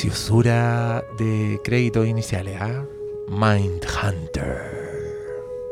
preciosura 0.00 1.02
de 1.16 1.58
créditos 1.64 2.06
iniciales, 2.06 2.54
¿ah? 2.60 2.84
Mindhunter. 3.28 4.60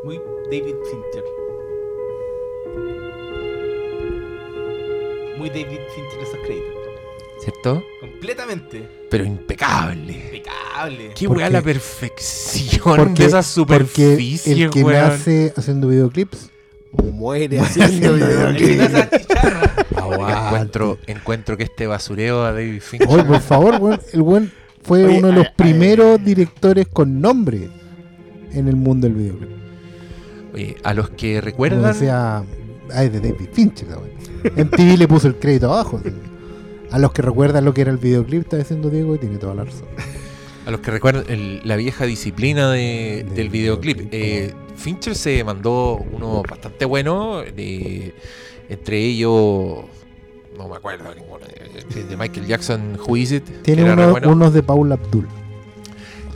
Muy 0.02 0.18
David 0.50 0.74
Fincher. 0.90 1.24
Muy 5.36 5.50
David 5.50 5.78
Fincher 5.94 6.20
esos 6.22 6.38
créditos. 6.46 6.72
¿Cierto? 7.42 7.84
Completamente. 8.00 8.88
Pero 9.10 9.24
impecable. 9.26 10.12
Impecable. 10.14 11.10
Qué 11.14 11.26
Porque- 11.28 11.42
weá 11.42 11.50
la 11.50 11.60
perfección 11.60 12.96
Porque, 12.96 13.24
de 13.24 13.28
esa 13.28 13.36
porque 13.42 13.42
superficie, 13.42 14.64
el 14.64 14.70
que 14.70 14.82
weón. 14.84 15.00
nace 15.06 15.52
haciendo 15.54 15.88
videoclips 15.88 16.48
muere 17.12 17.58
haciendo 17.60 18.14
El 18.14 18.20
que 18.20 18.26
videoclips. 18.26 18.78
nace 18.90 18.96
a 19.02 19.18
chicharra. 19.18 19.73
Encuentro, 20.74 20.98
encuentro 21.06 21.56
que 21.56 21.64
este 21.64 21.86
basureo 21.86 22.42
a 22.44 22.52
David 22.52 22.80
Fincher. 22.80 23.08
Oye, 23.08 23.24
por 23.24 23.40
favor, 23.40 23.76
weón, 23.80 24.00
el 24.12 24.22
buen 24.22 24.52
fue 24.82 25.04
Oye, 25.04 25.18
uno 25.18 25.28
de 25.28 25.34
los 25.34 25.44
ay, 25.46 25.50
ay, 25.56 25.64
primeros 25.72 26.24
directores 26.24 26.88
con 26.88 27.20
nombre 27.20 27.68
en 28.52 28.66
el 28.68 28.76
mundo 28.76 29.06
del 29.06 29.16
videoclip. 29.16 29.50
Oye, 30.52 30.76
a 30.82 30.94
los 30.94 31.10
que 31.10 31.38
O 31.38 31.40
recuerdan. 31.40 31.94
sea, 31.94 32.44
ay, 32.92 33.08
de 33.08 33.20
David 33.20 33.48
Fincher, 33.52 33.88
weón. 33.88 34.10
MTV 34.56 34.98
le 34.98 35.08
puso 35.08 35.28
el 35.28 35.36
crédito 35.36 35.72
abajo. 35.72 36.00
así. 36.04 36.12
A 36.90 36.98
los 36.98 37.12
que 37.12 37.22
recuerdan 37.22 37.64
lo 37.64 37.72
que 37.74 37.80
era 37.80 37.90
el 37.90 37.98
videoclip, 37.98 38.42
está 38.42 38.56
diciendo 38.56 38.90
Diego 38.90 39.14
y 39.14 39.18
tiene 39.18 39.38
toda 39.38 39.54
la 39.54 39.64
razón. 39.64 39.86
A 40.66 40.70
los 40.70 40.80
que 40.80 40.90
recuerdan 40.90 41.24
el- 41.28 41.60
la 41.64 41.76
vieja 41.76 42.04
disciplina 42.04 42.70
de- 42.72 43.24
Del 43.26 43.34
del 43.34 43.48
videoclip. 43.48 43.96
videoclip. 44.10 44.14
eh, 44.14 44.54
Fincher 44.76 45.14
se 45.14 45.42
mandó 45.44 45.96
uno 46.12 46.42
bastante 46.48 46.84
bueno. 46.84 47.40
de- 47.42 48.14
entre 48.68 48.98
ellos. 49.04 49.84
No 50.56 50.68
me 50.68 50.76
acuerdo 50.76 51.14
ninguno. 51.14 51.44
De, 51.94 52.04
de 52.04 52.16
Michael 52.16 52.46
Jackson, 52.46 52.98
Who 53.06 53.16
Is 53.16 53.32
It. 53.32 53.44
Tiene 53.62 53.92
uno- 53.92 54.10
bueno. 54.10 54.30
unos 54.30 54.52
de 54.54 54.62
Paula 54.62 54.94
Abdul. 54.94 55.26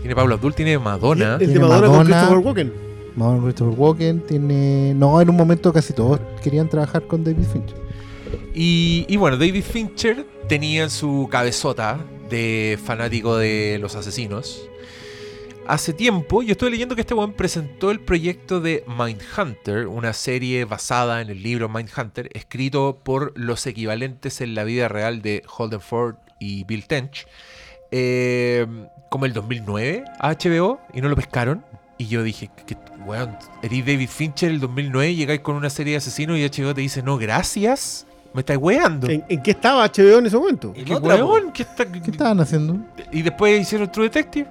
Tiene 0.01 0.15
Pablo 0.15 0.35
Abdul, 0.35 0.55
tiene 0.55 0.79
Madonna. 0.79 1.35
El 1.35 1.39
de 1.41 1.47
Tiene 1.47 1.61
Madonna, 1.61 1.87
con 1.87 1.91
Madonna. 1.97 2.17
Christopher 2.17 2.39
Walken. 2.47 2.73
Madonna 3.17 3.43
Christopher 3.45 3.75
Walken 3.79 4.21
tiene. 4.27 4.95
No, 4.95 5.21
en 5.21 5.31
un 5.31 5.37
momento 5.37 5.73
casi 5.73 5.93
todos 5.93 6.21
querían 6.43 6.69
trabajar 6.69 7.03
con 7.07 7.25
David 7.25 7.45
Fincher. 7.53 7.77
Y, 8.55 9.07
y 9.09 9.17
bueno, 9.17 9.37
David 9.37 9.63
Fincher 9.63 10.27
tenía 10.49 10.83
en 10.85 10.91
su 10.91 11.29
cabezota 11.31 11.99
de 12.29 12.79
fanático 12.83 13.37
de 13.37 13.79
los 13.81 13.95
asesinos. 13.97 14.69
Hace 15.69 15.93
tiempo, 15.93 16.43
yo 16.43 16.53
estoy 16.53 16.71
leyendo 16.71 16.95
que 16.95 17.03
este 17.03 17.13
weón 17.13 17.35
presentó 17.35 17.91
el 17.91 18.01
proyecto 18.01 18.59
de 18.63 18.85
Mindhunter, 18.89 19.87
una 19.87 20.15
serie 20.15 20.65
basada 20.65 21.21
en 21.21 21.29
el 21.29 21.43
libro 21.43 21.69
Mindhunter, 21.69 22.31
escrito 22.33 22.99
por 23.05 23.39
los 23.39 23.67
equivalentes 23.67 24.41
en 24.41 24.55
la 24.55 24.65
vida 24.65 24.89
real 24.89 25.21
de 25.21 25.43
Holden 25.47 25.83
Ford 25.83 26.15
y 26.41 26.65
Bill 26.65 26.87
Tench, 26.87 27.27
eh, 27.91 28.67
como 29.11 29.27
el 29.27 29.35
2009 29.35 30.05
a 30.19 30.31
HBO, 30.33 30.81
y 30.95 31.03
no 31.03 31.11
lo 31.11 31.17
pescaron. 31.17 31.63
Y 31.99 32.07
yo 32.07 32.23
dije, 32.23 32.49
que, 32.67 32.75
weón, 33.05 33.37
eres 33.63 33.85
David 33.85 34.09
Fincher 34.09 34.51
el 34.51 34.61
2009, 34.61 35.15
llegáis 35.17 35.41
con 35.41 35.55
una 35.55 35.69
serie 35.69 35.93
de 35.93 35.97
asesinos 35.99 36.39
y 36.39 36.45
HBO 36.49 36.73
te 36.75 36.81
dice, 36.81 37.03
no, 37.03 37.19
gracias. 37.19 38.07
Me 38.33 38.41
estáis 38.41 38.59
weando. 38.59 39.09
¿En, 39.11 39.23
en 39.29 39.43
qué 39.43 39.51
estaba 39.51 39.85
HBO 39.87 40.19
en 40.19 40.27
ese 40.27 40.37
momento? 40.39 40.73
En 40.75 40.85
¿Qué 40.87 40.95
weón? 40.95 41.53
¿Qué 41.53 41.63
está- 41.63 41.91
¿Qué 41.91 42.11
estaban 42.11 42.41
haciendo? 42.41 42.79
Y 43.13 43.21
después 43.23 43.61
hicieron 43.61 43.91
True 43.93 44.05
Detective. 44.09 44.49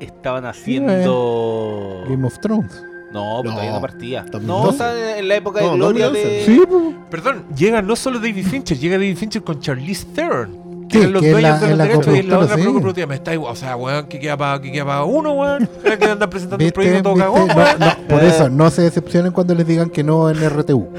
Estaban 0.00 0.44
haciendo. 0.46 2.04
Game 2.08 2.26
of 2.26 2.38
Thrones. 2.40 2.82
No, 3.12 3.40
pues 3.42 3.44
No, 3.44 3.50
todavía 3.52 3.72
no 3.72 3.80
partía. 3.80 4.22
2012. 4.30 4.46
No, 4.46 4.70
está 4.70 5.18
en 5.18 5.28
la 5.28 5.36
época 5.36 5.60
de 5.60 5.66
No, 5.66 5.74
gloria 5.76 6.06
2011. 6.06 6.34
de. 6.36 6.44
Sí, 6.44 6.62
pues. 6.68 6.82
Perdón, 7.10 7.44
llega 7.56 7.80
no 7.82 7.96
solo 7.96 8.18
David 8.18 8.44
Fincher, 8.46 8.78
llega 8.78 8.96
David 8.96 9.16
Fincher 9.16 9.42
con 9.42 9.60
Charlize 9.60 10.06
Theron. 10.14 10.65
Que 10.96 11.02
Sí, 11.02 11.06
eran 11.06 11.12
los 11.12 11.22
dueños 11.22 11.42
la- 11.42 11.58
de 11.58 11.68
los 11.68 11.78
la 11.78 11.84
derechos 11.84 12.18
y 12.18 12.22
la 12.22 12.38
otra 12.38 12.56
sí. 12.56 12.64
coproductora. 12.64 13.06
Me 13.06 13.14
está 13.14 13.38
O 13.38 13.56
sea, 13.56 13.76
weón, 13.76 14.06
que 14.06 14.18
queda 14.18 14.36
para 14.36 14.60
que 14.60 14.72
queda 14.72 14.84
pa 14.84 15.04
uno, 15.04 15.32
weón. 15.32 15.68
Que 15.98 16.04
andan 16.04 16.30
presentando 16.30 16.64
un 16.64 16.70
proyecto 16.72 17.02
todo 17.02 17.14
¿Viste? 17.14 17.24
cagón, 17.24 17.48
No, 17.48 17.54
weón. 17.54 17.78
no, 17.78 18.08
por 18.08 18.24
eso, 18.24 18.48
no 18.50 18.70
se 18.70 18.82
decepcionen 18.82 19.32
cuando 19.32 19.54
les 19.54 19.66
digan 19.66 19.90
que 19.90 20.02
no 20.04 20.28
en 20.30 20.36
RTU. 20.50 20.88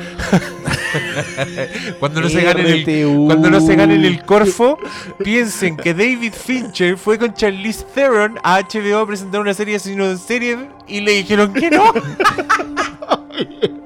Cuando 2.00 2.22
no 2.22 2.30
se 2.30 2.42
ganen 2.42 2.66
el. 2.66 2.86
Cuando 3.26 3.50
no 3.52 3.60
se 3.60 3.76
ganen 3.76 4.04
el 4.06 4.24
Corfo, 4.24 4.78
piensen 5.24 5.76
que 5.78 5.94
David 5.94 6.34
Fincher 6.34 6.98
fue 6.98 7.20
con 7.20 7.34
Charlize 7.34 7.86
Theron 7.94 8.40
a 8.42 8.62
HBO 8.62 9.00
a 9.00 9.06
presentar 9.08 9.42
una 9.42 9.54
serie 9.54 9.78
sino 9.80 10.08
de 10.08 10.18
serie 10.18 10.58
y 10.88 11.02
le 11.02 11.12
dijeron 11.12 11.54
que 11.54 11.70
no. 11.70 11.92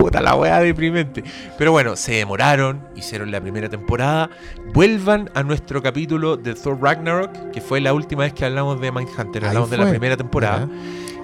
Puta 0.00 0.20
la 0.22 0.34
weá 0.34 0.60
deprimente. 0.60 1.22
Pero 1.58 1.72
bueno, 1.72 1.94
se 1.96 2.12
demoraron, 2.12 2.80
hicieron 2.96 3.30
la 3.30 3.40
primera 3.40 3.68
temporada. 3.68 4.30
Vuelvan 4.72 5.30
a 5.34 5.42
nuestro 5.42 5.82
capítulo 5.82 6.36
de 6.36 6.54
Thor 6.54 6.78
Ragnarok, 6.80 7.50
que 7.52 7.60
fue 7.60 7.80
la 7.80 7.92
última 7.92 8.22
vez 8.24 8.32
que 8.32 8.44
hablamos 8.44 8.80
de 8.80 8.90
Mindhunter. 8.92 9.44
Hablamos 9.44 9.70
de 9.70 9.76
la 9.76 9.82
fue. 9.84 9.90
primera 9.92 10.16
temporada. 10.16 10.68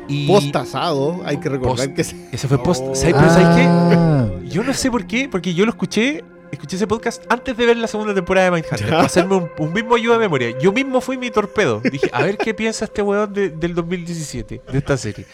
Y 0.09 0.29
Post 0.29 0.55
asado, 0.55 1.21
hay 1.25 1.39
que 1.39 1.49
recordar 1.49 1.87
Post- 1.87 1.97
que 1.97 2.05
se- 2.05 2.29
ese 2.31 2.47
fue 2.47 2.63
post. 2.63 2.85
Oh. 2.87 2.95
¿Sabes, 2.95 3.15
pero 3.15 3.29
¿sabes 3.29 3.57
qué? 3.57 3.65
Ah, 3.67 4.29
Yo 4.45 4.63
no 4.63 4.73
sé 4.73 4.91
por 4.91 5.05
qué, 5.07 5.29
porque 5.29 5.53
yo 5.53 5.65
lo 5.65 5.71
escuché, 5.71 6.23
escuché 6.53 6.77
ese 6.77 6.87
podcast 6.87 7.25
antes 7.29 7.57
de 7.57 7.67
ver 7.67 7.77
la 7.77 7.89
segunda 7.89 8.15
temporada 8.15 8.45
de 8.47 8.51
Mindhunter, 8.53 8.89
para 8.89 9.03
hacerme 9.03 9.35
un, 9.35 9.49
un 9.59 9.73
mismo 9.73 9.97
ayuda 9.97 10.15
de 10.15 10.21
memoria. 10.21 10.57
Yo 10.61 10.71
mismo 10.71 11.01
fui 11.01 11.17
mi 11.19 11.31
torpedo. 11.31 11.81
Dije, 11.81 12.09
a 12.13 12.23
ver 12.23 12.37
qué 12.39 12.55
piensa 12.55 12.85
este 12.85 13.03
weón 13.03 13.33
de- 13.33 13.49
del 13.51 13.75
2017, 13.75 14.63
de 14.71 14.79
esta 14.79 14.97
serie. 14.97 15.27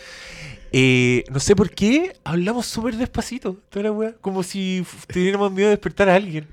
Eh, 0.72 1.24
no 1.30 1.38
sé 1.38 1.54
por 1.54 1.70
qué 1.70 2.14
hablamos 2.24 2.66
súper 2.66 2.96
despacito, 2.96 3.56
toda 3.68 3.84
la 3.84 3.92
weá, 3.92 4.14
como 4.20 4.42
si 4.42 4.84
tuviéramos 5.12 5.52
miedo 5.52 5.68
de 5.68 5.76
despertar 5.76 6.08
a 6.08 6.14
alguien. 6.14 6.46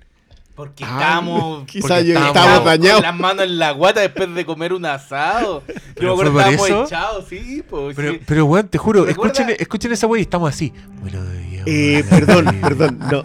Porque 0.56 0.84
Ah, 0.84 0.90
estábamos. 1.00 1.64
quizá 1.68 1.88
porque 1.88 2.06
yo- 2.06 2.14
estábamos- 2.16 2.28
estábamos 2.36 2.58
Con 2.60 2.66
dañados. 2.68 3.02
las 3.02 3.16
manos 3.18 3.46
en 3.46 3.60
la 3.60 3.72
guata 3.72 4.02
después 4.02 4.36
de 4.36 4.46
comer 4.46 4.74
un 4.74 4.86
asado. 4.86 5.64
Yo 5.68 5.74
¿Pero 5.96 6.08
me 6.08 6.12
acuerdo 6.14 6.34
que 6.34 6.40
estábamos 6.56 6.68
eso? 6.70 6.84
echados, 6.86 7.26
sí, 7.30 7.64
pues. 7.70 7.96
Pero, 7.96 8.12
sí. 8.12 8.20
pero 8.26 8.46
weón, 8.46 8.68
te 8.68 8.78
juro, 8.78 9.08
escuchen, 9.08 9.50
escuchen 9.58 9.92
esa 9.94 10.06
weá 10.08 10.20
y 10.20 10.24
estamos 10.24 10.50
así. 10.54 10.74
Bueno, 11.02 11.24
deberíamos 11.24 11.68
Eh, 11.68 12.04
perdón, 12.10 12.46
perdón, 12.62 13.00
no. 13.10 13.24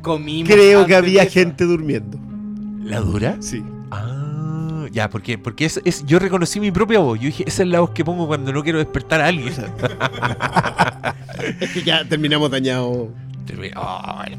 Comimos 0.00 0.52
Creo 0.52 0.86
que 0.86 0.94
había 0.94 1.26
gente 1.26 1.64
durmiendo. 1.64 2.18
¿La 2.84 3.00
dura? 3.00 3.36
Sí. 3.40 3.64
Ah, 3.90 4.23
ya, 4.94 5.10
¿por 5.10 5.20
qué? 5.22 5.36
Porque 5.36 5.64
es, 5.66 5.80
es- 5.84 6.06
yo 6.06 6.18
reconocí 6.18 6.60
mi 6.60 6.70
propia 6.70 7.00
voz. 7.00 7.18
Yo 7.18 7.26
dije, 7.26 7.44
esa 7.46 7.62
es 7.64 7.68
la 7.68 7.80
voz 7.80 7.90
que 7.90 8.04
pongo 8.04 8.26
cuando 8.26 8.52
no 8.52 8.62
quiero 8.62 8.78
despertar 8.78 9.20
a 9.20 9.26
alguien. 9.26 9.52
Es 11.60 11.70
que 11.72 11.82
ya 11.82 12.04
terminamos 12.08 12.50
dañados. 12.50 13.08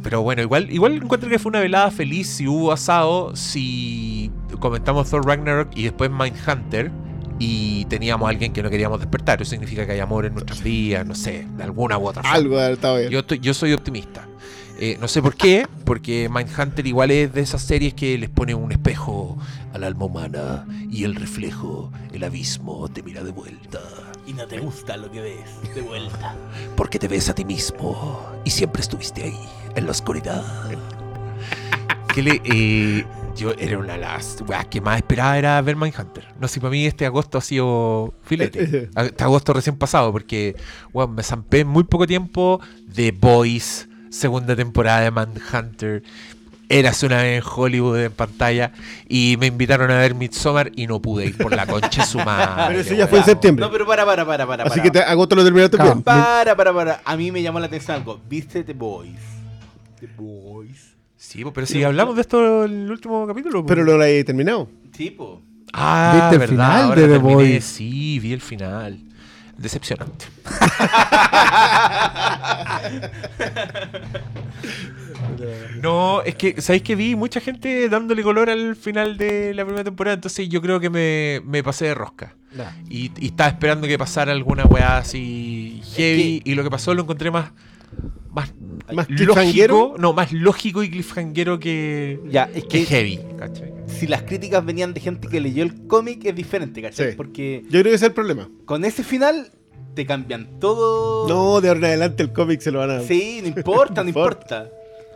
Pero 0.01 0.21
bueno, 0.21 0.41
igual, 0.41 0.71
igual 0.71 0.93
encuentro 0.95 1.29
que 1.29 1.37
fue 1.39 1.49
una 1.49 1.59
velada 1.59 1.91
feliz 1.91 2.27
si 2.27 2.47
hubo 2.47 2.71
asado, 2.71 3.35
si 3.35 4.31
comentamos 4.59 5.09
Thor 5.09 5.25
Ragnarok 5.25 5.69
y 5.75 5.83
después 5.83 6.09
Mindhunter 6.09 6.91
y 7.37 7.85
teníamos 7.85 8.25
a 8.25 8.29
alguien 8.31 8.51
que 8.53 8.63
no 8.63 8.69
queríamos 8.69 8.99
despertar. 8.99 9.41
Eso 9.41 9.51
significa 9.51 9.85
que 9.85 9.91
hay 9.91 9.99
amor 9.99 10.25
en 10.25 10.33
nuestras 10.33 10.63
vidas, 10.63 11.05
no 11.05 11.13
sé, 11.15 11.45
de 11.55 11.63
alguna 11.63 11.97
u 11.97 12.07
otra 12.07 12.23
forma. 12.23 12.35
Algo 12.35 12.59
de. 12.59 13.09
Yo, 13.11 13.19
estoy- 13.19 13.39
yo 13.39 13.53
soy 13.53 13.73
optimista. 13.73 14.27
Eh, 14.77 14.97
no 14.99 15.07
sé 15.07 15.21
por 15.21 15.35
qué, 15.35 15.67
porque 15.85 16.29
Mindhunter 16.29 16.85
igual 16.85 17.11
es 17.11 17.33
de 17.33 17.41
esas 17.41 17.61
series 17.61 17.93
que 17.93 18.17
les 18.17 18.29
pone 18.29 18.53
un 18.53 18.71
espejo 18.71 19.37
al 19.73 19.83
alma 19.83 20.05
humana 20.05 20.65
y 20.91 21.05
el 21.05 21.15
reflejo, 21.15 21.91
el 22.11 22.23
abismo, 22.23 22.89
te 22.89 23.01
mira 23.01 23.23
de 23.23 23.31
vuelta. 23.31 23.79
Y 24.27 24.33
no 24.33 24.45
te 24.47 24.59
gusta 24.59 24.97
lo 24.97 25.11
que 25.11 25.21
ves 25.21 25.75
de 25.75 25.81
vuelta. 25.81 26.35
Porque 26.75 26.99
te 26.99 27.07
ves 27.07 27.29
a 27.29 27.35
ti 27.35 27.45
mismo 27.45 28.19
y 28.43 28.49
siempre 28.49 28.81
estuviste 28.81 29.23
ahí, 29.23 29.39
en 29.75 29.85
la 29.85 29.91
oscuridad. 29.91 30.43
que 32.13 32.23
le, 32.23 32.41
eh, 32.43 33.05
yo 33.35 33.53
era 33.57 33.77
una 33.77 33.93
de 33.93 33.99
las 33.99 34.41
weas 34.47 34.65
que 34.67 34.81
más 34.81 34.97
esperaba 34.97 35.37
era 35.37 35.61
ver 35.61 35.75
Mindhunter. 35.75 36.33
No 36.39 36.47
sé, 36.47 36.59
para 36.59 36.71
mí 36.71 36.85
este 36.85 37.05
agosto 37.05 37.37
ha 37.37 37.41
sido 37.41 38.13
filete. 38.23 38.89
Este 38.95 39.23
agosto 39.23 39.53
recién 39.53 39.77
pasado, 39.77 40.11
porque 40.11 40.55
weón, 40.93 41.15
me 41.15 41.23
zampé 41.23 41.61
en 41.61 41.67
muy 41.67 41.83
poco 41.83 42.07
tiempo 42.07 42.59
The 42.93 43.11
Boys, 43.11 43.87
segunda 44.09 44.55
temporada 44.55 45.01
de 45.01 45.11
Mindhunter. 45.11 46.03
Eras 46.67 47.03
una 47.03 47.17
vez 47.21 47.43
en 47.43 47.51
Hollywood 47.55 47.99
en 47.99 48.11
pantalla 48.11 48.71
y 49.07 49.37
me 49.39 49.45
invitaron 49.45 49.91
a 49.91 49.99
ver 49.99 50.15
Midsommar 50.15 50.71
y 50.75 50.87
no 50.87 50.99
pude 50.99 51.27
ir 51.27 51.37
por 51.37 51.55
la 51.55 51.67
concha 51.67 52.01
de 52.01 52.07
su 52.07 52.17
madre. 52.25 52.63
Pero 52.69 52.79
eso 52.79 52.95
ya 52.95 53.07
fue 53.07 53.19
en 53.19 53.25
septiembre. 53.25 53.63
No, 53.63 53.71
pero 53.71 53.85
para, 53.85 54.03
para, 54.03 54.25
para, 54.25 54.47
para. 54.47 54.63
Así 54.63 54.71
para. 54.79 54.83
que 54.83 54.89
te, 54.91 54.99
agosto 54.99 55.35
lo 55.35 55.43
terminaste 55.43 55.77
Claro. 55.77 55.91
bien. 55.93 56.03
Para, 56.03 56.55
para, 56.55 56.73
para. 56.73 57.01
A 57.05 57.15
mí 57.15 57.31
me 57.31 57.43
llamó 57.43 57.59
la 57.59 57.67
atención 57.67 57.97
algo. 57.97 58.19
¿Viste 58.27 58.63
The 58.63 58.73
Boys? 58.73 59.19
The 59.99 60.07
Boys. 60.17 60.95
Sí, 61.15 61.43
po, 61.43 61.53
pero 61.53 61.67
si 61.67 61.83
hablamos 61.83 62.15
de 62.15 62.21
esto 62.21 62.65
en 62.65 62.71
el 62.85 62.91
último 62.91 63.27
capítulo. 63.27 63.61
po. 63.61 63.67
Pero 63.67 63.83
lo 63.83 64.01
he 64.03 64.23
terminado. 64.23 64.67
Tipo. 64.91 65.43
Ah, 65.71 66.13
¿Viste 66.31 66.33
el 66.35 66.39
verdad, 66.39 66.49
final 66.55 66.83
ahora 66.83 67.01
de 67.01 67.07
The 67.07 67.13
terminé. 67.13 67.33
Boys? 67.35 67.63
Sí, 67.63 68.17
vi 68.19 68.33
el 68.33 68.41
final. 68.41 68.97
Decepcionante. 69.57 70.25
no, 75.81 76.21
es 76.21 76.35
que, 76.35 76.61
¿sabéis 76.61 76.83
que 76.83 76.95
vi 76.95 77.15
mucha 77.15 77.39
gente 77.39 77.89
dándole 77.89 78.23
color 78.23 78.49
al 78.49 78.75
final 78.75 79.17
de 79.17 79.53
la 79.53 79.63
primera 79.63 79.83
temporada? 79.83 80.15
Entonces 80.15 80.49
yo 80.49 80.61
creo 80.61 80.79
que 80.79 80.89
me, 80.89 81.41
me 81.45 81.63
pasé 81.63 81.85
de 81.85 81.95
rosca. 81.95 82.35
Y, 82.89 83.11
y 83.17 83.27
estaba 83.27 83.49
esperando 83.49 83.87
que 83.87 83.97
pasara 83.97 84.31
alguna 84.31 84.65
weá 84.65 84.97
así 84.97 85.81
heavy. 85.95 86.41
Y 86.45 86.55
lo 86.55 86.63
que 86.63 86.69
pasó 86.69 86.93
lo 86.93 87.03
encontré 87.03 87.31
más. 87.31 87.51
Más, 88.35 88.53
Más 88.93 89.09
lógico. 89.09 89.95
No, 89.97 90.13
más 90.13 90.31
lógico 90.33 90.83
y 90.83 90.89
cliffhangero 90.91 91.59
que, 91.59 92.19
Ya, 92.29 92.49
es 92.53 92.63
que 92.65 92.79
que 92.79 92.85
heavy. 92.85 93.19
¿cachai? 93.39 93.73
si 93.87 94.07
las 94.07 94.23
críticas 94.23 94.65
venían 94.65 94.93
de 94.93 94.99
gente 94.99 95.27
que 95.27 95.39
leyó 95.39 95.63
el 95.63 95.87
cómic 95.87 96.25
es 96.25 96.35
diferente, 96.35 96.81
¿cachai? 96.81 97.11
Sí. 97.11 97.15
Porque 97.15 97.61
Yo 97.65 97.69
creo 97.69 97.83
que 97.83 97.89
ese 97.89 97.95
es 97.97 98.09
el 98.09 98.13
problema. 98.13 98.49
con 98.65 98.83
ese 98.83 99.03
final 99.03 99.51
te 99.93 100.05
cambian 100.05 100.59
todo. 100.59 101.27
No, 101.29 101.61
de 101.61 101.69
ahora 101.69 101.79
en 101.79 101.85
adelante 101.85 102.21
el 102.23 102.33
cómic 102.33 102.59
se 102.59 102.71
lo 102.71 102.79
van 102.79 102.91
a. 102.91 102.99
Sí, 103.01 103.39
no 103.41 103.47
importa, 103.55 104.03
no 104.03 104.09
importa. 104.09 104.69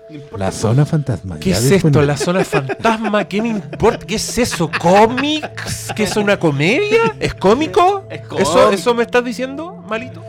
No 0.10 0.16
importa. 0.16 0.46
La 0.46 0.52
zona 0.52 0.86
fantasma. 0.86 1.40
¿Qué 1.40 1.52
es 1.52 1.70
esto? 1.72 2.02
¿La 2.02 2.16
zona 2.18 2.44
fantasma? 2.46 3.28
¿Qué 3.28 3.42
me 3.42 3.50
importa? 3.50 4.06
¿Qué 4.08 4.16
es 4.16 4.38
eso? 4.38 4.72
¿Cómics? 4.82 5.90
¿Qué 5.96 6.04
es 6.04 6.16
una 6.16 6.40
comedia? 6.40 7.16
¿Es 7.20 7.34
cómico? 7.34 8.06
Es 8.10 8.22
¿Eso, 8.22 8.30
cómico. 8.30 8.72
¿Eso 8.72 8.94
me 8.96 9.04
estás 9.04 9.24
diciendo, 9.26 9.84
malito? 9.90 10.24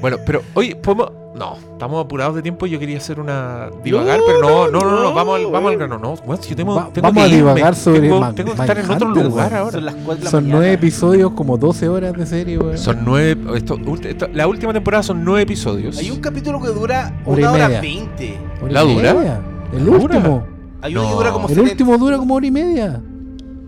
Bueno, 0.00 0.16
pero, 0.24 0.42
oye, 0.54 0.76
¿podemos...? 0.76 1.12
No, 1.32 1.56
estamos 1.72 2.04
apurados 2.04 2.34
de 2.34 2.42
tiempo. 2.42 2.66
Yo 2.66 2.78
quería 2.80 2.98
hacer 2.98 3.20
una 3.20 3.70
divagar, 3.84 4.18
No, 4.18 4.24
pero 4.26 4.40
no, 4.40 4.68
no, 4.68 4.80
no, 4.80 4.90
no, 4.90 5.02
no, 5.04 5.14
vamos, 5.14 5.36
al, 5.38 5.46
vamos 5.46 5.70
al 5.70 5.78
grano. 5.78 5.96
No, 5.98 6.16
bueno, 6.26 6.42
yo 6.42 6.56
tengo, 6.56 6.74
Va- 6.74 6.90
tengo 6.92 7.06
vamos 7.06 7.14
que 7.14 7.20
a 7.20 7.26
irme. 7.28 7.36
divagar 7.38 7.74
sobre 7.76 8.00
tengo, 8.00 8.20
Man- 8.20 8.34
tengo 8.34 8.52
que 8.54 8.60
estar 8.60 8.78
en 8.78 8.90
otro 8.90 9.08
lugar 9.14 9.54
ahora. 9.54 9.70
Son 9.72 9.84
las 9.84 9.94
4 9.94 10.16
de 10.16 10.24
la 10.24 10.30
Son 10.30 10.42
mañana. 10.42 10.58
nueve 10.58 10.72
episodios, 10.74 11.30
como 11.30 11.56
12 11.56 11.88
horas 11.88 12.12
de 12.14 12.26
serie, 12.26 12.58
weón. 12.58 12.76
Son 12.76 13.04
nueve... 13.04 13.38
esto- 13.56 13.78
la 14.34 14.46
última 14.48 14.72
temporada 14.72 15.04
son 15.04 15.24
nueve 15.24 15.42
episodios. 15.42 15.96
Hay 15.98 16.10
un 16.10 16.18
capítulo 16.20 16.60
que 16.60 16.68
dura 16.68 17.22
Hora 17.24 17.40
y 17.40 17.44
una 17.44 17.52
hora 17.52 17.66
media. 17.68 17.80
veinte. 17.80 18.38
Y 18.68 18.72
¿La 18.72 18.80
dura? 18.82 19.14
media. 19.14 19.40
El 19.72 19.88
último. 19.88 20.44
Hay 20.82 20.92
uno 20.92 21.02
No. 21.04 21.08
que 21.10 21.14
dura 21.14 21.30
como 21.32 21.48
El 21.48 21.54
70 21.54 21.70
último 21.72 21.96
dura 21.98 22.18
como 22.18 22.34
hora 22.34 22.46
y 22.46 22.50
media. 22.50 23.00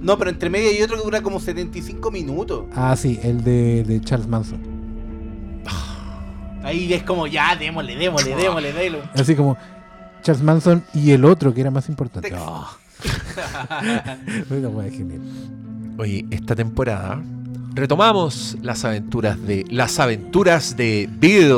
No, 0.01 0.19
pero 0.19 0.31
entre 0.31 0.51
medio 0.51 0.69
hay 0.69 0.83
otro 0.83 0.97
que 0.99 1.05
dura 1.05 1.23
como 1.23 1.39
75 1.39 2.11
minutos. 2.11 2.65
Ah, 2.75 2.97
sí, 2.97 3.21
el 3.23 3.45
de, 3.45 3.85
de 3.85 4.01
Charles 4.01 4.27
Manson. 4.27 4.61
Ahí 6.63 6.93
es 6.93 7.03
como, 7.03 7.27
ya, 7.27 7.57
démosle, 7.57 7.97
démosle, 7.97 8.35
démosle, 8.37 8.73
démosle. 8.73 9.03
Así 9.15 9.35
como 9.35 9.57
Charles 10.23 10.43
Manson 10.43 10.85
y 10.95 11.11
el 11.11 11.25
otro 11.25 11.53
que 11.53 11.61
era 11.61 11.71
más 11.71 11.89
importante. 11.89 12.31
Genial. 14.49 15.21
Oye, 15.99 16.25
esta 16.31 16.55
temporada 16.55 17.21
retomamos 17.75 18.57
las 18.63 18.85
aventuras 18.85 19.41
de 19.47 19.65
las 19.71 19.99
aventuras 19.99 20.77
de 20.77 21.09
Bill 21.11 21.53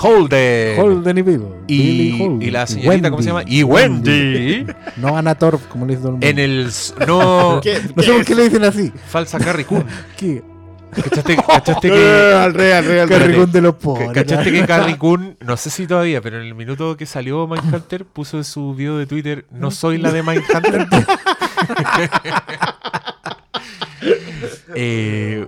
Holden 0.00 0.80
Holden 0.80 1.18
y 1.18 1.22
Bill. 1.22 1.42
Y, 1.66 2.12
Holden. 2.20 2.42
y 2.42 2.50
la 2.50 2.66
señorita, 2.66 3.10
¿cómo 3.10 3.22
se 3.22 3.28
llama? 3.28 3.40
Wendy. 3.40 3.58
Y 3.58 3.62
Wendy 3.64 4.66
No 4.96 5.16
Ana 5.16 5.34
Torf, 5.34 5.66
como 5.66 5.86
le 5.86 5.92
dice 5.92 6.02
todo 6.02 6.08
el 6.08 6.12
mundo. 6.14 6.26
en 6.26 6.38
el 6.38 6.70
no 7.06 7.60
¿Qué? 7.62 7.80
No 7.94 8.02
sé 8.02 8.12
por 8.12 8.24
qué 8.24 8.34
le 8.34 8.44
dicen 8.44 8.64
así. 8.64 8.92
falsa 9.08 9.38
Carrie 9.38 9.64
Coon. 9.64 9.84
¿Qué? 10.16 10.42
¿Cachaste, 10.94 11.90
que 11.90 12.32
al 12.34 12.54
rey, 12.54 12.72
al 12.72 12.84
rey, 12.84 12.98
al 12.98 13.52
de 13.52 13.60
los 13.60 13.74
pobres. 13.74 14.10
¿Cachaste 14.12 14.52
que 14.52 14.66
Carrie 14.66 14.98
Coon, 14.98 15.36
no 15.40 15.56
sé 15.56 15.70
si 15.70 15.86
todavía, 15.86 16.20
pero 16.20 16.38
en 16.40 16.46
el 16.46 16.54
minuto 16.54 16.96
que 16.96 17.06
salió 17.06 17.46
Mindhunter, 17.46 18.04
puso 18.04 18.36
en 18.38 18.44
su 18.44 18.74
video 18.74 18.98
de 18.98 19.06
Twitter, 19.06 19.46
no 19.50 19.70
soy 19.70 19.98
la 19.98 20.12
de 20.12 20.22
Mindhunter? 20.22 20.86
Eh, 24.74 25.46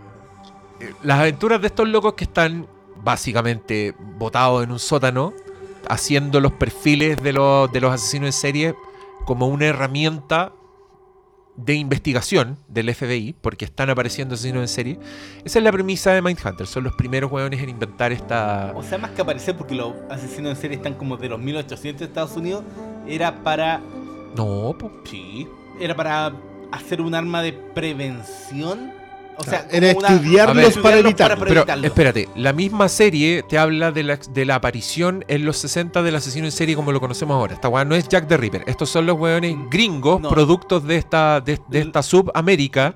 las 1.02 1.20
aventuras 1.20 1.60
de 1.60 1.68
estos 1.68 1.88
locos 1.88 2.14
que 2.14 2.24
están 2.24 2.66
básicamente 2.96 3.94
botados 4.18 4.64
en 4.64 4.72
un 4.72 4.78
sótano, 4.78 5.32
haciendo 5.88 6.40
los 6.40 6.52
perfiles 6.52 7.22
de 7.22 7.34
los, 7.34 7.70
de 7.70 7.80
los 7.80 7.92
asesinos 7.92 8.26
en 8.26 8.32
serie 8.32 8.74
como 9.26 9.46
una 9.46 9.66
herramienta 9.66 10.52
de 11.64 11.74
investigación 11.74 12.58
del 12.68 12.92
FBI, 12.94 13.34
porque 13.40 13.64
están 13.64 13.90
apareciendo 13.90 14.34
asesinos 14.34 14.62
en 14.62 14.68
serie. 14.68 14.98
Esa 15.44 15.58
es 15.58 15.64
la 15.64 15.72
premisa 15.72 16.12
de 16.12 16.22
Mindhunter. 16.22 16.66
Son 16.66 16.84
los 16.84 16.94
primeros 16.94 17.30
hueones 17.30 17.60
en 17.62 17.68
inventar 17.68 18.12
esta. 18.12 18.72
O 18.74 18.82
sea, 18.82 18.98
más 18.98 19.10
que 19.10 19.22
aparecer 19.22 19.56
porque 19.56 19.74
los 19.74 19.94
asesinos 20.08 20.50
en 20.50 20.56
serie 20.56 20.76
están 20.76 20.94
como 20.94 21.16
de 21.16 21.28
los 21.28 21.38
1800 21.38 22.00
de 22.00 22.06
Estados 22.06 22.36
Unidos, 22.36 22.64
era 23.06 23.42
para. 23.42 23.80
No, 24.36 24.74
po. 24.78 24.90
Sí. 25.04 25.46
Era 25.80 25.94
para 25.96 26.32
hacer 26.72 27.00
un 27.00 27.14
arma 27.14 27.42
de 27.42 27.52
prevención. 27.52 28.99
O 29.40 29.44
sea, 29.44 29.66
Era 29.70 29.94
como 29.94 30.06
una- 30.06 30.14
estudiarlos 30.16 30.74
ver, 30.74 30.82
para 30.82 30.98
evitarlo. 30.98 31.44
Pero 31.44 31.60
evitarlo. 31.60 31.86
espérate, 31.86 32.28
la 32.36 32.52
misma 32.52 32.88
serie 32.88 33.42
te 33.48 33.58
habla 33.58 33.90
de 33.92 34.02
la, 34.02 34.16
de 34.16 34.44
la 34.44 34.54
aparición 34.56 35.24
en 35.28 35.44
los 35.44 35.56
60 35.58 36.02
del 36.02 36.16
asesino 36.16 36.46
en 36.46 36.52
serie 36.52 36.76
como 36.76 36.92
lo 36.92 37.00
conocemos 37.00 37.34
ahora. 37.34 37.54
Esta 37.54 37.68
weá 37.68 37.84
no 37.84 37.94
es 37.94 38.08
Jack 38.08 38.28
the 38.28 38.36
Ripper. 38.36 38.62
Estos 38.66 38.90
son 38.90 39.06
los 39.06 39.18
weones 39.18 39.56
gringos, 39.70 40.20
No. 40.20 40.28
productos 40.28 40.86
de 40.86 40.96
esta, 40.96 41.40
de, 41.40 41.58
de 41.68 41.80
esta 41.80 42.02
subamérica, 42.02 42.94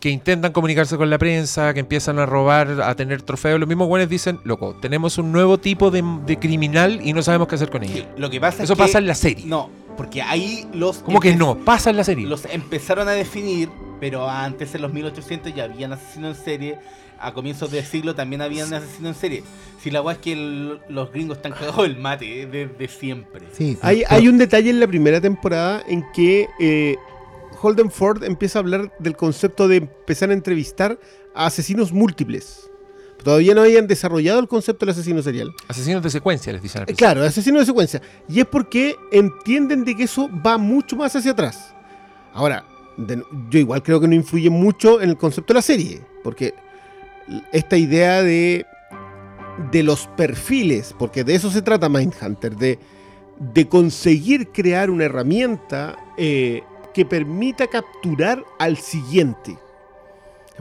que 0.00 0.10
intentan 0.10 0.50
comunicarse 0.50 0.96
con 0.96 1.10
la 1.10 1.18
prensa, 1.18 1.72
que 1.74 1.78
empiezan 1.80 2.18
a 2.18 2.26
robar, 2.26 2.82
a 2.82 2.94
tener 2.96 3.22
trofeos. 3.22 3.60
Los 3.60 3.68
mismos 3.68 3.86
weones 3.88 4.08
dicen, 4.08 4.40
loco, 4.42 4.74
tenemos 4.82 5.16
un 5.18 5.30
nuevo 5.30 5.58
tipo 5.58 5.92
de, 5.92 6.02
de 6.26 6.38
criminal 6.40 6.98
y 7.04 7.12
no 7.12 7.22
sabemos 7.22 7.46
qué 7.46 7.54
hacer 7.54 7.70
con 7.70 7.84
Sí, 7.84 7.92
ellos. 7.92 8.06
Lo 8.16 8.28
que 8.28 8.40
pasa 8.40 8.64
Eso 8.64 8.72
es 8.72 8.76
que. 8.76 8.82
pasa 8.84 8.98
en 8.98 9.06
la 9.06 9.14
serie. 9.14 9.44
No, 9.46 9.70
porque 9.96 10.20
ahí 10.20 10.66
los. 10.74 10.98
¿Cómo 10.98 11.20
que 11.20 11.36
no? 11.36 11.54
Pasa 11.56 11.90
en 11.90 11.96
la 11.98 12.02
serie. 12.04 12.26
Los 12.26 12.46
empezaron 12.46 13.06
a 13.06 13.12
definir, 13.12 13.68
pero 14.02 14.28
antes 14.28 14.74
en 14.74 14.82
los 14.82 14.92
1800 14.92 15.54
ya 15.54 15.62
habían 15.62 15.92
asesinos 15.92 16.36
en 16.38 16.44
serie. 16.44 16.78
A 17.20 17.32
comienzos 17.32 17.70
del 17.70 17.84
siglo 17.84 18.16
también 18.16 18.42
habían 18.42 18.74
asesinos 18.74 19.14
en 19.14 19.20
serie. 19.20 19.44
Si 19.80 19.92
la 19.92 20.02
weá 20.02 20.14
es 20.16 20.18
que 20.20 20.32
el- 20.32 20.80
los 20.88 21.12
gringos 21.12 21.36
están 21.36 21.52
cagados 21.52 21.82
del 21.84 21.96
mate, 21.98 22.42
eh, 22.42 22.46
desde 22.46 22.88
siempre. 22.88 23.46
Sí, 23.52 23.78
Hay, 23.80 23.98
pero- 23.98 24.08
hay 24.16 24.26
un 24.26 24.38
detalle 24.38 24.70
en 24.70 24.80
la 24.80 24.88
primera 24.88 25.20
temporada 25.20 25.84
en 25.86 26.02
que 26.12 26.48
eh, 26.58 26.96
Holden 27.60 27.92
Ford 27.92 28.24
empieza 28.24 28.58
a 28.58 28.62
hablar 28.62 28.92
del 28.98 29.14
concepto 29.16 29.68
de 29.68 29.76
empezar 29.76 30.30
a 30.30 30.32
entrevistar 30.32 30.98
a 31.32 31.46
asesinos 31.46 31.92
múltiples. 31.92 32.68
Todavía 33.22 33.54
no 33.54 33.60
habían 33.60 33.86
desarrollado 33.86 34.40
el 34.40 34.48
concepto 34.48 34.84
del 34.84 34.90
asesino 34.94 35.22
serial. 35.22 35.52
Asesinos 35.68 36.02
de 36.02 36.10
secuencia, 36.10 36.52
les 36.52 36.60
dicen 36.60 36.82
al 36.82 36.90
Eh. 36.90 36.94
Claro, 36.94 37.22
asesino 37.22 37.60
de 37.60 37.66
secuencia. 37.66 38.02
Y 38.28 38.40
es 38.40 38.46
porque 38.46 38.96
entienden 39.12 39.84
de 39.84 39.94
que 39.94 40.02
eso 40.02 40.28
va 40.44 40.58
mucho 40.58 40.96
más 40.96 41.14
hacia 41.14 41.30
atrás. 41.30 41.72
Ahora, 42.34 42.64
de- 42.96 43.22
yo 43.50 43.58
igual 43.58 43.82
creo 43.82 44.00
que 44.00 44.08
no 44.08 44.14
influye 44.14 44.50
mucho 44.50 45.00
en 45.00 45.10
el 45.10 45.16
concepto 45.16 45.52
de 45.52 45.58
la 45.58 45.62
serie. 45.62 46.00
Porque 46.22 46.54
esta 47.52 47.76
idea 47.76 48.22
de, 48.22 48.64
de 49.70 49.82
los 49.82 50.06
perfiles, 50.16 50.94
porque 50.98 51.24
de 51.24 51.34
eso 51.34 51.50
se 51.50 51.62
trata 51.62 51.88
Mindhunter, 51.88 52.56
de, 52.56 52.78
de 53.38 53.68
conseguir 53.68 54.48
crear 54.48 54.90
una 54.90 55.04
herramienta 55.04 55.96
eh, 56.16 56.62
que 56.94 57.04
permita 57.04 57.66
capturar 57.66 58.44
al 58.58 58.76
siguiente. 58.76 59.56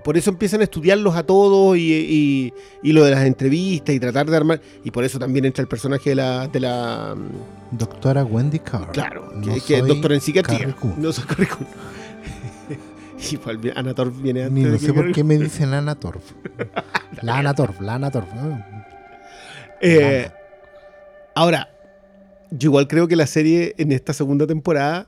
Por 0.05 0.17
eso 0.17 0.29
empiezan 0.31 0.61
a 0.61 0.63
estudiarlos 0.63 1.15
a 1.15 1.23
todos 1.23 1.77
y, 1.77 1.91
y- 1.93 2.53
y 2.81 2.93
lo 2.93 3.03
de 3.03 3.11
las 3.11 3.25
entrevistas 3.25 3.93
y 3.93 3.99
tratar 3.99 4.25
de 4.29 4.37
armar. 4.37 4.61
Y 4.85 4.89
por 4.89 5.03
eso 5.03 5.19
también 5.19 5.45
entra 5.45 5.61
el 5.61 5.67
personaje 5.67 6.11
de 6.11 6.15
la. 6.15 6.47
De 6.47 6.59
la 6.61 7.13
mm, 7.15 7.77
Doctora 7.77 8.23
Wendy 8.23 8.59
Carr. 8.59 8.91
claro, 8.93 9.31
No 9.35 9.53
que, 9.53 9.59
que 9.61 9.77
es 9.79 9.85
doctora 9.85 10.15
en 10.15 10.21
psiquiatría. 10.21 10.75
No 10.97 11.11
soy 11.11 11.25
Carrie 11.25 11.47
Coon. 11.47 11.67
Igual 13.31 13.57
vi- 13.57 13.71
Anator 13.75 14.11
viene 14.11 14.43
antes. 14.43 14.53
Ni 14.53 14.63
no 14.69 14.77
sé 14.77 14.93
por 14.93 15.11
qué 15.11 15.23
me 15.23 15.37
dicen 15.37 15.73
Ana 15.73 15.95
Torf. 15.95 16.33
La 17.21 17.37
Ana 17.39 17.53
Torf, 17.53 17.79
la 17.81 17.95
Ana 17.95 18.11
Torf. 18.11 18.29
Ah. 18.33 18.85
Eh, 19.81 20.29
ahora, 21.35 21.69
yo 22.51 22.69
igual 22.69 22.87
creo 22.87 23.07
que 23.07 23.15
la 23.15 23.27
serie 23.27 23.73
en 23.77 23.91
esta 23.91 24.13
segunda 24.13 24.45
temporada 24.47 25.07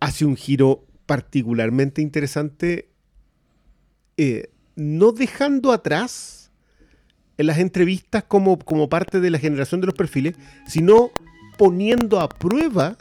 hace 0.00 0.24
un 0.24 0.36
giro 0.36 0.84
particularmente 1.06 2.02
interesante, 2.02 2.88
eh, 4.16 4.50
no 4.76 5.12
dejando 5.12 5.72
atrás 5.72 6.50
en 7.38 7.46
las 7.46 7.58
entrevistas 7.58 8.24
como, 8.24 8.58
como 8.58 8.88
parte 8.88 9.20
de 9.20 9.30
la 9.30 9.38
generación 9.38 9.80
de 9.80 9.86
los 9.86 9.94
perfiles, 9.94 10.34
sino 10.66 11.10
poniendo 11.56 12.20
a 12.20 12.28
prueba 12.28 12.96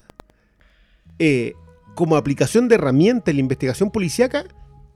eh, 1.20 1.54
como 1.96 2.16
aplicación 2.16 2.68
de 2.68 2.76
herramienta 2.76 3.32
en 3.32 3.38
la 3.38 3.42
investigación 3.42 3.92
policíaca 3.92 4.46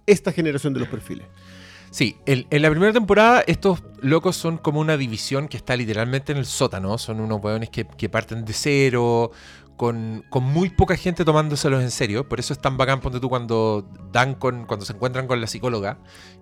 esta 0.05 0.31
generación 0.31 0.73
de 0.73 0.79
los 0.81 0.89
perfiles. 0.89 1.27
Sí, 1.91 2.17
el- 2.25 2.45
en 2.49 2.61
la 2.61 2.69
primera 2.69 2.91
temporada 2.93 3.43
estos 3.47 3.81
locos 4.01 4.35
son 4.35 4.57
como 4.57 4.79
una 4.81 4.97
división 4.97 5.47
que 5.47 5.55
está 5.57 5.75
literalmente 5.77 6.31
en 6.33 6.37
el 6.37 6.45
sótano. 6.45 6.97
Son 6.97 7.19
unos 7.21 7.41
hueones 7.41 7.69
que, 7.69 7.85
que 7.85 8.09
parten 8.09 8.43
de 8.43 8.51
cero, 8.53 9.31
con, 9.77 10.23
con 10.29 10.43
muy 10.43 10.69
poca 10.69 10.95
gente 10.97 11.23
tomándoselos 11.25 11.81
en 11.81 11.91
serio. 11.91 12.27
Por 12.27 12.39
eso 12.39 12.53
es 12.53 12.59
tan 12.59 12.75
bacán, 12.77 12.99
ponte 13.01 13.19
tú, 13.19 13.29
cuando 13.29 13.87
dan 14.11 14.35
con, 14.35 14.65
cuando 14.65 14.85
se 14.85 14.93
encuentran 14.93 15.27
con 15.27 15.39
la 15.39 15.47
psicóloga 15.47 15.99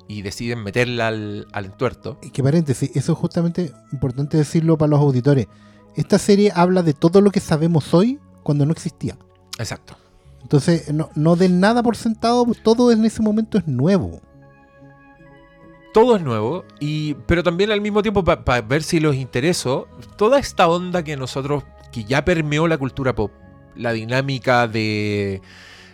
y 0.08 0.22
deciden 0.24 0.64
meterla 0.64 1.08
al, 1.10 1.48
al 1.52 1.66
entuerto. 1.66 2.18
Y 2.24 2.32
que 2.32 2.42
paréntesis, 2.44 2.90
eso 2.96 3.12
es 3.14 3.18
justamente 3.18 3.72
importante 3.92 4.38
decirlo 4.38 4.78
para 4.78 4.90
los 4.92 5.00
auditores. 5.02 5.48
Esta 5.96 6.18
serie 6.18 6.52
habla 6.56 6.82
de 6.82 6.94
todo 6.94 7.22
lo 7.22 7.30
que 7.32 7.40
sabemos 7.40 7.94
hoy 7.94 8.20
cuando 8.42 8.66
no 8.66 8.72
existía. 8.72 9.18
Exacto. 9.60 9.96
Entonces, 10.44 10.94
no, 10.94 11.10
no 11.16 11.36
den 11.36 11.60
nada 11.60 11.82
por 11.82 11.96
sentado, 11.96 12.46
todo 12.64 12.92
en 12.92 13.06
ese 13.06 13.22
momento 13.22 13.58
es 13.58 13.68
nuevo. 13.68 14.22
Todo 15.94 16.16
es 16.16 16.22
nuevo, 16.22 16.66
y, 16.80 17.14
pero 17.28 17.44
también 17.44 17.72
al 17.72 17.82
mismo 17.82 18.02
tiempo 18.02 18.24
para 18.24 18.62
ver 18.62 18.84
si 18.84 19.00
los 19.00 19.16
interesó, 19.16 19.88
toda 20.18 20.40
esta 20.40 20.68
onda 20.68 21.04
que 21.04 21.16
nosotros, 21.16 21.64
que 21.92 22.04
ya 22.04 22.26
permeó 22.26 22.68
la 22.68 22.78
cultura 22.78 23.14
pop, 23.14 23.32
la 23.76 23.94
dinámica 23.94 24.68
de 24.68 25.42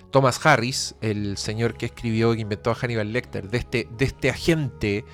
Thomas 0.10 0.44
Harris, 0.46 0.96
el 1.02 1.38
señor 1.38 1.76
que 1.76 1.88
escribió 1.88 2.34
que 2.34 2.42
inventó 2.42 2.72
a 2.72 2.76
Hannibal 2.76 3.12
Lecter, 3.12 3.50
de 3.50 3.58
este, 3.58 3.88
de 3.98 4.06
este 4.06 4.30
agente, 4.30 5.06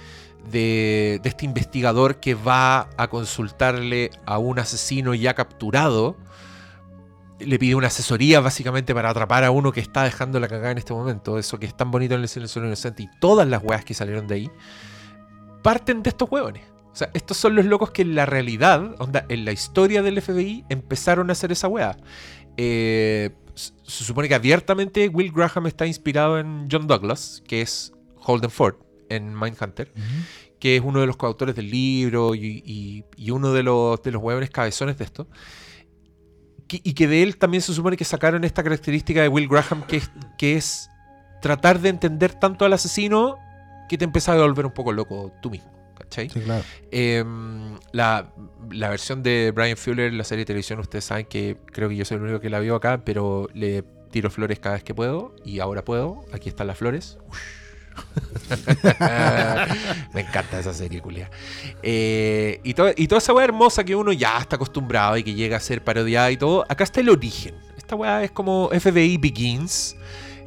de, 0.51 1.20
de 1.22 1.30
este 1.30 1.46
investigador 1.46 2.20
que 2.20 2.36
va 2.36 2.89
a 2.98 3.08
consultarle 3.10 4.12
a 4.25 4.38
un 4.38 4.60
asesino 4.60 5.13
ya 5.15 5.34
capturado, 5.34 6.15
le 7.39 7.60
pide 7.60 7.75
una 7.75 7.88
asesoría 7.88 8.39
básicamente 8.39 8.94
para 8.94 9.10
atrapar 9.10 9.44
a 9.44 9.51
uno 9.51 9.72
que 9.72 9.80
está 9.82 10.04
dejando 10.04 10.39
la 10.39 10.48
cagada 10.48 10.72
en 10.72 10.77
este 10.77 10.94
momento. 10.94 11.38
Eso 11.38 11.60
que 11.60 11.65
es 11.65 11.75
tan 11.75 11.92
bonito 11.92 12.15
en 12.15 12.22
el 12.22 12.27
silencio 12.30 12.62
del 12.62 12.70
inocente 12.70 13.04
y 13.04 13.10
todas 13.20 13.48
las 13.48 13.62
weas 13.63 13.84
que 13.84 13.94
salieron 13.94 14.27
de 14.27 14.36
ahí 14.36 14.51
parten 15.62 16.04
de 16.04 16.10
estos 16.10 16.30
hueones. 16.30 16.63
O 16.92 16.96
sea, 16.96 17.10
estos 17.13 17.36
son 17.38 17.56
los 17.56 17.65
locos 17.65 17.92
que 17.92 18.04
en 18.04 18.15
la 18.15 18.25
realidad, 18.25 18.96
onda, 19.00 19.25
en 19.27 19.44
la 19.44 19.51
historia 19.51 20.01
del 20.01 20.22
FBI, 20.22 20.63
empezaron 20.70 21.30
a 21.30 21.34
hacer 21.34 21.51
esa 21.51 21.68
wea. 21.68 21.98
Eh, 22.56 23.32
se 23.54 24.04
supone 24.06 24.27
que 24.30 24.36
abiertamente 24.36 25.10
Will 25.10 25.32
Graham 25.32 25.68
está 25.68 25.86
inspirado 25.86 26.39
en 26.39 26.68
John 26.72 26.88
Douglas, 26.88 27.44
que 27.48 27.62
es 27.62 27.92
Holden 28.18 28.50
Ford 28.50 28.75
en 29.10 29.38
Mindhunter, 29.38 29.92
que 30.60 30.77
es 30.77 30.82
uno 30.86 31.01
de 31.01 31.08
los 31.08 31.18
coautores 31.18 31.56
del 31.56 31.70
libro 31.70 32.34
y, 32.34 32.62
y- 32.65 33.04
y 33.18 33.32
uno 33.32 33.51
de 33.51 33.63
los, 33.63 34.01
de 34.01 34.12
los 34.12 34.22
hueones 34.22 34.50
cabezones 34.50 34.98
de 34.98 35.04
esto. 35.04 35.27
Que- 36.67 36.81
y 36.84 36.93
que 36.93 37.07
de 37.07 37.22
él 37.24 37.38
también 37.38 37.62
se 37.62 37.74
supone 37.74 37.95
que 37.98 38.05
sacaron 38.05 38.43
esta 38.43 38.63
característica 38.63 39.22
de 39.22 39.27
Will 39.27 39.48
Graham, 39.48 39.84
que 39.88 39.98
es, 39.98 40.12
que 40.38 40.55
es 40.55 40.89
tratar 41.41 41.79
de 41.79 41.89
entender 41.89 42.34
tanto 42.34 42.65
al 42.65 42.74
asesino 42.74 43.38
que 43.88 43.98
te 43.98 44.05
empieza 44.05 44.34
a 44.34 44.38
volver 44.38 44.65
un 44.65 44.72
poco 44.74 44.91
loco 44.91 45.31
tú 45.41 45.51
mismo. 45.51 45.72
¿Cachai? 45.98 46.29
Sí, 46.29 46.39
claro. 46.41 46.63
Em, 46.91 47.77
la, 47.91 48.31
la 48.72 48.89
versión 48.89 49.24
de 49.24 49.51
Brian 49.55 49.77
Fuller, 49.77 50.12
la 50.13 50.24
serie 50.24 50.41
de 50.41 50.45
televisión, 50.48 50.79
ustedes 50.79 51.05
saben 51.05 51.25
que 51.25 51.57
creo 51.67 51.88
que 51.89 51.95
yo 51.95 52.03
soy 52.05 52.17
el 52.17 52.24
único 52.24 52.39
que 52.39 52.50
la 52.50 52.60
vio 52.60 52.75
acá, 52.75 53.01
pero 53.05 53.48
le 53.53 53.84
tiro 54.12 54.29
flores 54.29 54.60
cada 54.60 54.75
vez 54.75 54.84
que 54.84 54.93
puedo 54.93 55.36
y 55.45 55.60
ahora 55.60 55.84
puedo. 55.86 56.25
Aquí 56.34 56.50
están 56.50 56.67
las 56.67 56.77
flores. 56.77 57.17
Me 60.13 60.21
encanta 60.21 60.59
esa 60.59 60.73
serie, 60.73 61.01
culia. 61.01 61.29
Eh, 61.81 62.59
y, 62.63 62.73
to- 62.73 62.93
y 62.95 63.07
toda 63.07 63.19
esa 63.19 63.33
weá 63.33 63.45
hermosa 63.45 63.83
que 63.83 63.95
uno 63.95 64.11
ya 64.11 64.37
está 64.37 64.55
acostumbrado 64.55 65.17
y 65.17 65.23
que 65.23 65.33
llega 65.33 65.57
a 65.57 65.59
ser 65.59 65.83
parodiada 65.83 66.31
y 66.31 66.37
todo. 66.37 66.65
Acá 66.69 66.83
está 66.83 66.99
el 67.01 67.09
origen. 67.09 67.55
Esta 67.77 67.95
weá 67.95 68.23
es 68.23 68.31
como 68.31 68.69
FBI 68.71 69.17
Begins. 69.17 69.95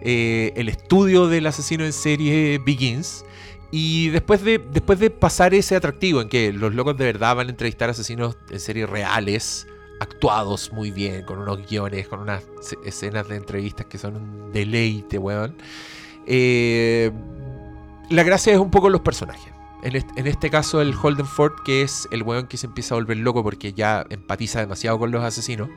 eh, 0.00 0.52
el 0.56 0.68
estudio 0.68 1.26
del 1.28 1.46
asesino 1.46 1.84
en 1.84 1.92
serie 1.92 2.58
Begins. 2.64 3.24
Y 3.70 4.08
después 4.08 4.42
de, 4.42 4.58
pasar 5.10 5.52
ese 5.52 5.76
atractivo 5.76 6.22
en 6.22 6.28
que 6.30 6.52
los 6.54 6.74
locos 6.74 6.96
de 6.96 7.04
verdad 7.04 7.36
van 7.36 7.48
a 7.48 7.50
entrevistar 7.50 7.90
asesinos 7.90 8.36
en 8.50 8.60
serie 8.60 8.86
reales, 8.86 9.66
actuados 10.00 10.72
muy 10.72 10.90
bien, 10.90 11.22
con 11.24 11.38
unos 11.38 11.66
guiones, 11.68 12.08
con 12.08 12.20
unas 12.20 12.44
escenas 12.84 13.28
de 13.28 13.36
entrevistas 13.36 13.84
que 13.86 13.98
son 13.98 14.16
un 14.16 14.52
deleite, 14.52 15.18
weón. 15.18 15.56
Eh, 16.30 17.10
la 18.10 18.22
gracia 18.22 18.52
es 18.52 18.58
un 18.58 18.70
poco 18.70 18.90
los 18.90 19.00
personajes. 19.00 19.52
En 19.82 20.26
este, 20.26 20.50
caso, 20.50 20.80
el 20.80 20.92
Holden 21.00 21.26
Ford, 21.26 21.52
que 21.64 21.82
es 21.82 22.08
el 22.10 22.22
weón 22.22 22.48
que 22.48 22.56
se 22.56 22.66
empieza 22.66 22.94
a 22.94 22.98
volver 22.98 23.16
loco 23.18 23.42
porque 23.44 23.72
ya 23.72 24.04
empatiza 24.10 24.60
demasiado 24.60 24.98
con 24.98 25.10
los 25.10 25.22
asesinos. 25.24 25.70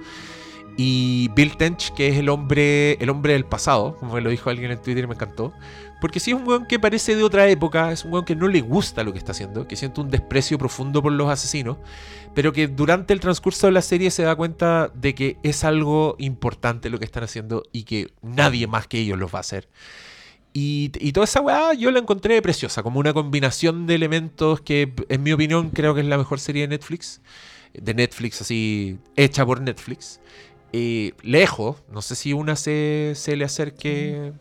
Y 0.76 1.30
Bill 1.36 1.56
Tench, 1.56 1.94
que 1.94 2.08
es 2.08 2.18
el 2.18 2.30
hombre, 2.30 2.94
el 2.94 3.10
hombre 3.10 3.34
del 3.34 3.46
pasado, 3.46 3.96
como 3.98 4.16
me 4.16 4.22
lo 4.22 4.30
dijo 4.30 4.50
alguien 4.50 4.72
en 4.72 4.82
Twitter 4.82 5.04
y 5.04 5.08
me 5.08 5.14
encantó. 5.14 5.54
Porque 6.02 6.20
sí 6.20 6.32
es 6.32 6.38
un 6.38 6.48
weón 6.48 6.66
que 6.66 6.80
parece 6.80 7.16
de 7.16 7.24
otra 7.24 7.48
época, 7.48 7.92
es 7.92 8.04
un 8.04 8.14
weón 8.14 8.26
que 8.26 8.36
no 8.36 8.48
le 8.48 8.62
gusta 8.62 9.04
lo 9.04 9.14
que 9.14 9.20
está 9.20 9.34
haciendo, 9.34 9.68
que 9.68 9.76
siente 9.76 10.02
un 10.02 10.10
desprecio 10.10 10.58
profundo 10.58 11.04
por 11.04 11.12
los 11.12 11.30
asesinos, 11.30 11.78
pero 12.34 12.54
que 12.54 12.68
durante 12.68 13.14
el 13.14 13.20
transcurso 13.20 13.68
de 13.68 13.74
la 13.74 13.84
serie 13.84 14.10
se 14.10 14.24
da 14.24 14.36
cuenta 14.36 14.92
de 14.96 15.14
que 15.14 15.38
es 15.44 15.64
algo 15.64 16.16
importante 16.18 16.90
lo 16.90 16.98
que 16.98 17.06
están 17.06 17.24
haciendo 17.24 17.64
y 17.72 17.84
que 17.84 18.12
nadie 18.24 18.66
más 18.66 18.88
que 18.88 18.98
ellos 19.00 19.20
los 19.20 19.32
va 19.32 19.40
a 19.40 19.42
hacer. 19.42 19.68
Y, 20.54 20.92
y 21.00 21.14
toda 21.14 21.24
esa 21.24 21.40
weá 21.42 21.74
yo 21.74 21.92
la 21.92 22.00
encontré 22.00 22.42
preciosa, 22.42 22.84
como 22.84 23.00
una 23.00 23.14
combinación 23.14 23.88
de 23.88 23.96
elementos 23.96 24.60
que, 24.62 24.92
en 25.08 25.24
mi 25.24 25.32
opinión, 25.32 25.70
creo 25.70 25.94
que 25.96 26.02
es 26.02 26.08
la 26.08 26.18
mejor 26.18 26.40
serie 26.40 26.64
de 26.64 26.68
Netflix. 26.70 27.22
De 27.74 27.94
Netflix, 27.94 28.42
así, 28.42 28.98
hecha 29.16 29.46
por 29.46 29.62
Netflix. 29.62 30.20
Eh, 30.74 31.14
lejos, 31.24 31.78
no 31.92 32.02
sé 32.02 32.16
si 32.16 32.34
una 32.34 32.56
se, 32.58 33.14
se 33.16 33.36
le 33.38 33.46
acerque 33.46 34.34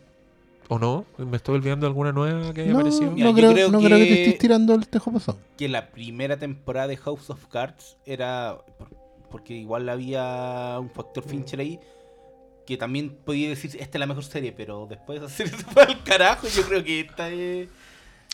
o 0.68 0.78
no. 0.80 1.04
Me 1.16 1.36
estoy 1.36 1.54
olvidando 1.56 1.86
de 1.86 1.90
alguna 1.90 2.10
nueva 2.12 2.52
que 2.52 2.62
haya 2.62 2.72
No, 2.72 2.78
aparecido. 2.80 3.12
Mira, 3.12 3.28
no, 3.28 3.34
creo, 3.34 3.52
creo 3.52 3.70
no 3.70 3.78
creo 3.78 3.98
que 3.98 4.04
te 4.04 4.08
que- 4.14 4.22
estés 4.24 4.38
tirando 4.38 4.74
el 4.74 4.88
tejo 4.88 5.12
pasado. 5.12 5.38
que 5.56 5.68
la 5.68 5.90
primera 5.92 6.36
temporada 6.38 6.88
de 6.88 6.96
House 6.96 7.30
of 7.30 7.46
Cards 7.46 7.96
era. 8.04 8.58
por- 8.78 8.90
Porque 9.30 9.54
igual 9.54 9.88
había 9.88 10.76
un 10.80 10.90
factor 10.90 11.22
Fincher 11.22 11.60
ahí. 11.60 11.78
Que 12.66 12.76
también 12.76 13.16
podía 13.24 13.48
decir, 13.48 13.70
esta 13.80 13.98
es 13.98 14.00
la 14.00 14.06
mejor 14.06 14.22
serie, 14.24 14.52
pero 14.52 14.86
después 14.88 15.20
de 15.20 15.26
hacer 15.26 15.46
eso 15.54 15.56
fue 15.72 15.82
al 15.84 16.02
carajo. 16.04 16.46
Yo 16.48 16.62
creo 16.62 16.84
que 16.84 17.00
esta 17.00 17.28
es. 17.30 17.68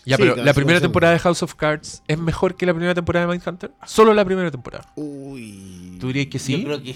Ya, 0.04 0.16
Sí, 0.16 0.22
pero 0.22 0.34
claro, 0.34 0.46
la 0.46 0.54
primera 0.54 0.80
temporada 0.80 1.12
de 1.14 1.18
House 1.18 1.42
of 1.42 1.54
Cards 1.56 2.02
es 2.06 2.16
mejor 2.18 2.54
que 2.54 2.64
la 2.64 2.72
primera 2.74 2.94
temporada 2.94 3.26
de 3.26 3.32
Mindhunter. 3.32 3.72
Solo 3.86 4.14
la 4.14 4.24
primera 4.24 4.50
temporada. 4.52 4.92
Uy. 4.94 5.96
¿Tú 6.00 6.08
dirías 6.08 6.26
que 6.26 6.38
sí? 6.38 6.58
Yo 6.58 6.64
creo 6.64 6.82
que 6.82 6.94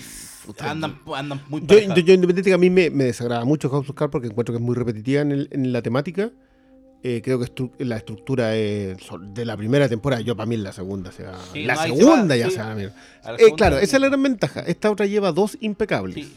andan, 0.61 0.99
andan 1.17 1.41
muy 1.49 1.61
Yo, 1.63 1.79
yo, 1.79 1.95
yo 1.95 2.15
independiente 2.15 2.43
que 2.51 2.53
a 2.55 2.59
mí 2.59 2.71
me, 2.71 2.89
me 2.91 3.05
desagrada 3.05 3.45
mucho 3.45 3.69
House 3.69 3.89
of 3.91 3.97
Cards 3.97 4.13
porque 4.13 4.29
encuentro 4.29 4.53
que 4.53 4.59
es 4.59 4.63
muy 4.65 4.75
repetitiva 4.77 5.23
en, 5.23 5.33
el- 5.33 5.49
en 5.51 5.73
la 5.73 5.83
temática. 5.83 6.31
Eh, 7.03 7.21
creo 7.25 7.39
que 7.41 7.47
estru- 7.47 7.73
la 7.79 7.97
estructura 7.97 8.49
de 8.51 8.97
la 9.45 9.57
primera 9.57 9.89
temporada, 9.89 10.21
yo 10.23 10.37
para 10.37 10.47
mí 10.47 10.55
es 10.55 10.61
la 10.61 10.73
segunda. 10.73 11.11
Sea, 11.11 11.33
Sí, 11.53 11.65
la 11.65 11.75
no, 11.75 11.81
ahí 11.81 11.91
se 11.93 11.97
segunda 11.97 12.27
va, 12.29 12.37
ya 12.37 12.47
sí. 12.47 12.53
se 12.53 12.59
va 12.61 12.71
a 12.71 12.75
ver. 12.75 12.93
A 13.25 13.29
la 13.33 13.35
Eh, 13.37 13.39
segunda- 13.39 13.57
claro, 13.57 13.79
esa 13.79 13.97
es 13.97 14.01
la 14.03 14.09
gran 14.09 14.23
ventaja. 14.23 14.61
Esta 14.61 14.91
otra 14.91 15.07
lleva 15.07 15.33
dos 15.33 15.57
impecables. 15.61 16.29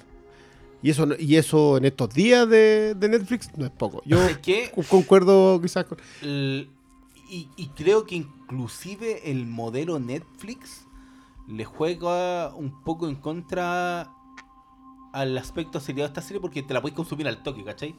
Y 0.84 0.90
eso 0.90 1.08
y 1.18 1.38
eso 1.38 1.78
en 1.78 1.86
estos 1.86 2.14
días 2.14 2.48
de, 2.48 2.94
de 2.94 3.10
Netflix 3.10 3.50
no 3.58 3.66
es 3.66 3.72
poco. 3.72 4.04
Yo 4.06 4.20
concuerdo 4.90 5.60
quizás 5.62 5.86
con... 5.86 5.98
Y, 6.22 7.50
y 7.56 7.68
creo 7.70 8.06
que 8.06 8.16
inclusive 8.16 9.32
el 9.32 9.48
modelo 9.48 9.98
Netflix 10.00 10.86
le 11.48 11.66
juega 11.66 12.54
un 12.54 12.84
poco 12.84 13.08
en 13.08 13.16
contra 13.16 14.12
al 15.14 15.38
aspecto 15.38 15.80
seriado 15.80 16.10
de 16.10 16.12
esta 16.12 16.22
serie 16.22 16.42
porque 16.42 16.62
te 16.62 16.74
la 16.74 16.82
puedes 16.82 16.96
consumir 16.96 17.28
al 17.28 17.42
toque, 17.42 17.64
¿cachai? 17.64 17.96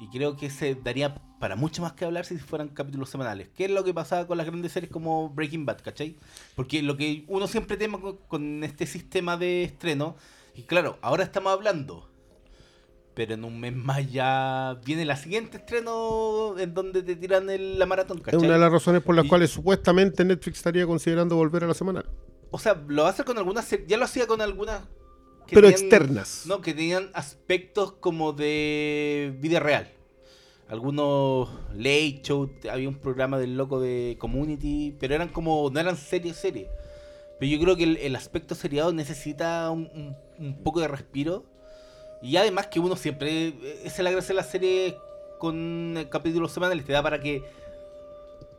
Y 0.00 0.06
creo 0.08 0.36
que 0.36 0.48
se 0.50 0.76
daría 0.76 1.14
para 1.40 1.56
mucho 1.56 1.82
más 1.82 1.92
que 1.94 2.04
hablar 2.04 2.24
si 2.24 2.36
fueran 2.36 2.68
capítulos 2.68 3.10
semanales. 3.10 3.48
¿Qué 3.56 3.64
es 3.64 3.70
lo 3.70 3.82
que 3.82 3.92
pasaba 3.94 4.26
con 4.26 4.38
las 4.38 4.46
grandes 4.46 4.70
series 4.70 4.92
como 4.92 5.30
Breaking 5.30 5.66
Bad, 5.66 5.80
¿cachai? 5.82 6.16
Porque 6.54 6.82
lo 6.82 6.96
que 6.96 7.24
uno 7.26 7.48
siempre 7.48 7.76
tema 7.76 8.00
con, 8.00 8.18
con 8.28 8.62
este 8.62 8.86
sistema 8.86 9.36
de 9.36 9.64
estreno, 9.64 10.14
y 10.54 10.62
claro, 10.62 10.98
ahora 11.02 11.24
estamos 11.24 11.52
hablando, 11.52 12.08
pero 13.18 13.34
en 13.34 13.42
un 13.44 13.58
mes 13.58 13.74
más 13.74 14.08
ya 14.12 14.78
viene 14.86 15.04
la 15.04 15.16
siguiente 15.16 15.56
estreno 15.56 16.56
en 16.56 16.72
donde 16.72 17.02
te 17.02 17.16
tiran 17.16 17.50
el- 17.50 17.76
la 17.76 17.84
maratón, 17.84 18.18
Es 18.18 18.22
¿cachai? 18.22 18.38
una 18.44 18.52
de 18.54 18.60
las 18.60 18.70
razones 18.70 19.02
por 19.02 19.16
las 19.16 19.24
Y- 19.24 19.28
cuales 19.28 19.50
supuestamente 19.50 20.24
Netflix 20.24 20.58
estaría 20.58 20.86
considerando 20.86 21.34
volver 21.34 21.64
a 21.64 21.66
la 21.66 21.74
semanal. 21.74 22.04
O 22.52 22.60
sea, 22.60 22.80
lo 22.86 23.06
hace 23.06 23.24
con 23.24 23.36
algunas, 23.36 23.68
ya 23.88 23.96
lo 23.96 24.04
hacía 24.04 24.28
con 24.28 24.40
algunas... 24.40 24.82
que 25.48 25.54
Pero 25.56 25.66
tenían- 25.68 25.80
externas. 25.82 26.44
No, 26.46 26.60
que 26.60 26.74
tenían 26.74 27.10
aspectos 27.12 27.90
como 27.92 28.32
de 28.32 29.34
vida 29.40 29.58
real. 29.58 29.88
Algunos 30.68 31.48
late 31.74 32.20
show, 32.22 32.48
había 32.70 32.88
un 32.88 33.00
programa 33.00 33.36
del 33.38 33.56
loco 33.56 33.80
de 33.80 34.16
Community, 34.20 34.94
pero 35.00 35.14
eran 35.16 35.28
como, 35.30 35.70
no 35.72 35.80
eran 35.80 35.96
series, 35.96 36.36
series. 36.36 36.68
Pero 37.40 37.50
yo 37.50 37.58
creo 37.60 37.74
que 37.76 37.84
el, 37.84 37.96
el 37.96 38.14
aspecto 38.14 38.54
seriado 38.54 38.92
necesita 38.92 39.70
un, 39.70 39.88
un- 39.94 40.16
un 40.38 40.62
poco 40.62 40.80
de 40.80 40.86
respiro. 40.88 41.44
Y 42.22 42.36
además 42.36 42.66
que 42.66 42.80
uno 42.80 42.96
siempre, 42.96 43.48
eh, 43.48 43.80
esa 43.84 43.96
es 43.96 44.04
la 44.04 44.10
gracia 44.10 44.28
de 44.28 44.34
la 44.34 44.42
serie 44.44 44.96
con 45.38 45.94
capítulos 46.10 46.52
semanales, 46.52 46.84
te 46.84 46.92
da 46.92 47.02
para 47.02 47.20
que 47.20 47.42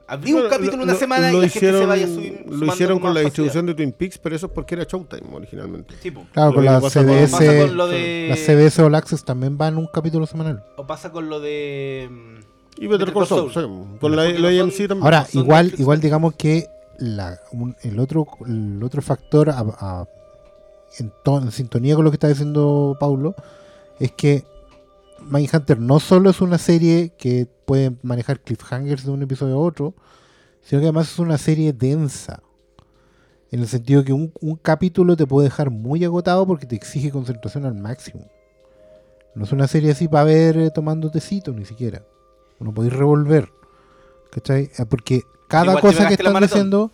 abrir 0.08 0.34
un 0.36 0.50
capítulo 0.50 0.78
lo- 0.78 0.84
una 0.84 0.96
semana 0.96 1.32
lo 1.32 1.40
y 1.40 1.42
la 1.42 1.50
gente 1.50 1.60
se 1.60 1.66
hicieron- 1.68 1.90
vaya 1.90 2.08
subi- 2.08 2.46
Lo 2.48 2.66
hicieron 2.66 2.98
con 3.00 3.08
con 3.10 3.14
la 3.16 3.20
distribución 3.22 3.66
de 3.66 3.76
Twin 3.76 3.92
Peaks, 3.92 4.18
pero 4.18 4.36
eso 4.36 4.46
es 4.48 4.52
porque 4.54 4.76
era 4.76 4.84
Showtime 4.86 5.28
originalmente. 5.34 5.94
Tipo, 6.02 6.26
Claro, 6.34 6.50
Lo 6.50 6.56
con 6.56 6.66
la 6.66 6.80
con- 6.80 6.90
CBS, 6.90 7.32
pasa 7.32 7.58
con 7.68 7.78
lo 7.78 7.88
de... 7.88 8.28
la 8.30 8.36
CBS 8.38 8.82
All 8.82 8.96
Access 8.96 9.24
también 9.26 9.58
van 9.58 9.78
un 9.78 9.88
capítulo 9.88 10.26
semanal. 10.26 10.64
O 10.78 10.88
pasa 10.88 11.12
con 11.12 11.30
lo 11.30 11.40
de. 11.40 12.08
mm, 12.10 12.40
Y 12.82 12.88
Better 12.88 13.12
Call 13.14 13.28
Saul, 13.28 13.54
sí, 13.54 13.60
con 14.00 14.16
la, 14.16 14.24
la 14.30 14.48
AMC 14.50 14.72
son- 14.78 14.88
también. 14.88 15.04
Ahora, 15.04 15.28
igual, 15.34 15.74
igual 15.78 16.00
digamos 16.00 16.34
que 16.36 16.68
la, 16.98 17.38
un- 17.52 17.76
el 17.84 18.00
otro 18.00 18.26
el 18.48 18.82
otro 18.82 19.02
factor 19.02 19.50
a- 19.50 19.60
a- 19.60 20.08
en, 20.98 21.14
en 21.26 21.52
sintonía 21.52 21.96
con 21.96 22.04
lo 22.04 22.12
que 22.12 22.16
está 22.16 22.28
diciendo 22.28 22.98
Paulo 23.00 23.36
es 24.00 24.12
que 24.12 24.46
Mindhunter 25.22 25.80
no 25.80 26.00
solo 26.00 26.30
es 26.30 26.42
una 26.42 26.58
serie 26.58 27.14
que 27.18 27.48
puede 27.66 27.94
manejar 28.02 28.40
cliffhangers 28.40 29.06
de 29.06 29.12
un 29.12 29.22
episodio 29.22 29.56
a 29.56 29.60
otro, 29.60 29.94
sino 30.62 30.80
que 30.82 30.88
además 30.88 31.12
es 31.12 31.20
una 31.20 31.38
serie 31.38 31.74
densa. 31.74 32.42
En 33.52 33.62
el 33.62 33.68
sentido 33.68 34.04
que 34.04 34.14
un, 34.14 34.32
un 34.42 34.56
capítulo 34.56 35.18
te 35.18 35.26
puede 35.26 35.50
dejar 35.50 35.70
muy 35.70 36.04
agotado 36.06 36.46
porque 36.46 36.66
te 36.66 36.76
exige 36.76 37.12
concentración 37.12 37.66
al 37.66 37.76
máximo. 37.76 38.28
No 39.36 39.44
es 39.44 39.52
una 39.52 39.68
serie 39.68 39.92
así 39.92 40.08
para 40.08 40.24
ver 40.24 40.58
eh, 40.58 40.72
tomando 40.72 41.10
tecito 41.12 41.52
ni 41.52 41.66
siquiera. 41.66 42.04
No 42.60 42.74
podéis 42.74 42.94
revolver. 42.94 43.50
¿Cachai? 44.32 44.70
Eh, 44.78 44.86
Porque 44.88 45.24
cada 45.48 45.78
Igual 45.78 45.82
cosa 45.82 46.08
que 46.08 46.14
están 46.16 46.42
diciendo. 46.42 46.92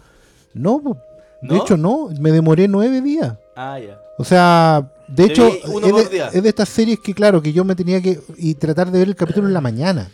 No, 0.53 0.81
de 1.41 1.55
¿No? 1.55 1.55
hecho 1.61 1.77
no. 1.77 2.09
Me 2.19 2.31
demoré 2.31 2.67
nueve 2.67 3.01
días. 3.01 3.37
Ah, 3.55 3.79
ya. 3.79 3.99
O 4.17 4.23
sea, 4.23 4.91
de 5.07 5.27
Te 5.27 5.31
hecho, 5.31 5.47
es 5.47 5.63
de, 5.95 6.09
día. 6.09 6.27
es 6.33 6.43
de 6.43 6.49
estas 6.49 6.69
series 6.69 6.99
que, 6.99 7.13
claro, 7.13 7.41
que 7.41 7.53
yo 7.53 7.63
me 7.63 7.75
tenía 7.75 8.01
que. 8.01 8.19
Y 8.37 8.55
tratar 8.55 8.91
de 8.91 8.99
ver 8.99 9.07
el 9.07 9.15
capítulo 9.15 9.47
en 9.47 9.53
la 9.53 9.61
mañana. 9.61 10.09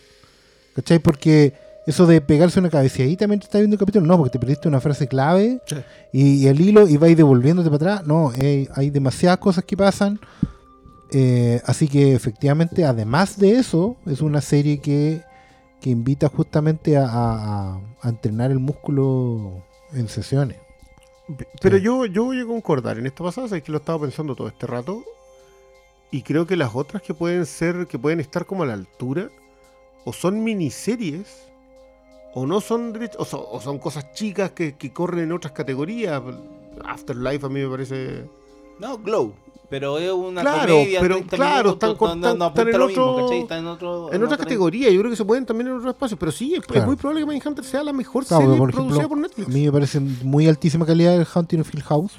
¿Cachai? 0.75 1.00
Porque 1.00 1.53
eso 1.88 2.05
de 2.05 2.21
pegarse 2.21 2.60
una 2.60 2.69
cabeceadita 2.69 3.27
mientras 3.27 3.48
estás 3.48 3.62
viendo 3.62 3.75
el 3.75 3.79
capítulo, 3.79 4.05
no, 4.05 4.17
porque 4.17 4.31
te 4.31 4.39
perdiste 4.39 4.67
una 4.67 4.79
frase 4.79 5.07
clave 5.07 5.60
Sí. 5.65 5.75
y, 6.13 6.33
y 6.43 6.48
el 6.48 6.62
hilo 6.62 6.88
y 6.88 6.98
vais 6.98 7.17
devolviéndote 7.17 7.69
para 7.71 7.93
atrás. 7.95 8.07
No, 8.07 8.31
eh, 8.38 8.67
hay 8.75 8.89
demasiadas 8.91 9.39
cosas 9.39 9.63
que 9.65 9.75
pasan 9.75 10.19
Eh, 11.13 11.62
así 11.65 11.89
que 11.89 12.13
efectivamente, 12.15 12.86
además 12.86 13.38
de 13.38 13.57
eso, 13.57 13.98
es 14.05 14.21
una 14.21 14.39
serie 14.39 14.79
que, 14.79 15.21
que 15.81 15.89
invita 15.89 16.29
justamente 16.29 16.95
a, 16.95 17.05
a- 17.05 17.81
a 18.01 18.10
entrenar 18.10 18.50
el 18.51 18.60
músculo 18.60 19.62
en 19.93 20.07
sesiones. 20.07 20.55
Pero 21.62 21.78
Sí. 21.78 21.84
yo, 21.84 22.06
yo 22.06 22.25
voy 22.25 22.40
a 22.42 22.46
concordar 22.46 22.98
en 22.98 23.06
esta 23.06 23.24
pasada, 23.24 23.56
es 23.58 23.63
que 23.63 23.72
lo 23.72 23.78
estaba 23.78 24.00
pensando 24.01 24.36
todo 24.36 24.48
este 24.48 24.68
rato. 24.68 25.04
Y 26.12 26.24
creo 26.24 26.46
que 26.46 26.58
las 26.58 26.75
otras 26.75 27.01
que 27.01 27.13
pueden 27.13 27.46
ser, 27.46 27.88
que 27.88 27.98
pueden 27.98 28.20
estar 28.20 28.46
como 28.46 28.63
a 28.63 28.66
la 28.66 28.74
altura, 28.74 29.30
o 30.04 30.12
son 30.12 30.44
miniseries, 30.44 31.48
o 32.34 32.46
no 32.46 32.60
son 32.60 32.94
derech- 32.94 33.16
o 33.18 33.24
son, 33.25 33.42
o 33.50 33.62
son 33.62 33.78
cosas 33.80 34.12
chicas 34.13 34.51
que, 34.51 34.75
que 34.75 34.92
corren 34.92 35.25
en 35.25 35.32
otras 35.32 35.54
categorías. 35.54 36.22
Afterlife 36.84 37.46
a 37.46 37.50
mí 37.50 37.62
me 37.62 37.70
parece. 37.70 38.25
No, 38.80 38.98
Glow. 38.98 39.34
Pero 39.72 39.98
es 39.98 40.12
una 40.12 40.42
Claro, 40.42 40.74
comedia. 40.74 41.00
pero 41.00 41.16
30 41.16 41.36
claro, 41.38 41.56
minutos, 41.70 41.90
están 41.90 41.90
no- 41.90 42.16
no, 42.16 42.22
no, 42.22 42.32
están 42.32 42.42
apunta 42.44 42.62
en 42.72 42.78
lo 42.80 42.88
mismo, 42.88 43.06
otro-. 43.06 43.32
Está 43.32 43.58
en 43.58 43.66
otro. 43.68 44.10
En 44.13 44.16
otra 44.22 44.25
otra- 44.36 44.38
categoría, 44.38 44.90
yo 44.92 45.00
creo 45.00 45.10
que 45.10 45.16
se 45.18 45.25
pueden 45.25 45.46
también 45.48 45.68
en 45.70 45.78
otros 45.78 45.94
espacios, 45.94 46.20
pero 46.20 46.32
sí, 46.32 46.54
es, 46.56 46.86
muy 46.86 46.96
probable 46.98 47.22
que 47.22 47.25
Mindhunter 47.28 47.63
sea 47.66 47.84
la 47.84 47.94
mejor 47.94 48.25
Claro, 48.25 48.44
serie 48.44 48.58
por 48.58 48.70
producida 48.72 48.98
ejemplo, 49.00 49.10
por 49.10 49.18
A 49.18 49.22
Netflix. 49.22 49.48
mí 49.48 49.66
me 49.66 49.72
parece 49.72 50.00
muy 50.00 50.48
altísima 50.48 50.86
calidad 50.86 51.16
el 51.16 51.25
Haunting 51.34 51.62
of 51.62 51.74
Hill 51.74 51.84
House, 51.84 52.12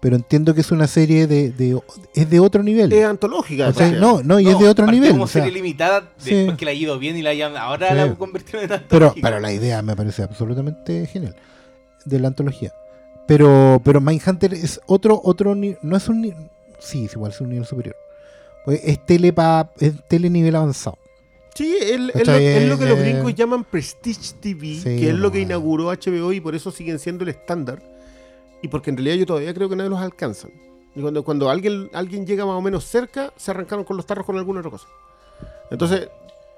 pero 0.00 0.14
entiendo 0.16 0.54
que 0.54 0.60
es 0.60 0.70
una 0.70 0.86
serie 0.86 1.26
de, 1.26 1.50
de- 1.50 1.80
es 2.14 2.30
de 2.30 2.38
otro 2.38 2.62
nivel. 2.62 2.92
Es 2.92 3.04
antológica. 3.04 3.68
O 3.68 3.72
sea, 3.72 3.90
no, 3.90 4.22
no, 4.22 4.38
y 4.38 4.46
es 4.46 4.56
de 4.56 4.68
otro 4.68 4.86
nivel. 4.86 5.10
como 5.10 5.24
o 5.24 5.26
sea, 5.26 5.42
serie 5.42 5.54
limitada 5.60 6.12
sí. 6.18 6.34
después 6.34 6.56
que 6.56 6.64
la 6.66 6.70
ha 6.70 6.74
ido 6.74 6.98
bien 7.00 7.16
y 7.16 7.22
la 7.22 7.30
hayan. 7.30 7.56
Ahora 7.56 7.88
Sí. 7.88 7.94
la 7.96 8.14
convirtieron 8.14 8.62
en 8.62 8.68
pero, 8.68 8.82
antológica. 9.06 9.28
pero 9.28 9.40
la 9.40 9.52
idea 9.52 9.82
me 9.82 9.96
parece 9.96 10.22
absolutamente 10.22 11.04
genial 11.06 11.34
de 12.04 12.20
la 12.20 12.28
antología. 12.28 12.72
Pero, 13.26 13.80
pero 13.84 14.00
Mindhunter 14.00 14.52
es 14.54 14.80
otro, 14.86 15.20
otro 15.24 15.54
no 15.54 15.96
es 15.96 16.08
un 16.08 16.50
sí, 16.78 17.06
es 17.06 17.14
igual 17.14 17.32
es 17.32 17.40
un 17.40 17.48
nivel 17.50 17.64
superior. 17.66 17.96
Pues 18.64 18.80
es 18.84 19.04
tele 19.04 19.32
pa- 19.32 19.70
es 19.78 19.94
tele 20.08 20.28
nivel 20.30 20.54
avanzado. 20.56 20.98
Sí, 21.54 21.76
es, 21.80 21.92
es 21.92 22.00
lo, 22.00 22.12
¿Cachai? 22.12 22.44
es 22.46 22.68
lo 22.68 22.78
que 22.78 22.86
los 22.86 22.98
Eh, 22.98 23.02
gringos 23.02 23.34
llaman 23.34 23.64
Prestige 23.64 24.34
TV, 24.40 24.74
sí, 24.74 24.82
que 24.82 25.10
es 25.10 25.14
lo 25.14 25.30
que 25.30 25.40
inauguró 25.40 25.90
HBO 25.90 26.32
y 26.32 26.40
por 26.40 26.54
eso 26.54 26.70
siguen 26.70 26.98
siendo 26.98 27.22
el 27.24 27.30
estándar. 27.30 27.80
Y 28.60 28.68
porque 28.68 28.90
en 28.90 28.96
realidad 28.96 29.16
yo 29.16 29.26
todavía 29.26 29.54
creo 29.54 29.68
que 29.68 29.76
nadie 29.76 29.90
los 29.90 30.00
alcanzan. 30.00 30.50
Y 30.96 31.00
cuando, 31.00 31.22
cuando 31.24 31.50
alguien, 31.50 31.90
alguien 31.92 32.26
llega 32.26 32.44
más 32.46 32.54
o 32.56 32.60
menos 32.62 32.84
cerca, 32.84 33.32
se 33.36 33.50
arrancaron 33.50 33.84
con 33.84 33.96
los 33.96 34.06
tarros 34.06 34.24
con 34.26 34.36
alguna 34.36 34.60
otra 34.60 34.70
cosa. 34.70 34.86
Entonces, 35.70 36.08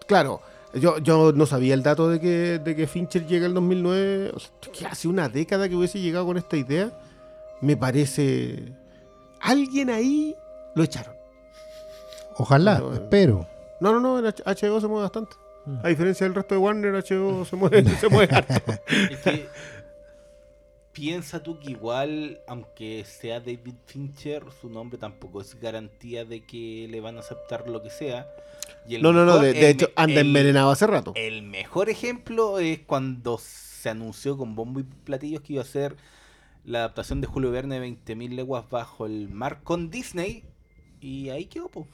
claro, 0.07 0.41
yo, 0.81 0.99
yo 0.99 1.33
no 1.33 1.47
sabía 1.47 1.75
el 1.75 1.83
dato 1.83 2.09
de 2.09 2.21
que, 2.21 2.59
de 2.59 2.77
que 2.77 2.87
Fincher 2.87 3.27
llega 3.27 3.47
el 3.47 3.55
2009, 3.55 4.33
o 4.35 4.39
sea, 4.39 4.51
que 4.73 4.87
hace 4.87 5.09
una 5.09 5.29
década 5.29 5.69
que 5.69 5.77
hubiese 5.77 6.01
llegado 6.01 6.27
con 6.27 6.37
esta 6.37 6.57
idea, 6.57 6.93
me 7.61 7.77
parece... 7.77 8.73
Alguien 9.41 9.91
ahí 9.91 10.35
lo 10.75 10.83
echaron. 10.83 11.15
Ojalá, 12.39 12.77
Pero, 12.77 12.93
eh, 12.93 12.95
espero. 12.95 13.49
No, 13.81 13.93
no, 13.93 14.01
no, 14.01 14.21
HBO 14.23 14.81
se 14.81 14.87
mueve 14.87 15.03
bastante. 15.03 15.37
Mm. 15.67 15.79
A 15.83 15.89
diferencia 15.89 16.25
del 16.27 16.35
resto 16.35 16.55
de 16.55 16.59
Warner, 16.59 16.93
HBO 16.93 17.45
se 17.45 17.57
mueve, 17.57 17.85
se 18.01 18.09
mueve 18.09 18.35
harto. 18.35 18.73
Es 18.87 19.19
que 19.21 19.49
piensa 20.97 21.43
tú 21.43 21.59
que 21.61 21.73
igual, 21.73 22.41
aunque 22.49 23.05
sea 23.05 23.39
David 23.39 23.75
Fincher, 23.85 24.45
su 24.59 24.71
nombre 24.71 24.97
tampoco 24.97 25.43
es 25.43 25.61
garantía 25.61 26.25
de 26.25 26.41
que 26.47 26.89
le 26.91 27.03
van 27.03 27.19
a 27.19 27.21
aceptar 27.21 27.69
lo 27.69 27.83
que 27.83 27.91
sea. 27.91 28.27
Y 28.89 28.97
No, 28.97 29.13
no, 29.13 29.27
no, 29.27 29.39
de, 29.39 29.69
hecho 29.69 29.91
anda 29.95 30.23
el- 30.23 30.29
envenenado 30.29 30.71
hace 30.71 30.87
rato. 30.87 31.13
El 31.15 31.43
mejor 31.43 31.91
ejemplo 31.91 32.59
es 32.59 32.79
cuando 32.79 33.37
se 33.37 33.91
anunció 33.91 34.39
con 34.39 34.55
bombo 34.55 34.81
y 34.81 34.85
platillos 34.85 35.43
que 35.43 35.53
iba 35.53 35.63
a 35.63 35.67
ser 35.67 35.97
la 36.65 36.79
adaptación 36.79 37.21
de 37.21 37.27
Julio 37.27 37.51
Verne 37.51 37.79
de 37.79 37.87
20.000 37.87 38.35
leguas 38.35 38.65
bajo 38.71 39.05
el 39.05 39.29
mar 39.29 39.61
con 39.63 39.91
Disney. 39.91 40.45
Y 41.03 41.29
ahí 41.29 41.45
quedó, 41.45 41.69
po. 41.69 41.87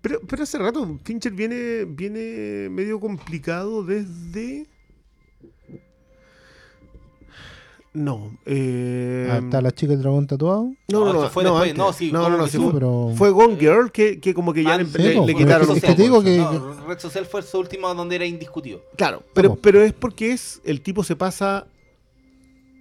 Pero, 0.00 0.20
pero 0.28 0.44
hace 0.44 0.58
rato, 0.58 0.96
Fincher 1.02 1.32
viene, 1.32 1.86
viene 1.86 2.68
medio 2.70 3.00
complicado 3.00 3.82
desde... 3.82 4.68
No, 7.94 8.36
eh... 8.44 9.28
Ah, 9.30 9.36
está 9.38 9.60
la 9.62 9.70
chica 9.70 9.92
del 9.92 10.02
dragón 10.02 10.26
tatuado. 10.26 10.64
No, 10.88 11.04
No, 11.04 11.12
no, 11.12 11.22
no, 11.22 11.30
fue 11.30 11.44
no, 11.44 11.60
después, 11.60 11.78
no, 11.78 11.92
sí, 11.92 12.10
no, 12.10 12.28
no, 12.28 12.36
no, 12.38 12.48
sí, 12.48 12.58
fue, 12.58 12.72
pero 12.72 13.12
fue 13.14 13.30
Gone 13.30 13.56
Girl 13.56 13.92
que, 13.92 14.18
que 14.18 14.34
como 14.34 14.52
que 14.52 14.64
ya 14.64 14.74
Ah, 14.74 14.78
le, 14.78 14.86
sí, 14.86 14.98
le- 14.98 15.14
po, 15.14 15.20
le 15.26 15.32
pero 15.32 15.38
quitaron 15.38 15.62
es 15.62 15.74
un 15.74 15.80
que 15.80 15.94
digo 16.02 16.22
que- 16.22 16.36
No, 16.38 16.74
Red 16.88 16.98
Social 16.98 17.24
fue 17.24 17.42
su 17.42 17.56
último 17.58 17.94
donde 17.94 18.16
era 18.16 18.26
indiscutido. 18.26 18.82
Claro, 18.96 19.22
pero, 19.32 19.50
¿Cómo? 19.50 19.60
pero 19.62 19.80
es 19.80 19.92
porque 19.92 20.32
es 20.32 20.60
el 20.64 20.80
tipo 20.80 21.04
se 21.04 21.14
pasa 21.14 21.68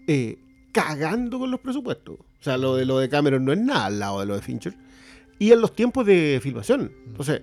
eh, 0.08 0.38
cagando 0.71 1.38
con 1.38 1.52
los 1.52 1.60
presupuestos. 1.60 2.15
O 2.19 2.43
sea, 2.43 2.58
lo 2.58 2.76
de 2.76 2.86
lo 2.86 2.97
de 2.97 3.08
Cameron 3.08 3.45
no 3.45 3.54
es 3.54 3.60
nada 3.60 3.86
al 3.86 3.99
lado 3.99 4.19
de 4.19 4.26
lo 4.26 4.36
de 4.36 4.41
Fincher. 4.41 4.73
Y 5.38 5.52
en 5.52 5.62
los 5.62 5.76
tiempos 5.76 6.06
de 6.08 6.39
filmación. 6.41 6.91
Entonces, 7.06 7.41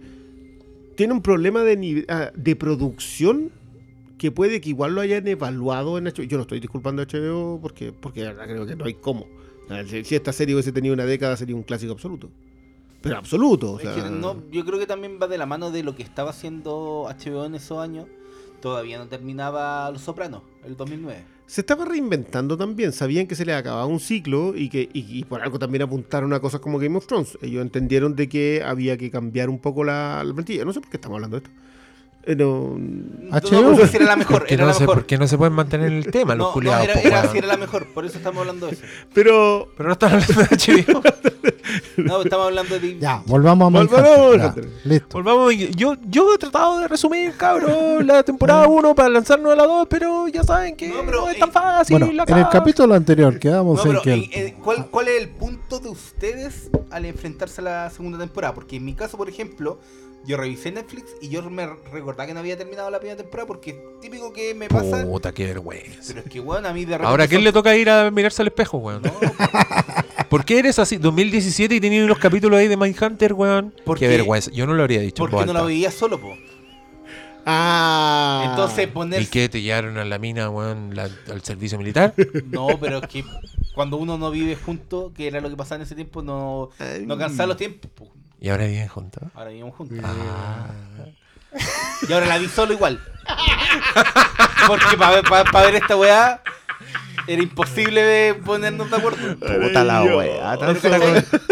tiene 0.97 1.13
un 1.13 1.23
problema 1.23 1.63
de, 1.63 2.05
ah, 2.09 2.33
de 2.35 2.57
producción 2.57 3.53
que 4.21 4.31
puede 4.31 4.61
que 4.61 4.69
igual 4.69 4.95
lo 4.95 5.01
hayan 5.01 5.27
evaluado 5.27 5.97
en 5.97 6.05
HBO. 6.05 6.25
Yo 6.25 6.37
no 6.37 6.43
estoy 6.43 6.61
disculpando 6.61 7.01
a 7.01 7.07
HBO 7.07 7.59
porque, 7.63 7.91
porque 7.91 8.21
de 8.21 8.27
verdad 8.27 8.45
creo 8.45 8.67
que 8.67 8.77
no 8.77 8.85
hay 8.85 8.93
cómo. 8.93 9.27
Si 10.05 10.15
esta 10.15 10.31
serie 10.33 10.55
hubiese 10.55 10.73
tenido 10.73 10.93
una 10.93 11.07
década 11.07 11.39
sería 11.39 11.57
un 11.57 11.63
clásico 11.63 11.93
absoluto. 11.93 12.29
Pero 13.01 13.17
absoluto. 13.17 13.73
o 13.73 13.77
Es 13.81 13.85
sea, 13.85 13.95
que 13.95 14.11
no, 14.11 14.43
yo 14.51 14.67
creo 14.67 14.79
que 14.79 14.87
también 14.87 15.19
va 15.21 15.27
de 15.27 15.39
la 15.39 15.47
mano 15.47 15.71
de 15.71 15.83
lo 15.83 15.97
que 15.97 16.03
estaba 16.03 16.31
haciendo 16.31 17.09
HBO 17.09 17.47
en 17.47 17.55
esos 17.55 17.79
años. 17.79 18.09
Todavía 18.61 18.99
no 18.99 19.07
terminaba 19.09 19.91
Los 19.91 20.03
Sopranos, 20.03 20.43
el 20.67 20.77
2009. 20.77 21.25
se 21.47 21.63
estaba 21.63 21.87
reinventando 21.87 22.59
también. 22.59 22.93
Sabían 22.93 23.27
que 23.27 23.35
se 23.35 23.47
les 23.47 23.57
acababa 23.57 23.87
un 23.87 24.01
ciclo 24.01 24.55
y 24.55 24.69
que 24.69 24.83
y, 24.93 25.19
y 25.19 25.25
por 25.25 25.41
algo 25.41 25.59
también 25.59 25.81
apuntaron 25.81 26.31
a 26.35 26.41
cosas 26.41 26.61
como 26.61 26.79
Game 26.79 26.99
of 26.99 27.07
Thrones. 27.07 27.39
Ellos 27.41 27.63
entendieron 27.63 28.15
de 28.17 28.29
que 28.29 28.63
había 28.63 28.99
que 28.99 29.11
cambiar 29.11 29.49
un 29.49 29.61
poco 29.61 29.83
la, 29.83 30.23
la 30.23 30.35
plantilla. 30.35 30.67
No 30.67 30.75
sé 30.75 30.81
por 30.83 30.91
qué 30.91 30.99
estamos 30.99 31.17
hablando 31.17 31.41
de 31.41 31.47
esto. 31.47 31.57
Eh, 32.25 32.37
no- 32.37 32.77
HBO. 33.31 33.63
No, 33.71 33.77
pues, 33.77 33.95
era 33.95 34.05
la 34.05 34.17
mejor, 34.23 34.41
Porque 34.41 34.55
era 34.55 34.65
no, 34.65 34.69
la 34.69 34.75
sé 34.75 34.81
mejor. 34.81 34.97
por 34.97 35.07
qué 35.07 35.17
no 35.19 35.27
se 35.27 35.39
pueden 35.39 35.55
mantener 35.55 35.91
el 35.91 36.11
tema, 36.11 36.35
los 36.35 36.45
no, 36.45 36.49
no, 36.49 36.53
culiados. 36.53 36.85
era, 36.85 36.95
po, 36.95 37.01
era, 37.09 37.31
era 37.35 37.47
la 37.47 37.57
mejor, 37.57 37.87
por 37.95 38.05
eso 38.05 38.19
estamos 38.19 38.41
hablando 38.41 38.67
de 38.67 38.73
eso. 38.73 38.83
pero. 39.15 39.69
Pero 39.77 39.89
no 39.89 39.93
están 39.95 40.13
hablando 40.15 40.35
de 40.35 40.47
HBO. 40.57 41.03
No, 41.97 42.23
estamos 42.23 42.47
hablando 42.47 42.79
de. 42.81 42.99
Ya, 42.99 43.23
volvamos 43.27 43.73
a 43.73 43.79
Volvamos 43.85 44.55
listo. 44.85 45.09
Volvamos, 45.23 45.55
yo, 45.77 45.95
yo 46.09 46.35
he 46.35 46.39
tratado 46.39 46.81
de 46.81 46.89
resumir, 46.89 47.33
cabrón, 47.37 48.07
la 48.07 48.23
temporada 48.25 48.67
1 48.67 48.95
para 48.95 49.09
lanzarnos 49.09 49.53
a 49.53 49.57
la 49.57 49.67
2, 49.67 49.87
pero 49.89 50.27
ya 50.29 50.43
saben 50.43 50.75
que 50.77 50.89
No, 50.89 51.29
es 51.31 51.39
tan 51.39 51.49
eh, 51.49 51.53
fácil. 51.53 51.99
Bueno, 51.99 52.23
acá. 52.23 52.33
en 52.33 52.39
el 52.41 52.49
capítulo 52.49 52.95
anterior 52.95 53.39
quedamos 53.39 53.77
No, 53.77 53.83
en 53.85 53.89
pero 53.91 54.03
que 54.03 54.13
en- 54.15 54.31
en- 54.49 54.55
¿cuál, 54.57 54.87
¿cuál 54.91 55.09
es 55.09 55.23
el 55.23 55.29
punto 55.29 55.79
de 55.79 55.91
ustedes 55.91 56.71
al 56.91 57.05
enfrentarse 57.05 57.61
a 57.61 57.65
la 57.65 57.91
segunda 57.91 58.19
temporada? 58.19 58.53
Porque 58.55 58.77
en 58.77 58.85
mi 58.85 58.95
caso, 58.95 59.17
por 59.17 59.29
ejemplo, 59.29 59.79
yo 60.27 60.37
revisé 60.37 60.71
Netflix 60.71 61.05
y 61.23 61.29
yo 61.31 61.43
me 61.51 61.67
recordaba 61.67 62.27
que 62.27 62.35
no 62.35 62.41
había 62.41 62.57
terminado 62.57 62.91
la 62.91 62.99
primera 62.99 63.17
temporada 63.17 63.47
porque 63.47 63.71
es 63.71 63.77
típico 64.01 64.33
que 64.33 64.55
me 64.55 64.69
pasa. 64.69 65.03
Puta, 65.05 65.33
qué 65.33 65.47
vergüenza. 65.47 66.01
Pero 66.09 66.21
es 66.21 66.27
que, 66.31 66.41
weón, 66.41 66.67
a 66.67 66.73
mí 66.73 66.81
de 66.85 66.93
repente. 66.93 67.09
Ahora, 67.09 67.25
¿a 67.25 67.29
quién 67.29 67.39
son- 67.41 67.45
le 67.45 67.53
toca 67.53 67.75
ir 67.77 67.89
a 67.91 68.11
mirarse 68.11 68.43
al 68.43 68.49
espejo, 68.49 68.79
weón? 68.79 69.03
No, 69.03 69.13
¿Por 70.29 70.45
qué 70.45 70.59
eres 70.61 70.79
así? 70.79 70.97
2017 70.99 71.75
y 71.75 71.81
tenías 71.81 72.05
unos 72.05 72.19
capítulos 72.19 72.59
ahí 72.59 72.69
de 72.69 72.77
Mindhunter, 72.77 73.33
weón. 73.33 73.75
Porque- 73.85 74.07
Qué 74.07 74.09
vergüenza. 74.09 74.51
Yo 74.53 74.67
no 74.67 74.75
lo 74.75 74.83
habría 74.83 75.01
dicho. 75.01 75.25
porque 75.27 75.47
no 75.47 75.53
lo 75.53 75.65
veía 75.65 75.91
solo, 75.91 76.21
po. 76.21 76.37
Ah. 77.47 78.47
Entonces 78.51 78.87
poner. 78.89 79.23
¿Y 79.23 79.27
qué? 79.27 79.49
¿Te 79.49 79.63
llevaron 79.63 79.97
a 79.99 80.05
la 80.05 80.19
mina, 80.19 80.51
weón, 80.51 80.95
la- 80.95 81.09
al 81.31 81.43
servicio 81.43 81.79
militar? 81.79 82.15
No, 82.51 82.69
pero 82.79 82.99
es 82.99 83.07
que 83.09 83.25
cuando 83.75 83.97
uno 83.97 84.19
no 84.19 84.31
vive 84.31 84.57
junto, 84.57 85.13
que 85.17 85.27
era 85.27 85.41
lo 85.41 85.49
que 85.49 85.57
pasaba 85.57 85.77
en 85.77 85.83
ese 85.83 85.95
tiempo, 85.95 86.23
no, 86.23 86.71
no 87.07 87.15
alcanzaba 87.15 87.49
los 87.49 87.57
tiempos. 87.57 88.09
¿Y 88.41 88.49
ahora 88.49 88.67
viven 88.67 88.89
juntos? 88.89 89.23
Ahora 89.35 89.51
vivimos 89.51 89.77
juntos. 89.77 89.99
Ah. 90.03 90.67
Y 92.09 92.13
ahora 92.13 92.27
la 92.27 92.39
vi 92.39 92.49
solo 92.49 92.73
igual. 92.73 92.99
Porque 94.67 94.97
para 94.97 95.67
ver 95.67 95.75
esta 95.75 95.97
weá 95.97 96.43
era 97.27 97.43
imposible 97.43 98.03
de 98.03 98.35
ponernos 98.35 98.91
de 98.91 98.97
acuerdo. 98.97 99.37
Puta 99.39 99.85
la 99.85 100.03
weá. 100.03 100.57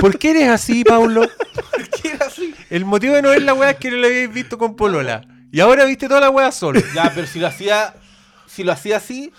¿Por 0.00 0.18
qué 0.18 0.30
eres 0.30 0.48
así, 0.48 0.82
Paulo? 0.82 1.28
Porque 1.70 2.08
era 2.14 2.26
así. 2.26 2.54
El 2.70 2.86
motivo 2.86 3.14
de 3.14 3.22
no 3.22 3.30
ver 3.30 3.42
la 3.42 3.52
weá 3.52 3.70
es 3.70 3.76
que 3.76 3.90
no 3.90 3.98
la 3.98 4.06
habéis 4.06 4.32
visto 4.32 4.56
con 4.56 4.74
Polola. 4.74 5.26
Y 5.52 5.60
ahora 5.60 5.84
viste 5.84 6.08
toda 6.08 6.20
la 6.20 6.30
weá 6.30 6.50
solo. 6.52 6.80
Ya, 6.94 7.12
pero 7.14 7.26
si 7.26 7.38
lo 7.38 7.48
hacía, 7.48 7.94
si 8.46 8.64
lo 8.64 8.72
hacía 8.72 8.96
así, 8.96 9.32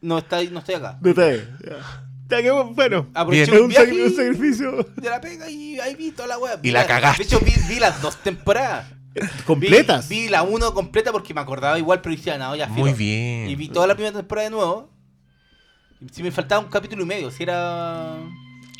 no, 0.00 0.18
está, 0.18 0.42
no 0.44 0.58
estoy 0.58 0.74
acá. 0.74 0.98
No 1.00 1.10
está 1.10 1.30
bueno. 2.74 3.06
Aproveché 3.14 3.50
Bien. 3.50 3.70
Es 3.70 4.00
un 4.00 4.16
sacrificio 4.16 4.86
de 4.96 5.10
la 5.10 5.20
pega 5.20 5.50
y 5.50 5.78
ahí 5.80 5.94
vi 5.94 6.10
toda 6.12 6.28
la 6.28 6.38
weá. 6.38 6.58
Y 6.62 6.70
la 6.70 6.86
cagaste. 6.86 7.24
De 7.24 7.28
hecho, 7.28 7.40
vi, 7.44 7.52
vi 7.68 7.80
las 7.80 8.00
dos 8.00 8.16
temporadas. 8.22 8.86
completas. 9.46 10.08
Vi, 10.08 10.22
vi 10.22 10.28
la 10.28 10.42
uno 10.42 10.72
completa 10.72 11.12
porque 11.12 11.34
me 11.34 11.40
acordaba 11.40 11.78
igual, 11.78 12.00
pero 12.00 12.14
decía, 12.14 12.38
no, 12.38 12.56
ya 12.56 12.68
filo. 12.68 12.80
Muy 12.80 12.92
bien. 12.92 13.48
Y 13.48 13.56
vi 13.56 13.68
toda 13.68 13.86
la 13.86 13.94
primera 13.94 14.16
temporada 14.16 14.48
de 14.48 14.50
nuevo. 14.50 14.90
Y 16.00 16.08
si 16.12 16.22
me 16.22 16.30
faltaba 16.30 16.60
un 16.64 16.70
capítulo 16.70 17.02
y 17.02 17.06
medio, 17.06 17.30
si 17.30 17.42
era. 17.42 18.16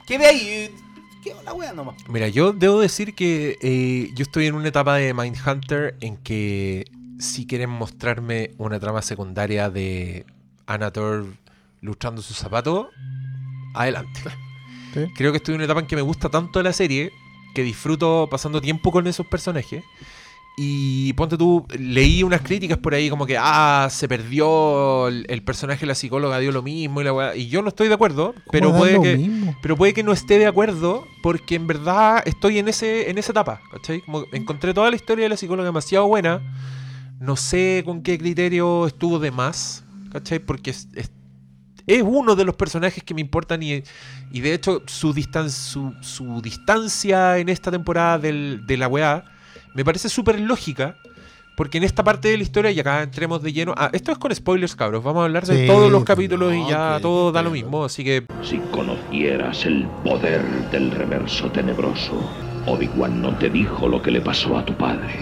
¿Qué 0.07 0.19
ve 0.19 0.27
ahí? 0.27 0.75
¿Qué 1.23 1.33
la 1.45 1.55
wea 1.55 1.73
nomás? 1.73 1.97
Mira, 2.09 2.29
yo 2.29 2.53
debo 2.53 2.81
decir 2.81 3.15
que 3.15 3.57
eh, 3.63 4.11
yo 4.15 4.25
estoy 4.25 4.47
en 4.47 4.55
una 4.55 4.69
etapa 4.69 4.97
de 4.97 5.15
Mindhunter 5.15 5.97
en 6.01 6.17
que 6.17 6.85
si 7.21 7.47
quieren 7.47 7.71
mostrarme 7.71 8.51
una 8.59 8.81
trama 8.81 9.03
secundaria 9.03 9.71
de 9.71 10.27
Anator 10.67 11.27
lustrando 11.81 12.23
sus 12.23 12.37
zapatos, 12.37 12.89
adelante. 13.75 14.21
Sí. 14.95 15.01
Creo 15.15 15.33
que 15.33 15.39
estoy 15.39 15.55
en 15.55 15.61
una 15.61 15.65
etapa 15.65 15.81
en 15.81 15.87
que 15.87 15.97
me 15.97 16.03
gusta 16.03 16.29
tanto 16.29 16.63
la 16.63 16.73
serie 16.73 17.13
que 17.55 17.63
disfruto 17.63 18.29
pasando 18.31 18.61
tiempo 18.61 18.91
con 18.93 19.07
esos 19.07 19.27
personajes. 19.27 19.85
Y 20.55 21.15
ponte 21.15 21.39
tú, 21.39 21.67
leí 21.79 22.23
unas 22.23 22.43
críticas 22.43 22.77
por 22.77 22.93
ahí 22.93 23.09
como 23.09 23.25
que, 23.25 23.39
ah, 23.41 23.89
se 23.91 24.07
perdió 24.07 25.09
el, 25.09 25.25
el 25.31 25.43
personaje 25.43 25.81
de 25.81 25.87
la 25.87 25.95
psicóloga, 25.95 26.39
dio 26.41 26.53
lo 26.53 26.63
mismo 26.63 27.01
y 27.01 27.05
la 27.05 27.13
weá. 27.15 27.35
Y 27.35 27.49
yo 27.49 27.63
no 27.63 27.69
estoy 27.69 27.89
de 27.89 27.95
acuerdo, 27.95 28.35
pero 28.51 28.67
¿Cómo 28.67 28.81
puede 28.81 29.01
que... 29.01 29.17
mismo? 29.17 29.57
Pero 29.63 29.77
puede 29.79 29.95
que 29.95 30.03
no 30.03 30.13
esté 30.13 30.39
de 30.39 30.47
acuerdo 30.47 31.07
porque 31.23 31.55
en 31.55 31.67
verdad 31.67 32.23
estoy 32.27 32.59
en 32.59 32.69
ese 32.69 33.09
en 33.09 33.17
esa 33.17 33.33
etapa, 33.33 33.63
¿cachai? 33.71 34.03
Como 34.03 34.27
encontré 34.33 34.75
toda 34.75 34.91
la 34.91 34.97
historia 34.97 35.25
de 35.25 35.31
la 35.31 35.39
psicóloga 35.39 35.67
demasiado 35.67 36.07
buena. 36.07 36.43
No 37.19 37.37
sé 37.37 37.83
con 37.87 38.03
qué 38.03 38.19
criterio 38.19 38.87
estuvo 38.87 39.21
de 39.21 39.31
más, 39.31 39.85
¿cachai? 40.11 40.39
Porque 40.39 40.71
es, 40.71 40.89
es, 40.95 41.11
es 41.87 42.03
uno 42.05 42.35
de 42.37 42.45
los 42.45 42.55
personajes 42.57 43.03
que 43.03 43.15
me 43.15 43.21
importan 43.21 43.63
y, 43.63 43.83
y 44.31 44.41
de 44.41 44.55
hecho 44.55 44.83
su, 44.87 45.13
distan 45.13 45.51
su, 45.51 45.93
su 46.01 46.41
distancia 46.43 47.39
en 47.39 47.49
esta 47.49 47.71
temporada 47.71 48.19
del- 48.19 48.67
de 48.67 48.77
la 48.77 48.89
weá 48.89 49.25
me 49.75 49.85
parece 49.85 50.09
súper 50.09 50.39
lógica. 50.41 50.97
Porque 51.55 51.77
en 51.77 51.85
esta 51.85 52.03
parte 52.03 52.29
de 52.29 52.39
la 52.39 52.43
historia, 52.45 52.71
y 52.71 52.81
acá 52.81 53.03
entremos 53.03 53.43
de 53.43 53.53
lleno. 53.53 53.75
Ah, 53.77 53.91
esto 53.93 54.11
es 54.11 54.17
con 54.17 54.35
spoilers, 54.35 54.75
cabros. 54.75 55.05
Vamos 55.05 55.21
a 55.21 55.25
hablar 55.27 55.45
de 55.47 55.61
Sí, 55.61 55.67
todos 55.67 55.93
los 55.93 56.01
no, 56.01 56.05
capítulos 56.07 56.55
y 56.55 56.67
ya 56.67 56.97
que- 56.97 57.03
todo 57.03 57.31
da 57.31 57.43
lo 57.43 57.51
mismo. 57.51 57.85
Así 57.85 58.03
que 58.03 58.25
Si 58.43 58.57
conocieras 58.71 59.67
el 59.67 59.85
poder 60.03 60.43
del 60.71 60.91
reverso 60.91 61.51
tenebroso, 61.53 62.15
Obi-Wan 62.67 63.21
no 63.21 63.37
te 63.37 63.51
dijo 63.51 63.87
lo 63.87 64.01
que 64.01 64.11
le 64.11 64.23
pasó 64.23 64.57
a 64.57 64.65
tu 64.65 64.73
padre. 64.79 65.15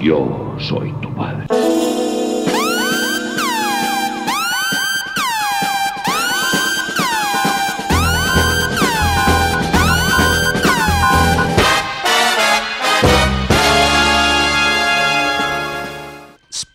Yo 0.00 0.56
soy 0.58 0.90
tu 1.02 1.14
padre. 1.14 1.46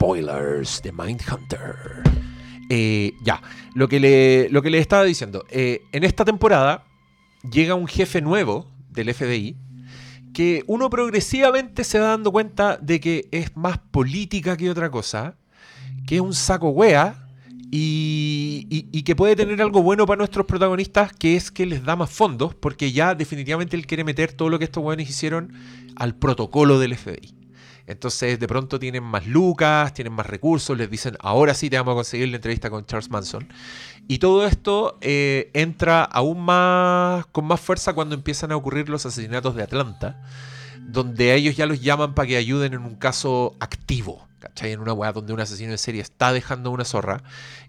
Spoilers 0.03 0.81
de 0.81 0.93
Mindhunter. 0.93 1.75
Eh, 2.69 3.11
ya, 3.21 3.41
lo 3.75 3.89
que, 3.89 3.99
le, 3.99 4.47
lo 4.49 4.61
que 4.61 4.69
le 4.69 4.77
estaba 4.79 5.03
diciendo. 5.03 5.43
eh, 5.49 5.81
en 5.91 6.05
esta 6.05 6.23
temporada 6.23 6.85
llega 7.51 7.75
un 7.75 7.85
jefe 7.85 8.21
nuevo 8.21 8.65
del 8.91 9.13
FBI 9.13 9.57
que 10.33 10.63
uno 10.67 10.89
progresivamente 10.89 11.83
se 11.83 11.99
va 11.99 12.07
dando 12.09 12.31
cuenta 12.31 12.77
de 12.77 13.01
que 13.01 13.27
es 13.31 13.57
más 13.57 13.77
política 13.91 14.55
que 14.55 14.69
otra 14.69 14.89
cosa, 14.89 15.35
que 16.07 16.15
es 16.15 16.21
un 16.21 16.33
saco 16.33 16.69
wea 16.69 17.27
y, 17.69 18.65
y- 18.69 19.03
que 19.03 19.15
puede 19.17 19.35
tener 19.35 19.61
algo 19.61 19.81
bueno 19.83 20.05
para 20.05 20.19
nuestros 20.19 20.45
protagonistas, 20.45 21.11
que 21.11 21.35
es 21.35 21.51
que 21.51 21.65
les 21.65 21.83
da 21.83 21.95
más 21.97 22.09
fondos, 22.09 22.55
porque 22.55 22.93
ya 22.93 23.15
definitivamente 23.15 23.75
él 23.75 23.85
quiere 23.85 24.03
meter 24.05 24.31
todo 24.31 24.47
lo 24.49 24.59
que 24.59 24.65
estos 24.65 24.81
weones 24.83 25.09
hicieron 25.09 25.51
al 25.97 26.15
protocolo 26.15 26.79
del 26.79 26.95
FBI. 26.95 27.33
Entonces 27.89 28.39
de 28.39 28.47
pronto 28.47 28.79
tienen 28.79 29.03
más 29.03 29.25
lucas, 29.25 29.95
tienen 29.95 30.13
más 30.13 30.27
recursos, 30.27 30.77
les 30.77 30.91
dicen, 30.91 31.17
ahora 31.19 31.55
sí 31.55 31.71
te 31.71 31.77
vamos 31.77 31.93
a 31.93 31.95
conseguir 31.95 32.29
la 32.29 32.35
entrevista 32.35 32.69
con 32.69 32.85
Charles 32.85 33.09
Manson. 33.09 33.51
Y 34.07 34.19
todo 34.19 34.45
esto 34.45 34.99
eh, 35.01 35.49
entra 35.53 36.03
aún 36.03 36.39
más 36.39 37.25
con 37.27 37.45
más 37.45 37.59
fuerza 37.59 37.93
cuando 37.93 38.13
empiezan 38.13 38.51
a 38.51 38.57
ocurrir 38.57 38.89
los 38.89 39.07
asesinatos 39.07 39.55
de 39.55 39.63
Atlanta, 39.63 40.21
donde 40.79 41.33
ellos 41.33 41.57
ya 41.57 41.65
los 41.65 41.81
llaman 41.81 42.13
para 42.13 42.27
que 42.27 42.37
ayuden 42.37 42.75
en 42.75 42.81
un 42.81 42.95
caso 42.95 43.55
activo, 43.59 44.28
¿cachai? 44.39 44.71
En 44.71 44.79
una 44.79 44.93
weá 44.93 45.11
donde 45.11 45.33
un 45.33 45.39
asesino 45.39 45.71
de 45.71 45.77
serie 45.77 46.01
está 46.01 46.33
dejando 46.33 46.71
una 46.71 46.85
zorra 46.85 47.21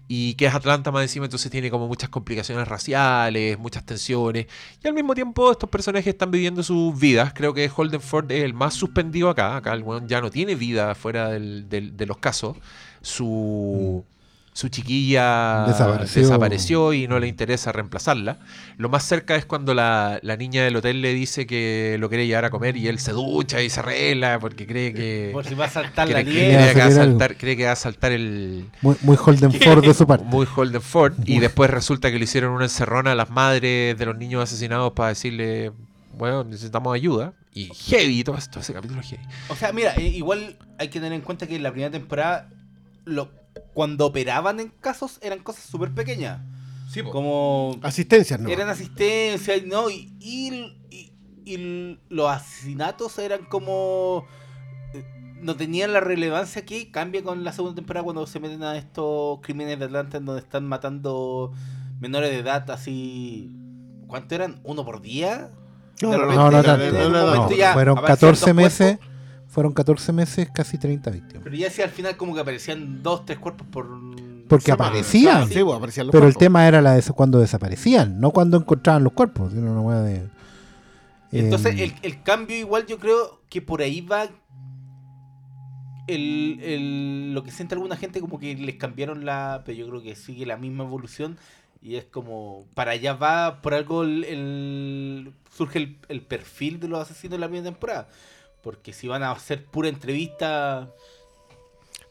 y 0.07 0.33
que 0.35 0.45
es 0.47 0.53
Atlanta 0.55 0.91
más 0.91 1.03
encima, 1.03 1.25
entonces 1.25 1.51
tiene 1.51 1.69
como 1.69 1.87
muchas 1.87 2.09
complicaciones 2.09 2.67
raciales, 2.67 3.57
muchas 3.59 3.85
tensiones, 3.85 4.47
y 4.83 4.87
al 4.87 4.93
mismo 4.93 5.13
tiempo 5.15 5.51
estos 5.51 5.69
personajes 5.69 6.07
están 6.07 6.31
viviendo 6.31 6.63
sus 6.63 6.99
vidas. 6.99 7.33
Creo 7.33 7.53
que 7.53 7.69
Holden 7.73 8.01
Ford 8.01 8.29
es 8.31 8.43
el 8.43 8.53
más 8.53 8.73
suspendido 8.73 9.29
acá, 9.29 9.55
acá 9.55 9.73
el 9.73 9.83
weón 9.83 10.07
ya 10.07 10.19
no 10.21 10.29
tiene 10.29 10.55
vida 10.55 10.95
fuera 10.95 11.29
del- 11.29 11.67
de 11.69 12.05
los 12.05 12.17
casos. 12.17 12.57
Su, 13.01 14.03
su 14.53 14.67
chiquilla 14.67 15.63
Desapareció. 15.65 16.21
desapareció 16.23 16.93
y 16.93 17.07
no 17.07 17.19
le 17.19 17.27
interesa 17.27 17.71
reemplazarla. 17.71 18.39
Lo 18.77 18.89
más 18.89 19.03
cerca 19.03 19.35
es 19.35 19.45
cuando 19.45 19.73
la, 19.73 20.19
la 20.23 20.35
niña 20.35 20.63
del 20.63 20.75
hotel 20.75 21.01
le 21.01 21.13
dice 21.13 21.45
que 21.47 21.95
lo 21.99 22.09
quiere 22.09 22.27
llevar 22.27 22.45
a 22.45 22.49
comer 22.49 22.75
y 22.75 22.87
él 22.87 22.99
se 22.99 23.13
ducha 23.13 23.61
y 23.61 23.69
se 23.69 23.79
arregla 23.79 24.39
porque 24.39 24.67
cree 24.67 24.93
que... 24.93 25.29
Por 25.31 25.45
si 25.45 25.55
va 25.55 25.65
a 25.65 25.69
saltar 25.69 26.09
la 26.09 26.21
Cree, 26.23 26.33
liebre. 26.33 26.73
cree 26.73 26.73
que 26.73 26.79
va 26.79 26.85
a 26.85 26.89
salir 26.89 26.99
algo. 27.01 27.11
saltar, 27.19 27.37
cree 27.37 27.57
que 27.57 27.65
va 27.65 27.71
a 27.71 27.75
saltar 27.77 28.11
el, 28.11 28.65
Muy, 28.81 28.95
muy 29.01 29.17
Holden 29.23 29.53
Ford 29.53 29.85
de 29.85 29.93
su 29.93 30.05
parte. 30.05 30.25
muy 30.25 30.45
Holden 30.53 30.81
Ford 30.81 31.13
y 31.25 31.39
después 31.39 31.69
resulta 31.69 32.11
que 32.11 32.17
le 32.17 32.25
hicieron 32.25 32.51
una 32.51 32.65
encerrona 32.65 33.13
a 33.13 33.15
las 33.15 33.29
madres 33.29 33.97
de 33.97 34.05
los 34.05 34.17
niños 34.17 34.43
asesinados 34.43 34.91
para 34.93 35.09
decirle, 35.09 35.71
bueno, 36.17 36.43
necesitamos 36.43 36.93
ayuda. 36.93 37.33
Y 37.53 37.69
heavy, 37.73 38.23
todo 38.23 38.37
esto, 38.37 38.59
ese 38.59 38.73
capítulo 38.73 39.01
heavy. 39.01 39.23
O 39.49 39.55
sea, 39.55 39.71
mira, 39.73 39.93
eh, 39.95 40.03
igual 40.07 40.57
hay 40.77 40.89
que 40.89 40.99
tener 40.99 41.13
en 41.13 41.21
cuenta 41.21 41.47
que 41.47 41.55
en 41.55 41.63
la 41.63 41.71
primera 41.71 41.91
temporada, 41.91 42.49
lo, 43.05 43.29
cuando 43.73 44.05
operaban 44.05 44.59
en 44.59 44.69
casos, 44.69 45.19
eran 45.21 45.39
cosas 45.43 45.63
súper 45.65 45.91
pequeñas. 45.93 46.41
Como 47.11 47.77
Asistencias, 47.83 48.37
¿no? 48.39 48.49
eran 48.49 48.67
asistencia, 48.67 49.55
¿no? 49.65 49.89
Y, 49.89 50.13
y, 50.19 50.75
y- 50.89 51.13
y 51.45 51.99
los 52.09 52.29
asesinatos 52.29 53.17
eran 53.19 53.45
como. 53.45 54.25
eh, 54.93 55.03
No 55.41 55.55
tenían 55.55 55.93
la 55.93 56.01
relevancia 56.01 56.65
que 56.65 56.91
cambia 56.91 57.23
con 57.23 57.43
la 57.45 57.53
segunda 57.53 57.75
temporada 57.75 58.03
cuando 58.03 58.27
se 58.27 58.39
meten 58.41 58.61
a 58.63 58.77
estos 58.77 59.39
crímenes 59.41 59.79
de 59.79 59.85
Atlanta 59.85 60.17
en 60.17 60.25
donde 60.25 60.41
están 60.41 60.67
matando 60.67 61.53
menores 61.99 62.29
de 62.29 62.39
edad 62.39 62.69
así. 62.71 63.51
¿Cuánto 64.07 64.35
eran? 64.35 64.59
¿Uno 64.63 64.83
por 64.85 65.01
día? 65.01 65.49
No, 66.01 66.11
no, 66.11 66.17
repente, 66.17 66.35
No, 66.41 66.51
tanto. 66.63 67.41
momento 67.41 67.55
fueron 67.73 67.97
aparecían 67.97 68.31
14 68.31 68.45
dos 68.47 68.55
meses. 68.55 68.99
Fueron 69.51 69.73
14 69.73 70.13
meses, 70.13 70.49
casi 70.53 70.77
30 70.77 71.11
víctimas. 71.11 71.43
Pero 71.43 71.55
ya 71.55 71.69
si 71.69 71.81
al 71.81 71.89
final 71.89 72.15
como 72.17 72.33
que 72.33 72.39
aparecían 72.39 73.03
dos, 73.03 73.25
tres 73.25 73.37
cuerpos 73.37 73.67
por... 73.69 73.85
Porque 74.47 74.65
semana. 74.65 74.89
aparecían. 74.89 75.47
Sí, 75.47 75.53
Sí, 75.55 75.63
pues, 75.63 75.77
aparecían 75.77 76.07
los 76.07 76.11
Pero 76.13 76.25
el 76.27 76.35
tema 76.37 76.67
era 76.67 76.81
la 76.81 76.93
de 76.93 76.99
eso 76.99 77.13
cuando 77.13 77.37
desaparecían, 77.39 78.19
no 78.19 78.31
cuando 78.31 78.57
encontraban 78.57 79.03
los 79.03 79.13
cuerpos. 79.13 79.53
Una 79.53 80.01
de. 80.01 80.27
Entonces, 81.31 81.75
eh, 81.79 81.83
el, 81.83 81.93
el 82.01 82.23
cambio 82.23 82.57
igual 82.57 82.85
yo 82.85 82.97
creo 82.97 83.41
que 83.49 83.61
por 83.61 83.81
ahí 83.81 84.01
va 84.01 84.27
el, 86.07 86.59
el- 86.61 87.33
lo 87.33 87.43
que 87.43 87.51
siente 87.51 87.75
alguna 87.75 87.95
gente 87.95 88.19
como 88.21 88.39
que 88.39 88.55
les 88.55 88.75
cambiaron 88.75 89.25
la... 89.25 89.63
Pero 89.65 89.77
yo 89.77 89.87
creo 89.87 90.01
que 90.01 90.15
sigue 90.15 90.45
la 90.45 90.57
misma 90.57 90.83
evolución 90.83 91.37
y 91.81 91.95
es 91.95 92.05
como... 92.05 92.65
Para 92.73 92.91
allá 92.91 93.13
va, 93.13 93.61
por 93.61 93.73
algo 93.73 94.03
el, 94.03 94.23
el- 94.25 95.33
surge 95.55 95.79
el, 95.79 95.97
el 96.09 96.21
perfil 96.21 96.79
de 96.79 96.87
los 96.87 96.99
asesinos 96.99 97.33
de 97.33 97.39
la 97.39 97.47
primera 97.47 97.69
temporada. 97.71 98.07
Porque 98.61 98.93
si 98.93 99.07
van 99.07 99.23
a 99.23 99.31
hacer 99.31 99.65
pura 99.65 99.89
entrevista... 99.89 100.91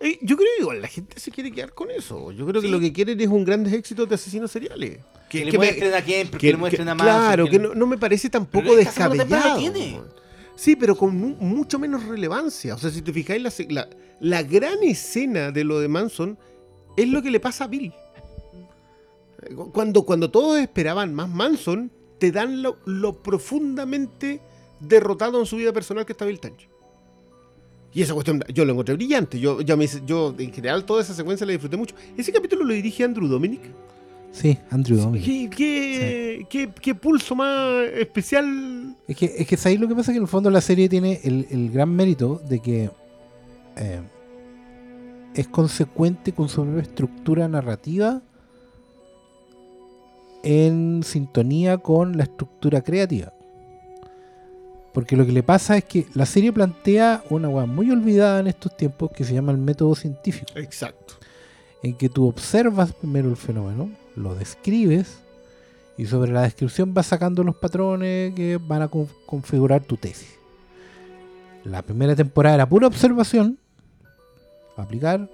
Eh, 0.00 0.18
Yo 0.22 0.36
creo 0.36 0.48
que 0.56 0.62
igual 0.62 0.82
la 0.82 0.88
gente 0.88 1.20
se 1.20 1.30
quiere 1.30 1.52
quedar 1.52 1.72
con 1.74 1.90
eso. 1.90 2.32
Yo 2.32 2.46
creo 2.46 2.60
que 2.62 2.68
lo 2.68 2.80
que 2.80 2.92
quieren 2.92 3.20
es 3.20 3.28
un 3.28 3.44
grandes 3.44 3.72
éxitos 3.72 4.08
de 4.08 4.14
asesinos 4.14 4.50
seriales. 4.50 4.98
Que, 5.28 5.44
le 5.44 5.50
que 5.52 5.58
muestren 5.58 5.94
a 5.94 6.00
quién, 6.02 6.28
que, 6.28 6.50
le 6.50 6.56
muestren 6.56 6.88
a 6.88 6.94
Manson, 6.94 7.16
Claro, 7.20 7.46
que 7.48 7.58
no, 7.58 7.74
no 7.74 7.86
me 7.86 7.96
parece 7.98 8.28
tampoco 8.30 8.74
temporada 8.74 8.84
descabellado. 9.16 9.58
tiene. 9.58 10.00
Sí, 10.56 10.74
pero 10.74 10.96
con 10.96 11.16
mu- 11.16 11.36
mucho 11.36 11.78
menos 11.78 12.04
relevancia. 12.04 12.74
O 12.74 12.78
sea, 12.78 12.90
si 12.90 13.00
te 13.02 13.12
fijáis, 13.12 13.40
la, 13.42 13.52
la, 13.68 13.88
la 14.20 14.42
gran 14.42 14.82
escena 14.82 15.52
de 15.52 15.62
lo 15.64 15.78
de 15.80 15.88
Manson 15.88 16.36
es 16.96 17.06
lo 17.08 17.22
que 17.22 17.30
le 17.30 17.38
pasa 17.38 17.64
a 17.64 17.66
Bill. 17.68 17.92
Cu- 19.54 19.70
Cuando, 19.72 20.02
cuando 20.02 20.30
todos 20.30 20.58
esperaban 20.58 21.14
más 21.14 21.28
Manson, 21.28 21.92
te 22.18 22.32
dan 22.32 22.62
lo, 22.62 22.78
lo 22.86 23.22
profundamente 23.22 24.40
derrotado 24.80 25.38
en 25.40 25.46
su 25.46 25.56
vida 25.56 25.72
personal 25.72 26.04
que 26.06 26.12
está 26.12 26.24
Bill 26.24 26.40
Tanch. 26.40 26.68
Y 27.92 28.02
esa 28.02 28.14
cuestión, 28.14 28.42
yo 28.54 28.64
lo 28.64 28.72
encontré 28.72 28.94
brillante. 28.94 29.40
Yo, 29.40 29.60
ya 29.62 29.76
me, 29.76 29.86
yo, 30.06 30.34
en 30.38 30.52
general, 30.52 30.84
toda 30.84 31.02
esa 31.02 31.12
secuencia 31.12 31.44
la 31.44 31.52
disfruté 31.52 31.76
mucho. 31.76 31.94
Ese 32.16 32.30
capítulo 32.32 32.64
lo 32.64 32.72
dirige 32.72 33.02
Andrew 33.02 33.26
Dominic. 33.26 33.62
Sí, 34.30 34.56
Andrew 34.70 34.96
Dominic. 34.96 35.24
¿Qué, 35.26 35.50
qué, 35.56 36.46
qué- 36.48 36.72
qué 36.80 36.94
pulso 36.94 37.34
más 37.34 37.84
especial? 37.96 38.96
Es 39.08 39.16
que, 39.16 39.26
es 39.36 39.46
que 39.46 39.58
ahí 39.68 39.76
lo 39.76 39.88
que 39.88 39.94
pasa 39.96 40.12
es 40.12 40.14
que 40.14 40.18
en 40.18 40.22
el 40.22 40.28
fondo 40.28 40.50
la 40.50 40.60
serie 40.60 40.88
tiene 40.88 41.20
el, 41.24 41.48
el 41.50 41.70
gran 41.72 41.92
mérito 41.92 42.40
de 42.48 42.60
que 42.60 42.90
eh, 43.76 44.00
es 45.34 45.48
consecuente 45.48 46.32
con 46.32 46.48
su 46.48 46.62
propia 46.62 46.82
estructura 46.82 47.48
narrativa 47.48 48.22
en 50.42 51.02
sintonía 51.02 51.78
con 51.78 52.16
la 52.16 52.22
estructura 52.22 52.82
creativa. 52.82 53.32
Porque 54.92 55.16
lo 55.16 55.24
que 55.24 55.32
le 55.32 55.42
pasa 55.42 55.76
es 55.76 55.84
que 55.84 56.06
la 56.14 56.26
serie 56.26 56.52
plantea 56.52 57.22
una 57.30 57.48
weá 57.48 57.66
muy 57.66 57.90
olvidada 57.90 58.40
en 58.40 58.48
estos 58.48 58.76
tiempos 58.76 59.10
que 59.12 59.24
se 59.24 59.34
llama 59.34 59.52
el 59.52 59.58
método 59.58 59.94
científico 59.94 60.52
Exacto. 60.56 61.14
en 61.82 61.94
que 61.96 62.08
tú 62.08 62.26
observas 62.26 62.92
primero 62.92 63.28
el 63.28 63.36
fenómeno, 63.36 63.90
lo 64.16 64.34
describes 64.34 65.20
y 65.96 66.06
sobre 66.06 66.32
la 66.32 66.42
descripción 66.42 66.92
vas 66.92 67.06
sacando 67.06 67.44
los 67.44 67.54
patrones 67.56 68.34
que 68.34 68.58
van 68.60 68.82
a 68.82 68.88
con- 68.88 69.08
configurar 69.26 69.82
tu 69.82 69.96
tesis. 69.96 70.28
La 71.62 71.82
primera 71.82 72.16
temporada 72.16 72.56
era 72.56 72.68
pura 72.68 72.86
observación, 72.86 73.58
aplicar, 74.76 75.28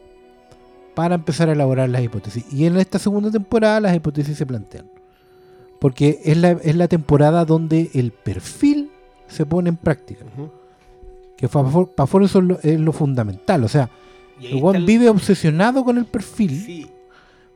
para 0.95 1.15
empezar 1.15 1.49
a 1.49 1.53
elaborar 1.53 1.89
las 1.89 2.03
hipótesis. 2.03 2.45
Y 2.53 2.67
en 2.67 2.77
esta 2.79 2.99
segunda 2.99 3.31
temporada 3.31 3.81
las 3.81 3.95
hipótesis 3.95 4.37
se 4.37 4.45
plantean. 4.47 4.91
Porque 5.81 6.21
es 6.25 6.37
la, 6.37 6.53
es 6.53 6.75
la 6.75 6.89
temporada 6.89 7.45
donde 7.45 7.91
el 7.95 8.11
perfil 8.13 8.86
se 9.29 9.47
pone 9.47 9.69
en 9.71 9.77
práctica. 9.77 10.25
Que 11.37 11.49
para 11.49 11.69
Ford 12.07 12.23
eso 12.25 12.39
es 12.39 12.45
lo, 12.45 12.59
es 12.63 12.81
lo 12.81 12.93
fundamental. 12.93 13.65
O 13.65 13.69
sea, 13.69 13.91
el 14.41 14.63
el- 14.75 14.85
vive 14.85 15.09
obsesionado 15.09 15.85
con 15.85 15.99
el 15.99 16.07
perfil, 16.07 16.51
Sí, 16.65 16.87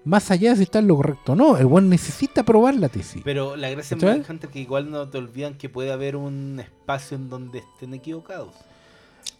más 0.05 0.31
allá 0.31 0.51
de 0.51 0.57
si 0.57 0.63
está 0.65 0.79
en 0.81 0.87
lo 0.89 0.97
correcto 0.97 1.33
o 1.33 1.37
no. 1.37 1.57
El 1.57 1.67
one 1.67 1.89
necesita 1.89 2.43
probar 2.43 2.75
la 2.77 2.89
tesis. 2.89 3.23
pero 3.25 3.57
la 3.57 3.71
gracia 3.71 3.95
en 3.95 4.01
¿Cachai? 4.01 4.19
Mindhunter 4.19 4.49
es 4.49 4.53
que 4.53 4.61
igual 4.61 4.91
no 4.91 5.09
te 5.09 5.19
olvidan 5.19 5.55
que 5.55 5.69
puede 5.69 5.93
haber 5.93 6.17
un 6.17 6.59
espacio 6.61 7.17
en 7.17 7.29
donde 7.31 7.59
estén 7.61 7.95
equivocados. 7.95 8.55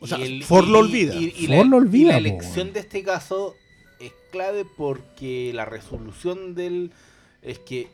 O 0.01 0.07
Y 0.07 0.09
sea, 0.09 0.19
el- 0.19 0.43
Ford 0.45 0.67
y- 0.69 0.71
lo 0.71 0.79
olvida. 0.79 1.15
Y, 1.15 1.25
y 1.37 1.47
Ford 1.47 1.57
la, 1.57 1.65
lo 1.65 1.77
olvida, 1.77 2.09
y 2.09 2.13
la 2.13 2.19
elección 2.19 2.73
de 2.73 2.81
este 2.81 3.03
caso 3.03 3.55
es 3.99 4.13
clave 4.33 4.65
porque 4.77 5.53
la 5.55 5.65
resolución 5.67 6.55
del 6.55 6.93
es 7.43 7.59
que 7.59 7.89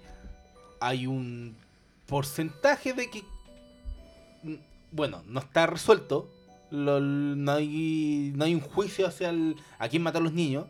hay 0.81 1.07
un 1.09 1.57
porcentaje 2.07 2.93
de 2.93 3.11
que 3.11 3.23
bueno, 4.93 5.23
no 5.27 5.41
está 5.41 5.67
resuelto, 5.67 6.31
no, 6.71 7.53
hay, 7.53 8.33
no 8.35 8.45
hay 8.45 8.55
un 8.55 8.61
juicio 8.61 9.07
hacia 9.07 9.31
el, 9.31 9.57
a 9.79 9.89
quién 9.89 10.03
matar 10.03 10.21
a 10.23 10.25
los 10.25 10.33
niños 10.33 10.67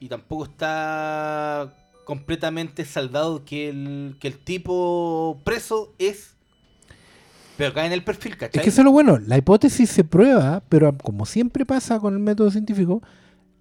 y 0.00 0.08
tampoco 0.08 0.44
está 0.44 1.74
completamente 2.04 2.84
saldado 2.84 3.44
que 3.44 3.68
el, 3.68 4.16
que 4.20 4.28
el 4.28 4.38
tipo 4.38 5.40
preso 5.44 5.94
es 5.98 6.34
pero 7.56 7.74
cae 7.74 7.86
en 7.86 7.92
el 7.92 8.02
perfil, 8.02 8.38
¿cachai? 8.38 8.58
Es 8.60 8.62
que 8.62 8.70
eso 8.70 8.80
es 8.80 8.84
lo 8.86 8.90
bueno. 8.90 9.18
La 9.18 9.36
hipótesis 9.36 9.90
se 9.90 10.02
prueba, 10.02 10.62
pero 10.70 10.96
como 10.96 11.26
siempre 11.26 11.66
pasa 11.66 12.00
con 12.00 12.14
el 12.14 12.20
método 12.20 12.50
científico, 12.50 13.02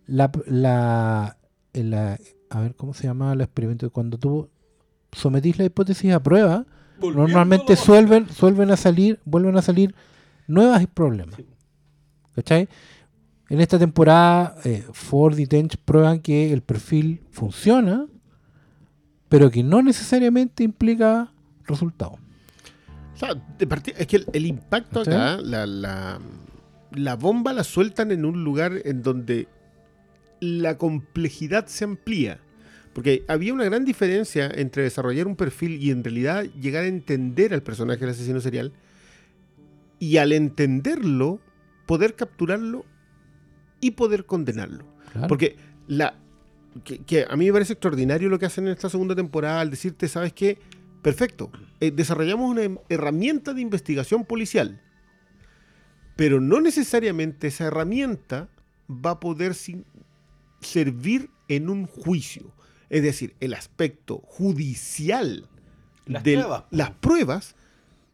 la, 0.07 0.31
la, 0.45 1.35
la- 1.73 2.17
a 2.49 2.61
ver, 2.61 2.75
¿cómo 2.75 2.93
se 2.93 3.03
llama 3.03 3.33
el 3.33 3.41
experimento? 3.41 3.89
Cuando 3.91 4.17
tú 4.17 4.49
sometís 5.11 5.57
la 5.59 5.65
hipótesis 5.65 6.13
a 6.13 6.23
prueba, 6.23 6.65
normalmente 7.01 7.75
suelven, 7.75 8.29
suelven 8.29 8.71
a 8.71 8.77
salir, 8.77 9.19
vuelven 9.25 9.57
a 9.57 9.61
salir 9.61 9.95
nuevos 10.47 10.85
problemas. 10.93 11.35
Sí. 11.35 11.45
¿Cachai? 12.35 12.69
En 13.49 13.61
esta 13.61 13.79
temporada, 13.79 14.55
eh, 14.63 14.85
Ford 14.93 15.37
y 15.39 15.47
Tench 15.47 15.77
prueban 15.77 16.19
que 16.19 16.53
el 16.53 16.61
perfil 16.61 17.21
funciona, 17.31 18.05
pero 19.27 19.49
que 19.49 19.63
no 19.63 19.81
necesariamente 19.81 20.63
implica 20.63 21.31
resultado. 21.65 22.17
O 23.15 23.17
sea, 23.17 23.29
es 23.97 24.07
que 24.07 24.17
el, 24.17 24.25
el 24.33 24.45
impacto 24.45 25.03
¿Sí? 25.03 25.11
acá, 25.11 25.37
la, 25.41 25.65
la, 25.65 26.19
la 26.91 27.15
bomba 27.15 27.51
la 27.53 27.63
sueltan 27.63 28.11
en 28.11 28.23
un 28.23 28.43
lugar 28.43 28.73
en 28.85 29.01
donde 29.03 29.47
la 30.39 30.77
complejidad 30.77 31.65
se 31.67 31.83
amplía. 31.83 32.39
Porque 32.93 33.23
había 33.27 33.53
una 33.53 33.63
gran 33.65 33.85
diferencia 33.85 34.49
entre 34.53 34.83
desarrollar 34.83 35.27
un 35.27 35.35
perfil 35.35 35.81
y 35.81 35.91
en 35.91 36.03
realidad 36.03 36.43
llegar 36.59 36.83
a 36.83 36.87
entender 36.87 37.53
al 37.53 37.61
personaje 37.63 37.99
del 38.01 38.09
asesino 38.09 38.41
serial. 38.41 38.73
Y 39.99 40.17
al 40.17 40.31
entenderlo, 40.31 41.39
poder 41.85 42.15
capturarlo 42.15 42.85
y 43.81 43.91
poder 43.91 44.25
condenarlo. 44.25 44.85
Claro. 45.11 45.27
Porque 45.27 45.55
la 45.87 46.15
que, 46.83 46.99
que 46.99 47.25
a 47.29 47.35
mí 47.35 47.45
me 47.47 47.53
parece 47.53 47.73
extraordinario 47.73 48.29
lo 48.29 48.39
que 48.39 48.45
hacen 48.45 48.65
en 48.67 48.73
esta 48.73 48.89
segunda 48.89 49.15
temporada 49.15 49.59
al 49.61 49.69
decirte, 49.69 50.07
¿sabes 50.07 50.33
qué? 50.33 50.57
Perfecto. 51.01 51.51
eh, 51.79 51.91
desarrollamos 51.91 52.49
una 52.49 52.77
herramienta 52.89 53.53
de 53.53 53.61
investigación 53.61 54.25
policial. 54.25 54.81
Pero 56.15 56.41
no 56.41 56.59
necesariamente 56.59 57.47
esa 57.47 57.65
herramienta 57.67 58.49
va 58.89 59.11
a 59.11 59.19
poder 59.19 59.53
sin- 59.55 59.85
servir 60.59 61.29
en 61.47 61.69
un 61.69 61.85
juicio. 61.85 62.51
Es 62.89 63.03
decir, 63.03 63.35
el 63.39 63.53
aspecto 63.53 64.17
judicial 64.25 65.47
Las 66.05 66.23
de 66.23 66.33
pruebas, 66.33 66.61
po. 66.63 66.67
las 66.71 66.91
pruebas, 66.91 67.55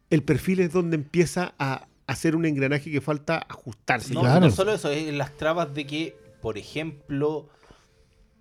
el 0.09 0.23
perfil 0.23 0.59
es 0.59 0.73
donde 0.73 0.95
empieza 0.95 1.53
a 1.59 1.88
hacer 2.07 2.35
un 2.35 2.45
engranaje 2.45 2.91
que 2.91 3.01
falta 3.01 3.45
ajustarse. 3.49 4.13
No, 4.13 4.21
claro. 4.21 4.39
no 4.41 4.51
solo 4.51 4.73
eso, 4.73 4.89
es 4.91 5.11
las 5.13 5.35
trabas 5.38 5.73
de 5.73 5.85
que, 5.88 6.17
por 6.41 6.57
ejemplo, 6.57 7.49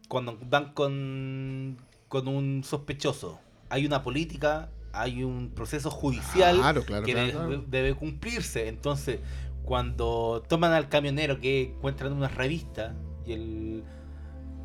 cuando 0.08 0.38
van 0.48 0.72
con, 0.74 1.78
con 2.08 2.28
un 2.28 2.62
sospechoso, 2.64 3.40
hay 3.70 3.86
una 3.86 4.02
política, 4.02 4.70
hay 4.92 5.24
un 5.24 5.50
proceso 5.50 5.90
judicial 5.90 6.56
Claro, 6.58 6.84
claro, 6.84 7.06
que 7.06 7.12
claro, 7.12 7.26
de- 7.26 7.32
claro. 7.32 7.64
debe 7.68 7.94
cumplirse. 7.94 8.68
Entonces, 8.68 9.20
cuando 9.64 10.42
toman 10.46 10.72
al 10.72 10.88
camionero 10.90 11.40
que 11.40 11.62
encuentran 11.76 12.12
una 12.12 12.28
revista 12.28 12.94
y 13.26 13.32
el. 13.32 13.84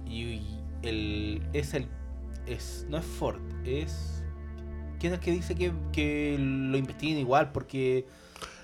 Y 0.05 0.58
el. 0.83 1.41
Es 1.53 1.73
el. 1.73 1.87
Es, 2.47 2.85
no 2.89 2.97
es 2.97 3.05
Ford, 3.05 3.39
es. 3.65 4.23
¿Quién 4.99 5.13
es 5.13 5.19
el 5.19 5.23
que 5.25 5.31
dice 5.31 5.55
que, 5.55 5.71
que 5.93 6.35
lo 6.39 6.77
investiguen 6.77 7.19
igual? 7.19 7.51
Porque 7.51 8.05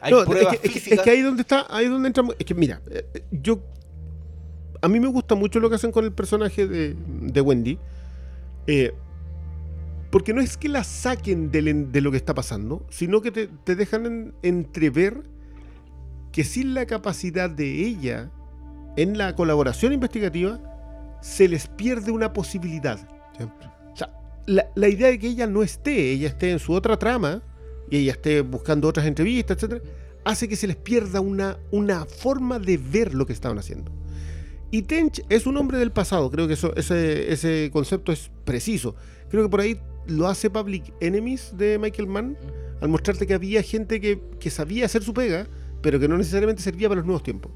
hay 0.01 0.11
No, 0.11 0.21
es 0.23 0.27
que, 0.27 0.33
es 0.41 0.47
que- 0.47 0.67
es 0.67 0.73
físicas. 0.73 1.01
que 1.03 1.09
ahí 1.11 1.21
donde 1.21 1.41
está, 1.41 1.65
ahí 1.69 1.87
donde 1.87 2.07
entramos. 2.07 2.35
Es 2.39 2.45
que 2.45 2.53
mira, 2.55 2.81
eh, 2.89 3.23
yo. 3.31 3.59
A 4.81 4.87
mí 4.87 4.99
me 4.99 5.07
gusta 5.07 5.33
mucho 5.35 5.59
lo 5.59 5.69
que 5.69 5.75
hacen 5.75 5.91
con 5.91 6.03
el 6.05 6.11
personaje 6.11 6.67
de, 6.67 6.95
de 6.97 7.41
Wendy. 7.41 7.79
eh, 8.67 8.93
porque 10.11 10.33
no 10.33 10.39
es 10.41 10.55
que 10.57 10.69
la 10.69 10.83
saquen 10.83 11.49
en- 11.53 11.91
de, 11.91 12.01
lo 12.01 12.09
que 12.11 12.17
está 12.17 12.33
pasando, 12.33 12.85
sino 12.89 13.21
que 13.21 13.31
te, 13.31 13.47
te 13.47 13.75
dejan 13.75 14.05
en- 14.05 14.33
entrever 14.43 15.23
que 16.31 16.43
sin 16.45 16.73
la 16.73 16.85
capacidad 16.85 17.49
de 17.49 17.85
ella 17.85 18.31
en 18.97 19.17
la 19.17 19.35
colaboración 19.35 19.91
investigativa, 19.93 20.59
se 21.25 21.47
les 21.47 21.67
pierde 21.67 22.11
una 22.11 22.33
posibilidad. 22.33 22.99
Siempre. 23.35 23.67
O 23.91 23.95
sea, 23.95 24.11
la, 24.45 24.69
la 24.75 24.87
idea 24.87 25.07
de 25.07 25.17
que 25.17 25.27
ella 25.27 25.47
no 25.47 25.63
esté, 25.63 26.11
ella 26.11 26.27
esté 26.27 26.51
en 26.51 26.59
su 26.59 26.71
otra 26.71 26.97
trama 26.97 27.41
y 27.89 27.97
ella 27.97 28.11
esté 28.11 28.41
buscando 28.41 28.87
otras 28.87 29.07
entrevistas, 29.07 29.57
etcétera, 29.57 29.81
hace 30.23 30.47
que 30.47 30.55
se 30.55 30.67
les 30.67 30.75
pierda 30.75 31.21
una, 31.21 31.57
una 31.71 32.05
forma 32.05 32.59
de 32.59 32.77
ver 32.77 33.15
lo 33.15 33.25
que 33.25 33.33
estaban 33.33 33.57
haciendo. 33.57 33.91
Y 34.69 34.83
Tench 34.83 35.23
es 35.29 35.47
un 35.47 35.57
hombre 35.57 35.79
del 35.79 35.91
pasado, 35.91 36.29
creo 36.29 36.47
que 36.47 36.53
eso, 36.53 36.75
ese, 36.75 37.33
ese 37.33 37.71
concepto 37.73 38.11
es 38.11 38.29
preciso. 38.43 38.95
Creo 39.29 39.43
que 39.43 39.49
por 39.49 39.61
ahí 39.61 39.79
lo 40.05 40.27
hace 40.27 40.51
Public 40.51 40.93
Enemies 40.99 41.53
de 41.57 41.79
Michael 41.79 42.07
Mann, 42.07 42.37
al 42.81 42.89
mostrarte 42.89 43.25
que 43.25 43.33
había 43.33 43.63
gente 43.63 43.99
que, 43.99 44.21
que 44.39 44.51
sabía 44.51 44.85
hacer 44.85 45.01
su 45.01 45.13
pega, 45.13 45.47
pero 45.81 45.99
que 45.99 46.07
no 46.07 46.17
necesariamente 46.17 46.61
servía 46.61 46.87
para 46.87 46.99
los 46.99 47.07
nuevos 47.07 47.23
tiempos. 47.23 47.51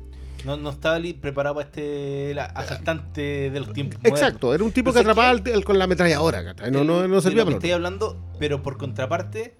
No, 0.45 0.58
no 0.58 0.69
estaba 0.69 0.99
preparado 1.19 1.56
para 1.56 1.67
este 1.67 2.34
la- 2.34 2.45
asaltante 2.45 3.49
de 3.49 3.60
los 3.60 3.73
tiempos 3.73 3.99
Exacto, 4.04 4.54
era 4.54 4.63
un 4.63 4.71
tipo 4.71 4.91
Pero 4.91 4.93
que 4.93 5.04
¿sabes 5.04 5.12
atrapaba 5.17 5.30
al- 5.30 5.54
al- 5.56 5.65
con 5.65 5.78
la 5.78 5.84
ametralladora, 5.86 6.41
no, 6.71 6.84
no, 6.84 7.08
no 7.08 7.21
servía 7.21 7.43
para 7.43 7.56
Estoy 7.58 7.71
hablando, 7.71 8.17
pero 8.39 8.62
por 8.63 8.78
contraparte, 8.78 9.56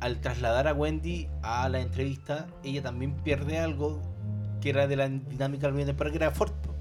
al 0.00 0.20
trasladar 0.20 0.68
a 0.68 0.74
Wendy 0.74 1.28
a 1.42 1.68
la 1.68 1.80
entrevista, 1.80 2.46
ella 2.62 2.82
también 2.82 3.14
pierde 3.14 3.58
algo 3.58 4.00
que 4.60 4.70
era 4.70 4.86
de 4.86 4.96
la 4.96 5.08
dinámica 5.08 5.70
del 5.70 5.94
para 5.94 6.10
que 6.10 6.16
era 6.16 6.30
Ford. 6.30 6.52
po. 6.52 6.74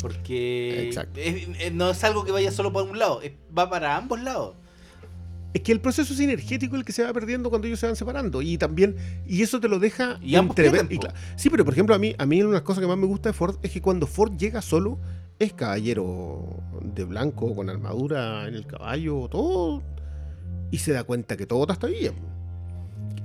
Porque 0.00 0.86
Exacto. 0.88 1.18
es- 1.20 1.48
es- 1.58 1.72
no 1.72 1.90
es 1.90 2.04
algo 2.04 2.24
que 2.24 2.32
vaya 2.32 2.50
solo 2.52 2.72
para 2.72 2.84
un 2.86 2.98
lado, 2.98 3.20
es- 3.22 3.32
va 3.56 3.68
para 3.68 3.96
ambos 3.96 4.20
lados. 4.20 4.54
Es 5.54 5.62
que 5.62 5.72
el 5.72 5.80
proceso 5.80 6.12
sinergético 6.14 6.76
es 6.76 6.80
el 6.80 6.84
que 6.84 6.92
se 6.92 7.02
va 7.02 7.12
perdiendo 7.12 7.48
cuando 7.48 7.66
ellos 7.66 7.80
se 7.80 7.86
van 7.86 7.96
separando. 7.96 8.42
Y 8.42 8.58
también, 8.58 8.96
y 9.26 9.42
eso 9.42 9.60
te 9.60 9.68
lo 9.68 9.78
deja 9.78 10.18
Y 10.22 10.34
entrever- 10.34 10.86
y 10.90 10.98
Sí, 11.36 11.48
pero 11.48 11.64
por 11.64 11.72
ejemplo, 11.72 11.94
a 11.94 11.98
mí, 11.98 12.14
a 12.18 12.26
mí 12.26 12.40
una 12.40 12.50
de 12.50 12.54
las 12.56 12.62
cosas 12.62 12.82
que 12.82 12.86
más 12.86 12.98
me 12.98 13.06
gusta 13.06 13.30
de 13.30 13.32
Ford 13.32 13.56
es 13.62 13.70
que 13.70 13.80
cuando 13.80 14.06
Ford 14.06 14.36
llega 14.36 14.60
solo, 14.60 14.98
es 15.38 15.52
caballero 15.54 16.44
de 16.82 17.04
blanco, 17.04 17.54
con 17.54 17.70
armadura 17.70 18.46
en 18.46 18.54
el 18.54 18.66
caballo, 18.66 19.28
todo. 19.30 19.82
Y 20.70 20.78
se 20.78 20.92
da 20.92 21.04
cuenta 21.04 21.36
que 21.36 21.46
todo 21.46 21.72
está 21.72 21.86
bien. 21.86 22.14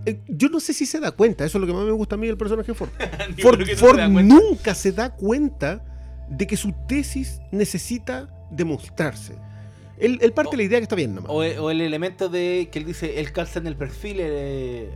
Eh, 0.06 0.22
Yo 0.28 0.48
no 0.50 0.60
sé 0.60 0.74
si 0.74 0.86
se 0.86 1.00
da 1.00 1.12
cuenta, 1.12 1.44
eso 1.46 1.58
es 1.58 1.62
lo 1.62 1.68
que 1.68 1.74
más 1.74 1.86
me 1.86 1.92
gusta 1.92 2.16
a 2.16 2.18
mí 2.18 2.28
del 2.28 2.38
personaje 2.38 2.68
de 2.72 2.76
Ford. 2.76 2.90
Ford, 3.42 3.60
no 3.60 4.20
se 4.20 4.24
nunca 4.24 4.76
se 4.76 4.92
da 4.94 5.10
cuenta 5.14 5.84
de 6.30 6.48
que 6.48 6.56
su 6.56 6.74
tesis 6.88 7.40
necesita 7.52 8.30
demostrarse. 8.52 9.36
Él, 10.04 10.20
él 10.22 10.34
parte 10.34 10.50
O- 10.50 10.52
de 10.52 10.58
la 10.58 10.64
idea 10.64 10.80
que 10.80 10.84
está 10.84 10.96
bien 10.96 11.16
nomás. 11.16 11.32
O, 11.32 11.38
o 11.38 11.70
el 11.72 11.82
elemento 11.82 12.30
de 12.30 12.70
que 12.72 12.80
él 12.80 12.86
dice, 12.86 13.20
él 13.20 13.32
calza 13.32 13.60
en 13.60 13.68
el 13.68 13.76
perfil. 13.76 14.18
eh, 14.20 14.90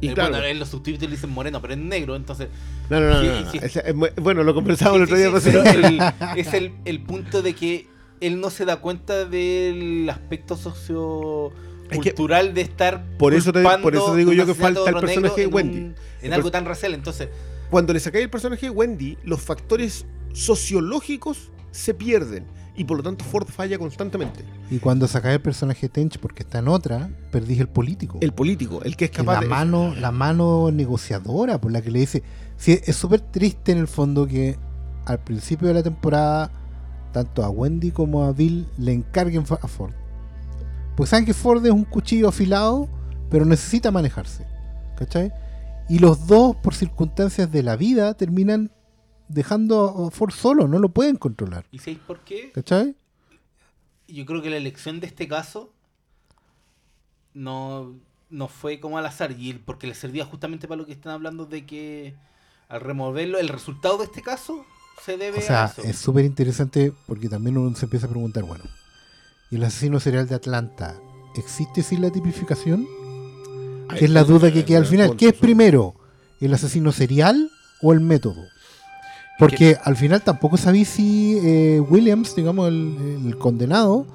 Y 0.00 0.08
eh, 0.08 0.14
claro. 0.14 0.30
Bueno, 0.30 0.46
en 0.46 0.58
los 0.58 0.68
subtítulos 0.68 1.10
dicen 1.10 1.30
moreno, 1.30 1.60
pero 1.60 1.74
es 1.74 1.80
negro, 1.80 2.14
entonces 2.16 2.48
No, 2.88 3.00
no, 3.00 3.08
no. 3.10 3.20
Sí, 3.20 3.26
no, 3.26 3.40
no. 3.42 3.50
sí. 3.50 3.58
Ese- 3.62 3.82
es 3.86 3.94
bueno, 4.16 4.42
lo 4.44 4.54
conversamos 4.54 4.96
el 4.96 5.02
otro 5.04 5.16
día. 5.16 5.28
el- 5.28 6.38
es 6.38 6.54
el, 6.54 6.72
el 6.84 7.02
punto 7.02 7.42
de 7.42 7.54
que 7.54 7.86
él 8.20 8.40
no 8.40 8.50
se 8.50 8.64
da 8.66 8.76
cuenta 8.80 9.24
del 9.24 10.08
aspecto 10.10 10.54
sociocultural 10.56 12.54
de 12.54 12.60
estar 12.60 13.04
Por 13.18 13.34
eso 13.34 13.52
te- 13.52 13.62
por 13.82 13.94
eso 13.94 14.14
digo 14.14 14.30
un 14.30 14.36
yo 14.36 14.46
que 14.46 14.54
falta 14.54 14.88
el 14.90 14.96
personaje 14.96 15.36
de 15.36 15.42
en 15.44 15.54
Wendy. 15.54 15.78
un- 15.78 15.94
en 16.22 16.32
algo 16.32 16.50
tan 16.50 16.64
racial, 16.64 16.94
entonces 16.94 17.28
Cuando 17.70 17.92
le 17.92 18.00
sacáis 18.00 18.24
el 18.24 18.30
personaje 18.30 18.66
de 18.66 18.70
Wendy, 18.70 19.16
los 19.24 19.40
factores 19.40 20.04
sociológicos 20.32 21.50
se 21.70 21.94
pierden. 21.94 22.44
Y 22.76 22.84
por 22.84 22.98
lo 22.98 23.02
tanto 23.02 23.24
Ford 23.24 23.46
falla 23.48 23.78
constantemente. 23.78 24.44
Y 24.70 24.78
cuando 24.78 25.06
sacáis 25.06 25.34
el 25.34 25.42
personaje 25.42 25.82
de 25.82 25.88
Tench 25.88 26.18
porque 26.18 26.42
está 26.42 26.60
en 26.60 26.68
otra, 26.68 27.10
perdís 27.30 27.60
el 27.60 27.68
político. 27.68 28.18
El 28.20 28.32
político, 28.32 28.82
el 28.82 28.96
que 28.96 29.06
es 29.06 29.10
Que 29.10 29.18
capaz 29.18 29.34
la 29.34 29.40
de... 29.40 29.48
mano, 29.48 29.94
la 29.94 30.12
mano 30.12 30.70
negociadora 30.70 31.60
por 31.60 31.72
la 31.72 31.82
que 31.82 31.90
le 31.90 32.00
dice. 32.00 32.22
Sí, 32.56 32.78
es 32.84 32.96
súper 32.96 33.20
triste 33.20 33.72
en 33.72 33.78
el 33.78 33.88
fondo 33.88 34.26
que 34.26 34.58
al 35.04 35.18
principio 35.18 35.68
de 35.68 35.74
la 35.74 35.82
temporada, 35.82 36.50
tanto 37.12 37.42
a 37.42 37.50
Wendy 37.50 37.90
como 37.90 38.24
a 38.24 38.32
Bill 38.32 38.66
le 38.78 38.92
encarguen 38.92 39.44
a 39.48 39.68
Ford. 39.68 39.92
Pues 40.96 41.10
saben 41.10 41.24
que 41.24 41.34
Ford 41.34 41.64
es 41.64 41.72
un 41.72 41.84
cuchillo 41.84 42.28
afilado, 42.28 42.88
pero 43.30 43.44
necesita 43.44 43.90
manejarse. 43.90 44.46
¿Cachai? 44.96 45.32
Y 45.88 45.98
los 45.98 46.26
dos, 46.26 46.54
por 46.56 46.74
circunstancias 46.74 47.50
de 47.50 47.62
la 47.62 47.74
vida, 47.76 48.14
terminan 48.14 48.70
dejando 49.30 50.06
a 50.06 50.10
Ford 50.10 50.32
solo, 50.32 50.68
no 50.68 50.78
lo 50.78 50.88
pueden 50.90 51.16
controlar. 51.16 51.64
¿Y 51.70 51.78
sabéis 51.78 51.98
por 52.06 52.20
qué? 52.20 52.50
¿Cachai? 52.52 52.94
Yo 54.08 54.26
creo 54.26 54.42
que 54.42 54.50
la 54.50 54.56
elección 54.56 55.00
de 55.00 55.06
este 55.06 55.28
caso 55.28 55.72
no, 57.32 57.94
no 58.28 58.48
fue 58.48 58.80
como 58.80 58.98
al 58.98 59.06
azar, 59.06 59.34
y 59.38 59.52
porque 59.54 59.86
le 59.86 59.94
servía 59.94 60.24
justamente 60.24 60.66
para 60.66 60.78
lo 60.80 60.86
que 60.86 60.92
están 60.92 61.12
hablando 61.12 61.46
de 61.46 61.64
que 61.64 62.14
al 62.68 62.80
removerlo, 62.80 63.38
el 63.38 63.48
resultado 63.48 63.98
de 63.98 64.04
este 64.04 64.22
caso 64.22 64.64
se 65.04 65.16
debe 65.16 65.38
O 65.38 65.42
sea, 65.42 65.64
a 65.64 65.66
eso. 65.68 65.82
es 65.82 65.96
súper 65.96 66.24
interesante 66.24 66.92
porque 67.06 67.28
también 67.28 67.56
uno 67.56 67.74
se 67.76 67.86
empieza 67.86 68.06
a 68.06 68.10
preguntar, 68.10 68.44
bueno, 68.44 68.64
¿y 69.50 69.56
el 69.56 69.64
asesino 69.64 70.00
serial 70.00 70.28
de 70.28 70.34
Atlanta 70.34 70.96
existe 71.36 71.82
sin 71.82 72.02
la 72.02 72.10
tipificación? 72.10 72.86
Que 73.96 74.04
es 74.04 74.10
la 74.10 74.22
duda 74.22 74.52
que 74.52 74.64
queda 74.64 74.78
al 74.78 74.86
final. 74.86 75.16
¿Qué 75.16 75.28
es 75.28 75.34
primero? 75.34 75.94
¿El 76.40 76.54
asesino 76.54 76.92
serial 76.92 77.50
o 77.82 77.92
el 77.92 78.00
método? 78.00 78.44
Porque 79.40 79.76
al 79.82 79.96
final 79.96 80.22
tampoco 80.22 80.56
sabéis 80.56 80.88
si 80.88 81.38
eh, 81.42 81.80
Williams, 81.80 82.34
digamos, 82.36 82.68
el, 82.68 83.22
el 83.26 83.36
condenado, 83.38 84.06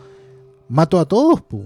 mató 0.69 0.99
a 0.99 1.05
todos. 1.05 1.41
Pues, 1.41 1.63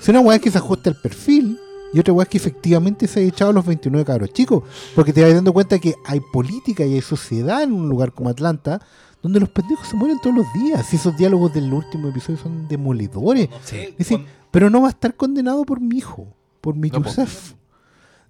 Si 0.00 0.10
una 0.10 0.20
weá 0.20 0.36
es 0.36 0.42
que 0.42 0.50
se 0.50 0.58
ajuste 0.58 0.88
al 0.90 0.96
perfil 0.96 1.58
y 1.92 1.98
otra 1.98 2.12
weá 2.14 2.22
es 2.24 2.28
que 2.28 2.38
efectivamente 2.38 3.06
se 3.08 3.20
ha 3.20 3.22
echado 3.24 3.50
a 3.50 3.54
los 3.54 3.66
29 3.66 4.04
cabros 4.04 4.32
chicos. 4.32 4.62
Porque 4.94 5.12
te 5.12 5.22
vas 5.22 5.34
dando 5.34 5.52
cuenta 5.52 5.78
que 5.78 5.94
hay 6.06 6.20
política 6.32 6.84
y 6.86 6.94
hay 6.94 7.00
sociedad 7.02 7.62
en 7.62 7.72
un 7.72 7.88
lugar 7.88 8.12
como 8.12 8.30
Atlanta 8.30 8.80
donde 9.22 9.38
los 9.38 9.50
pendejos 9.50 9.86
se 9.86 9.96
mueren 9.96 10.18
todos 10.22 10.34
los 10.36 10.46
días. 10.54 10.92
Y 10.92 10.96
esos 10.96 11.14
diálogos 11.16 11.52
del 11.52 11.70
último 11.72 12.08
episodio 12.08 12.38
son 12.38 12.66
demoledores. 12.68 13.50
no 13.50 13.56
sé, 13.62 13.88
Es 13.90 13.98
decir, 13.98 14.18
cuan- 14.18 14.28
pero 14.50 14.70
no 14.70 14.80
va 14.82 14.88
a 14.88 14.90
estar 14.90 15.14
condenado 15.14 15.64
por 15.64 15.78
mi 15.80 15.98
hijo, 15.98 16.26
por 16.60 16.74
mi 16.74 16.88
No. 16.90 17.02
Yusef. 17.04 17.52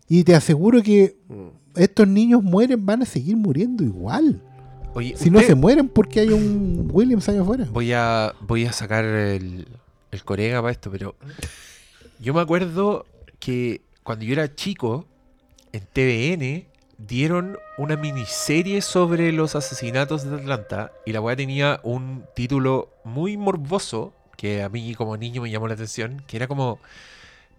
Y 0.09 0.25
te 0.25 0.35
aseguro 0.35 0.83
que 0.83 1.17
estos 1.77 2.09
niños 2.09 2.43
mueren, 2.43 2.85
van 2.85 3.03
a 3.03 3.05
seguir 3.07 3.37
muriendo 3.37 3.85
igual. 3.85 4.43
Oye, 4.95 5.15
Si 5.17 5.31
no 5.31 5.41
se 5.41 5.55
mueren 5.55 5.89
porque 5.89 6.21
hay 6.21 6.31
un 6.31 6.89
Williams 6.93 7.29
allá 7.29 7.43
afuera. 7.43 7.67
Voy 7.71 7.93
a, 7.93 8.35
voy 8.41 8.67
a 8.67 8.73
sacar 8.73 9.05
el, 9.05 9.69
el 10.11 10.25
corega 10.25 10.61
para 10.61 10.73
esto, 10.73 10.91
pero 10.91 11.15
yo 12.19 12.35
me 12.35 12.41
acuerdo 12.41 13.07
que 13.39 13.83
cuando 14.03 14.25
yo 14.25 14.33
era 14.33 14.55
chico, 14.55 15.07
en 15.73 15.83
TVN 15.93 16.67
dieron 16.99 17.59
una 17.79 17.97
miniserie 17.97 18.83
sobre 18.83 19.33
los 19.33 19.55
asesinatos 19.55 20.25
de 20.25 20.37
Atlanta 20.37 20.93
y 21.07 21.13
la 21.13 21.21
weá 21.21 21.37
tenía 21.37 21.81
un 21.83 22.25
título 22.35 22.91
muy 23.05 23.37
morboso 23.37 24.13
que 24.37 24.63
a 24.63 24.69
mí 24.69 24.95
como 24.95 25.17
niño 25.17 25.43
me 25.43 25.51
llamó 25.51 25.69
la 25.69 25.75
atención, 25.75 26.23
que 26.27 26.37
era 26.37 26.49
como, 26.49 26.79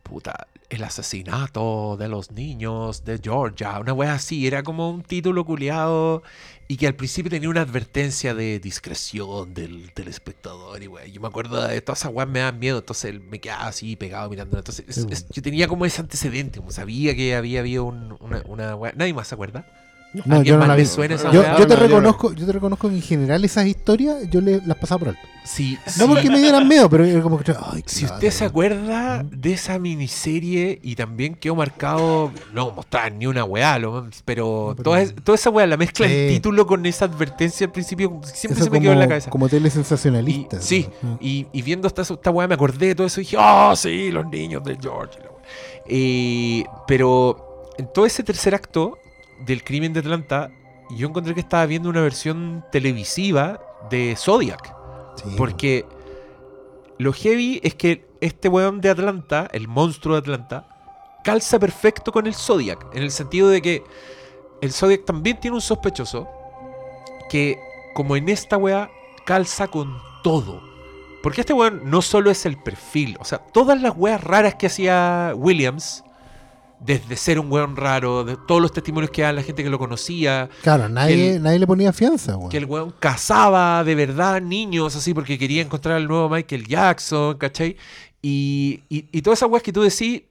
puta, 0.04 0.48
el 0.70 0.84
asesinato 0.84 1.96
de 1.98 2.08
los 2.08 2.32
niños 2.32 3.04
de 3.04 3.20
Georgia, 3.22 3.80
una 3.80 3.94
weá 3.94 4.14
así, 4.14 4.48
era 4.48 4.64
como 4.64 4.90
un 4.90 5.04
título 5.04 5.46
culiado 5.46 6.24
y 6.72 6.78
que 6.78 6.88
al 6.88 6.96
principio 6.96 7.30
tenía 7.30 7.50
una 7.50 7.62
advertencia 7.62 8.34
de 8.34 8.60
discreción 8.60 9.54
del, 9.54 9.92
del 9.94 10.08
espectador 10.08 10.82
y 10.82 10.88
weá, 10.88 11.06
yo 11.06 11.20
me 11.20 11.28
acuerdo 11.28 11.68
de 11.68 11.82
todas 11.82 12.00
esas 12.00 12.14
weas 12.14 12.30
me 12.30 12.40
dan 12.40 12.60
miedo, 12.60 12.80
entonces 12.80 13.20
me 13.22 13.40
quedaba 13.40 13.68
así 13.68 13.96
pegado 13.98 14.30
mirando, 14.30 14.58
entonces 14.58 14.86
es- 14.88 15.26
yo 15.30 15.42
tenía 15.42 15.68
como 15.68 15.86
ese 15.86 16.00
antecedente, 16.02 16.60
como 16.60 16.72
sabía 16.72 17.14
que 17.16 17.36
había 17.36 17.60
habido 17.60 17.84
un- 17.84 18.16
una, 18.22 18.42
una 18.48 18.76
weá, 18.76 18.94
nadie 18.96 19.14
más 19.14 19.28
se 19.28 19.36
acuerda. 19.36 19.66
No, 20.14 20.24
¿Alguien 20.36 20.44
yo 20.44 20.58
no 20.58 20.68
la 20.68 20.76
vi. 20.76 20.86
suena 20.86 21.16
esa 21.16 21.32
Yo, 21.32 21.42
yo 21.58 21.66
te 21.68 21.74
No, 21.76 21.80
reconozco, 21.82 22.34
yo 22.34 22.46
te 22.46 22.52
reconozco 22.52 22.90
que 22.90 22.96
en 22.96 23.02
general 23.02 23.46
esas 23.46 23.66
historias 23.66 24.30
yo 24.30 24.42
le, 24.42 24.60
las 24.66 24.78
pasaba 24.78 25.00
por 25.00 25.08
alto. 25.10 25.22
Sí, 25.46 25.78
No 25.86 25.92
sí. 25.92 26.04
porque 26.08 26.30
me 26.30 26.40
dieran 26.40 26.68
miedo, 26.68 26.90
pero 26.90 27.04
era 27.06 27.22
como 27.22 27.40
que 27.40 27.52
ay, 27.52 27.82
Si 27.88 28.06
usted 28.06 28.30
se 28.30 28.44
acuerda 28.46 29.24
de 29.24 29.54
esa 29.54 29.80
miniserie 29.80 30.80
y 30.84 30.96
también 30.96 31.34
quedó 31.36 31.56
marcado, 31.56 32.32
no 32.54 32.72
mostrar 32.72 33.12
ni 33.14 33.26
una 33.26 33.44
weá, 33.46 33.80
lo- 33.80 34.08
pero, 34.26 34.74
pero- 34.78 34.84
toda, 34.84 35.06
toda 35.24 35.36
esa 35.36 35.50
weá, 35.50 35.66
la 35.66 35.78
mezcla 35.78 36.06
del 36.08 36.28
Sí. 36.30 36.36
título 36.36 36.68
con 36.68 36.86
esa 36.86 37.06
advertencia 37.06 37.66
al 37.68 37.72
principio, 37.72 38.20
siempre 38.26 38.56
Eso 38.60 38.66
se 38.66 38.70
me 38.70 38.82
quedó 38.82 38.92
en 38.92 39.00
la 39.00 39.08
cabeza. 39.08 39.30
Como 39.32 39.48
tele 39.50 39.70
sensacionalista. 39.70 40.58
Y- 40.58 40.62
sí. 40.62 40.90
Y, 41.22 41.48
y 41.54 41.62
viendo 41.62 41.88
esta, 41.88 42.02
esta 42.02 42.30
weá 42.32 42.48
me 42.48 42.56
acordé 42.56 42.88
de 42.88 42.96
todo 42.96 43.08
eso 43.08 43.22
y 43.22 43.24
dije, 43.24 43.38
oh, 43.40 43.74
sí, 43.78 44.12
los 44.12 44.28
niños 44.28 44.62
del 44.64 44.78
George. 44.80 45.18
y 45.20 45.24
la 45.24 45.30
weá". 45.32 45.42
Eh, 45.88 46.64
pero 46.88 47.64
en 47.78 47.92
todo 47.92 48.06
ese 48.06 48.24
tercer 48.24 48.54
acto 48.54 48.98
del 49.46 49.64
crimen 49.64 49.94
de 49.94 50.00
Atlanta, 50.00 50.52
yo 50.92 51.08
encontré 51.08 51.34
que 51.34 51.40
estaba 51.40 51.66
viendo 51.66 51.90
una 51.90 52.02
versión 52.02 52.66
televisiva 52.72 53.62
de 53.90 54.16
Zodiac. 54.18 54.76
Sí, 55.16 55.34
Porque 55.38 55.86
lo 56.98 57.14
heavy 57.14 57.60
es 57.64 57.76
que 57.76 58.08
este 58.22 58.50
weón 58.50 58.82
de 58.82 58.90
Atlanta, 58.90 59.48
el 59.52 59.68
monstruo 59.68 60.16
de 60.16 60.20
Atlanta, 60.20 60.68
calza 61.24 61.60
perfecto 61.60 62.12
con 62.12 62.28
el 62.28 62.36
Zodiac. 62.36 62.88
En 62.94 63.04
el 63.04 63.12
sentido 63.12 63.50
de 63.50 63.62
que 63.62 63.84
el 64.62 64.72
Zodiac 64.72 65.06
también 65.06 65.40
tiene 65.40 65.56
un 65.56 65.62
sospechoso 65.62 66.28
que, 67.30 67.60
como 67.94 68.16
en 68.16 68.30
esta 68.30 68.58
weá, 68.58 68.90
calza 69.26 69.68
con 69.68 69.98
todo. 70.24 70.62
Porque 71.24 71.42
este 71.42 71.54
weón 71.54 71.82
no 71.90 72.02
solo 72.02 72.32
es 72.32 72.46
el 72.46 72.58
perfil, 72.58 73.18
o 73.20 73.26
sea, 73.26 73.40
todas 73.40 73.80
las 73.82 73.94
weas 73.96 74.24
raras 74.24 74.56
que 74.56 74.68
hacía 74.68 75.34
Williams, 75.36 76.04
desde 76.84 77.16
ser 77.16 77.40
un 77.40 77.52
weón 77.52 77.76
raro, 77.76 78.24
de 78.24 78.36
todos 78.48 78.62
los 78.62 78.72
testimonios 78.74 79.12
que 79.12 79.22
da 79.22 79.32
la 79.32 79.44
gente 79.44 79.64
que 79.64 79.70
lo 79.70 79.78
conocía, 79.78 80.50
Claro, 80.64 80.90
nadie, 80.90 81.36
el- 81.36 81.44
nadie 81.44 81.60
le 81.60 81.68
ponía 81.68 81.94
fianza, 81.94 82.36
weón. 82.38 82.50
que 82.50 82.58
el 82.58 82.66
weón 82.66 82.94
cazaba 83.00 83.84
de 83.84 83.94
verdad 83.96 84.42
niños 84.42 84.96
así 84.96 85.14
porque 85.14 85.38
quería 85.38 85.62
encontrar 85.62 85.96
al 85.98 86.08
nuevo 86.08 86.28
Michael 86.30 86.66
Jackson, 86.68 87.38
¿cachai? 87.38 87.78
Y, 88.22 88.82
y, 88.90 89.06
y 89.12 89.22
todas 89.22 89.40
esas 89.40 89.50
weas 89.50 89.64
que 89.64 89.72
tú 89.74 89.82
decís, 89.82 90.24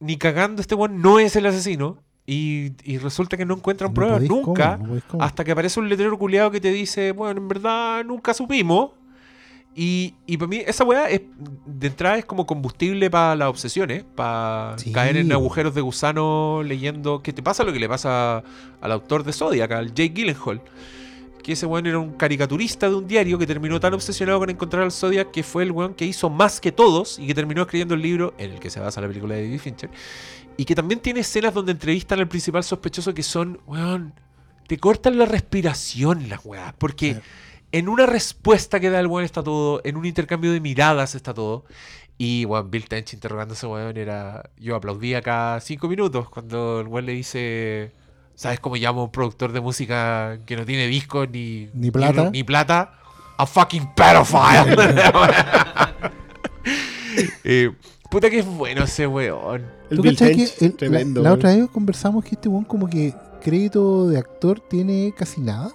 ni 0.00 0.16
cagando 0.16 0.60
este 0.60 0.74
weón 0.74 1.00
no 1.00 1.18
es 1.18 1.36
el 1.36 1.46
asesino. 1.46 1.98
Y, 2.26 2.72
y 2.84 2.96
resulta 2.96 3.36
que 3.36 3.44
no 3.44 3.52
encuentran 3.54 3.90
No 3.90 3.94
pruebas 3.94 4.22
nunca. 4.22 4.78
no 4.78 4.98
hasta 5.22 5.44
que 5.44 5.52
aparece 5.52 5.78
un 5.78 5.90
letrero 5.90 6.18
culiado 6.18 6.50
que 6.50 6.58
te 6.60 6.70
dice, 6.72 7.12
bueno, 7.12 7.38
en 7.40 7.48
verdad 7.48 8.02
nunca 8.04 8.32
supimos. 8.32 8.92
Y, 9.76 10.14
y 10.26 10.36
para 10.36 10.48
mí 10.48 10.62
esa 10.64 10.84
weá 10.84 11.10
es, 11.10 11.22
de 11.66 11.86
entrada 11.88 12.16
es 12.16 12.24
como 12.24 12.46
combustible 12.46 13.10
para 13.10 13.34
las 13.34 13.48
obsesiones, 13.48 14.04
para 14.14 14.78
Sí. 14.78 14.92
caer 14.92 15.16
en 15.16 15.32
agujeros 15.32 15.74
de 15.74 15.80
gusano 15.80 16.62
leyendo 16.62 17.22
qué 17.22 17.32
te 17.32 17.42
pasa 17.42 17.64
lo 17.64 17.72
que 17.72 17.80
le 17.80 17.88
pasa 17.88 18.44
al 18.80 18.92
autor 18.92 19.24
de 19.24 19.32
Zodiac, 19.32 19.72
al 19.72 19.88
Jake 19.92 20.10
Gyllenhaal. 20.14 20.60
Que 21.42 21.52
ese 21.52 21.66
weón 21.66 21.86
era 21.86 21.98
un 21.98 22.12
caricaturista 22.12 22.88
de 22.88 22.94
un 22.94 23.06
diario 23.06 23.36
que 23.38 23.46
terminó 23.46 23.78
tan 23.80 23.92
obsesionado 23.94 24.38
con 24.38 24.48
encontrar 24.48 24.84
al 24.84 24.92
Zodiac 24.92 25.30
que 25.30 25.42
fue 25.42 25.64
el 25.64 25.72
weón 25.72 25.92
que 25.94 26.04
hizo 26.06 26.30
más 26.30 26.60
que 26.60 26.70
todos 26.72 27.18
y 27.18 27.26
que 27.26 27.34
terminó 27.34 27.62
escribiendo 27.62 27.94
el 27.94 28.00
libro 28.02 28.32
en 28.38 28.52
el 28.52 28.60
que 28.60 28.70
se 28.70 28.80
basa 28.80 29.00
la 29.00 29.08
película 29.08 29.34
de 29.34 29.42
David 29.44 29.58
Fincher. 29.60 29.90
Y 30.56 30.64
que 30.64 30.74
también 30.76 31.00
tiene 31.00 31.20
escenas 31.20 31.52
donde 31.52 31.72
entrevistan 31.72 32.20
al 32.20 32.28
principal 32.28 32.62
sospechoso 32.64 33.12
que 33.12 33.22
son, 33.24 33.60
weón, 33.66 34.14
te 34.68 34.78
cortan 34.78 35.18
la 35.18 35.26
respiración 35.26 36.28
las 36.28 36.40
weas. 36.46 36.72
Porque 36.78 37.14
Sí. 37.14 37.20
En 37.76 37.88
una 37.88 38.06
respuesta 38.06 38.78
que 38.78 38.88
da 38.88 39.00
el 39.00 39.08
weón 39.08 39.24
está 39.24 39.42
todo, 39.42 39.80
en 39.84 39.96
un 39.96 40.04
intercambio 40.06 40.52
de 40.52 40.60
miradas 40.60 41.14
está 41.16 41.34
todo. 41.34 41.64
Y 42.16 42.44
weón, 42.44 42.70
Bill 42.70 42.86
Tench 42.88 43.12
interrogando 43.14 43.54
a 43.54 43.56
ese 43.56 43.66
weón 43.66 43.96
era. 43.96 44.48
Yo 44.56 44.76
aplaudía 44.76 45.20
cada 45.22 45.58
cinco 45.60 45.88
minutos 45.88 46.28
cuando 46.30 46.80
el 46.80 46.86
weón 46.86 47.06
le 47.06 47.12
dice. 47.12 47.90
¿Sabes 48.36 48.60
cómo 48.60 48.76
llamo 48.76 49.00
a 49.00 49.04
un 49.04 49.10
productor 49.12 49.50
de 49.52 49.60
música 49.60 50.38
que 50.46 50.56
no 50.56 50.64
tiene 50.64 50.86
discos 50.86 51.28
ni, 51.30 51.68
Ni 51.74 51.90
plata? 51.90 52.30
Ni, 52.30 52.42
plata. 52.44 52.94
A 53.38 53.46
fucking 53.46 53.92
pedophile. 53.94 54.76
Eh, 57.44 57.70
puta 58.10 58.30
que 58.30 58.38
es 58.40 58.46
bueno 58.46 58.84
ese 58.84 59.06
weón. 59.06 59.64
El 59.90 59.96
¿Tú 59.96 60.02
Bill 60.02 60.16
Tench, 60.16 60.54
que 60.56 60.64
el- 60.64 60.70
la- 60.72 60.76
tremendo. 60.76 61.22
la, 61.22 61.30
weón. 61.30 61.38
otra 61.38 61.54
vez 61.54 61.68
conversamos 61.70 62.24
que 62.24 62.34
este 62.36 62.48
weón 62.48 62.64
como 62.64 62.88
que 62.88 63.14
crédito 63.42 64.08
de 64.08 64.18
actor 64.18 64.60
tiene 64.60 65.12
casi 65.16 65.40
nada? 65.40 65.70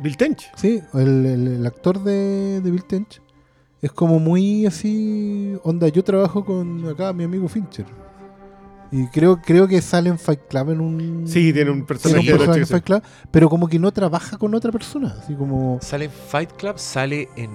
Bill 0.00 0.16
Tench. 0.16 0.50
Sí, 0.56 0.80
el, 0.94 1.26
el- 1.26 1.48
el 1.48 1.66
actor 1.66 2.02
de, 2.02 2.60
de 2.60 2.70
Bill 2.70 2.84
Tench 2.84 3.20
es 3.82 3.92
como 3.92 4.18
muy 4.18 4.64
así, 4.66 5.54
onda, 5.62 5.88
yo 5.88 6.02
trabajo 6.02 6.44
con 6.44 6.86
acá 6.88 7.12
mi 7.12 7.24
amigo 7.24 7.48
Fincher. 7.48 7.86
Y 8.90 9.08
creo, 9.08 9.40
creo 9.42 9.66
que 9.66 9.82
sale 9.82 10.08
en 10.08 10.18
Fight 10.18 10.40
Club 10.48 10.70
en 10.70 10.80
un... 10.80 11.22
Sí, 11.26 11.52
tiene 11.52 11.70
un 11.70 11.78
tiene 11.78 11.86
personaje 11.86 12.32
un 12.34 12.40
en 12.40 12.46
noche, 12.46 12.66
Fight 12.66 12.84
Club, 12.84 13.02
pero 13.30 13.48
como 13.50 13.66
que 13.68 13.78
no 13.78 13.90
trabaja 13.92 14.38
con 14.38 14.54
otra 14.54 14.70
persona, 14.70 15.16
así 15.20 15.34
como... 15.34 15.78
Sale 15.82 16.04
en 16.06 16.10
Fight 16.12 16.52
Club, 16.52 16.78
sale 16.78 17.28
en 17.36 17.50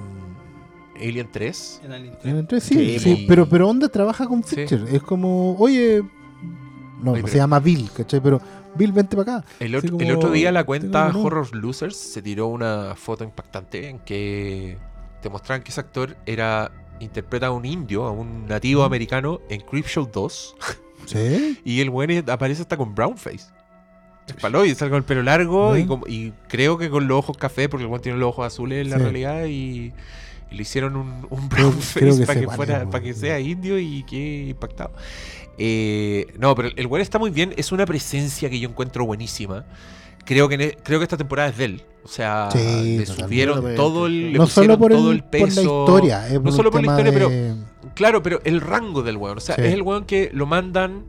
Alien 0.97 1.29
3. 1.31 1.81
En 1.85 1.91
Alien 1.93 2.13
En 2.25 2.35
el 2.37 2.45
tres, 2.47 2.63
sí, 2.63 2.99
Sí, 2.99 3.25
pero, 3.27 3.47
pero 3.47 3.69
onda 3.69 3.87
trabaja 3.87 4.27
con 4.27 4.43
Sí. 4.43 4.55
Fincher. 4.57 4.85
Es 4.91 5.01
como, 5.01 5.55
oye, 5.57 6.03
no, 7.01 7.15
se 7.15 7.21
pero- 7.23 7.33
llama 7.35 7.59
Bill, 7.59 7.89
¿cachai? 7.95 8.19
Pero 8.21 8.41
Bill, 8.75 8.91
vente 8.91 9.15
para 9.17 9.37
acá. 9.37 9.47
El, 9.59 9.75
otro, 9.75 9.97
el 9.99 10.05
como- 10.05 10.17
otro 10.17 10.31
día 10.31 10.51
la 10.51 10.63
cuenta. 10.63 11.11
Horror 11.15 11.55
Losers 11.55 11.95
se 11.97 12.21
tiró 12.21 12.47
una 12.47 12.95
foto 12.95 13.23
impactante 13.23 13.89
en 13.89 13.99
que 13.99 14.77
te 15.21 15.29
mostraban 15.29 15.63
que 15.63 15.71
ese 15.71 15.79
actor 15.81 16.15
era 16.25 16.71
interpreta 16.99 17.47
a 17.47 17.51
un 17.51 17.65
indio, 17.65 18.05
a 18.05 18.11
un 18.11 18.45
nativo 18.47 18.83
americano 18.83 19.39
en 19.49 19.61
Creepshow 19.61 20.09
2 20.11 20.55
Sí, 21.05 21.59
y 21.65 21.79
el 21.81 21.89
buen 21.89 22.29
aparece 22.29 22.61
hasta 22.61 22.77
con 22.77 22.93
brown 22.93 23.17
face. 23.17 23.47
Es 24.27 24.33
palo 24.35 24.63
y 24.65 24.75
sale 24.75 24.91
con 24.91 24.97
el 24.97 25.03
pelo 25.05 25.23
largo 25.23 25.75
y, 25.75 25.83
¿Mm? 25.85 25.87
como- 25.87 26.07
y 26.07 26.33
creo 26.47 26.77
que 26.77 26.89
con 26.89 27.07
los 27.07 27.17
ojos 27.17 27.37
café 27.37 27.67
porque 27.67 27.85
el 27.85 28.01
tiene 28.01 28.17
los 28.19 28.29
ojos 28.29 28.45
azules 28.45 28.83
en 28.85 28.91
la 28.91 28.97
Sí. 28.97 29.01
realidad 29.03 29.45
y, 29.45 29.91
y 30.51 30.55
le 30.55 30.61
hicieron 30.61 30.95
un, 30.95 31.25
un 31.29 31.47
Creo- 31.49 31.69
brown 31.69 31.79
creo 31.93 32.13
face 32.13 32.19
que 32.19 32.25
para 32.27 32.39
que, 32.41 32.47
fuera, 32.47 32.85
para 32.89 33.03
que 33.03 33.13
sea 33.13 33.39
indio 33.39 33.79
y 33.79 34.03
quede 34.03 34.49
impactado. 34.49 34.91
Eh, 35.61 36.27
no, 36.39 36.55
pero 36.55 36.69
el 36.75 36.87
weón 36.87 37.01
está 37.01 37.19
muy 37.19 37.29
bien. 37.31 37.53
Es 37.57 37.71
una 37.71 37.85
presencia 37.85 38.49
que 38.49 38.59
yo 38.59 38.69
encuentro 38.69 39.05
buenísima. 39.05 39.65
Creo 40.25 40.47
que, 40.47 40.55
e- 40.55 40.77
creo 40.83 40.99
que 40.99 41.03
esta 41.03 41.17
temporada 41.17 41.49
es 41.49 41.57
de 41.57 41.65
él. 41.65 41.83
O 42.03 42.07
sea, 42.07 42.49
Sí, 42.51 42.97
le 42.99 43.05
subieron 43.05 43.75
todo 43.75 44.05
el, 44.07 44.31
le 44.31 44.37
no 44.37 44.47
solo 44.47 44.77
por, 44.79 44.91
todo 44.91 45.11
el, 45.11 45.17
el 45.17 45.21
por 45.23 45.31
peso. 45.31 45.45
la 45.45 45.61
historia, 45.61 46.39
no 46.41 46.51
solo 46.51 46.71
por 46.71 46.83
la 46.83 46.91
historia, 46.93 47.11
pero 47.11 47.29
Claro, 47.93 48.23
pero 48.23 48.39
el 48.45 48.61
rango 48.61 49.01
del 49.03 49.17
weón. 49.17 49.37
O 49.37 49.41
sea, 49.41 49.55
Sí. 49.55 49.61
es 49.63 49.73
el 49.73 49.81
weón 49.81 50.05
que 50.05 50.29
lo 50.33 50.45
mandan 50.45 51.03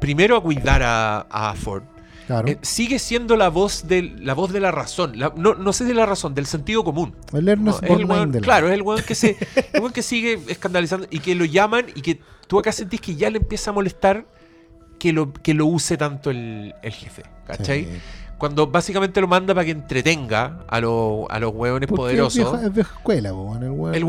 primero 0.00 0.36
a 0.36 0.42
cuidar 0.42 0.82
a, 0.84 1.20
a 1.30 1.54
Ford. 1.54 1.82
Claro, 2.26 2.48
Eh, 2.48 2.58
sigue 2.62 2.98
siendo 2.98 3.36
la 3.36 3.48
voz 3.50 3.86
de 3.86 4.02
la 4.02 4.34
voz 4.34 4.52
de 4.52 4.60
la 4.60 4.70
razón. 4.72 5.18
La- 5.18 5.32
no, 5.36 5.54
no 5.54 5.72
sé 5.72 5.84
de 5.84 5.94
la 5.94 6.06
razón, 6.06 6.34
del 6.34 6.46
sentido 6.46 6.82
común. 6.84 7.14
el 7.32 7.44
No, 7.64 7.70
es 7.70 7.82
el 8.00 8.06
weón- 8.06 8.32
claro, 8.42 8.68
es 8.68 8.74
el 8.74 8.82
weón 8.82 9.02
que 9.02 9.14
se, 9.14 9.36
el 9.72 9.80
weón 9.80 9.92
que 9.92 10.02
sigue 10.02 10.40
escandalizando 10.48 11.06
y 11.10 11.20
que 11.20 11.34
lo 11.34 11.44
llaman 11.44 11.86
y 11.94 12.02
que 12.02 12.20
tú 12.48 12.58
acá 12.58 12.72
sentís 12.72 13.00
que 13.00 13.14
ya 13.14 13.30
le 13.30 13.38
empieza 13.38 13.70
a 13.70 13.74
molestar 13.74 14.26
que 14.98 15.12
lo, 15.12 15.32
que 15.32 15.54
lo 15.54 15.66
use 15.66 15.96
tanto 15.96 16.30
el, 16.30 16.74
el 16.82 16.92
jefe. 16.92 17.22
¿Cachai? 17.46 17.84
Sí. 17.84 17.90
Cuando 18.38 18.66
básicamente 18.66 19.20
lo 19.20 19.28
manda 19.28 19.54
para 19.54 19.64
que 19.64 19.70
entretenga 19.70 20.58
a, 20.68 20.80
los 20.80 21.24
a 21.30 21.38
los 21.38 21.54
hueones 21.54 21.88
poderosos. 21.88 22.36
Es 22.38 22.50
vieja, 22.50 22.66
es 22.66 22.72
vieja 22.74 22.94
escuela, 22.96 23.30
po, 23.32 23.56
el 23.62 23.70
weón. 23.70 23.94
El 23.94 24.04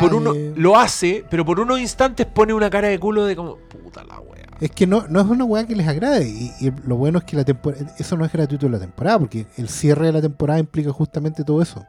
por 0.00 0.14
uno 0.14 0.32
lo 0.56 0.76
hace, 0.78 1.24
pero 1.30 1.44
por 1.44 1.58
unos 1.60 1.80
instantes 1.80 2.26
pone 2.26 2.52
una 2.52 2.68
cara 2.68 2.88
de 2.88 2.98
culo 2.98 3.24
de 3.24 3.34
como, 3.34 3.56
puta 3.56 4.04
la 4.04 4.20
wea. 4.20 4.44
Es 4.60 4.70
que 4.70 4.86
no, 4.86 5.06
no 5.08 5.20
es 5.20 5.26
una 5.26 5.44
weá 5.44 5.66
que 5.66 5.74
les 5.74 5.86
agrade. 5.88 6.28
Y, 6.28 6.52
y 6.60 6.72
lo 6.86 6.96
bueno 6.96 7.18
es 7.18 7.24
que 7.24 7.36
la 7.36 7.44
temporada. 7.44 7.94
Eso 7.98 8.16
no 8.16 8.24
es 8.26 8.32
gratuito 8.32 8.66
en 8.66 8.72
la 8.72 8.78
temporada, 8.78 9.18
porque 9.20 9.46
el 9.56 9.68
cierre 9.70 10.06
de 10.06 10.12
la 10.12 10.20
temporada 10.22 10.58
implica 10.60 10.92
justamente 10.92 11.42
todo 11.44 11.62
eso. 11.62 11.84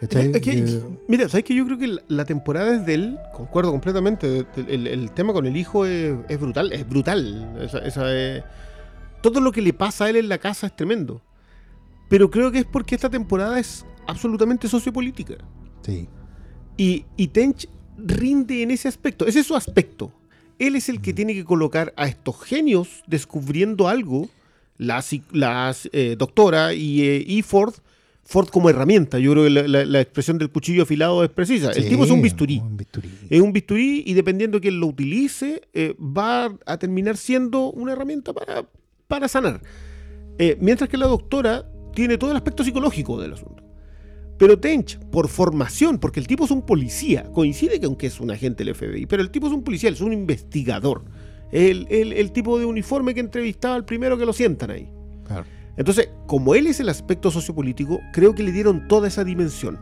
Es 0.00 0.08
que- 0.08 0.52
Eh, 0.52 0.82
mira, 1.08 1.28
¿sabes 1.28 1.44
que 1.44 1.54
yo 1.54 1.64
creo 1.66 1.78
que 1.78 1.86
la, 1.86 2.00
la 2.08 2.24
temporada 2.24 2.74
es 2.74 2.86
de 2.86 2.94
él? 2.94 3.18
Concuerdo 3.34 3.70
completamente. 3.70 4.46
El, 4.56 4.68
el- 4.68 4.86
el 4.86 5.10
tema 5.12 5.32
con 5.32 5.46
el 5.46 5.56
hijo 5.56 5.84
es, 5.84 6.14
es 6.28 6.40
brutal. 6.40 6.72
Es 6.72 6.88
brutal. 6.88 7.56
Esa- 7.60 7.78
esa, 7.80 8.02
eh, 8.06 8.42
todo 9.22 9.40
lo 9.40 9.52
que 9.52 9.62
le 9.62 9.72
pasa 9.72 10.04
a 10.04 10.10
él 10.10 10.16
en 10.16 10.28
la 10.28 10.38
casa 10.38 10.66
es 10.66 10.76
tremendo. 10.76 11.22
Pero 12.08 12.30
creo 12.30 12.50
que 12.50 12.58
es 12.60 12.64
porque 12.64 12.94
esta 12.94 13.08
temporada 13.10 13.58
es 13.60 13.84
absolutamente 14.06 14.68
sociopolítica. 14.68 15.36
sí. 15.82 16.08
Y, 16.76 17.04
y 17.18 17.28
Tench 17.28 17.68
rinde 17.98 18.62
en 18.62 18.70
ese 18.70 18.88
aspecto. 18.88 19.26
Ese 19.26 19.40
es 19.40 19.46
su 19.46 19.54
aspecto. 19.54 20.12
Él 20.58 20.76
es 20.76 20.88
el 20.88 21.02
que 21.02 21.12
tiene 21.12 21.34
que 21.34 21.44
colocar 21.44 21.92
a 21.96 22.06
estos 22.08 22.40
genios 22.42 23.02
descubriendo 23.06 23.86
algo, 23.86 24.30
la, 24.78 25.04
la, 25.32 25.76
eh, 25.92 26.16
doctora 26.18 26.72
y, 26.72 27.02
eh, 27.02 27.22
y 27.26 27.42
Ford, 27.42 27.74
Ford 28.24 28.48
como 28.48 28.70
herramienta. 28.70 29.18
Yo 29.18 29.32
creo 29.32 29.44
que 29.44 29.50
la, 29.50 29.68
la- 29.68 29.84
la 29.84 30.00
expresión 30.00 30.38
del 30.38 30.48
cuchillo 30.50 30.84
afilado 30.84 31.22
es 31.22 31.28
precisa. 31.28 31.70
el 31.72 31.82
Sí, 31.82 31.88
tipo 31.90 32.04
es 32.04 32.10
un 32.10 32.22
bisturí. 32.22 32.58
Un 32.60 32.78
bisturí. 32.78 33.10
Es 33.28 33.40
un 33.42 33.52
bisturí 33.52 34.02
y 34.06 34.14
dependiendo 34.14 34.56
de 34.56 34.62
quién 34.62 34.80
lo 34.80 34.86
utilice, 34.86 35.60
eh, 35.74 35.94
va 36.00 36.50
a 36.64 36.78
terminar 36.78 37.18
siendo 37.18 37.70
una 37.72 37.92
herramienta 37.92 38.32
para, 38.32 38.64
para 39.10 39.28
sanar. 39.28 39.60
Eh, 40.38 40.56
mientras 40.60 40.88
que 40.88 40.96
la 40.96 41.06
doctora 41.06 41.66
tiene 41.94 42.16
todo 42.16 42.30
el 42.30 42.36
aspecto 42.38 42.64
psicológico 42.64 43.20
del 43.20 43.34
asunto. 43.34 43.62
Pero 44.38 44.58
Tench, 44.58 44.98
por 45.10 45.28
formación, 45.28 45.98
porque 45.98 46.18
el 46.20 46.26
tipo 46.26 46.46
es 46.46 46.50
un 46.50 46.62
policía, 46.62 47.24
coincide 47.32 47.78
que 47.78 47.84
aunque 47.84 48.06
es 48.06 48.20
un 48.20 48.30
agente 48.30 48.64
del 48.64 48.74
FBI, 48.74 49.04
pero 49.04 49.20
el 49.22 49.30
tipo 49.30 49.48
es 49.48 49.52
un 49.52 49.62
policía, 49.62 49.90
es 49.90 50.00
un 50.00 50.14
investigador. 50.14 51.04
El, 51.52 51.86
el- 51.90 52.14
el 52.14 52.32
tipo 52.32 52.58
de 52.58 52.64
uniforme 52.64 53.12
que 53.12 53.20
entrevistaba 53.20 53.74
al 53.74 53.84
primero 53.84 54.16
que 54.16 54.24
lo 54.24 54.32
sientan 54.32 54.70
ahí. 54.70 54.88
Claro. 55.26 55.44
Entonces, 55.76 56.08
como 56.26 56.54
él 56.54 56.66
es 56.68 56.80
el 56.80 56.88
aspecto 56.88 57.30
sociopolítico, 57.30 58.00
creo 58.12 58.34
que 58.34 58.42
le 58.42 58.52
dieron 58.52 58.88
toda 58.88 59.08
esa 59.08 59.24
dimensión. 59.24 59.78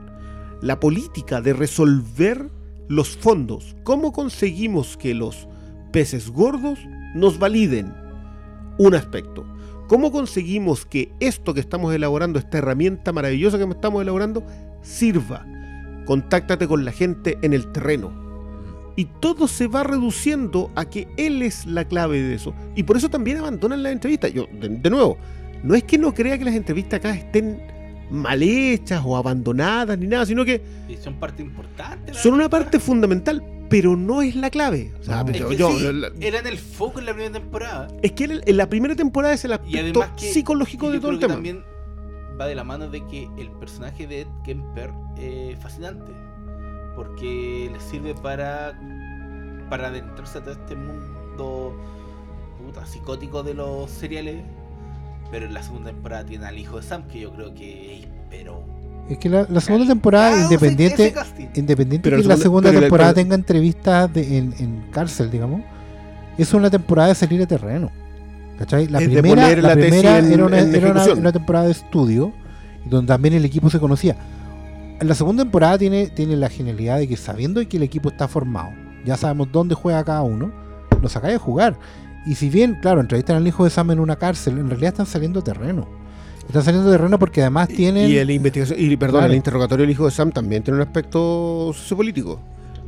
La 0.62 0.80
política 0.80 1.40
de 1.40 1.52
resolver 1.52 2.50
los 2.88 3.16
fondos. 3.16 3.76
¿Cómo 3.84 4.12
conseguimos 4.12 4.96
que 4.96 5.14
los 5.14 5.46
peces 5.92 6.30
gordos 6.30 6.80
nos 7.14 7.38
validen? 7.38 7.92
Un 8.78 8.94
aspecto. 8.94 9.44
¿Cómo 9.88 10.12
conseguimos 10.12 10.86
que 10.86 11.10
esto 11.20 11.54
que 11.54 11.60
estamos 11.60 11.94
elaborando, 11.94 12.38
esta 12.38 12.58
herramienta 12.58 13.12
maravillosa 13.12 13.58
que 13.58 13.64
estamos 13.64 14.02
elaborando, 14.02 14.44
sirva? 14.82 15.46
Contáctate 16.04 16.66
con 16.68 16.84
la 16.84 16.92
gente 16.92 17.38
en 17.42 17.52
el 17.52 17.72
terreno. 17.72 18.12
Y 18.96 19.04
todo 19.04 19.46
se 19.48 19.68
va 19.68 19.84
reduciendo 19.84 20.70
a 20.74 20.84
que 20.84 21.08
él 21.16 21.42
es 21.42 21.66
la 21.66 21.84
clave 21.84 22.20
de 22.20 22.34
eso. 22.34 22.54
Y 22.74 22.82
por 22.82 22.96
eso 22.96 23.08
también 23.08 23.38
abandonan 23.38 23.82
las 23.82 23.92
entrevistas. 23.92 24.32
Yo, 24.32 24.46
de, 24.60 24.68
de 24.68 24.90
nuevo, 24.90 25.16
no 25.62 25.74
es 25.74 25.84
que 25.84 25.98
no 25.98 26.12
crea 26.12 26.36
que 26.38 26.44
las 26.44 26.54
entrevistas 26.54 26.98
acá 26.98 27.14
estén 27.14 27.60
mal 28.10 28.42
hechas 28.42 29.02
o 29.04 29.16
abandonadas 29.16 29.98
ni 29.98 30.06
nada, 30.06 30.26
sino 30.26 30.44
que 30.44 30.60
Y 30.88 30.96
son 30.96 31.14
parte 31.14 31.42
importante. 31.42 32.14
son 32.14 32.34
una 32.34 32.48
parte 32.48 32.78
fundamental, 32.78 33.42
pero 33.70 33.96
no 33.96 34.22
es 34.22 34.34
la 34.36 34.50
clave. 34.50 34.92
O 35.00 35.04
sea, 35.04 35.22
No. 35.24 35.30
Es 35.30 35.38
yo- 35.38 35.48
que 35.48 35.56
yo- 35.56 35.70
sí, 35.78 35.92
la- 35.92 36.10
eran 36.20 36.46
el 36.46 36.58
foco 36.58 36.98
en 37.00 37.06
la 37.06 37.12
primera 37.12 37.32
temporada. 37.32 37.88
es 38.02 38.12
que 38.12 38.24
en 38.44 38.56
la 38.56 38.68
primera 38.68 38.94
temporada 38.94 39.34
es 39.34 39.44
el 39.44 39.52
aspecto 39.52 40.04
que 40.16 40.32
psicológico 40.32 40.90
de 40.90 41.00
todo 41.00 41.10
el 41.12 41.18
tema. 41.18 41.34
también 41.34 41.64
va 42.40 42.46
de 42.46 42.54
la 42.54 42.64
mano 42.64 42.88
de 42.88 43.04
que 43.06 43.28
el 43.36 43.50
personaje 43.52 44.06
de 44.06 44.20
Ed 44.22 44.28
Kemper 44.44 44.90
es 45.18 45.58
fascinante. 45.60 46.12
Porque 46.96 47.70
le 47.72 47.80
sirve 47.80 48.14
para 48.14 48.78
para 49.70 49.88
adentrarse 49.88 50.38
a 50.38 50.42
todo 50.42 50.52
este 50.52 50.74
mundo 50.74 51.76
puta, 52.64 52.86
psicótico 52.86 53.42
de 53.42 53.54
los 53.54 53.90
seriales. 53.90 54.42
Pero 55.30 55.44
en 55.46 55.52
la 55.54 55.62
segunda 55.62 55.90
temporada 55.90 56.24
tiene 56.24 56.46
al 56.46 56.58
hijo 56.58 56.78
de 56.78 56.82
Sam, 56.84 57.06
que 57.06 57.20
yo 57.20 57.32
creo 57.34 57.54
que 57.54 57.98
es 58.00 58.08
pero 58.30 58.64
Es 59.08 59.18
que 59.18 59.28
la, 59.28 59.46
la 59.48 59.60
segunda 59.60 59.86
temporada, 59.86 60.42
independiente, 60.42 61.14
independiente 61.54 62.10
Pero 62.10 62.16
que 62.22 62.28
la 62.28 62.34
la 62.34 62.36
segunda- 62.36 62.42
segunda 62.42 62.68
pero 62.70 62.80
la- 62.80 62.86
temporada 62.86 63.10
pero- 63.14 63.22
tenga 63.24 63.34
entrevistas 63.36 64.12
de- 64.12 64.38
en, 64.38 64.54
en 64.58 64.82
cárcel, 64.90 65.30
digamos, 65.30 65.62
es 66.36 66.52
una 66.54 66.68
temporada 66.70 67.08
de 67.08 67.14
salir 67.14 67.42
a 67.42 67.46
terreno. 67.46 67.90
¿Cachai? 68.58 68.86
La 68.88 68.98
Es 68.98 69.10
de 69.10 69.22
primera, 69.22 69.56
la 69.56 69.72
primera 69.74 70.18
en- 70.18 70.32
era, 70.32 70.44
una, 70.46 70.58
en 70.58 70.74
era 70.74 70.78
una- 70.90 71.00
ejecución. 71.00 71.18
una 71.20 71.32
temporada 71.32 71.64
de 71.66 71.70
estudio, 71.72 72.32
donde 72.84 73.06
también 73.08 73.34
el 73.34 73.44
equipo 73.44 73.70
se 73.70 73.78
conocía. 73.78 74.16
La 75.00 75.14
segunda 75.14 75.44
temporada 75.44 75.78
tiene, 75.78 76.08
tiene 76.08 76.36
la 76.36 76.48
genialidad 76.48 76.98
de 76.98 77.06
que 77.08 77.16
sabiendo 77.16 77.66
que 77.68 77.76
el 77.76 77.84
equipo 77.84 78.08
está 78.08 78.26
formado, 78.28 78.70
ya 79.04 79.16
sabemos 79.16 79.48
dónde 79.52 79.74
juega 79.76 80.02
cada 80.04 80.22
uno, 80.22 80.52
lo 81.00 81.08
sacáis 81.08 81.36
a 81.36 81.38
jugar. 81.38 81.78
Y 82.26 82.34
si 82.34 82.50
bien, 82.50 82.78
claro, 82.82 83.00
entrevistan 83.00 83.36
al 83.36 83.46
hijo 83.46 83.62
de 83.64 83.70
Sam 83.70 83.92
en 83.92 84.00
una 84.00 84.16
cárcel, 84.16 84.58
en 84.58 84.68
realidad 84.68 84.88
están 84.92 85.06
saliendo 85.06 85.38
a 85.40 85.44
terreno. 85.44 85.88
Están 86.48 86.62
saliendo 86.64 86.88
a 86.88 86.92
terreno 86.92 87.18
porque 87.18 87.42
además 87.42 87.68
tienen... 87.68 88.10
Y 88.10 88.16
el 88.16 88.30
investigación, 88.30 88.78
y 88.80 88.96
perdón, 88.96 89.20
Claro. 89.20 89.32
el 89.32 89.36
interrogatorio 89.36 89.82
del 89.84 89.90
hijo 89.92 90.06
de 90.06 90.10
Sam 90.10 90.32
también 90.32 90.62
tiene 90.62 90.76
un 90.80 90.82
aspecto 90.86 91.72
sociopolítico. 91.74 92.40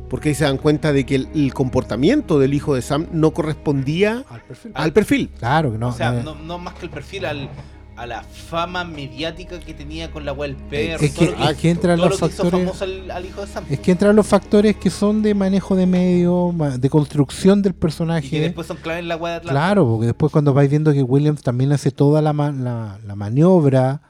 Porque 0.09 0.29
ahí 0.29 0.35
se 0.35 0.43
dan 0.43 0.57
cuenta 0.57 0.91
de 0.91 1.05
que 1.05 1.15
el, 1.15 1.29
el 1.33 1.53
comportamiento 1.53 2.37
del 2.39 2.53
hijo 2.53 2.75
de 2.75 2.81
Sam 2.81 3.07
no 3.13 3.31
correspondía 3.31 4.25
al 4.29 4.41
perfil. 4.41 4.71
al 4.75 4.93
perfil. 4.93 5.29
Claro 5.39 5.71
que 5.71 5.77
no. 5.77 5.87
o 5.89 5.93
sea, 5.93 6.11
no, 6.11 6.35
no 6.35 6.57
más 6.57 6.73
que 6.73 6.85
el 6.87 6.91
perfil 6.91 7.25
al, 7.25 7.49
a 8.01 8.07
la 8.07 8.23
fama 8.23 8.83
mediática 8.83 9.59
que 9.59 9.73
tenía 9.75 10.09
con 10.09 10.25
la 10.25 10.33
web 10.33 10.55
perro. 10.69 11.03
es 11.03 11.11
que- 11.11 11.69
entran 11.69 11.97
todo 11.97 12.09
los 12.09 12.19
factores- 12.19 12.51
famoso 12.51 12.83
al, 12.83 13.11
al 13.11 13.25
hijo 13.25 13.41
de 13.41 13.47
Sam. 13.47 13.63
Es 13.69 13.79
que 13.79 13.91
entran 13.91 14.15
los 14.15 14.25
factores 14.25 14.75
que 14.75 14.89
son 14.89 15.21
de 15.21 15.35
manejo 15.35 15.75
de 15.75 15.85
medio, 15.85 16.53
de 16.79 16.89
construcción 16.89 17.61
del 17.61 17.71
y 17.71 17.75
que 17.75 17.79
personaje. 17.79 18.39
después 18.39 18.65
son 18.65 18.77
clave 18.77 18.99
en 19.01 19.07
la 19.07 19.17
web 19.17 19.31
de 19.33 19.37
Atlanta. 19.37 19.53
Claro, 19.59 19.85
porque 19.87 20.07
después 20.07 20.31
cuando 20.31 20.53
vais 20.53 20.69
viendo 20.69 20.91
que 20.93 21.03
Williams 21.03 21.43
también 21.43 21.71
hace 21.73 21.91
toda 21.91 22.21
la, 22.23 22.33
ma- 22.33 22.51
la, 22.51 22.97
la 23.05 23.15
maniobra 23.15 24.01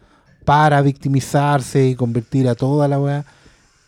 para 0.46 0.82
victimizarse 0.82 1.88
y 1.89 1.96
convertir 1.96 2.48
a 2.48 2.56
toda 2.56 2.88
la 2.88 2.98
weá. 3.00 3.26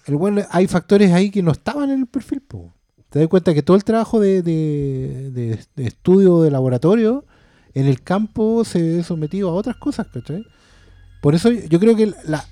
El 0.05 0.17
bueno, 0.17 0.41
hay 0.51 0.67
factores 0.67 1.13
ahí 1.13 1.31
que 1.31 1.41
no 1.41 1.51
estaban 1.53 1.89
en 1.91 1.99
el 2.01 2.07
perfil. 2.07 2.41
po. 2.41 2.73
Te 3.09 3.19
das 3.19 3.27
cuenta 3.29 3.53
que 3.53 3.63
todo 3.63 3.77
el 3.77 3.83
trabajo 3.85 4.19
de, 4.19 4.41
de- 4.41 5.31
de- 5.31 5.59
de 5.77 5.87
estudio 5.87 6.41
de 6.41 6.51
laboratorio 6.51 7.23
en 7.73 7.87
el 7.87 8.01
campo 8.01 8.63
se 8.65 8.81
ve 8.81 9.03
sometido 9.03 9.49
a 9.49 9.53
otras 9.53 9.77
cosas, 9.77 10.07
¿cachai? 10.07 10.45
Por 11.21 11.35
eso 11.35 11.51
yo 11.51 11.79
creo 11.79 11.95
que 11.95 12.13
la... 12.25 12.45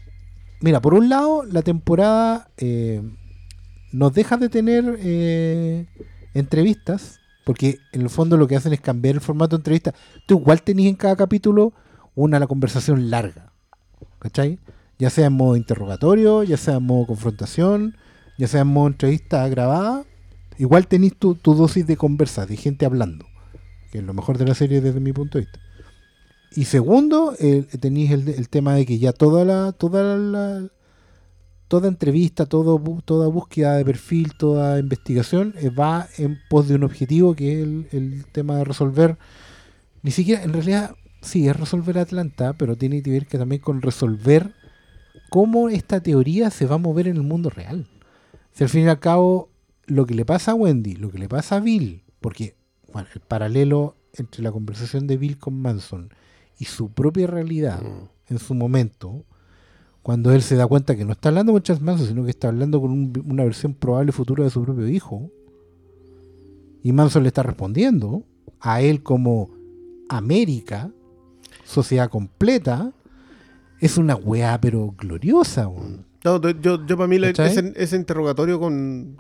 Mira, 0.62 0.82
por 0.82 0.94
un 0.94 1.10
lado, 1.10 1.44
la 1.44 1.62
temporada 1.62 2.50
eh, 2.58 3.02
nos 3.92 4.14
deja 4.14 4.38
de 4.38 4.50
tener 4.50 4.98
eh, 5.00 5.88
entrevistas, 6.34 7.20
porque 7.46 7.80
en 7.92 8.02
el 8.02 8.10
fondo 8.10 8.38
lo 8.38 8.48
que 8.48 8.56
hacen 8.56 8.74
es 8.74 8.80
cambiar 8.80 9.16
el 9.16 9.22
formato 9.22 9.58
de 9.58 9.62
entrevista. 9.62 9.94
Tú 10.28 10.40
igual 10.40 10.62
tenés 10.62 10.86
en 10.86 10.96
cada 10.96 11.16
capítulo 11.16 11.74
una 12.16 12.40
la 12.40 12.48
conversación 12.48 13.10
larga, 13.10 13.52
¿cachai? 14.20 14.60
Ya 15.00 15.10
sea 15.10 15.28
en 15.28 15.34
modo 15.34 15.56
interrogatorio, 15.56 16.44
ya 16.44 16.58
sea 16.58 16.76
en 16.76 16.84
modo 16.84 17.08
confrontación, 17.08 17.98
ya 18.38 18.48
sea 18.48 18.62
en 18.62 18.68
modo 18.68 18.88
entrevista 18.88 19.48
grabada, 19.48 20.04
igual 20.58 20.88
tenés 20.88 21.18
tu, 21.18 21.36
tu 21.36 21.56
dosis 21.56 21.88
de 21.88 21.98
conversa, 21.98 22.46
de 22.46 22.56
gente 22.56 22.86
hablando, 22.86 23.26
que 23.92 24.00
es 24.00 24.04
lo 24.04 24.14
mejor 24.14 24.38
de 24.38 24.46
la 24.46 24.56
serie 24.56 24.82
desde 24.82 25.00
mi 25.00 25.14
punto 25.14 25.38
de 25.38 25.46
vista. 25.46 25.60
Y 26.54 26.66
segundo, 26.66 27.34
tenéis 27.80 28.12
el, 28.12 28.50
tema 28.50 28.76
de 28.76 28.86
que 28.86 29.00
ya 29.00 29.14
toda 29.14 29.46
la, 29.46 29.72
toda 29.72 30.18
la, 30.18 30.68
toda 31.70 31.88
entrevista, 31.88 32.46
toda 32.46 32.78
búsqueda 33.28 33.78
de 33.78 33.86
perfil, 33.86 34.34
toda 34.36 34.80
investigación 34.80 35.54
eh, 35.58 35.70
va 35.70 36.10
en 36.18 36.40
pos 36.50 36.68
de 36.68 36.76
un 36.76 36.84
objetivo 36.84 37.36
que 37.36 37.54
es 37.54 37.64
el, 37.64 37.88
el 37.92 38.26
tema 38.34 38.58
de 38.58 38.66
resolver. 38.66 39.18
Ni 40.02 40.12
siquiera, 40.12 40.44
en 40.44 40.52
realidad, 40.52 40.96
sí, 41.22 41.48
es 41.48 41.56
resolver 41.56 41.98
Atlanta, 41.98 42.54
pero 42.54 42.76
tiene 42.76 43.02
que 43.02 43.12
ver 43.12 43.28
que 43.28 43.38
también 43.38 43.62
con 43.62 43.82
resolver 43.82 44.54
cómo 45.30 45.70
esta 45.70 46.02
teoría 46.02 46.50
se 46.50 46.66
va 46.66 46.76
a 46.76 46.80
mover 46.80 47.08
en 47.08 47.16
el 47.16 47.24
mundo 47.24 47.50
real. 47.50 47.88
Si 48.52 48.66
al 48.66 48.70
fin 48.70 48.84
y 48.84 48.88
al 48.90 49.00
cabo, 49.00 49.50
lo 49.86 50.06
que 50.06 50.16
le 50.16 50.26
pasa 50.26 50.52
a 50.52 50.56
Wendy, 50.56 50.96
lo 50.96 51.10
que 51.10 51.20
le 51.20 51.30
pasa 51.30 51.56
a 51.56 51.60
Bill, 51.62 52.04
porque 52.20 52.56
bueno, 52.94 53.08
el 53.14 53.22
paralelo 53.22 53.96
entre 54.14 54.44
la 54.44 54.52
conversación 54.52 55.08
de 55.08 55.18
Bill 55.18 55.38
con 55.38 55.62
Manson 55.62 56.10
y 56.60 56.66
su 56.66 56.90
propia 56.92 57.28
realidad 57.28 57.82
Mm. 57.82 58.34
en 58.34 58.40
su 58.40 58.54
momento, 58.54 59.24
cuando 60.04 60.32
él 60.32 60.42
se 60.42 60.56
da 60.56 60.66
cuenta 60.68 60.96
que 60.96 61.06
no 61.06 61.12
está 61.12 61.30
hablando 61.30 61.52
con 61.54 61.62
Charles 61.62 61.84
Manson, 61.84 62.08
sino 62.08 62.24
que 62.24 62.32
está 62.32 62.48
hablando 62.50 62.82
con 62.82 62.92
un- 62.92 63.24
una 63.30 63.44
versión 63.44 63.74
probable 63.74 64.12
futura 64.12 64.44
de 64.44 64.50
su 64.50 64.64
propio 64.64 64.88
hijo, 64.88 65.30
y 66.84 66.92
Manson 66.92 67.24
le 67.24 67.28
está 67.28 67.44
respondiendo 67.44 68.24
a 68.60 68.82
él 68.82 69.04
como 69.04 69.50
América, 70.10 70.92
sociedad 71.66 72.10
completa, 72.10 72.92
es 73.80 73.98
una 73.98 74.16
weá 74.16 74.60
pero 74.60 74.94
gloriosa. 74.98 75.70
No, 76.24 76.42
yo, 76.42 76.86
yo, 76.86 76.98
para 76.98 77.08
mí 77.08 77.18
ese, 77.24 77.74
ese 77.76 77.96
interrogatorio 77.96 78.60
con, 78.60 79.18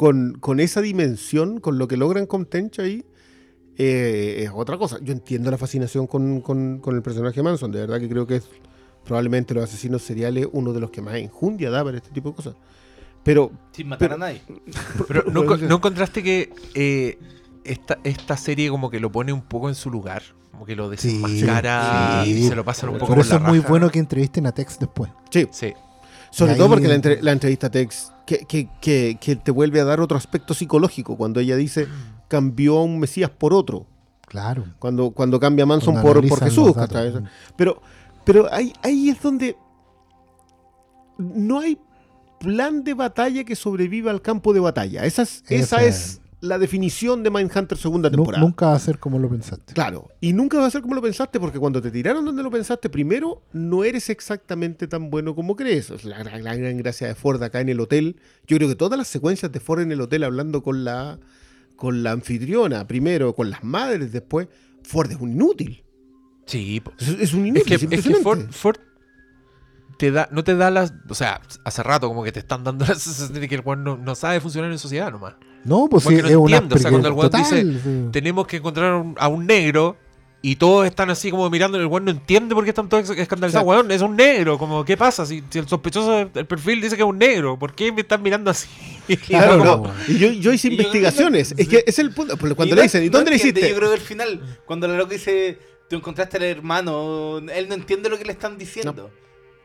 con, 0.00 0.38
con 0.40 0.60
esa 0.60 0.80
dimensión, 0.80 1.60
con 1.60 1.76
lo 1.76 1.86
que 1.86 1.98
logran 1.98 2.24
con 2.24 2.46
Tench 2.46 2.78
ahí, 2.78 3.04
eh, 3.76 4.44
es 4.44 4.50
otra 4.54 4.78
cosa. 4.78 4.96
Yo 5.02 5.12
entiendo 5.12 5.50
la 5.50 5.58
fascinación 5.58 6.06
con, 6.06 6.40
con- 6.40 6.78
con 6.78 6.96
el 6.96 7.02
personaje 7.02 7.42
Manson, 7.42 7.70
de 7.70 7.80
verdad 7.80 8.00
que 8.00 8.08
creo 8.08 8.26
que 8.26 8.36
es 8.36 8.48
probablemente 9.04 9.52
los 9.52 9.62
asesinos 9.64 10.00
seriales 10.00 10.46
uno 10.52 10.72
de 10.72 10.80
los 10.80 10.90
que 10.90 11.02
más 11.02 11.16
enjundia 11.16 11.68
da 11.68 11.84
para 11.84 11.98
este 11.98 12.08
tipo 12.12 12.30
de 12.30 12.34
cosas. 12.36 12.54
Pero 13.22 13.50
Sin 13.72 13.88
matar 13.88 14.08
Pero- 14.08 14.14
a 14.14 14.18
nadie. 14.26 14.40
Pero 15.06 15.24
¿no, 15.30 15.42
Bueno, 15.44 15.46
co- 15.60 15.66
¿no 15.68 15.74
encontraste 15.76 16.22
que 16.22 16.50
eh, 16.74 17.18
esta, 17.64 17.98
esta 18.02 18.38
serie 18.38 18.70
como 18.70 18.88
que 18.88 19.00
lo 19.00 19.12
pone 19.12 19.34
un 19.34 19.42
poco 19.42 19.68
en 19.68 19.74
su 19.74 19.90
lugar? 19.90 20.22
Como 20.50 20.64
que 20.64 20.74
lo 20.76 20.88
desenmascara 20.88 22.22
sí. 22.24 22.30
y 22.30 22.48
se 22.48 22.54
lo 22.54 22.64
pasan 22.64 22.88
un 22.88 22.94
poco 22.94 23.08
Por 23.08 23.16
por 23.16 23.24
eso 23.26 23.34
la 23.34 23.40
es 23.44 23.48
muy 23.48 23.58
raja. 23.58 23.68
bueno 23.68 23.90
que 23.90 23.98
entrevisten 23.98 24.46
a 24.46 24.52
Tex 24.52 24.78
después. 24.78 25.10
sí, 25.30 25.46
Sí. 25.52 25.74
sobre 26.30 26.54
todo 26.54 26.68
porque 26.70 26.88
la, 26.88 26.94
entre- 26.94 27.22
la 27.22 27.32
entrevista 27.32 27.66
a 27.66 27.70
Tex 27.70 28.12
que, 28.38 28.44
que, 28.46 28.68
que, 28.80 29.18
que 29.20 29.34
te 29.36 29.50
vuelve 29.50 29.80
a 29.80 29.84
dar 29.84 30.00
otro 30.00 30.16
aspecto 30.16 30.54
psicológico 30.54 31.16
cuando 31.16 31.40
ella 31.40 31.56
dice 31.56 31.88
cambió 32.28 32.78
a 32.78 32.84
un 32.84 33.00
Mesías 33.00 33.28
por 33.30 33.52
otro. 33.52 33.86
Claro. 34.28 34.64
Cuando, 34.78 35.10
cuando 35.10 35.40
cambia 35.40 35.64
a 35.64 35.66
Manson 35.66 35.94
Cuando 35.94 36.20
por, 36.20 36.28
por 36.28 36.40
Jesús. 36.44 36.72
Pero, 37.56 37.82
pero 38.24 38.52
ahí, 38.52 38.72
ahí 38.82 39.08
es 39.08 39.20
donde 39.20 39.56
no 41.18 41.58
hay 41.58 41.76
plan 42.38 42.84
de 42.84 42.94
batalla 42.94 43.42
que 43.42 43.56
sobreviva 43.56 44.12
al 44.12 44.22
campo 44.22 44.52
de 44.52 44.60
batalla. 44.60 45.04
Esa 45.04 45.22
es, 45.22 45.42
esa 45.48 45.76
Esa- 45.78 45.84
es 45.84 46.19
la 46.42 46.58
definición 46.58 47.22
de 47.22 47.30
Mindhunter 47.30 47.76
segunda 47.76 48.10
temporada. 48.10 48.42
nunca 48.42 48.66
va 48.66 48.74
a 48.74 48.78
ser 48.78 48.98
como 48.98 49.18
lo 49.18 49.28
pensaste. 49.28 49.74
Claro, 49.74 50.08
y 50.20 50.32
nunca 50.32 50.58
va 50.58 50.66
a 50.66 50.70
ser 50.70 50.80
como 50.82 50.94
lo 50.94 51.02
pensaste, 51.02 51.38
porque 51.38 51.58
cuando 51.58 51.82
te 51.82 51.90
tiraron 51.90 52.24
donde 52.24 52.42
lo 52.42 52.50
pensaste, 52.50 52.88
primero, 52.88 53.42
no 53.52 53.84
eres 53.84 54.08
exactamente 54.10 54.86
tan 54.88 55.10
bueno 55.10 55.34
como 55.34 55.54
crees. 55.56 55.90
Es 55.90 56.04
la, 56.04 56.18
gran- 56.22 56.42
la 56.42 56.54
gran 56.56 56.76
gracia 56.78 57.06
de 57.08 57.14
Ford 57.14 57.42
acá 57.42 57.60
en 57.60 57.68
el 57.68 57.78
hotel. 57.80 58.16
Yo 58.46 58.56
creo 58.56 58.68
que 58.68 58.74
todas 58.76 58.96
las 58.98 59.08
secuencias 59.08 59.52
de 59.52 59.60
Ford 59.60 59.80
en 59.80 59.92
el 59.92 60.00
hotel 60.00 60.24
hablando 60.24 60.62
con 60.62 60.82
la, 60.84 61.18
con 61.76 62.02
la 62.02 62.12
anfitriona, 62.12 62.86
primero, 62.86 63.34
con 63.34 63.50
las 63.50 63.62
madres, 63.62 64.10
después, 64.12 64.48
Ford 64.82 65.10
es 65.12 65.18
un 65.20 65.32
inútil. 65.32 65.84
Sí. 66.46 66.82
Es, 66.98 67.08
es 67.08 67.34
un 67.34 67.42
Es 67.42 67.48
inútil. 67.48 67.64
que, 67.64 67.74
es 67.74 67.82
es 68.06 68.08
que. 68.08 68.14
Ford, 68.22 68.50
Ford 68.50 68.76
te 69.98 70.10
da, 70.10 70.28
no 70.32 70.42
te 70.42 70.56
da 70.56 70.70
las. 70.70 70.94
O 71.08 71.14
sea, 71.14 71.42
hace 71.64 71.82
rato 71.82 72.08
como 72.08 72.24
que 72.24 72.32
te 72.32 72.38
están 72.40 72.64
dando 72.64 72.86
la 72.86 72.94
sensación 72.94 73.38
de 73.38 73.46
que 73.46 73.54
el 73.56 73.60
weón 73.62 73.84
no, 73.84 73.98
no 73.98 74.14
sabe 74.14 74.40
funcionar 74.40 74.70
en 74.72 74.78
sociedad 74.78 75.10
nomás. 75.12 75.34
No, 75.64 75.88
pues 75.90 76.04
Porque 76.04 76.16
sí, 76.18 76.22
no 76.22 76.28
es 76.28 76.36
una 76.36 76.78
sea, 76.78 76.90
cuando 76.90 77.08
el 77.08 77.14
weón 77.14 77.30
total, 77.30 77.42
dice, 77.42 77.80
sí. 77.82 78.08
Tenemos 78.12 78.46
que 78.46 78.56
encontrar 78.58 78.92
a 78.92 78.96
un, 78.96 79.14
a 79.18 79.28
un 79.28 79.46
negro 79.46 79.96
y 80.42 80.56
todos 80.56 80.86
están 80.86 81.10
así 81.10 81.30
como 81.30 81.48
mirando. 81.50 81.78
El 81.78 81.86
weón 81.86 82.06
no 82.06 82.10
entiende 82.12 82.54
por 82.54 82.64
qué 82.64 82.70
están 82.70 82.88
todos 82.88 83.10
escandalizados. 83.10 83.66
Weón, 83.68 83.90
es 83.90 84.00
un 84.00 84.16
negro. 84.16 84.56
Como, 84.58 84.84
¿qué 84.86 84.96
pasa? 84.96 85.26
Si, 85.26 85.42
si 85.50 85.58
el 85.58 85.68
sospechoso 85.68 86.24
del 86.32 86.46
perfil 86.46 86.80
dice 86.80 86.96
que 86.96 87.02
es 87.02 87.08
un 87.08 87.18
negro, 87.18 87.58
¿por 87.58 87.74
qué 87.74 87.92
me 87.92 88.00
están 88.00 88.22
mirando 88.22 88.50
así? 88.50 88.68
Claro, 89.26 89.58
Como- 89.58 89.64
no. 89.88 89.92
Y 90.08 90.18
yo, 90.18 90.28
yo 90.30 90.52
hice 90.52 90.68
Y 90.68 90.76
yo- 90.76 90.82
investigaciones. 90.82 91.54
Es 91.56 91.68
que 91.68 91.84
es 91.86 91.98
el 91.98 92.12
punto. 92.12 92.36
Cuando 92.38 92.64
le 92.74 92.74
no- 92.76 92.82
dicen, 92.82 93.02
¿y 93.02 93.06
no 93.06 93.12
dónde 93.12 93.30
le 93.32 93.36
hiciste? 93.36 93.68
Yo 93.68 93.74
creo 93.76 93.88
que 93.90 93.94
al 93.96 94.00
final, 94.00 94.40
cuando 94.64 94.86
la 94.88 94.96
loca 94.96 95.12
dice, 95.14 95.58
tú 95.90 95.96
encontraste 95.96 96.36
al 96.38 96.44
hermano, 96.44 97.38
él 97.38 97.68
no 97.68 97.74
entiende 97.74 98.08
lo 98.08 98.16
que 98.18 98.24
le 98.24 98.32
están 98.32 98.56
diciendo. 98.56 99.10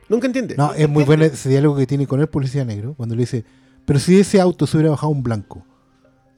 Nunca 0.09 0.27
entiende. 0.27 0.55
No, 0.57 0.73
es 0.73 0.89
muy 0.89 1.03
bueno 1.03 1.23
ese 1.25 1.47
diálogo 1.49 1.77
que 1.77 1.87
tiene 1.87 2.05
con 2.05 2.19
el 2.19 2.27
policía 2.27 2.65
negro 2.65 2.93
cuando 2.95 3.15
le 3.15 3.21
dice, 3.21 3.45
pero 3.85 3.99
si 3.99 4.19
ese 4.19 4.41
auto 4.41 4.67
se 4.67 4.77
hubiera 4.77 4.91
bajado 4.91 5.11
un 5.11 5.23
blanco, 5.23 5.63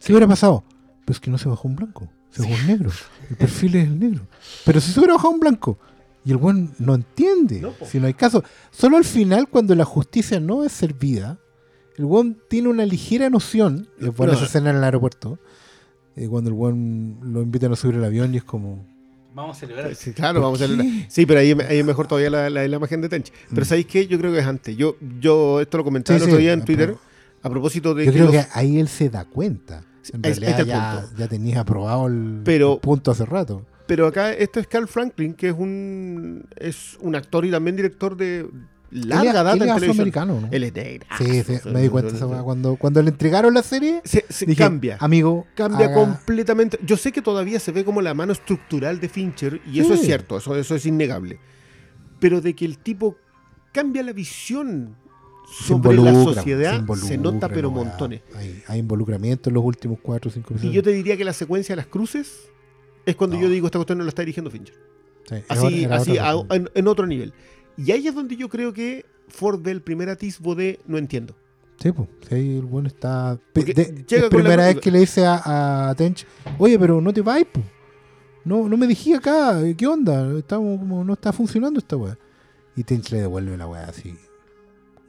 ¿qué 0.06 0.14
hubiera 0.14 0.28
pasado? 0.28 0.64
Pues 1.06 1.20
que 1.20 1.30
no 1.32 1.38
se 1.38 1.48
bajó 1.50 1.68
un 1.68 1.76
blanco, 1.76 2.10
se 2.32 2.42
bajó 2.42 2.54
un 2.54 2.68
negro. 2.68 2.90
El 3.30 3.36
perfil 3.38 3.76
es 3.76 3.88
el 3.88 4.00
negro. 4.00 4.28
Pero 4.66 4.82
si 4.82 4.92
se 4.92 5.00
hubiera 5.00 5.14
bajado 5.16 5.34
un 5.34 5.40
blanco, 5.40 5.78
y 6.26 6.32
el 6.32 6.38
buen 6.38 6.72
no 6.80 6.96
entiende, 6.96 7.62
No, 7.62 7.74
si 7.86 8.00
no 8.00 8.08
hay 8.08 8.14
caso. 8.14 8.44
Solo 8.72 8.98
al 8.98 9.06
final, 9.06 9.48
cuando 9.48 9.74
la 9.76 9.86
justicia 9.86 10.40
no 10.42 10.66
es 10.66 10.74
servida, 10.74 11.40
el 11.98 12.06
buen 12.06 12.38
tiene 12.50 12.68
una 12.70 12.86
ligera 12.86 13.30
noción, 13.30 13.88
es 14.00 14.14
buena 14.16 14.34
esa 14.34 14.46
escena 14.46 14.72
en 14.72 14.76
el 14.78 14.84
aeropuerto, 14.84 15.40
eh, 16.18 16.28
cuando 16.28 16.50
el 16.50 16.54
buen 16.56 17.18
lo 17.22 17.42
invitan 17.42 17.72
a 17.72 17.76
subir 17.76 17.96
el 17.96 18.04
avión 18.04 18.34
y 18.34 18.38
es 18.38 18.44
como... 18.44 18.86
Vamos 19.34 19.56
a 19.58 19.60
celebrar. 19.60 19.94
Sí, 19.96 20.14
claro, 20.14 20.36
¿Por 20.42 20.44
vamos 20.46 20.62
a 20.64 20.68
qué? 20.68 20.74
leer. 20.74 21.06
Sí, 21.10 21.26
pero 21.28 21.40
ahí, 21.40 21.52
ahí 21.70 21.78
es 21.80 21.86
mejor 21.86 22.08
todavía 22.08 22.30
la, 22.32 22.50
la, 22.50 22.68
la 22.68 22.76
imagen 22.76 23.02
de 23.02 23.08
Tench. 23.10 23.32
Pero 23.52 23.62
Mm. 23.62 23.66
¿sabéis 23.66 23.86
qué? 23.86 24.08
Yo 24.08 24.18
creo 24.18 24.32
que 24.34 24.40
es 24.40 24.46
antes. 24.48 24.76
Yo, 24.76 24.98
yo 25.20 25.62
esto 25.62 25.78
lo 25.78 25.84
comentaba 25.84 26.18
Sí, 26.18 26.24
el 26.24 26.30
otro 26.30 26.38
sí, 26.38 26.44
día 26.44 26.54
en 26.54 26.66
Twitter 26.66 26.88
pero- 26.88 27.00
a 27.44 27.50
propósito 27.50 27.94
de 27.94 28.06
Yo 28.06 28.12
creo 28.12 28.26
los- 28.26 28.32
que 28.36 28.46
ahí 28.54 28.80
él 28.80 28.88
se 28.88 29.10
da 29.10 29.26
cuenta. 29.26 29.84
En 30.14 30.26
Ahí- 30.26 30.34
realidad 30.34 30.66
ya, 30.66 31.02
punto. 31.02 31.18
ya 31.18 31.28
tenías 31.28 31.58
aprobado 31.60 32.08
el, 32.08 32.42
Pero- 32.46 32.74
el 32.76 32.80
punto 32.80 33.12
hace 33.12 33.26
rato. 33.26 33.66
Pero 33.88 34.08
acá 34.08 34.34
esto 34.34 34.60
es 34.60 34.68
Carl 34.68 34.88
Franklin, 34.88 35.34
que 35.34 35.50
es 35.50 35.56
un 35.58 36.46
es 36.58 36.98
un 37.02 37.16
actor 37.16 37.46
y 37.46 37.52
también 37.52 37.76
director 37.76 38.16
de 38.18 38.50
larga 38.92 39.30
Él 39.30 39.34
data 39.36 39.52
él 39.54 39.58
es 39.58 39.62
en 39.62 39.68
televisión. 39.68 39.90
afroamericano, 39.92 40.42
¿no? 40.42 40.48
Él 40.52 40.64
es 40.64 40.74
negro. 40.74 41.08
Sí, 41.18 41.44
sí, 41.44 41.70
me 41.70 41.82
di 41.82 41.90
cuenta 41.90 42.16
esa. 42.16 42.26
Cuando, 42.26 42.76
cuando 42.78 43.02
le 43.02 43.10
entregaron 43.10 43.54
la 43.54 43.64
serie, 43.64 44.02
Se, 44.06 44.26
se 44.30 44.46
dije, 44.46 44.58
cambia. 44.64 44.98
Amigo, 45.02 45.46
Cambia 45.56 45.88
haga- 45.88 45.96
completamente. 45.96 46.80
Yo 46.86 46.96
sé 46.98 47.12
que 47.12 47.22
todavía 47.22 47.60
se 47.60 47.72
ve 47.74 47.84
como 47.86 48.02
la 48.02 48.14
mano 48.14 48.32
estructural 48.34 49.00
de 49.02 49.10
Fincher, 49.10 49.62
y 49.66 49.80
eso 49.82 49.94
Sí. 49.94 50.00
es 50.02 50.06
cierto, 50.06 50.38
eso, 50.38 50.56
eso 50.56 50.76
es 50.76 50.86
innegable. 50.86 51.40
Pero 52.20 52.40
de 52.42 52.56
que 52.56 52.64
el 52.66 52.78
tipo 52.78 53.16
cambia 53.74 54.04
la 54.04 54.14
visión 54.14 54.96
sobre 55.50 55.98
la 55.98 56.14
sociedad, 56.14 56.74
se, 56.74 56.80
involucra 56.80 57.18
nota 57.18 57.50
pero 57.50 57.70
weá. 57.70 57.84
montones. 57.86 58.22
Hay, 58.36 58.62
hay 58.68 58.80
involucramiento 58.80 59.50
en 59.50 59.54
los 59.56 59.64
últimos 59.64 60.00
cuatro 60.02 60.30
o 60.30 60.34
cinco 60.34 60.50
Y 60.52 60.54
episodios. 60.54 60.76
yo 60.76 60.84
te 60.84 60.92
diría 60.92 61.16
que 61.18 61.24
la 61.26 61.34
secuencia 61.34 61.74
de 61.74 61.78
las 61.78 61.88
cruces 61.88 62.50
es 63.06 63.16
cuando 63.16 63.36
No. 63.38 63.44
yo 63.44 63.50
digo 63.50 63.68
esta 63.68 63.78
cuestión 63.80 63.98
no 63.98 64.04
la 64.04 64.10
está 64.10 64.22
dirigiendo 64.22 64.52
Fincher. 64.52 64.76
Sí, 65.28 65.36
era 65.36 65.46
Así, 65.50 65.66
otra- 65.66 65.78
era 65.80 65.96
así 65.98 66.18
a- 66.18 66.56
en, 66.56 66.70
en 66.74 66.88
otro 66.88 67.08
nivel. 67.08 67.34
Y 67.78 67.92
ahí 67.92 68.08
es 68.08 68.16
donde 68.16 68.36
yo 68.36 68.50
creo 68.50 68.74
que 68.74 69.06
Ford 69.30 69.60
ve 69.62 69.72
el 69.72 69.82
primer 69.82 70.10
atisbo 70.10 70.56
de 70.56 70.80
no 70.88 70.98
entiendo. 70.98 71.36
Sí, 71.82 71.92
pues, 71.92 72.08
sí, 72.28 72.36
ahí 72.36 72.58
el 72.58 72.66
bueno 72.66 72.88
está... 72.88 73.40
Porque 73.54 73.74
de- 73.74 73.86
llega 74.08 74.24
es 74.26 74.30
con 74.30 74.40
la- 74.40 74.44
primera 74.50 74.66
vez 74.66 74.80
que 74.80 74.90
le 74.92 75.00
dice 75.00 75.26
a, 75.26 75.90
a 75.90 75.96
Tench, 75.96 76.26
oye, 76.58 76.78
pero 76.80 77.00
no 77.02 77.14
te 77.14 77.22
vayas, 77.22 77.48
po. 77.52 77.62
No, 78.44 78.68
no 78.70 78.78
me 78.78 78.88
dijiste 78.88 79.18
acá, 79.18 79.60
¿qué 79.78 79.86
onda? 79.86 80.32
Estamos 80.38 80.80
como, 80.80 81.04
no 81.04 81.14
está 81.14 81.32
funcionando 81.34 81.80
esta 81.80 81.96
weá. 81.98 82.18
Y 82.76 82.84
Tench 82.84 83.12
le 83.12 83.20
devuelve 83.22 83.58
la 83.58 83.68
weá 83.68 83.84
así. 83.86 84.16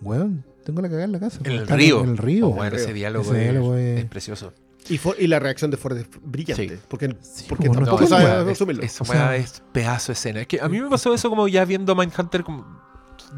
Weón, 0.01 0.45
tengo 0.65 0.81
la 0.83 0.89
cagada 0.89 1.05
en 1.05 1.13
la 1.13 1.21
casa. 1.21 1.41
En 1.45 1.53
el 1.53 1.63
Está 1.63 1.77
río. 1.77 2.03
En 2.03 2.11
el 2.11 2.19
río. 2.19 2.49
Oh, 2.49 2.53
bueno, 2.55 2.77
ese 2.77 2.93
diálogo, 2.93 3.25
Ese 3.33 3.37
es, 3.39 3.51
diálogo 3.53 3.75
es- 3.77 3.99
es 4.01 4.05
precioso. 4.07 4.53
Y, 4.91 4.97
Ford- 4.99 5.17
y 5.19 5.27
la 5.27 5.39
reacción 5.39 5.71
de 5.71 5.77
Ford 5.77 5.97
es 5.99 6.07
brillante. 6.23 6.69
Sí. 6.69 6.81
Porque, 6.89 7.15
Sí, 7.21 7.45
porque 7.49 7.69
no 7.69 7.75
tampoco 7.75 8.03
entiendo, 8.05 8.27
sabe 8.27 8.51
es- 8.53 8.57
asumirlo. 8.57 8.83
esa 8.83 9.05
O 9.05 9.07
sea- 9.07 9.15
weá 9.17 9.37
es 9.37 9.63
pedazo 9.73 10.07
de 10.09 10.13
escena. 10.15 10.41
Es 10.41 10.47
que 10.47 10.61
a 10.61 10.69
mí 10.69 10.81
me 10.81 10.89
pasó 10.89 11.13
eso 11.13 11.29
como 11.29 11.47
ya 11.49 11.65
viendo 11.65 11.95
Mindhunter, 11.95 12.43
como 12.43 12.65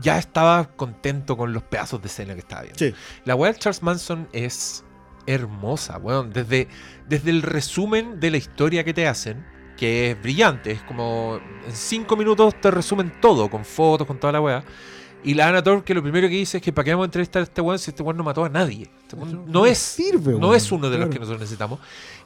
ya 0.00 0.18
estaba 0.18 0.68
contento 0.76 1.36
con 1.36 1.52
los 1.52 1.62
pedazos 1.64 2.00
de 2.02 2.06
escena 2.08 2.34
que 2.34 2.40
estaba 2.40 2.62
viendo. 2.62 2.78
Sí. 2.78 2.94
La 3.24 3.34
weá 3.34 3.52
de 3.52 3.58
Charles 3.58 3.82
Manson 3.82 4.28
es 4.32 4.84
hermosa, 5.26 5.98
weón. 5.98 6.32
Desde, 6.32 6.68
desde 7.08 7.30
el 7.30 7.42
resumen 7.42 8.20
de 8.20 8.30
la 8.30 8.36
historia 8.36 8.84
que 8.84 8.94
te 8.94 9.08
hacen, 9.08 9.44
que 9.76 10.11
es 10.12 10.22
brillante, 10.22 10.70
es 10.72 10.82
como 10.82 11.40
en 11.66 11.74
cinco 11.74 12.16
minutos 12.16 12.54
te 12.61 12.70
resumen 12.70 13.12
todo, 13.20 13.50
con 13.50 13.64
fotos, 13.64 14.06
con 14.06 14.20
toda 14.20 14.32
la 14.34 14.40
weá. 14.40 14.64
Y 15.22 15.34
la 15.34 15.48
Anna 15.48 15.62
Torv, 15.62 15.84
que 15.84 15.92
lo 15.94 16.02
primero 16.02 16.28
que 16.28 16.34
dice 16.34 16.56
es 16.58 16.62
que 16.62 16.72
para 16.72 16.84
qué 16.84 16.90
vamos 16.92 17.04
a 17.04 17.06
entrevistar 17.06 17.40
a 17.40 17.42
este 17.44 17.60
weón 17.60 17.78
si 17.78 17.90
este 17.90 18.02
weón 18.02 18.16
no 18.16 18.24
mató 18.24 18.44
a 18.44 18.48
nadie. 18.48 18.88
Este 19.02 19.16
weón 19.16 19.32
no 19.32 19.44
no 19.46 19.66
es 19.66 19.78
sirve, 19.78 20.32
no 20.32 20.38
weón, 20.48 20.56
es 20.56 20.72
uno 20.72 20.88
de 20.88 20.96
los 20.96 21.06
claro. 21.06 21.10
que 21.12 21.18
nosotros 21.18 21.40
necesitamos. 21.40 21.78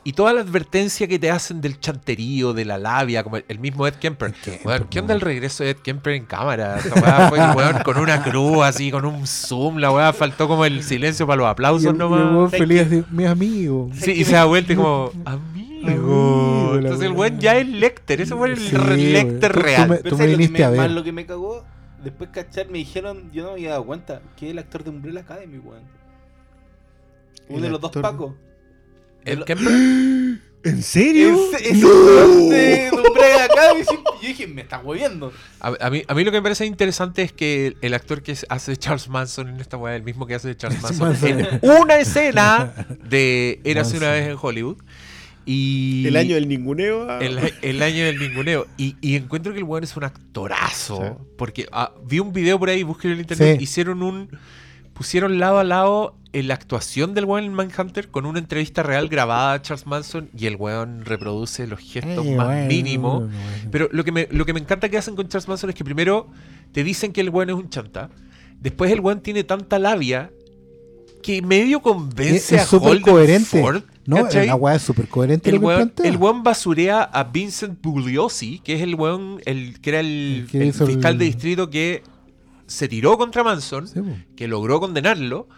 Y 0.07 0.13
toda 0.13 0.33
la 0.35 0.43
advertencia 0.43 1.09
que 1.09 1.19
te 1.19 1.31
hacen 1.31 1.61
del 1.61 1.81
chanterío, 1.81 2.53
de 2.53 2.65
la 2.67 2.77
labia, 2.79 3.25
como 3.25 3.39
el, 3.39 3.45
el 3.49 3.59
mismo 3.59 3.87
Ed 3.87 3.95
Kemper. 3.95 4.31
Ed 4.31 4.35
Kemper, 4.45 4.67
Weón, 4.67 4.87
¿Qué 4.91 5.01
onda 5.01 5.15
el 5.15 5.19
weón. 5.19 5.27
regreso 5.35 5.65
de 5.65 5.71
Ed 5.71 5.77
Kemper 5.79 6.13
en 6.15 6.27
cámara? 6.27 6.79
Esta 6.79 7.01
weá 7.01 7.29
fue 7.31 7.39
el 7.39 7.57
weón 7.57 7.83
con 7.85 7.97
una 7.99 8.23
cruz 8.23 8.63
así, 8.65 8.91
con 8.91 9.05
un 9.07 9.27
zoom. 9.27 9.79
La 9.79 9.91
weá 9.91 10.13
faltó 10.13 10.47
como 10.47 10.65
el 10.65 10.83
silencio 10.83 11.27
para 11.27 11.39
los 11.39 11.47
Y 11.47 11.51
aplausos 11.51 11.85
el, 11.85 11.87
y 11.87 11.91
el 11.93 11.99
nomás. 11.99 12.21
weón 12.21 12.51
¿Sabes 12.51 12.61
feliz 12.61 12.81
así, 12.87 13.05
mis 13.11 13.27
amigos. 13.27 13.91
Sí, 13.99 14.13
y 14.13 14.25
se 14.25 14.33
da 14.33 14.45
vuelta 14.45 14.73
y 14.73 14.77
como, 14.77 15.11
amigo. 15.25 15.65
Amigo, 15.87 16.73
Entonces 16.77 17.07
el 17.07 17.13
weón 17.13 17.39
ya 17.41 17.57
es 17.57 17.69
Lecter. 17.69 18.21
Ese 18.21 18.35
fue 18.35 18.51
el 18.51 18.57
Sí, 18.59 18.75
weón. 18.77 18.97
Lecter 19.13 19.53
Tú- 19.53 19.59
tú 19.59 19.65
real. 19.65 19.89
me- 19.89 19.97
Pero 19.97 20.17
me 20.17 20.19
¿sabes 20.19 20.33
lo 20.33 20.39
que 20.39 20.45
viniste 20.47 20.65
a 20.65 20.71
ver. 20.71 20.79
más 20.81 20.91
lo 20.91 21.05
que 21.05 21.13
me 21.13 21.27
cagó, 21.27 21.65
después 22.05 22.31
cachar 22.31 22.69
me 22.69 22.79
dijeron, 22.79 23.31
yo 23.33 23.43
no 23.43 23.49
me 23.51 23.55
había 23.55 23.71
dado 23.71 23.85
cuenta, 23.87 24.23
que 24.37 24.47
es 24.47 24.53
el 24.53 24.59
actor 24.59 24.85
de 24.85 24.91
Umbrella 24.91 25.21
Academy, 25.21 25.59
weón. 25.59 25.83
Uno 27.49 27.63
de 27.63 27.71
los 27.71 27.81
dos 27.81 27.91
pacos. 27.93 28.35
Lo- 29.25 29.45
Kemper. 29.45 29.73
¿En 30.65 30.83
serio? 30.83 31.37
Ese, 31.53 31.71
ese 31.73 31.85
weón 31.85 32.49
de 32.49 32.91
Umbrella 32.91 33.45
Academy, 33.45 33.83
yo 34.23 34.29
dije, 34.29 34.47
me 34.47 34.63
está 34.63 34.79
hueviendo. 34.79 35.31
A, 35.61 35.75
a 35.79 35.91
mí, 35.91 36.03
a 36.09 36.15
mí 36.15 36.25
lo 36.25 36.31
que 36.31 36.39
me 36.39 36.43
parece 36.43 36.65
interesante 36.65 37.21
es 37.23 37.33
que 37.33 37.67
el, 37.67 37.77
el 37.83 37.93
actor 37.93 38.23
que 38.23 38.35
hace 38.49 38.71
de 38.71 38.77
Charles 38.79 39.09
Manson 39.11 39.49
en 39.49 39.61
esta 39.61 39.77
weá 39.77 39.95
es 39.95 39.99
el 39.99 40.05
mismo 40.05 40.27
que 40.27 40.35
hace 40.35 40.49
de 40.49 40.57
Charles 40.57 40.81
Manson 40.83 41.09
Manson. 41.09 41.29
en 41.41 41.61
una 41.83 41.99
escena 41.99 42.73
de 43.03 43.61
Érase 43.65 43.99
una 43.99 44.11
vez 44.13 44.27
en 44.31 44.39
Hollywood. 44.41 44.79
Y 45.47 46.07
El 46.07 46.17
año 46.17 46.35
del 46.37 46.49
ninguneo. 46.49 47.07
ah, 47.11 47.19
el, 47.21 47.39
el 47.63 47.83
año 47.83 48.05
del 48.05 48.19
ninguneo. 48.19 48.67
Y, 48.77 48.97
y 49.01 49.17
encuentro 49.17 49.53
que 49.53 49.59
el 49.59 49.65
weón 49.65 49.85
es 49.85 49.97
un 49.97 50.05
actorazo. 50.05 51.01
Sí. 51.03 51.25
Porque 51.37 51.67
ah, 51.73 51.93
vi 52.07 52.19
un 52.21 52.33
video 52.33 52.59
por 52.59 52.69
ahí, 52.71 52.83
busqué 52.83 53.09
en 53.09 53.15
el 53.15 53.21
internet, 53.21 53.57
Sí. 53.59 53.65
hicieron 53.65 54.03
un. 54.03 54.29
Pusieron 54.95 55.41
lado 55.41 55.59
a 55.59 55.65
lado 55.65 56.15
en 56.33 56.47
la 56.47 56.55
actuación 56.55 57.15
del 57.15 57.25
weón 57.25 57.45
en 57.45 57.53
Manhunter 57.53 58.09
con 58.11 58.27
una 58.27 58.39
entrevista 58.39 58.85
real 58.85 59.09
grabada 59.09 59.55
a 59.55 59.61
Charles 59.63 59.87
Manson 59.89 60.31
y 60.39 60.47
el 60.47 60.55
weón 60.55 61.05
reproduce 61.05 61.67
los 61.67 61.81
gestos 61.81 62.25
Eh, 62.25 62.37
más 62.37 62.47
bueno, 62.47 62.67
mínimos. 62.69 63.19
bueno, 63.25 63.37
bueno. 63.37 63.69
Pero 63.73 63.89
lo 63.91 64.05
que, 64.05 64.13
me, 64.13 64.29
lo 64.31 64.47
que 64.47 64.53
me 64.53 64.61
encanta 64.61 64.89
que 64.89 64.97
hacen 64.97 65.17
con 65.17 65.27
Charles 65.29 65.49
Manson 65.49 65.71
es 65.71 65.75
que 65.77 65.85
primero 65.85 66.29
te 66.71 66.85
dicen 66.85 67.13
que 67.13 67.21
el 67.23 67.31
weón 67.31 67.51
es 67.51 67.57
un 67.57 67.69
chanta. 67.71 68.09
Después 68.61 68.93
el 68.93 69.01
weón 69.01 69.21
tiene 69.21 69.43
tanta 69.43 69.81
labia 69.81 70.31
que 71.25 71.43
medio 71.43 71.81
convence 71.83 72.55
es 72.55 72.73
a 72.73 72.77
Holden 72.77 73.03
coherente. 73.03 73.61
Ford, 73.61 73.83
No, 74.07 74.17
¿cachai? 74.25 74.47
la 74.47 74.55
weá 74.57 74.75
es 74.75 74.83
súper 74.83 75.09
coherente 75.09 75.49
el 75.51 75.57
lo 75.57 75.61
que 75.61 75.67
weón, 75.67 75.79
plantea. 75.91 76.11
el 76.11 76.17
weón 76.19 76.43
basurea 76.43 77.03
a 77.03 77.25
Vincent 77.25 77.81
Bugliosi, 77.83 78.59
que 78.61 78.75
es 78.75 78.83
el 78.83 78.95
weón, 78.95 79.41
el, 79.47 79.81
que 79.81 79.91
era 79.91 80.01
el, 80.01 80.41
El 80.43 80.47
que 80.51 80.59
el 80.59 80.69
hizo 80.69 80.85
el- 80.85 80.91
fiscal 80.93 81.17
de 81.19 81.25
distrito 81.25 81.71
que 81.71 82.03
se 82.67 82.89
tiró 82.89 83.17
contra 83.19 83.43
Manson, 83.45 83.87
Sí, 83.89 84.01
que 84.37 84.49
logró 84.49 84.81
condenarlo 84.81 85.49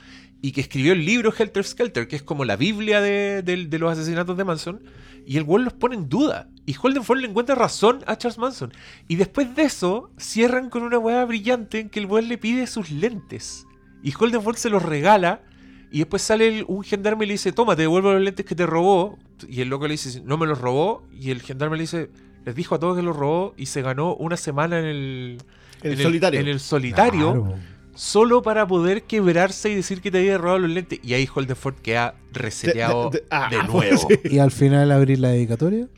y 0.43 0.53
que 0.53 0.61
escribió 0.61 0.93
el 0.93 1.05
libro 1.05 1.33
Helter 1.37 1.65
Skelter, 1.65 2.07
que 2.09 2.17
es 2.17 2.23
como 2.23 2.45
la 2.45 2.57
Biblia 2.57 3.01
de, 3.01 3.43
de- 3.43 3.67
de 3.67 3.79
los 3.79 3.93
asesinatos 3.93 4.37
de 4.37 4.45
Manson, 4.45 4.81
y 5.27 5.39
el 5.39 5.43
weón 5.43 5.65
los 5.65 5.73
pone 5.73 5.97
en 5.97 6.09
duda. 6.09 6.49
Y 6.67 6.75
Holden 6.81 7.03
Ford 7.05 7.19
le 7.19 7.29
encuentra 7.29 7.55
razón 7.57 8.01
a 8.07 8.17
Charles 8.17 8.39
Manson. 8.39 8.73
Y 9.09 9.17
después 9.17 9.55
de 9.57 9.63
eso, 9.63 10.11
cierran 10.19 10.69
con 10.71 10.83
una 10.83 10.99
weá 10.99 11.25
brillante 11.25 11.81
en 11.81 11.89
que 11.91 11.99
el 12.01 12.07
weón 12.07 12.29
le 12.29 12.39
pide 12.39 12.67
sus 12.69 12.91
lentes. 12.93 13.67
Y 14.05 14.13
Holden 14.17 14.43
Ford 14.43 14.57
se 14.57 14.69
los 14.71 14.83
regala. 14.85 15.43
Y 15.91 15.99
después 16.01 16.23
sale 16.23 16.49
el- 16.49 16.65
un 16.69 16.83
gendarme 16.83 17.25
y 17.25 17.29
le 17.29 17.35
dice, 17.35 17.53
toma, 17.53 17.77
te 17.77 17.83
devuelvo 17.83 18.13
los 18.13 18.23
lentes 18.23 18.45
que 18.45 18.55
te 18.55 18.67
robó. 18.67 19.19
Y 19.49 19.61
el 19.61 19.69
loco 19.69 19.87
le 19.87 19.93
dice, 19.93 20.21
no 20.25 20.37
me 20.37 20.47
los 20.47 20.61
robó. 20.61 21.03
Y 21.19 21.31
el 21.31 21.43
gendarme 21.43 21.77
le 21.77 21.83
dice, 21.85 22.11
les 22.45 22.55
dijo 22.55 22.75
a 22.75 22.79
todos 22.79 22.97
que 22.97 23.03
los 23.03 23.17
robó 23.17 23.55
y 23.57 23.67
se 23.67 23.83
ganó 23.83 24.15
una 24.17 24.37
semana 24.37 24.79
en 24.79 24.85
el, 24.87 25.39
En 25.83 25.93
el 25.93 25.99
solitario. 26.03 26.41
en 26.41 26.49
el 26.49 26.61
solitario 26.61 27.33
Claro, 27.45 27.55
solo 27.95 28.43
para 28.43 28.67
poder 28.67 29.05
quebrarse 29.05 29.71
y 29.71 29.75
decir 29.75 30.01
que 30.01 30.11
te 30.11 30.19
había 30.19 30.39
robado 30.39 30.59
los 30.61 30.71
lentes. 30.71 30.99
Y 31.03 31.15
ahí 31.15 31.29
Holden 31.33 31.57
Ford 31.57 31.77
queda 31.83 32.15
reseteado 32.33 33.11
De- 33.11 33.19
de, 33.21 33.25
de- 33.25 33.27
ah, 33.31 33.67
nuevo. 33.67 33.97
sí. 34.09 34.19
Y 34.31 34.39
al 34.39 34.51
final 34.51 34.91
abrir 34.93 35.19
la 35.21 35.29
dedicatoria. 35.29 35.89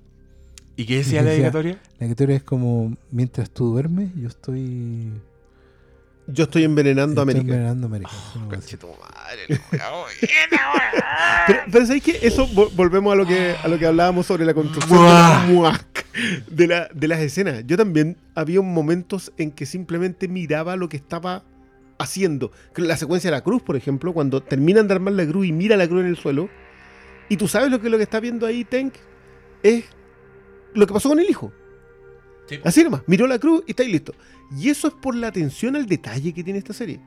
¿Y 0.76 0.84
qué 0.84 0.98
decía 0.98 1.22
la 1.22 1.30
Decía- 1.30 1.34
dedicatoria? 1.44 1.72
La 1.98 2.06
dedicatoria 2.06 2.36
es 2.36 2.42
como, 2.44 2.96
mientras 3.10 3.50
tú 3.50 3.70
duermes, 3.72 4.10
yo 4.14 4.28
estoy... 4.28 5.10
Yo 6.30 6.44
estoy 6.44 6.64
envenenando 6.64 7.20
a 7.20 7.24
estoy 7.24 7.40
América. 7.40 7.54
envenenando 7.54 7.86
a 7.86 7.88
América. 7.88 8.10
Oh, 8.12 8.38
Una 8.38 8.46
cosa 8.48 8.58
así. 8.58 8.76
Pero, 11.46 11.60
pero 11.72 11.86
¿sabéis 11.86 12.02
qué? 12.04 12.18
Eso 12.22 12.46
vo- 12.48 12.70
volvemos 12.74 13.12
a 13.12 13.16
lo 13.16 13.26
que 13.26 13.54
a 13.62 13.68
lo 13.68 13.78
que 13.78 13.86
hablábamos 13.86 14.26
sobre 14.26 14.44
la 14.44 14.54
construcción 14.54 14.98
de, 15.00 15.04
la- 15.08 15.44
muac, 15.48 16.06
de, 16.48 16.66
la- 16.66 16.88
de 16.92 17.08
las 17.08 17.20
escenas. 17.20 17.64
Yo 17.66 17.76
también 17.76 18.16
había 18.34 18.60
momentos 18.60 19.32
en 19.38 19.50
que 19.50 19.66
simplemente 19.66 20.28
miraba 20.28 20.76
lo 20.76 20.88
que 20.88 20.96
estaba 20.98 21.44
haciendo. 21.98 22.52
La 22.76 22.96
secuencia 22.96 23.30
de 23.30 23.36
la 23.36 23.42
cruz, 23.42 23.62
por 23.62 23.76
ejemplo, 23.76 24.12
cuando 24.12 24.42
terminan 24.42 24.86
de 24.86 24.94
armar 24.94 25.14
la 25.14 25.26
cruz 25.26 25.46
y 25.46 25.52
mira 25.52 25.76
la 25.76 25.88
cruz 25.88 26.02
en 26.02 26.08
el 26.08 26.16
suelo, 26.16 26.48
y 27.28 27.36
tú 27.36 27.48
sabes 27.48 27.70
lo 27.70 27.80
que 27.80 27.88
lo 27.90 27.96
que 27.96 28.02
está 28.04 28.20
viendo 28.20 28.46
ahí 28.46 28.64
Tank 28.64 28.94
es 29.62 29.84
lo 30.74 30.86
que 30.86 30.92
pasó 30.92 31.08
con 31.08 31.18
el 31.18 31.28
hijo. 31.28 31.52
Sí. 32.48 32.60
Así 32.64 32.82
nomás, 32.84 33.02
miró 33.06 33.26
la 33.26 33.38
cruz 33.38 33.62
y 33.66 33.72
está 33.72 33.82
ahí 33.82 33.92
listo. 33.92 34.14
Y 34.56 34.70
eso 34.70 34.88
es 34.88 34.94
por 34.94 35.14
la 35.14 35.28
atención 35.28 35.76
al 35.76 35.86
detalle 35.86 36.32
que 36.32 36.42
tiene 36.44 36.58
esta 36.58 36.72
serie. 36.72 37.00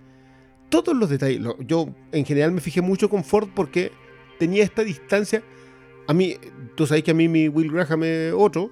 Todos 0.69 0.95
los 0.95 1.09
detalles. 1.09 1.41
yo 1.67 1.89
en 2.11 2.25
general 2.25 2.51
me 2.51 2.61
fijé 2.61 2.81
mucho 2.81 3.09
con 3.09 3.23
Ford 3.23 3.49
porque 3.55 3.91
tenía 4.39 4.63
esta 4.63 4.83
distancia. 4.83 5.43
A 6.07 6.13
mí, 6.13 6.35
tú 6.75 6.85
sabes 6.87 7.03
que 7.03 7.11
a 7.11 7.13
mí 7.13 7.27
mi 7.27 7.47
Will 7.49 7.71
Graham 7.71 8.03
es 8.03 8.33
otro. 8.35 8.71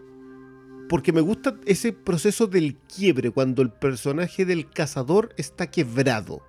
Porque 0.87 1.11
me 1.13 1.21
gusta 1.21 1.55
ese 1.65 1.93
proceso 1.93 2.47
del 2.47 2.75
quiebre, 2.75 3.29
cuando 3.29 3.61
el 3.61 3.69
personaje 3.69 4.43
del 4.45 4.69
cazador 4.71 5.29
está 5.37 5.69
quebrado. 5.69 6.41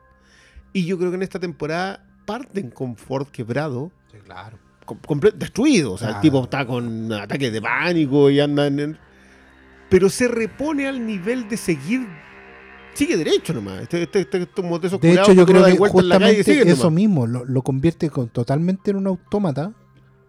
Y 0.72 0.86
yo 0.86 0.96
creo 0.98 1.10
que 1.10 1.16
en 1.16 1.22
esta 1.22 1.38
temporada 1.38 2.06
parten 2.24 2.70
con 2.70 2.96
Ford 2.96 3.26
quebrado, 3.28 3.92
Sí, 4.10 4.16
claro. 4.24 4.58
com- 4.86 5.20
destruido. 5.34 5.92
O 5.92 5.98
sea, 5.98 6.10
el 6.10 6.20
tipo 6.20 6.42
está 6.42 6.66
con 6.66 7.12
ataques 7.12 7.52
de 7.52 7.60
pánico 7.60 8.30
y 8.30 8.40
anda 8.40 8.66
en... 8.66 8.98
Pero 9.90 10.08
se 10.08 10.28
repone 10.28 10.86
al 10.86 11.04
nivel 11.06 11.48
de 11.48 11.56
seguir... 11.56 12.06
Sigue 12.94 13.16
derecho 13.16 13.52
nomás. 13.52 13.82
Este, 13.82 14.02
este, 14.02 14.20
este, 14.20 14.38
de 14.38 14.46
esos 14.86 15.00
De 15.00 15.12
hecho, 15.12 15.32
yo 15.32 15.46
creo 15.46 15.64
que 15.64 15.76
justamente 15.76 16.40
eso 16.70 16.84
nomás. 16.84 16.92
mismo 16.92 17.26
lo, 17.26 17.44
lo 17.44 17.62
convierte 17.62 18.10
con- 18.10 18.28
totalmente 18.28 18.90
en 18.90 18.96
un 18.96 19.06
autómata 19.06 19.72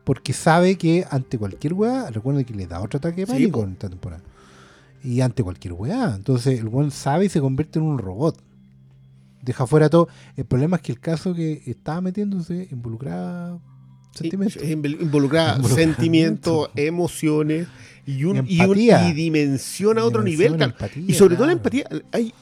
porque 0.04 0.34
sabe 0.34 0.78
que 0.78 1.06
ante 1.10 1.38
cualquier 1.38 1.74
weá, 1.74 2.10
recuerda 2.12 2.44
que 2.44 2.54
le 2.54 2.68
da 2.68 2.82
otro 2.82 2.98
ataque 2.98 3.22
de 3.22 3.26
Sí, 3.28 3.32
pánico 3.34 3.60
po. 3.60 3.66
en 3.66 3.72
esta 3.74 3.90
temporada. 3.90 4.24
Y 5.04 5.22
ante 5.22 5.44
cualquier 5.44 5.74
weá. 5.74 6.14
Entonces 6.16 6.60
el 6.60 6.68
weón 6.68 6.92
sabe 6.92 7.26
y 7.26 7.30
se 7.30 7.40
convierte 7.42 7.80
en 7.80 7.86
un 7.86 7.98
robot. 7.98 8.40
Deja 9.42 9.66
fuera 9.66 9.90
todo. 9.90 10.08
El 10.36 10.46
problema 10.46 10.76
es 10.78 10.84
que 10.84 10.92
el 10.92 11.00
caso 11.00 11.34
que 11.34 11.64
estaba 11.66 12.00
metiéndose 12.02 12.68
involucraba 12.72 13.58
invol- 14.20 15.02
Involucra 15.02 15.56
Involucramiento. 15.56 15.68
sentimientos, 15.76 16.70
emociones 16.76 17.68
y, 18.06 18.24
un, 18.26 18.38
y, 18.48 18.60
un- 18.60 18.62
Empatía. 18.62 19.10
y 19.10 19.14
dimensión 19.14 19.98
a 19.98 20.04
otro 20.04 20.24
Dimensión, 20.24 20.54
nivel. 20.54 20.70
empatía, 20.72 21.04
y 21.08 21.14
sobre 21.14 21.36
todo 21.36 21.46
la 21.48 21.54
empatía. 21.54 21.86
Hay 22.12 22.34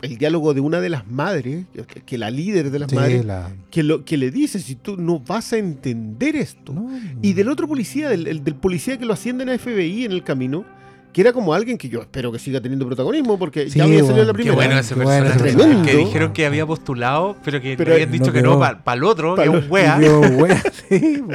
el 0.00 0.16
diálogo 0.16 0.54
de 0.54 0.60
una 0.60 0.80
de 0.80 0.90
las 0.90 1.08
madres, 1.08 1.66
que, 1.88 2.00
que 2.02 2.18
la 2.18 2.30
líder 2.30 2.70
de 2.70 2.78
las 2.78 2.88
Sí, 2.90 2.94
madres, 2.96 3.24
la- 3.24 3.52
que, 3.70 3.82
lo, 3.82 4.04
que 4.04 4.16
le 4.16 4.30
dice, 4.30 4.60
si 4.60 4.76
tú 4.76 4.96
no 4.96 5.18
vas 5.18 5.52
a 5.52 5.58
entender 5.58 6.36
esto. 6.36 6.72
no, 6.72 6.88
Y 7.20 7.32
del 7.32 7.48
otro 7.48 7.66
policía, 7.66 8.08
del, 8.08 8.26
el- 8.28 8.44
del 8.44 8.54
policía 8.54 8.96
que 8.96 9.04
lo 9.04 9.12
ascienden 9.14 9.48
a 9.48 9.58
FBI 9.58 10.04
en 10.04 10.12
el 10.12 10.22
camino, 10.22 10.64
que 11.12 11.22
era 11.22 11.32
como 11.32 11.52
alguien 11.54 11.78
que 11.78 11.88
yo 11.88 12.00
espero 12.00 12.30
que 12.30 12.38
siga 12.38 12.60
teniendo 12.60 12.86
protagonismo, 12.86 13.38
porque 13.38 13.70
Sí, 13.70 13.78
ya 13.78 13.84
había 13.84 14.04
salido 14.04 14.20
en 14.20 14.26
la 14.28 14.32
bueno, 14.32 14.36
Qué 14.36 14.42
primera. 14.52 14.66
bueno 14.66 14.80
ese 14.80 14.94
Qué 14.94 15.54
bueno. 15.56 15.82
Que 15.84 15.96
dijeron 15.96 16.32
que 16.32 16.46
había 16.46 16.66
postulado, 16.66 17.36
pero 17.44 17.60
que 17.60 17.76
Pero 17.76 17.88
le 17.90 17.94
habían 17.96 18.12
dicho 18.12 18.26
no 18.26 18.32
que 18.32 18.42
no 18.42 18.58
para 18.58 18.96
el 18.96 19.04
otro, 19.04 19.34
Pa' 19.34 19.42
que 19.44 19.48
es 19.48 19.64
un 19.64 19.70
wea. 19.70 20.00
Yo, 20.00 20.20
wea, 20.20 20.62
sí, 20.88 21.22
po. 21.26 21.32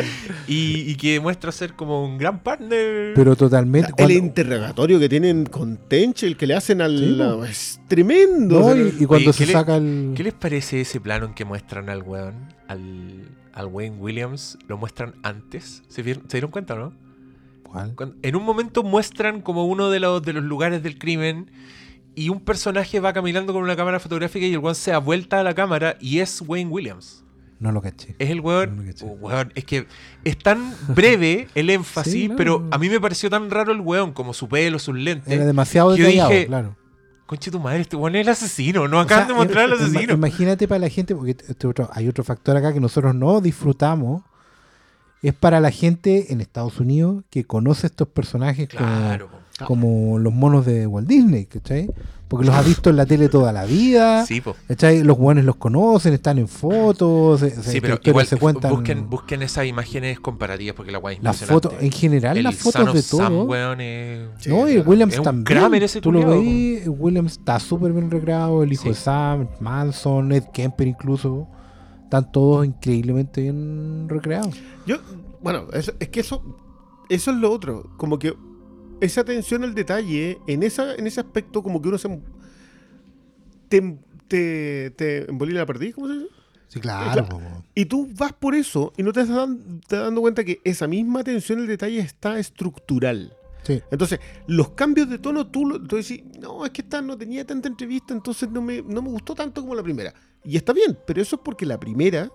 Y, 0.47 0.89
y 0.91 0.95
que 0.95 1.13
demuestra 1.13 1.51
ser 1.51 1.74
como 1.74 2.05
un 2.05 2.17
gran 2.17 2.39
partner. 2.39 3.13
pero 3.15 3.36
totalmente. 3.36 3.89
el 3.89 3.95
cuando- 3.95 4.13
interrogatorio 4.13 4.99
que 4.99 5.09
tienen 5.09 5.45
con 5.45 5.78
Tench, 5.78 6.24
el 6.24 6.38
que 6.38 6.47
le 6.47 6.53
hacen 6.55 6.80
al. 6.82 6.97
Sí, 6.97 7.05
la- 7.15 7.47
es 7.49 7.82
tremendo. 7.88 8.59
no, 8.59 8.65
o 8.67 8.74
sea, 8.74 8.82
y, 8.84 8.88
y 9.03 9.05
cuando 9.05 9.30
Oye, 9.32 9.34
se 9.34 9.39
¿qué 9.39 9.47
le- 9.47 9.53
saca 9.53 9.76
el. 9.78 10.13
¿Qué 10.15 10.24
les 10.24 10.34
parece 10.34 10.82
ese 10.82 10.99
plano 11.01 11.26
en 11.26 11.34
que 11.34 11.45
muestran 11.45 11.89
al 11.89 12.03
weón, 12.03 12.36
al, 12.67 13.28
al 13.53 13.65
Wayne 13.67 13.97
Williams? 13.97 14.57
¿Lo 14.67 14.78
muestran 14.78 15.15
antes? 15.24 15.82
¿Se, 15.88 16.03
vieron- 16.03 16.24
¿se 16.28 16.38
dieron 16.38 16.51
cuenta 16.51 16.76
o 16.76 16.78
no? 16.78 16.93
¿Cuál? 17.74 17.95
Cuando- 17.95 18.15
en 18.21 18.36
un 18.36 18.43
momento 18.43 18.84
muestran 18.84 19.41
como 19.41 19.65
uno 19.65 19.89
de 19.89 19.99
los, 19.99 20.21
de 20.24 20.32
los 20.34 20.43
lugares 20.43 20.82
del 20.84 20.97
crimen 20.97 21.51
y 22.15 22.30
un 22.30 22.39
personaje 22.39 22.99
va 22.99 23.11
caminando 23.11 23.51
con 23.53 23.63
una 23.63 23.76
cámara 23.76 23.99
fotográfica 23.99 24.45
y 24.45 24.53
el 24.53 24.59
weón 24.59 24.76
se 24.76 24.91
da 24.91 24.99
vuelta 24.99 25.39
a 25.39 25.43
la 25.43 25.53
cámara 25.53 25.97
y 25.99 26.19
es 26.19 26.41
Wayne 26.47 26.69
Williams. 26.69 27.19
No 27.59 27.71
lo 27.71 27.82
caché. 27.82 28.15
Es 28.19 28.30
el 28.30 28.38
No 28.38 28.43
weón. 28.43 28.86
caché. 28.86 29.05
oh, 29.05 29.13
weón, 29.19 29.51
es 29.55 29.65
que 29.65 29.88
es 30.24 30.38
tan 30.38 30.74
breve 30.89 31.47
el 31.55 31.69
énfasis, 31.69 32.13
Sí, 32.13 32.28
no. 32.30 32.36
pero 32.36 32.67
a 32.71 32.78
mí 32.78 32.89
me 32.89 32.99
pareció 33.01 33.30
tan 33.30 33.49
raro 33.49 33.71
el 33.71 33.80
weón, 33.82 34.11
como 34.13 34.34
su 34.34 34.47
pelo, 34.47 34.80
sus 34.80 34.95
lentes. 34.95 35.32
Era 35.34 35.45
demasiado 35.45 35.95
yo 35.95 36.03
detallado, 36.05 36.30
dije, 36.30 36.45
claro. 36.47 36.76
Conche 37.26 37.49
tu 37.49 37.59
madre, 37.59 37.80
este 37.82 37.95
weón 37.95 38.15
es 38.17 38.21
el 38.28 38.30
asesino. 38.30 38.88
No 38.89 38.97
O 38.97 38.99
acaban 38.99 39.28
sea, 39.28 39.34
de 39.36 39.41
mostrar 39.43 39.63
al 39.65 39.74
asesino. 39.74 40.13
Imagínate 40.13 40.67
para 40.67 40.80
la 40.80 40.89
gente, 40.89 41.15
porque 41.15 41.32
este 41.32 41.65
otro- 41.65 41.89
hay 41.93 42.07
otro 42.09 42.24
factor 42.26 42.55
acá 42.57 42.74
que 42.74 42.82
nosotros 42.82 43.15
no 43.15 43.39
disfrutamos. 43.41 44.21
Es 45.24 45.34
para 45.34 45.59
la 45.59 45.71
gente 45.71 46.32
en 46.34 46.41
Estados 46.41 46.80
Unidos 46.80 47.24
que 47.32 47.45
conoce 47.45 47.88
estos 47.88 48.07
personajes 48.09 48.69
como- 48.69 49.17
po. 49.57 49.65
como, 49.65 50.19
los 50.19 50.34
monos 50.34 50.65
de 50.65 50.86
Walt 50.86 51.07
Disney, 51.07 51.45
¿cachai? 51.45 51.89
Porque 52.28 52.45
los 52.47 52.55
ha 52.55 52.61
visto 52.63 52.89
en 52.89 52.95
la 52.97 53.05
tele 53.05 53.30
toda 53.30 53.53
la 53.53 53.63
vida. 53.65 54.26
Sí, 54.26 54.41
po. 54.41 54.55
¿cachai? 54.67 55.03
Los 55.03 55.17
buenos 55.19 55.45
los 55.45 55.55
conocen, 55.57 56.13
están 56.13 56.39
en 56.39 56.47
fotos. 56.47 57.39
se- 57.39 57.51
se- 57.51 57.61
Sí, 57.63 57.78
esta 57.78 57.82
pero 57.82 57.99
igual 58.03 58.26
se 58.26 58.38
cuentan. 58.38 58.71
busquen, 58.71 59.09
busquen 59.09 59.43
esas 59.43 59.65
imágenes 59.67 60.19
comparativas 60.19 60.76
porque 60.76 60.91
la 60.91 60.97
weá 60.97 61.15
es 61.15 61.24
las 61.24 61.45
fotos, 61.45 61.74
en 61.80 61.91
general, 61.91 62.36
El 62.36 62.43
las 62.43 62.55
fotos 62.55 62.93
de 62.93 63.01
Sam, 63.03 63.28
todo. 63.32 63.43
weón, 63.45 63.80
es- 63.80 64.47
No, 64.47 64.67
y 64.67 64.80
Williams 64.80 65.13
es 65.13 65.19
un 65.19 65.26
también. 65.26 65.45
Kramer 65.45 65.84
ese 65.84 66.01
Tú 66.01 66.11
lo 66.11 66.28
veis, 66.28 66.84
Williams 66.88 67.34
está 67.34 67.59
súper 67.59 67.93
bien 67.93 68.09
recreado, 68.11 68.63
el 68.63 68.74
hijo 68.74 68.84
Sí. 68.84 68.89
de 68.89 68.95
Sam, 68.95 69.47
Manson, 69.59 70.32
Ed 70.34 70.45
Kemper 70.51 70.88
incluso. 70.88 71.47
Están 72.14 72.32
todos 72.32 72.64
increíblemente 72.64 73.41
bien 73.41 74.05
recreados. 74.07 74.55
Yo, 74.86 74.97
bueno, 75.41 75.66
eso- 75.74 75.93
es 75.99 76.09
que 76.09 76.20
eso, 76.20 76.43
eso 77.09 77.32
es 77.32 77.38
lo 77.38 77.51
otro. 77.51 77.89
Como 77.97 78.20
que 78.20 78.36
esa 79.01 79.22
atención 79.22 79.64
al 79.64 79.74
detalle, 79.74 80.38
en, 80.45 80.61
esa, 80.61 80.93
en 80.93 81.07
ese 81.07 81.22
aspecto, 81.22 81.64
como 81.64 81.82
que 81.82 81.88
uno 81.89 81.97
se. 81.97 82.22
Te, 83.68 83.97
te, 84.28 84.91
te 84.91 85.28
embolina 85.28 85.61
la 85.61 85.66
perdiz, 85.66 85.95
¿cómo 85.95 86.07
se 86.07 86.14
dice? 86.14 86.28
Sí, 86.68 86.80
claro, 86.80 87.28
Y 87.74 87.86
tú 87.86 88.07
vas 88.16 88.34
por 88.34 88.53
eso 88.53 88.93
y 88.95 89.01
no 89.01 89.11
te 89.11 89.22
estás 89.22 89.36
dan- 89.36 89.82
te 89.88 89.95
dando 89.95 90.22
cuenta 90.22 90.43
que 90.43 90.59
esa 90.64 90.88
misma 90.88 91.22
atención 91.22 91.59
al 91.61 91.68
detalle 91.68 91.97
está 91.99 92.38
estructural. 92.38 93.34
Sí. 93.64 93.82
Entonces, 93.89 94.20
los 94.45 94.70
cambios 94.72 95.09
de 95.09 95.18
tono, 95.18 95.47
tú, 95.47 95.80
tú 95.88 95.95
decís, 95.95 96.22
no, 96.39 96.64
es 96.64 96.70
que 96.72 96.82
esta 96.84 97.01
no 97.01 97.18
tenía 97.18 97.43
tanta 97.43 97.68
entrevista, 97.70 98.14
entonces 98.14 98.49
no 98.51 98.61
me, 98.61 98.84
no 98.84 99.01
me 99.01 99.09
gustó 99.09 99.34
tanto 99.34 99.61
como 99.61 99.74
la 99.74 99.82
primera. 99.82 100.14
Y 100.44 100.58
está 100.58 100.74
bien, 100.74 100.98
pero 101.06 101.22
eso 101.22 101.38
es 101.38 101.41
porque 101.44 101.66
la 101.66 101.80
primera, 101.80 102.32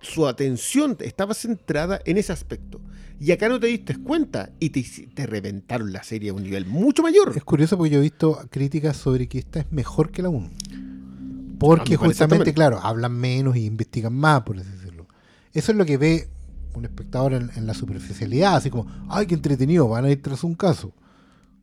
su 0.00 0.26
atención 0.26 0.96
estaba 1.00 1.34
centrada 1.34 2.00
en 2.04 2.18
ese 2.18 2.32
aspecto. 2.32 2.80
Y 3.18 3.32
acá 3.32 3.48
no 3.48 3.58
te 3.58 3.66
diste 3.66 3.96
cuenta 3.96 4.50
y 4.60 4.70
te, 4.70 4.84
te 5.14 5.26
reventaron 5.26 5.92
la 5.92 6.02
serie 6.02 6.30
a 6.30 6.34
un 6.34 6.42
nivel 6.42 6.66
mucho 6.66 7.02
mayor. 7.02 7.32
Es 7.34 7.44
curioso 7.44 7.76
porque 7.76 7.90
yo 7.90 7.98
he 7.98 8.02
visto 8.02 8.38
críticas 8.50 8.96
sobre 8.96 9.26
que 9.26 9.38
esta 9.38 9.60
es 9.60 9.72
mejor 9.72 10.10
que 10.10 10.22
la 10.22 10.28
1. 10.28 10.46
A 10.46 10.48
mí 10.48 11.56
Porque 11.58 11.96
parece 11.96 12.24
justamente, 12.24 12.52
claro, 12.52 12.78
hablan 12.82 13.12
menos 13.12 13.56
y 13.56 13.64
investigan 13.64 14.12
más, 14.12 14.42
por 14.42 14.58
así 14.58 14.70
decirlo. 14.70 15.06
Eso 15.52 15.72
es 15.72 15.78
lo 15.78 15.86
que 15.86 15.96
ve 15.96 16.28
un 16.74 16.84
espectador 16.84 17.32
en, 17.32 17.50
en 17.56 17.66
la 17.66 17.72
superficialidad, 17.72 18.56
así 18.56 18.68
como, 18.68 18.86
ay, 19.08 19.26
qué 19.26 19.34
entretenido, 19.34 19.88
van 19.88 20.04
a 20.04 20.10
ir 20.10 20.20
tras 20.20 20.44
un 20.44 20.54
caso. 20.54 20.92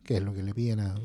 Que 0.04 0.18
es 0.18 0.24
lo 0.24 0.34
que 0.34 0.42
le 0.42 0.54
piden 0.54 0.80
a, 0.80 0.96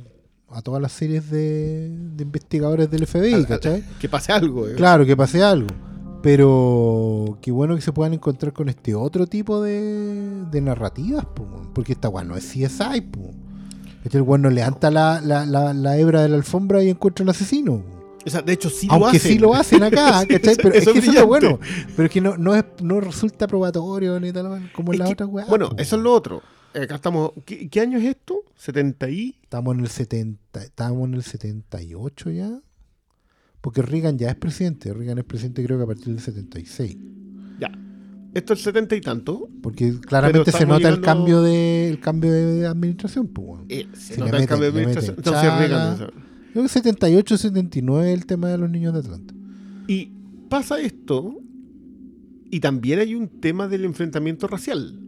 a 0.51 0.63
todas 0.63 0.81
las 0.81 0.93
series 0.93 1.31
de, 1.31 1.91
de 1.91 2.23
investigadores 2.23 2.91
del 2.91 3.07
FBI, 3.07 3.35
Al- 3.35 3.47
¿cachai? 3.47 3.85
Que 4.01 4.09
pase 4.09 4.33
algo. 4.33 4.67
eh. 4.69 4.75
Claro, 4.77 5.05
que 5.05 5.17
pase 5.17 5.43
algo. 5.43 5.69
Pero 6.23 7.39
qué 7.41 7.51
bueno 7.53 7.75
que 7.77 7.81
se 7.83 7.93
puedan 7.93 8.13
encontrar 8.13 8.53
con 8.53 8.69
este 8.69 8.95
otro 8.95 9.27
tipo 9.27 9.63
de, 9.63 10.45
de 10.51 10.61
narrativas, 10.61 11.25
po, 11.25 11.47
porque 11.75 11.93
esta 11.93 12.09
weá 12.09 12.25
no 12.25 12.37
es 12.37 12.45
CSI. 12.45 13.01
Po. 13.03 13.31
Este 14.05 14.19
el 14.19 14.23
weón 14.23 14.43
no 14.43 14.51
levanta 14.51 14.91
la, 14.91 15.21
la, 15.21 15.47
la, 15.47 15.73
la 15.73 15.97
hebra 15.99 16.23
de 16.23 16.29
la 16.29 16.37
alfombra 16.37 16.83
y 16.83 16.91
encuentra 16.91 17.23
al 17.25 17.29
asesino. 17.31 17.83
O 18.27 18.31
sea, 18.31 18.43
de 18.43 18.53
hecho, 18.53 18.69
sí 18.69 18.87
lo 18.87 18.93
Aunque 18.95 19.17
hacen. 19.19 19.33
sí 19.33 19.39
lo 19.39 19.55
hacen 19.55 19.83
acá, 19.83 20.21
¿cachai? 20.29 20.53
eso- 20.53 20.61
Pero 20.63 20.75
es 20.75 20.83
eso 20.83 20.93
que 20.93 20.99
es 20.99 21.09
eso 21.09 21.19
es 21.21 21.27
bueno. 21.27 21.59
Pero 21.97 22.07
es 22.07 22.11
que 22.13 22.21
no, 22.21 22.37
no, 22.37 22.55
es, 22.55 22.65
no 22.83 23.01
resulta 23.01 23.47
probatorio 23.47 24.19
ni 24.21 24.33
tal 24.33 24.71
como 24.75 24.93
en 24.93 24.95
Es 24.95 24.99
la 25.01 25.07
que, 25.07 25.13
otra 25.13 25.27
weá. 25.27 25.47
bueno, 25.47 25.71
po. 25.71 25.77
eso 25.79 25.97
es 25.97 26.03
lo 26.03 26.13
otro. 26.13 26.43
Acá 26.83 26.97
estamos. 26.97 27.33
¿Qué, 27.45 27.69
qué 27.69 27.81
año 27.81 27.99
es 27.99 28.05
esto? 28.05 28.43
¿70 28.61 29.13
y? 29.13 29.37
Estamos 29.43 29.75
en 29.77 29.81
el 29.83 29.89
70, 29.89 30.63
estamos 30.63 31.09
en 31.09 31.15
el 31.15 31.23
78 31.23 32.31
ya. 32.31 32.61
Porque 33.61 33.83
Reagan 33.83 34.19
ya 34.19 34.31
es 34.31 34.37
presidente. 34.37 34.93
Reagan 34.93 35.19
es 35.19 35.25
presidente 35.25 35.65
creo 35.65 35.79
que 35.79 35.85
a 35.85 35.87
partir 35.87 36.07
del 36.07 36.21
76. 36.21 36.97
Ya. 37.61 37.71
Esto 38.35 38.53
es 38.53 38.61
70 38.63 38.95
y 38.97 39.01
tanto. 39.01 39.49
Porque 39.63 39.99
claramente 40.01 40.53
se 40.53 40.65
nota 40.67 40.89
el 40.89 41.01
cambio 41.01 41.43
de 41.43 41.89
el 41.89 41.99
cambio 42.01 42.33
de 42.33 42.67
administración, 42.67 43.27
pues, 43.29 43.49
weón. 43.49 43.67
Eh, 43.69 43.87
se 43.95 44.15
Si 44.15 44.21
nota 44.21 44.33
le 44.33 44.37
el 44.39 44.43
meten- 44.45 44.49
cambio 44.49 44.73
de 44.73 44.79
administración. 44.79 45.17
meten 45.17 45.35
Entonces. 45.35 45.59
Reagan, 45.69 46.11
Creo 46.53 46.63
que 46.63 46.69
78, 46.69 47.37
79 47.39 48.13
el 48.13 48.27
tema 48.27 48.49
de 48.49 48.59
los 48.59 48.71
niños 48.71 48.93
de 48.95 49.01
Atlanta. 49.01 49.35
Y 49.87 50.11
pasa 50.49 50.81
esto, 50.81 51.37
y 52.51 52.61
también 52.61 53.01
hay 53.01 53.15
un 53.15 53.29
tema 53.29 53.69
del 53.69 53.85
enfrentamiento 53.85 54.47
racial. 54.47 54.99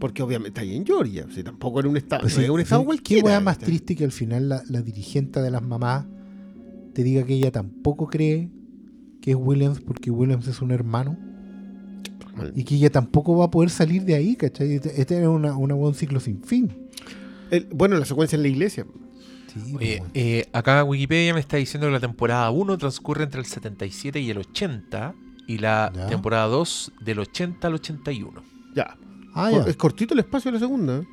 Porque 0.00 0.22
obviamente 0.22 0.48
está 0.48 0.60
ahí 0.62 0.74
en 0.76 0.84
Georgia. 0.84 1.26
O 1.28 1.32
sea, 1.32 1.44
tampoco 1.44 1.78
era 1.78 1.88
un 1.88 1.96
estado, 1.96 2.22
Pues 2.22 2.34
sí, 2.34 2.42
era 2.42 2.50
un 2.52 2.58
sí, 2.58 2.62
estado 2.62 2.80
Qué 2.82 2.86
cualquiera. 2.86 3.24
weá 3.26 3.40
más 3.40 3.56
¿viste? 3.58 3.66
triste 3.66 3.96
que 3.96 4.04
al 4.04 4.12
final 4.12 4.48
la, 4.48 4.62
la 4.68 4.82
dirigente 4.82 5.40
de 5.40 5.50
las 5.50 5.62
mamás 5.62 6.06
te 6.94 7.04
diga 7.04 7.22
que 7.24 7.34
ella 7.34 7.52
tampoco 7.52 8.08
cree 8.08 8.50
que 9.20 9.30
es 9.32 9.36
Williams 9.38 9.80
porque 9.80 10.10
Williams 10.10 10.48
es 10.48 10.60
un 10.62 10.70
hermano 10.72 11.16
y 12.54 12.64
que 12.64 12.74
ella 12.76 12.90
tampoco 12.90 13.36
va 13.36 13.46
a 13.46 13.50
poder 13.50 13.68
salir 13.70 14.04
de 14.04 14.14
ahí, 14.14 14.34
¿cachai? 14.34 14.72
Este 14.74 14.98
este 15.00 15.20
es 15.20 15.28
una, 15.28 15.56
una 15.56 15.74
buen 15.74 15.94
ciclo 15.94 16.20
sin 16.20 16.42
fin. 16.42 16.72
El- 17.50 17.66
bueno, 17.74 17.98
la 17.98 18.06
secuencia 18.06 18.36
en 18.36 18.42
la 18.42 18.48
iglesia. 18.48 18.86
Sí, 19.52 19.74
Oye, 19.76 19.98
pues, 19.98 20.10
eh, 20.14 20.48
acá 20.52 20.82
Wikipedia 20.84 21.34
me 21.34 21.40
está 21.40 21.56
diciendo 21.58 21.88
que 21.88 21.92
la 21.92 22.00
temporada 22.00 22.50
1 22.50 22.78
transcurre 22.78 23.24
entre 23.24 23.40
el 23.40 23.46
77 23.46 24.20
y 24.20 24.30
el 24.30 24.38
80 24.38 25.14
y 25.46 25.58
la 25.58 25.92
Ya. 25.94 26.06
temporada 26.06 26.46
2 26.46 26.92
del 27.04 27.18
80 27.18 27.66
al 27.68 27.74
81. 27.74 28.42
Ya. 28.74 28.96
Ah, 29.34 29.50
ya. 29.50 29.64
Es 29.64 29.76
cortito 29.76 30.14
el 30.14 30.20
espacio 30.20 30.50
de 30.50 30.54
la 30.54 30.60
segunda. 30.60 30.98
¿eh? 30.98 31.06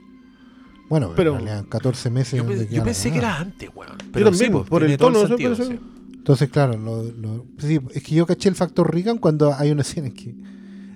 Bueno, 0.90 1.12
pero- 1.16 1.38
le 1.40 1.52
dan 1.52 1.66
14 1.66 2.10
meses. 2.10 2.38
Yo, 2.40 2.46
pe- 2.48 2.66
pensé 2.82 3.12
que 3.12 3.18
era 3.18 3.38
antes, 3.40 3.70
weón. 3.76 3.92
Yo 3.98 4.06
Pero 4.12 4.30
también, 4.32 4.46
sí, 4.46 4.52
pues, 4.52 4.70
por 4.70 4.84
el 4.84 4.98
todo 4.98 5.10
tono. 5.12 5.22
¿no? 5.24 5.28
sentido, 5.28 5.52
Pero 5.56 5.66
sí. 5.66 5.74
eso- 5.74 5.82
Entonces, 6.16 6.50
claro, 6.50 6.78
lo- 6.78 7.04
lo- 7.04 7.46
sí, 7.58 7.80
es 7.94 8.04
que 8.04 8.16
yo 8.16 8.26
caché 8.26 8.50
el 8.50 8.56
factor 8.56 8.94
Reagan 8.94 9.18
cuando 9.18 9.54
hay 9.54 9.72
una 9.72 9.82
escena 9.82 10.08
en 10.08 10.14
que 10.14 10.36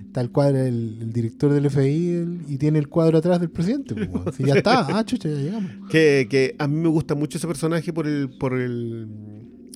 está 0.06 0.20
el 0.20 0.30
cuadro, 0.30 0.58
el, 0.58 0.98
el 1.00 1.12
director 1.12 1.50
del 1.52 1.64
FBI 1.70 2.08
el- 2.08 2.40
y 2.48 2.58
tiene 2.58 2.78
el 2.78 2.88
cuadro 2.88 3.16
atrás 3.18 3.40
del 3.40 3.48
presidente. 3.50 3.94
pues, 3.94 4.08
weón. 4.10 4.32
Si 4.32 4.44
ya 4.44 4.54
está, 4.54 4.86
ah, 4.98 5.04
chucha, 5.04 5.28
ya 5.30 5.36
llegamos. 5.36 5.70
Que, 5.90 6.26
que 6.30 6.54
a 6.58 6.66
mí 6.68 6.76
me 6.76 6.88
gusta 6.88 7.14
mucho 7.14 7.38
ese 7.38 7.46
personaje 7.46 7.92
por 7.94 8.06
el 8.06 8.28
por 8.38 8.54
el, 8.58 9.08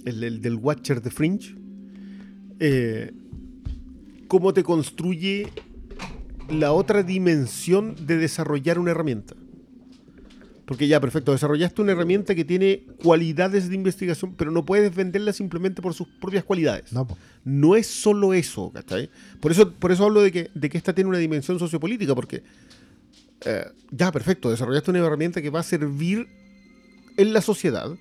el, 0.05 0.25
el 0.25 0.41
del 0.43 0.57
Watcher 0.57 1.01
de 1.01 1.11
Fringe. 1.11 1.55
Eh, 2.61 3.13
cómo 4.29 4.53
te 4.53 4.63
construye 4.63 5.49
la 6.49 6.73
otra 6.73 7.03
dimensión 7.03 7.97
de 8.07 8.17
desarrollar 8.17 8.79
una 8.79 8.93
herramienta. 8.93 9.35
Porque 10.67 10.89
ya, 10.89 11.01
perfecto, 11.01 11.31
desarrollaste 11.31 11.81
una 11.81 11.93
herramienta 11.93 12.35
que 12.35 12.45
tiene 12.45 12.83
cualidades 13.03 13.69
de 13.69 13.77
investigación, 13.77 14.35
pero 14.37 14.51
no 14.51 14.65
puedes 14.65 14.93
venderla 14.95 15.33
simplemente 15.33 15.81
por 15.81 15.95
sus 15.95 16.09
propias 16.21 16.43
cualidades. 16.43 16.93
No. 16.93 17.07
No 17.45 17.77
es 17.77 17.87
solo 17.87 18.35
eso, 18.35 18.73
¿cachai? 18.73 19.09
Por 19.41 19.53
eso, 19.53 19.73
por 19.73 19.93
eso 19.93 20.05
hablo 20.05 20.23
de 20.23 20.33
que, 20.33 20.51
de 20.55 20.69
que 20.69 20.77
esta 20.77 20.93
tiene 20.93 21.09
una 21.09 21.19
dimensión 21.19 21.61
sociopolítica, 21.61 22.17
porque 22.17 22.43
eh, 23.45 23.67
ya, 23.93 24.11
perfecto, 24.11 24.51
desarrollaste 24.51 24.91
una 24.91 25.01
herramienta 25.01 25.41
que 25.41 25.51
va 25.51 25.61
a 25.61 25.63
servir 25.63 26.27
en 27.17 27.33
la 27.33 27.41
sociedad 27.41 27.97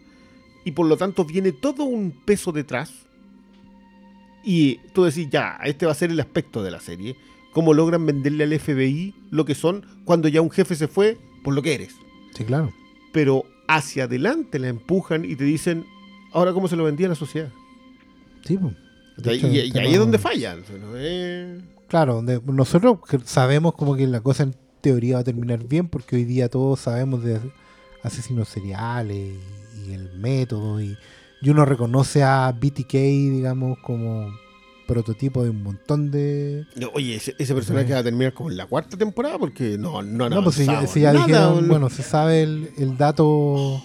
y 0.64 0.72
por 0.72 0.88
lo 0.88 0.98
tanto 0.98 1.24
viene 1.24 1.52
todo 1.52 1.84
un 1.84 2.12
peso 2.26 2.52
detrás 2.52 2.92
y 4.44 4.78
tú 4.94 5.04
decís, 5.04 5.28
ya, 5.30 5.60
este 5.64 5.86
va 5.86 5.92
a 5.92 5.96
ser 5.96 6.12
el 6.12 6.20
aspecto 6.20 6.64
de 6.64 6.72
la 6.72 6.80
serie, 6.80 7.16
cómo 7.56 7.74
logran 7.74 8.06
venderle 8.06 8.44
al 8.44 8.60
FBI 8.60 9.16
lo 9.32 9.46
que 9.46 9.56
son 9.56 9.86
cuando 10.04 10.28
ya 10.28 10.42
un 10.42 10.52
jefe 10.52 10.76
se 10.76 10.88
fue 10.90 11.18
por 11.44 11.54
lo 11.56 11.62
que 11.64 11.74
eres. 11.74 11.96
Sí, 12.36 12.44
claro. 12.44 12.72
Pero 13.14 13.46
hacia 13.68 14.04
adelante 14.04 14.60
la 14.60 14.68
empujan 14.68 15.24
y 15.24 15.36
te 15.38 15.46
dicen, 15.46 15.86
ahora 16.34 16.52
cómo 16.52 16.68
se 16.68 16.76
lo 16.76 16.84
vendía 16.84 17.08
a 17.08 17.10
la 17.12 17.16
sociedad. 17.16 17.50
Sí, 18.46 18.58
pues. 18.58 18.74
Y, 19.24 19.30
hecho, 19.38 19.48
y- 19.48 19.60
el 19.60 19.68
y 19.68 19.72
tema- 19.72 19.86
ahí 19.86 19.94
es 19.94 20.00
donde 20.00 20.18
fallan. 20.20 20.64
Claro, 21.88 22.16
donde 22.16 22.42
nosotros 22.46 23.00
sabemos 23.24 23.74
como 23.76 23.96
que 23.96 24.06
la 24.06 24.20
cosa 24.20 24.44
en 24.44 24.54
teoría 24.82 25.16
va 25.16 25.22
a 25.22 25.24
terminar 25.24 25.64
bien 25.66 25.88
porque 25.88 26.18
hoy 26.18 26.26
día 26.26 26.50
todos 26.50 26.82
sabemos 26.82 27.24
de 27.24 27.40
asesinos 28.04 28.50
seriales 28.50 29.16
y, 29.78 29.90
y 29.90 29.94
el 29.94 30.12
método 30.20 30.82
y, 30.82 30.98
y 31.42 31.50
uno 31.50 31.64
reconoce 31.64 32.22
a 32.24 32.52
BTK, 32.52 32.92
digamos, 32.92 33.78
como 33.80 34.30
prototipo 34.88 35.44
de 35.44 35.50
un 35.50 35.64
montón 35.64 36.12
de... 36.12 36.66
No, 36.76 36.90
Oye, 36.94 37.16
ese, 37.16 37.36
ese 37.40 37.54
personaje 37.54 37.88
Sí. 37.88 37.94
va 37.94 38.00
a 38.00 38.04
terminar 38.04 38.34
como 38.34 38.52
en 38.52 38.58
la 38.58 38.66
cuarta 38.68 38.98
temporada 38.98 39.38
porque 39.40 39.78
no, 39.78 40.02
no, 40.02 40.26
han 40.26 40.32
No, 40.32 40.44
pues 40.44 40.56
si 40.56 40.66
ya, 40.66 40.86
si 40.88 41.02
ya 41.02 41.14
nada, 41.14 41.26
dijeron, 41.26 41.68
bueno, 41.68 41.90
se 41.90 42.04
sabe 42.04 42.44
el, 42.44 42.70
el 42.78 42.98
dato, 42.98 43.82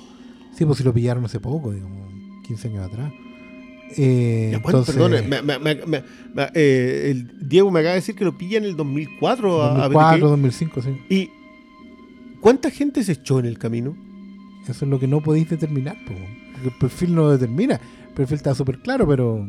sí, 0.57 0.65
pues 0.65 0.79
si 0.79 0.85
lo 0.85 0.93
pillaron 0.93 1.25
hace 1.25 1.41
poco, 1.41 1.73
digamos, 1.73 2.09
15 2.47 2.69
años 2.69 2.87
atrás. 2.87 3.13
Eh, 3.97 4.57
bueno, 4.63 4.79
entonces, 4.81 5.27
me- 5.29 5.43
me- 5.43 5.59
me- 5.59 6.03
eh, 6.55 7.09
el 7.11 7.49
Diego 7.49 7.71
me 7.73 7.81
acaba 7.81 7.95
de 7.95 8.01
decir 8.01 8.15
que 8.15 8.25
lo 8.25 8.39
pilla 8.39 8.59
en 8.59 8.65
el 8.65 8.77
2004 8.77 9.63
a, 9.63 9.67
a 9.85 9.89
2004, 9.89 10.17
BTK. 10.19 10.31
2005, 10.31 10.83
sí. 10.83 10.91
¿Y 11.09 11.31
cuánta 12.41 12.71
gente 12.71 13.03
se 13.03 13.13
echó 13.13 13.41
en 13.41 13.47
el 13.47 13.59
camino? 13.59 13.97
Eso 14.69 14.85
es 14.85 14.91
lo 14.91 15.01
que 15.01 15.09
no 15.09 15.21
podéis 15.23 15.51
determinar, 15.51 15.97
po, 16.07 16.13
porque 16.53 16.69
el 16.69 16.75
perfil 16.79 17.15
no 17.17 17.23
lo 17.23 17.31
determina. 17.33 17.81
El 18.09 18.15
perfil 18.15 18.37
está 18.37 18.55
súper 18.55 18.79
claro, 18.81 19.09
pero 19.09 19.45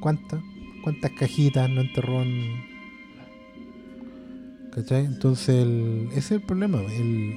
¿cuántas? 0.00 0.40
¿Cuántas 0.86 1.10
cajitas 1.10 1.68
no 1.68 1.80
enterró 1.80 2.22
en... 2.22 2.62
¿Cachai? 4.72 5.04
Entonces, 5.04 5.48
el- 5.64 6.06
ese 6.10 6.18
es 6.18 6.30
el 6.30 6.42
problema. 6.42 6.80
el- 6.80 7.34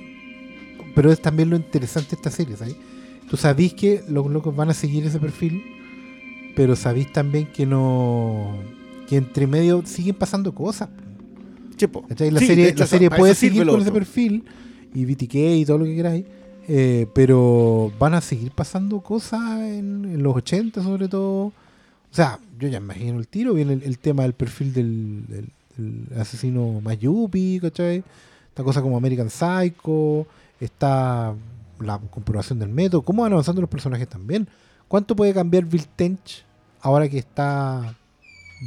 Pero 0.94 1.12
es 1.12 1.20
también 1.20 1.50
lo 1.50 1.56
interesante 1.56 2.12
de 2.12 2.16
esta 2.18 2.30
serie, 2.30 2.56
¿sabes? 2.58 2.76
Tú 3.28 3.38
sabís 3.38 3.74
que 3.74 4.04
los 4.08 4.30
locos 4.30 4.56
van 4.56 4.70
a 4.70 4.76
seguir 4.76 5.04
ese 5.04 5.20
perfil, 5.20 5.64
pero 6.56 6.76
sabís 6.76 7.12
también 7.12 7.48
que 7.48 7.66
no... 7.66 8.54
que 9.08 9.18
entre 9.18 9.48
medio 9.48 9.84
siguen 9.84 10.14
pasando 10.16 10.54
cosas. 10.54 10.90
po. 10.90 11.76
Chepo. 11.76 12.02
¿Cachai? 12.08 12.30
La 12.30 12.40
Sí, 12.42 12.46
serie, 12.46 12.68
hecho, 12.70 12.80
la 12.82 12.86
serie 12.88 13.10
puede 13.10 13.34
seguir 13.34 13.66
con 13.66 13.82
ese 13.82 13.92
perfil 13.92 14.44
y 14.94 15.06
BTK 15.06 15.34
y 15.34 15.66
todo 15.66 15.80
lo 15.80 15.86
que 15.86 15.96
queráis, 15.96 16.26
eh, 16.68 17.08
pero 17.16 17.92
van 17.98 18.14
a 18.14 18.22
seguir 18.22 18.52
pasando 18.52 19.00
cosas 19.02 19.42
en, 19.62 20.06
en 20.06 20.22
los 20.22 20.36
80 20.36 20.84
sobre 20.84 21.08
todo. 21.08 21.46
O 21.46 21.54
sea, 22.12 22.38
yo 22.60 22.68
ya 22.68 22.78
imagino 22.78 23.18
el 23.20 23.28
tiro, 23.28 23.54
viene 23.54 23.74
el, 23.74 23.84
el 23.84 23.98
tema 24.00 24.24
del 24.24 24.34
perfil 24.34 24.74
del, 24.74 25.26
del- 25.28 25.50
del 25.78 26.20
asesino 26.20 26.82
Mayupi, 26.82 27.60
¿cachai? 27.62 28.04
Esta 28.50 28.64
cosa 28.64 28.82
como 28.82 28.98
American 28.98 29.30
Psycho, 29.30 30.28
está 30.60 31.34
la 31.80 31.98
comprobación 32.12 32.60
del 32.60 32.70
método, 32.70 33.02
cómo 33.02 33.24
van 33.24 33.32
avanzando 33.32 33.62
los 33.62 33.70
personajes 33.70 34.08
también. 34.10 34.48
¿Cuánto 34.90 35.16
puede 35.16 35.34
cambiar 35.34 35.64
Bill 35.66 35.88
Tench 35.96 36.44
ahora 36.82 37.08
que 37.08 37.18
está 37.20 37.96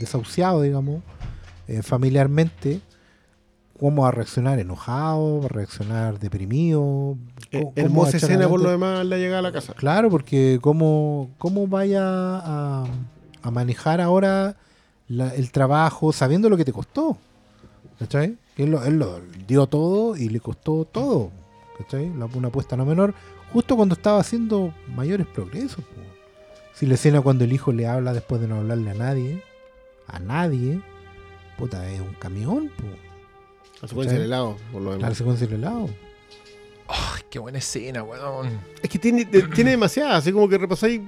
desahuciado, 0.01 0.63
digamos, 0.63 1.03
eh, 1.69 1.83
familiarmente? 1.83 2.81
¿Cómo 3.79 4.03
va 4.03 4.09
a 4.09 4.13
reaccionar? 4.13 4.59
¿Enojado? 4.61 5.41
¿Va 5.41 5.47
a 5.47 5.49
reaccionar 5.49 6.19
deprimido? 6.21 7.17
Eh, 7.51 7.61
¿Cómo- 7.61 7.73
hermosa 7.77 8.17
escena 8.17 8.49
por 8.49 8.63
lo 8.63 8.71
demás 8.71 9.05
la 9.05 9.17
llegada 9.19 9.41
a 9.41 9.43
la 9.43 9.53
casa. 9.53 9.75
Claro, 9.75 10.09
porque 10.09 10.59
cómo, 10.63 11.31
cómo 11.39 11.67
vaya 11.67 12.01
a, 12.05 12.85
a 13.43 13.51
manejar 13.51 14.01
ahora 14.01 14.57
la- 15.09 15.35
el 15.35 15.51
trabajo 15.51 16.13
sabiendo 16.13 16.49
lo 16.49 16.57
que 16.57 16.65
te 16.65 16.73
costó. 16.73 17.17
¿Cachai? 17.99 18.37
Él 18.57 18.71
lo, 18.71 18.83
él 18.85 18.99
lo 18.99 19.21
dio 19.47 19.67
todo 19.67 20.17
y 20.17 20.29
le 20.29 20.41
costó 20.41 20.85
todo. 20.85 21.31
¿cachai? 21.79 22.13
La- 22.17 22.27
Una 22.27 22.49
apuesta 22.49 22.77
no 22.77 22.85
menor, 22.85 23.15
justo 23.53 23.77
cuando 23.77 23.95
estaba 23.95 24.19
haciendo 24.21 24.73
mayores 24.95 25.27
progresos. 25.27 25.85
po. 25.85 26.01
Si 26.75 26.87
la 26.87 26.95
escena 26.95 27.21
cuando 27.21 27.45
el 27.45 27.53
hijo 27.53 27.73
le 27.73 27.87
habla 27.87 28.13
después 28.13 28.41
de 28.41 28.49
no 28.49 28.57
hablarle 28.57 28.91
a 28.91 28.95
nadie, 28.95 29.43
a 30.07 30.19
nadie, 30.19 30.81
puta, 31.59 31.89
es 31.91 32.01
un 32.01 32.15
camión, 32.15 32.69
po. 32.77 32.85
La 33.83 33.89
secuencia 33.89 34.17
del 34.17 34.27
helado, 34.27 34.57
por 34.73 34.81
lo 34.83 34.91
La 34.93 34.97
demás. 34.97 35.17
secuencia 35.19 35.47
del 35.47 35.57
helado. 35.59 35.89
Ay, 36.89 37.23
qué 37.31 37.39
buena 37.39 37.59
escena, 37.59 38.03
weón. 38.03 38.49
Es 38.83 38.89
que 38.91 38.99
tiene, 38.99 39.25
tiene 39.25 39.71
demasiadas, 39.73 40.19
así 40.19 40.33
como 40.33 40.49
que 40.49 40.59
repasáis. 40.59 41.01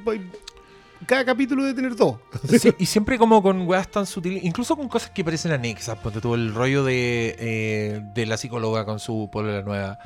Cada 1.07 1.24
capítulo 1.24 1.62
debe 1.64 1.74
tener 1.74 1.97
dos. 1.97 2.16
Sí, 2.59 2.72
y 2.78 2.86
siempre 2.86 3.18
como 3.18 3.42
con 3.42 3.66
weas 3.68 3.90
tan 3.90 4.07
sutiles, 4.07 4.45
incluso 4.45 4.76
con 4.76 4.88
cosas 4.88 5.11
que 5.11 5.24
parecen 5.24 5.53
anexas, 5.53 5.99
ponte 5.99 6.20
todo 6.20 6.34
el 6.34 6.55
rollo 6.55 6.84
de, 6.84 7.36
eh, 7.38 8.01
de 8.14 8.26
la 8.26 8.36
psicóloga 8.36 8.84
con 8.84 9.01
su 9.01 9.28
polola 9.32 9.62
nueva, 9.62 9.99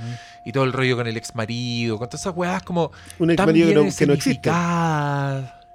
y 0.44 0.52
todo 0.52 0.64
el 0.64 0.72
rollo 0.72 0.96
con 0.96 1.06
el 1.06 1.16
ex 1.16 1.34
marido, 1.34 1.98
con 1.98 2.08
todas 2.08 2.22
esas 2.22 2.36
weas 2.36 2.62
como 2.62 2.90
Un 3.18 3.30
ex 3.30 3.44
marido 3.44 3.68
que 3.68 3.74
no, 3.74 3.96
que 3.96 4.06
no 4.06 4.12
existe. 4.12 4.50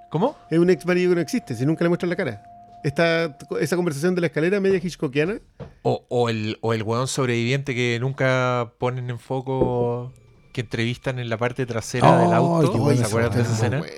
¿Cómo? 0.09 0.37
Es 0.49 0.59
un 0.59 0.69
ex 0.69 0.85
marido 0.85 1.11
que 1.11 1.15
no 1.15 1.21
existe, 1.21 1.55
si 1.55 1.65
nunca 1.65 1.83
le 1.83 1.89
muestran 1.89 2.09
la 2.09 2.15
cara. 2.15 2.43
Esta, 2.83 3.37
esa 3.61 3.75
conversación 3.77 4.13
de 4.13 4.21
la 4.21 4.27
escalera 4.27 4.59
media 4.59 4.77
hitchcockiana. 4.77 5.39
O, 5.83 6.05
o 6.09 6.29
el, 6.29 6.57
o 6.61 6.73
el 6.73 6.83
weón 6.83 7.07
sobreviviente 7.07 7.73
que 7.73 7.97
nunca 7.99 8.73
ponen 8.77 9.09
en 9.09 9.19
foco, 9.19 10.11
que 10.51 10.61
entrevistan 10.61 11.17
en 11.19 11.29
la 11.29 11.37
parte 11.37 11.65
trasera 11.65 12.19
del 12.19 12.33
auto. 12.33 12.93
¿Se 12.95 13.03
acuerdan 13.05 13.35
de 13.35 13.41
esa 13.41 13.53
escena? 13.53 13.79
Bueno, 13.79 13.93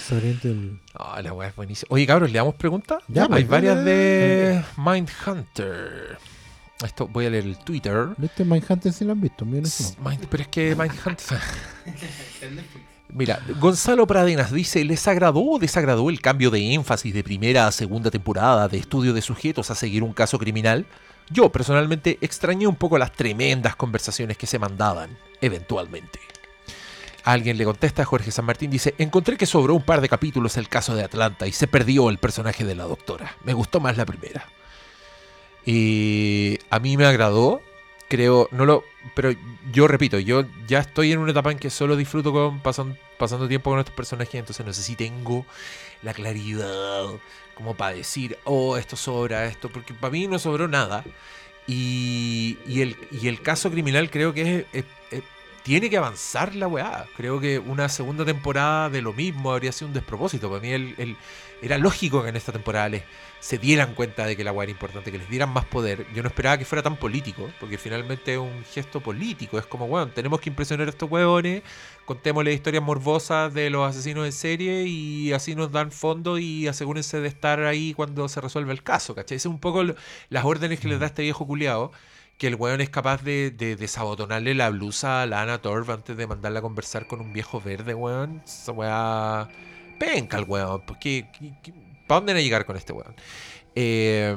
sobreviviente 0.00 0.48
del- 0.48 0.80
Ah, 0.94 1.20
la 1.22 1.32
wea 1.32 1.48
es 1.48 1.56
buenísima. 1.56 1.88
Oye, 1.90 2.06
cabros, 2.06 2.30
¿le 2.30 2.38
damos 2.38 2.54
preguntas? 2.54 3.02
Ya, 3.08 3.22
Hay 3.24 3.28
pues. 3.28 3.48
varias 3.48 3.84
de 3.84 4.62
Mindhunter. 4.76 6.18
Esto 6.84 7.08
voy 7.08 7.24
a 7.26 7.30
leer 7.30 7.44
el 7.44 7.56
Twitter. 7.58 8.08
Este 8.22 8.44
Mindhunter 8.44 8.92
sí 8.92 9.04
lo 9.04 9.12
han 9.12 9.20
visto, 9.20 9.46
sé. 9.64 9.96
Mind- 9.98 10.26
pero 10.28 10.42
es 10.42 10.48
que 10.48 10.74
Mindhunter. 10.76 11.38
Mira, 13.08 13.40
Gonzalo 13.60 14.06
Pradenas 14.06 14.52
dice: 14.52 14.84
¿Les 14.84 15.06
agradó 15.08 15.40
o 15.42 15.58
desagradó 15.58 16.10
el 16.10 16.20
cambio 16.20 16.50
de 16.50 16.74
énfasis 16.74 17.14
de 17.14 17.22
primera 17.24 17.66
a 17.66 17.72
segunda 17.72 18.10
temporada 18.10 18.68
de 18.68 18.78
estudio 18.78 19.12
de 19.14 19.22
sujetos 19.22 19.70
a 19.70 19.74
seguir 19.74 20.02
un 20.02 20.12
caso 20.12 20.38
criminal? 20.38 20.86
Yo 21.30 21.50
personalmente 21.50 22.18
extrañé 22.20 22.66
un 22.66 22.76
poco 22.76 22.98
las 22.98 23.12
tremendas 23.12 23.74
conversaciones 23.74 24.36
que 24.36 24.46
se 24.46 24.58
mandaban, 24.58 25.16
eventualmente. 25.40 26.20
Alguien 27.26 27.58
le 27.58 27.64
contesta 27.64 28.02
a 28.02 28.04
Jorge 28.04 28.30
San 28.30 28.44
Martín, 28.44 28.70
dice, 28.70 28.94
encontré 28.98 29.36
que 29.36 29.46
sobró 29.46 29.74
un 29.74 29.82
par 29.82 30.00
de 30.00 30.08
capítulos 30.08 30.56
el 30.56 30.68
caso 30.68 30.94
de 30.94 31.02
Atlanta 31.02 31.48
y 31.48 31.52
se 31.52 31.66
perdió 31.66 32.08
el 32.08 32.18
personaje 32.18 32.64
de 32.64 32.76
la 32.76 32.84
doctora. 32.84 33.36
Me 33.42 33.52
gustó 33.52 33.80
más 33.80 33.96
la 33.96 34.06
primera. 34.06 34.46
Y 35.64 36.58
a 36.70 36.78
mí 36.78 36.96
me 36.96 37.04
agradó, 37.04 37.60
creo, 38.08 38.48
no 38.52 38.64
lo, 38.64 38.84
pero 39.16 39.32
yo 39.72 39.88
repito, 39.88 40.20
yo 40.20 40.44
ya 40.68 40.78
estoy 40.78 41.10
en 41.10 41.18
una 41.18 41.32
etapa 41.32 41.50
en 41.50 41.58
que 41.58 41.70
solo 41.70 41.96
disfruto 41.96 42.32
con 42.32 42.60
pasan- 42.62 42.96
pasando 43.18 43.48
tiempo 43.48 43.70
con 43.70 43.80
estos 43.80 43.94
personajes, 43.94 44.36
entonces 44.36 44.64
no 44.64 44.72
sé 44.72 44.82
si 44.82 44.94
tengo 44.94 45.44
la 46.02 46.14
claridad 46.14 47.06
como 47.56 47.74
para 47.74 47.96
decir, 47.96 48.38
oh, 48.44 48.76
esto 48.76 48.94
sobra, 48.96 49.46
esto, 49.46 49.68
porque 49.68 49.94
para 49.94 50.12
mí 50.12 50.28
no 50.28 50.38
sobró 50.38 50.68
nada. 50.68 51.02
Y, 51.66 52.58
y 52.68 52.82
el, 52.82 52.96
y 53.10 53.26
el 53.26 53.42
caso 53.42 53.70
criminal 53.72 54.10
creo 54.10 54.32
que 54.32 54.66
es- 54.72 54.84
tiene 55.66 55.90
que 55.90 55.96
avanzar 55.98 56.54
la 56.54 56.68
weá. 56.68 57.10
Creo 57.16 57.40
que 57.40 57.58
una 57.58 57.88
segunda 57.88 58.24
temporada 58.24 58.88
de 58.88 59.02
lo 59.02 59.12
mismo 59.12 59.50
habría 59.52 59.72
sido 59.72 59.88
un 59.88 59.94
despropósito. 59.94 60.48
Para 60.48 60.60
mí 60.62 60.70
el, 60.70 60.94
el- 60.98 61.16
era 61.60 61.78
lógico 61.78 62.22
que 62.22 62.28
en 62.28 62.36
esta 62.36 62.52
temporada 62.52 62.88
les, 62.90 63.02
se 63.40 63.58
dieran 63.58 63.94
cuenta 63.94 64.26
de 64.26 64.36
que 64.36 64.44
la 64.44 64.52
weá 64.52 64.64
era 64.64 64.72
importante, 64.72 65.10
que 65.10 65.18
les 65.18 65.28
dieran 65.28 65.48
más 65.50 65.64
poder. 65.64 66.06
Yo 66.14 66.22
no 66.22 66.28
esperaba 66.28 66.58
que 66.58 66.64
fuera 66.66 66.82
tan 66.82 66.96
político, 66.98 67.50
porque 67.58 67.78
finalmente 67.78 68.34
es 68.34 68.38
un 68.38 68.64
gesto 68.64 69.00
político. 69.00 69.58
Es 69.58 69.66
como, 69.66 69.86
weón, 69.86 70.12
tenemos 70.12 70.40
que 70.40 70.50
impresionar 70.50 70.86
a 70.86 70.90
estos 70.90 71.10
weones, 71.10 71.62
contémosle 72.04 72.52
historias 72.52 72.82
morbosas 72.84 73.52
de 73.54 73.70
los 73.70 73.88
asesinos 73.88 74.26
en 74.26 74.32
serie 74.32 74.84
y 74.86 75.32
así 75.32 75.54
nos 75.54 75.72
dan 75.72 75.90
fondo 75.92 76.38
y 76.38 76.68
asegúrense 76.68 77.20
de 77.20 77.28
estar 77.28 77.60
ahí 77.64 77.94
cuando 77.94 78.28
se 78.28 78.40
resuelva 78.40 78.72
el 78.72 78.82
caso, 78.82 79.14
¿cachai? 79.14 79.36
Es 79.38 79.46
un 79.46 79.58
poco 79.58 79.82
las 80.28 80.44
órdenes 80.44 80.78
que 80.80 80.88
les 80.88 81.00
da 81.00 81.06
este 81.06 81.22
viejo 81.22 81.46
culiado. 81.46 81.92
Que 82.38 82.48
el 82.48 82.56
weón 82.56 82.80
es 82.80 82.90
capaz 82.90 83.22
de, 83.22 83.50
de 83.50 83.76
desabotonarle 83.76 84.54
la 84.54 84.70
blusa 84.70 85.22
a 85.22 85.26
la 85.26 85.42
Ana 85.42 85.58
Torv 85.58 85.90
antes 85.90 86.16
de 86.16 86.26
mandarla 86.26 86.58
a 86.58 86.62
conversar 86.62 87.06
con 87.06 87.20
un 87.20 87.32
viejo 87.32 87.60
verde, 87.60 87.94
weón. 87.94 88.42
Esa 88.44 88.72
weá. 88.72 89.48
Penca 89.98 90.38
el 90.38 90.44
weón. 90.44 90.82
Porque, 90.86 91.26
¿Para 92.06 92.20
dónde 92.20 92.32
van 92.34 92.40
a 92.40 92.42
llegar 92.42 92.66
con 92.66 92.76
este 92.76 92.92
weón? 92.92 93.14
Eh, 93.74 94.36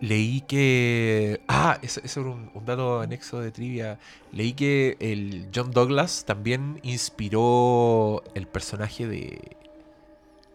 leí 0.00 0.42
que. 0.42 1.40
Ah, 1.48 1.78
eso, 1.82 2.00
eso 2.04 2.20
era 2.20 2.30
un 2.30 2.64
dato 2.66 3.00
anexo 3.00 3.40
de 3.40 3.50
trivia. 3.52 3.98
Leí 4.32 4.52
que 4.52 4.96
el 5.00 5.48
John 5.54 5.70
Douglas 5.70 6.24
también 6.26 6.80
inspiró 6.82 8.22
el 8.34 8.46
personaje 8.46 9.06
de 9.06 9.56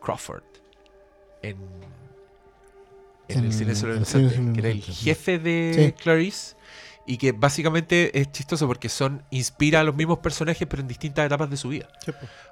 Crawford 0.02 0.44
en, 1.42 1.58
en, 3.38 3.46
el 3.46 3.54
Silencio 3.54 3.88
de 3.88 3.94
el 3.96 4.00
los 4.00 4.08
Silencio 4.10 4.42
Inocentes, 4.42 4.54
que 4.54 4.68
era 4.68 4.70
el 4.70 4.82
jefe 4.84 5.40
de 5.40 5.94
Sí. 5.98 6.02
Clarice. 6.04 6.56
Y 7.08 7.18
que 7.18 7.32
básicamente 7.32 8.18
es 8.22 8.32
chistoso 8.32 8.68
porque 8.68 8.88
son 8.88 9.24
inspira 9.32 9.80
a 9.80 9.84
los 9.84 9.96
mismos 9.96 10.20
personajes 10.20 10.68
pero 10.70 10.82
en 10.84 10.88
distintas 10.88 11.26
etapas 11.26 11.50
de 11.50 11.58
su 11.58 11.70
vida. 11.70 11.88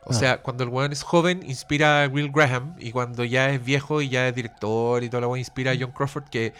O 0.06 0.12
Ah. 0.12 0.14
sea, 0.14 0.42
cuando 0.42 0.64
el 0.64 0.70
weón 0.70 0.92
es 0.92 1.04
joven, 1.04 1.44
inspira 1.48 2.04
a 2.04 2.08
Will 2.08 2.32
Graham. 2.32 2.76
Y 2.80 2.92
cuando 2.92 3.24
ya 3.24 3.52
es 3.52 3.64
viejo 3.64 4.02
y 4.02 4.10
ya 4.10 4.28
es 4.28 4.36
director 4.36 5.04
y 5.04 5.10
toda 5.10 5.22
la 5.22 5.28
weón, 5.28 5.40
inspira 5.40 5.72
a 5.72 5.76
John 5.80 5.92
Crawford. 5.92 6.24
Que 6.30 6.54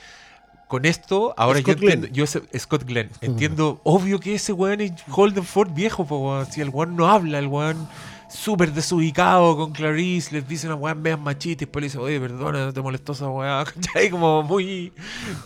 con 0.68 0.86
esto, 0.86 1.34
ahora 1.36 1.60
Scott 1.62 1.78
yo 1.80 1.90
entiendo. 1.90 2.08
Yo 2.08 2.28
sé- 2.28 2.44
Scott 2.60 2.84
Glenn. 2.86 3.10
Entiendo, 3.22 3.82
obvio 3.84 4.20
que 4.20 4.36
ese 4.36 4.54
weón 4.54 4.82
es 4.82 4.94
Holden 5.10 5.44
Ford 5.44 5.72
viejo, 5.74 6.06
po. 6.06 6.46
Si 6.46 6.62
el 6.62 6.70
weón 6.70 6.96
no 6.96 7.10
habla, 7.10 7.40
el 7.40 7.48
weón 7.48 7.90
súper 8.30 8.72
desubicado 8.74 9.58
con 9.58 9.72
Clarice, 9.72 10.34
les 10.36 10.48
dice 10.48 10.68
una 10.68 10.76
weón 10.76 11.02
vean 11.02 11.22
machista 11.24 11.64
y 11.64 11.66
después 11.66 11.82
le 11.82 11.88
dice, 11.88 11.98
oye, 11.98 12.20
perdona, 12.20 12.66
no 12.66 12.74
te 12.74 12.82
molestó 12.82 13.14
esa 13.14 13.28
weá. 13.30 13.64
¿Cachai? 13.76 14.10
Como 14.10 14.44
muy, 14.44 14.92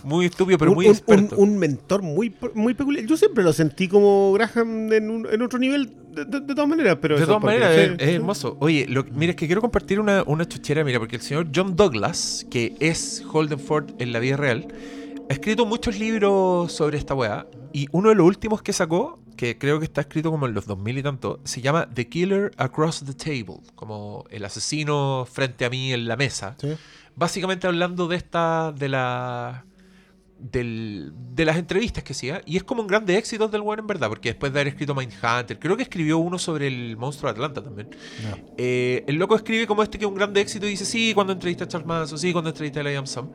muy 0.02 0.26
estúpido, 0.26 0.58
pero 0.58 0.70
un, 0.72 0.76
muy 0.76 0.86
experto. 0.86 1.36
un- 1.36 1.50
un 1.50 1.58
mentor 1.58 2.02
muy, 2.02 2.34
muy 2.54 2.74
peculiar. 2.74 3.04
Yo 3.06 3.16
siempre 3.16 3.42
lo 3.42 3.52
sentí 3.52 3.88
como 3.88 4.32
Graham 4.34 4.92
en, 4.92 5.10
un- 5.10 5.26
en 5.30 5.42
otro 5.42 5.58
nivel, 5.58 5.92
de, 6.14 6.24
de- 6.26 6.40
de 6.40 6.54
todas 6.54 6.68
maneras. 6.68 6.98
Pero 7.00 7.18
De 7.18 7.26
todas 7.26 7.42
maneras, 7.42 7.70
es, 7.98 8.08
hermoso. 8.08 8.56
Oye, 8.60 8.86
lo- 8.88 9.04
mira, 9.14 9.30
es 9.30 9.36
que 9.36 9.46
quiero 9.46 9.60
compartir 9.60 9.98
una, 9.98 10.22
una 10.26 10.46
chuchera, 10.46 10.84
mira, 10.84 10.98
porque 10.98 11.16
el 11.16 11.22
señor 11.22 11.48
John 11.54 11.76
Douglas, 11.76 12.46
que 12.50 12.74
es 12.80 13.24
Holden 13.32 13.58
Ford 13.58 13.90
en 13.98 14.12
la 14.12 14.18
vida 14.18 14.36
real, 14.36 14.68
ha 15.28 15.32
escrito 15.32 15.66
muchos 15.66 15.98
libros 15.98 16.72
sobre 16.72 16.98
esta 16.98 17.14
weá. 17.14 17.46
Y 17.72 17.86
uno 17.92 18.08
de 18.10 18.14
los 18.14 18.26
últimos 18.26 18.62
que 18.62 18.72
sacó, 18.72 19.18
que 19.36 19.58
creo 19.58 19.78
que 19.78 19.84
está 19.84 20.00
escrito 20.02 20.30
como 20.30 20.46
en 20.46 20.54
los 20.54 20.66
2000 20.66 20.98
y 20.98 21.02
tanto, 21.02 21.40
se 21.44 21.60
llama 21.60 21.88
The 21.92 22.08
Killer 22.08 22.52
Across 22.56 23.04
the 23.04 23.14
Table, 23.14 23.60
como 23.74 24.24
el 24.30 24.44
asesino 24.44 25.26
frente 25.30 25.64
a 25.64 25.70
mí 25.70 25.92
en 25.92 26.06
la 26.06 26.16
mesa. 26.16 26.54
Sí. 26.60 26.74
Básicamente 27.16 27.66
hablando 27.66 28.06
de 28.08 28.16
esta, 28.16 28.72
de 28.72 28.88
la... 28.88 29.64
del- 30.38 31.12
de 31.34 31.44
las 31.44 31.56
entrevistas 31.56 32.04
que 32.04 32.12
hacía 32.12 32.42
y 32.44 32.56
es 32.56 32.64
como 32.64 32.80
un 32.82 32.86
grande 32.86 33.16
éxito 33.16 33.48
del 33.48 33.60
weón 33.62 33.78
en 33.80 33.86
verdad 33.86 34.08
porque 34.08 34.28
después 34.30 34.52
de 34.52 34.60
haber 34.60 34.68
escrito 34.68 34.94
Mindhunter 34.94 35.58
creo 35.58 35.76
que 35.76 35.82
escribió 35.84 36.18
uno 36.18 36.38
sobre 36.38 36.66
el 36.68 36.96
monstruo 36.96 37.32
de 37.32 37.36
Atlanta 37.38 37.62
también 37.62 37.88
Ya. 38.22 38.36
eh, 38.56 39.04
el 39.06 39.16
loco 39.16 39.34
escribe 39.36 39.66
como 39.66 39.82
este 39.82 39.98
que 39.98 40.04
es 40.04 40.08
un 40.08 40.14
grande 40.16 40.40
éxito 40.40 40.66
y 40.66 40.70
dice 40.70 40.84
sí 40.84 41.12
cuando 41.14 41.32
entrevista 41.32 41.64
a 41.64 41.68
Charles 41.68 41.86
Manson 41.86 42.18
sí 42.18 42.32
cuando 42.32 42.50
entrevista 42.50 42.80
a 42.80 42.82
Liam 42.84 43.06
Sam 43.06 43.30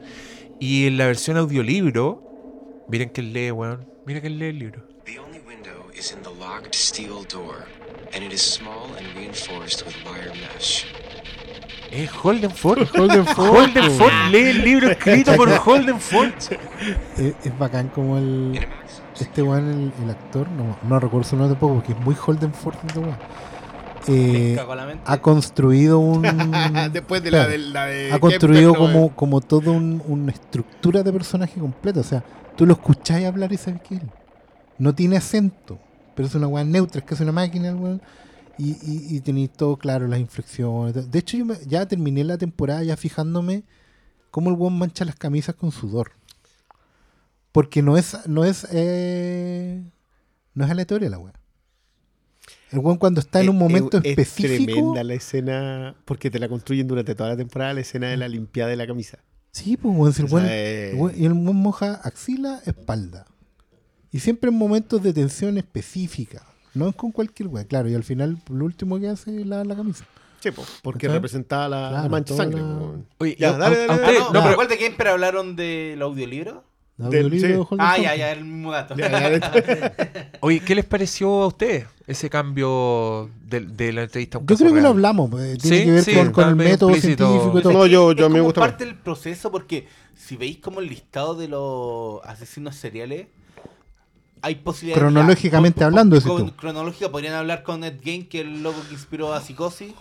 y 0.59 0.87
en 0.87 0.97
la 0.97 1.05
versión 1.05 1.37
audiolibro 1.37 2.23
miren 2.87 3.09
que 3.09 3.21
él 3.21 3.33
lee 3.33 3.51
weón 3.51 3.87
miren 4.05 4.21
que 4.21 4.27
él 4.27 4.39
lee 4.39 4.47
el 4.49 4.59
libro 4.59 4.83
The 5.05 5.19
only 5.19 5.39
window 5.47 5.89
is 5.97 6.11
in 6.11 6.21
the 6.21 6.29
locked 6.29 6.75
steel 6.75 7.23
door, 7.31 7.65
and 8.13 8.23
it 8.23 8.31
is 8.33 8.41
small 8.41 8.89
and 8.97 9.07
reinforced 9.15 9.85
with 9.85 9.95
wire 10.05 10.31
mesh. 10.35 10.85
es 11.91 12.09
Holden 12.11 12.51
Ford 12.51 12.87
Holden 12.95 13.25
Ford, 13.35 13.49
Holden. 13.55 13.91
Ford 13.91 14.13
lee 14.31 14.49
el 14.49 14.61
libro 14.63 14.89
escrito 14.91 15.35
por 15.35 15.49
Holden 15.49 15.99
Ford 15.99 16.31
Es, 17.17 17.33
es 17.43 17.57
bacán 17.59 17.89
como 17.89 18.17
el. 18.17 18.59
Este 19.19 19.41
weón, 19.41 19.67
el, 19.97 20.03
el 20.03 20.09
actor, 20.11 20.47
no, 20.49 20.77
no 20.83 20.97
recuerdo 20.99 21.27
su 21.27 21.35
nombre 21.35 21.53
tampoco, 21.53 21.75
porque 21.75 21.91
es 21.91 21.99
muy 21.99 22.15
Holden 22.15 22.53
Ford. 22.53 22.75
este 22.87 22.99
weón. 22.99 23.17
Eh, 24.07 24.55
ha 25.05 25.21
construido 25.21 25.99
un. 25.99 26.21
Después 26.93 27.21
de 27.23 27.31
la 27.31 27.47
de, 27.47 27.57
la 27.57 27.85
de 27.85 28.11
ha 28.11 28.19
construido 28.19 28.73
como, 28.93 29.15
como 29.15 29.41
toda 29.41 29.71
un- 29.71 30.01
una 30.07 30.31
estructura 30.31 31.03
de 31.03 31.11
personaje 31.13 31.59
completa. 31.59 31.99
O 31.99 32.03
sea, 32.03 32.23
tú 32.55 32.65
lo 32.65 32.73
escucháis 32.73 33.25
hablar 33.25 33.51
y 33.51 33.57
sabes 33.57 33.81
que 33.81 33.95
él 33.95 34.09
no 34.77 34.95
tiene 34.95 35.17
acento, 35.17 35.77
pero 36.15 36.27
es 36.27 36.35
una 36.35 36.47
weá 36.47 36.63
neutra, 36.63 36.99
es 36.99 37.05
que 37.05 37.13
es 37.13 37.19
una 37.21 37.31
máquina 37.31 37.73
weón. 37.75 38.01
Y, 38.57 38.71
y, 38.71 39.15
y 39.15 39.21
tenéis 39.21 39.51
todo 39.53 39.77
claro, 39.77 40.07
las 40.07 40.19
inflexiones. 40.19 41.09
De 41.09 41.19
hecho, 41.19 41.37
yo 41.37 41.45
me- 41.45 41.57
ya 41.65 41.85
terminé 41.87 42.23
la 42.25 42.37
temporada 42.37 42.83
ya 42.83 42.97
fijándome 42.97 43.63
cómo 44.31 44.49
el 44.49 44.55
weón 44.57 44.77
mancha 44.77 45.05
las 45.05 45.15
camisas 45.15 45.55
con 45.55 45.71
sudor. 45.71 46.11
Porque 47.51 47.81
no 47.81 47.97
es, 47.97 48.17
no 48.27 48.43
es, 48.45 48.67
eh, 48.71 49.81
no 50.53 50.65
es 50.65 50.71
aleatoria 50.71 51.09
la 51.09 51.17
weá. 51.19 51.33
El 52.71 52.79
weón 52.79 52.97
cuando 52.97 53.19
está 53.19 53.41
en 53.41 53.49
un 53.49 53.55
Es- 53.55 53.59
momento 53.61 53.97
es, 53.97 54.03
es 54.05 54.11
específico. 54.11 54.71
tremenda 54.73 55.03
la 55.03 55.13
escena, 55.15 55.95
porque 56.05 56.29
te 56.29 56.39
la 56.39 56.47
construyen 56.47 56.87
durante 56.87 57.15
toda 57.15 57.29
la 57.29 57.37
temporada, 57.37 57.73
la 57.73 57.81
escena 57.81 58.09
de 58.09 58.17
la 58.17 58.27
limpiada 58.27 58.69
de 58.69 58.75
la 58.75 58.85
camisa. 58.87 59.19
Sí, 59.51 59.75
pues 59.77 59.95
weón, 59.97 60.13
si 60.13 60.21
el 60.21 60.27
weón- 60.29 60.45
eh, 60.47 60.91
el 60.91 60.97
weón- 60.97 61.13
y 61.17 61.25
el 61.25 61.33
weón 61.33 61.55
moja 61.55 61.95
axila, 62.03 62.61
espalda. 62.65 63.25
Y 64.11 64.19
siempre 64.19 64.49
en 64.51 64.57
momentos 64.57 65.01
de 65.03 65.13
tensión 65.13 65.57
específica. 65.57 66.43
No 66.75 66.87
es 66.89 66.95
con 66.95 67.11
cualquier 67.11 67.49
weá, 67.49 67.63
claro. 67.65 67.89
Y 67.89 67.95
al 67.95 68.03
final, 68.03 68.37
lo 68.49 68.65
último 68.65 68.99
que 68.99 69.07
hace 69.09 69.41
es 69.41 69.45
la, 69.47 69.63
la 69.63 69.75
camisa. 69.75 70.05
Sí, 70.39 70.51
po, 70.51 70.63
porque 70.83 71.07
¿Cachai? 71.07 71.17
representaba 71.17 71.67
la, 71.67 71.81
la 71.81 71.89
Claro, 71.89 72.09
mancha 72.09 72.35
sangre. 72.35 72.61
la-. 72.61 72.91
Oye, 73.17 73.35
Ya, 73.39 73.49
a- 73.49 73.57
dale, 73.57 73.75
a- 73.75 73.79
dale, 73.87 73.91
a 73.93 73.97
dale. 73.97 74.01
usted- 74.17 74.21
Ah, 74.21 74.23
no, 74.27 74.33
no, 74.33 74.39
pero- 74.41 74.51
igual 74.53 74.67
de 74.67 74.77
Gamer 74.77 75.07
hablaron 75.07 75.55
del 75.55 76.01
audiolibro. 76.01 76.63
El 76.99 77.09
Del- 77.29 77.39
sí. 77.39 77.67
Ah, 77.79 77.97
ya, 77.97 78.15
ya, 78.15 78.31
el 78.33 78.43
mismo 78.43 78.71
dato. 78.71 78.95
Ya, 78.95 79.09
ya, 79.39 79.93
Oye, 80.41 80.59
¿qué 80.59 80.75
les 80.75 80.85
pareció 80.85 81.43
a 81.43 81.47
ustedes 81.47 81.87
ese 82.07 82.29
cambio 82.29 83.29
de, 83.45 83.61
de 83.61 83.93
la 83.93 84.03
entrevista? 84.03 84.37
a 84.37 84.41
un 84.41 84.47
Yo 84.47 84.57
creo 84.57 84.73
que 84.73 84.81
lo 84.81 84.89
hablamos. 84.89 85.29
eh, 85.41 85.57
Tiene 85.61 85.77
Sí, 85.79 85.85
que 85.85 85.91
ver 85.91 86.03
sí, 86.03 86.31
con, 86.33 86.49
el 86.49 86.55
método 86.55 86.89
explícito. 86.91 87.25
científico 87.27 87.59
y 87.59 87.61
todo. 87.61 87.73
No, 87.73 87.85
yo, 87.85 88.11
yo 88.11 88.25
es 88.27 88.31
me 88.31 88.41
gusta 88.41 88.61
parte 88.61 88.85
del 88.85 88.95
proceso 88.95 89.49
porque 89.51 89.87
si 90.15 90.35
veis 90.35 90.57
como 90.57 90.81
el 90.81 90.87
listado 90.87 91.35
de 91.35 91.47
los 91.47 92.19
asesinos 92.25 92.75
seriales 92.75 93.27
hay 94.41 94.55
posibilidades 94.55 95.01
Cronológicamente 95.01 95.79
ya, 95.81 95.85
hablando, 95.87 96.21
con, 96.21 96.47
tú. 96.49 96.55
cronológica 96.55 97.09
podrían 97.11 97.33
hablar 97.35 97.63
con 97.63 97.83
Ed 97.83 97.99
Gein 98.01 98.27
que 98.27 98.39
es 98.41 98.45
el 98.45 98.61
loco 98.63 98.79
que 98.87 98.93
inspiró 98.93 99.33
a 99.33 99.41
Psicosis 99.41 99.93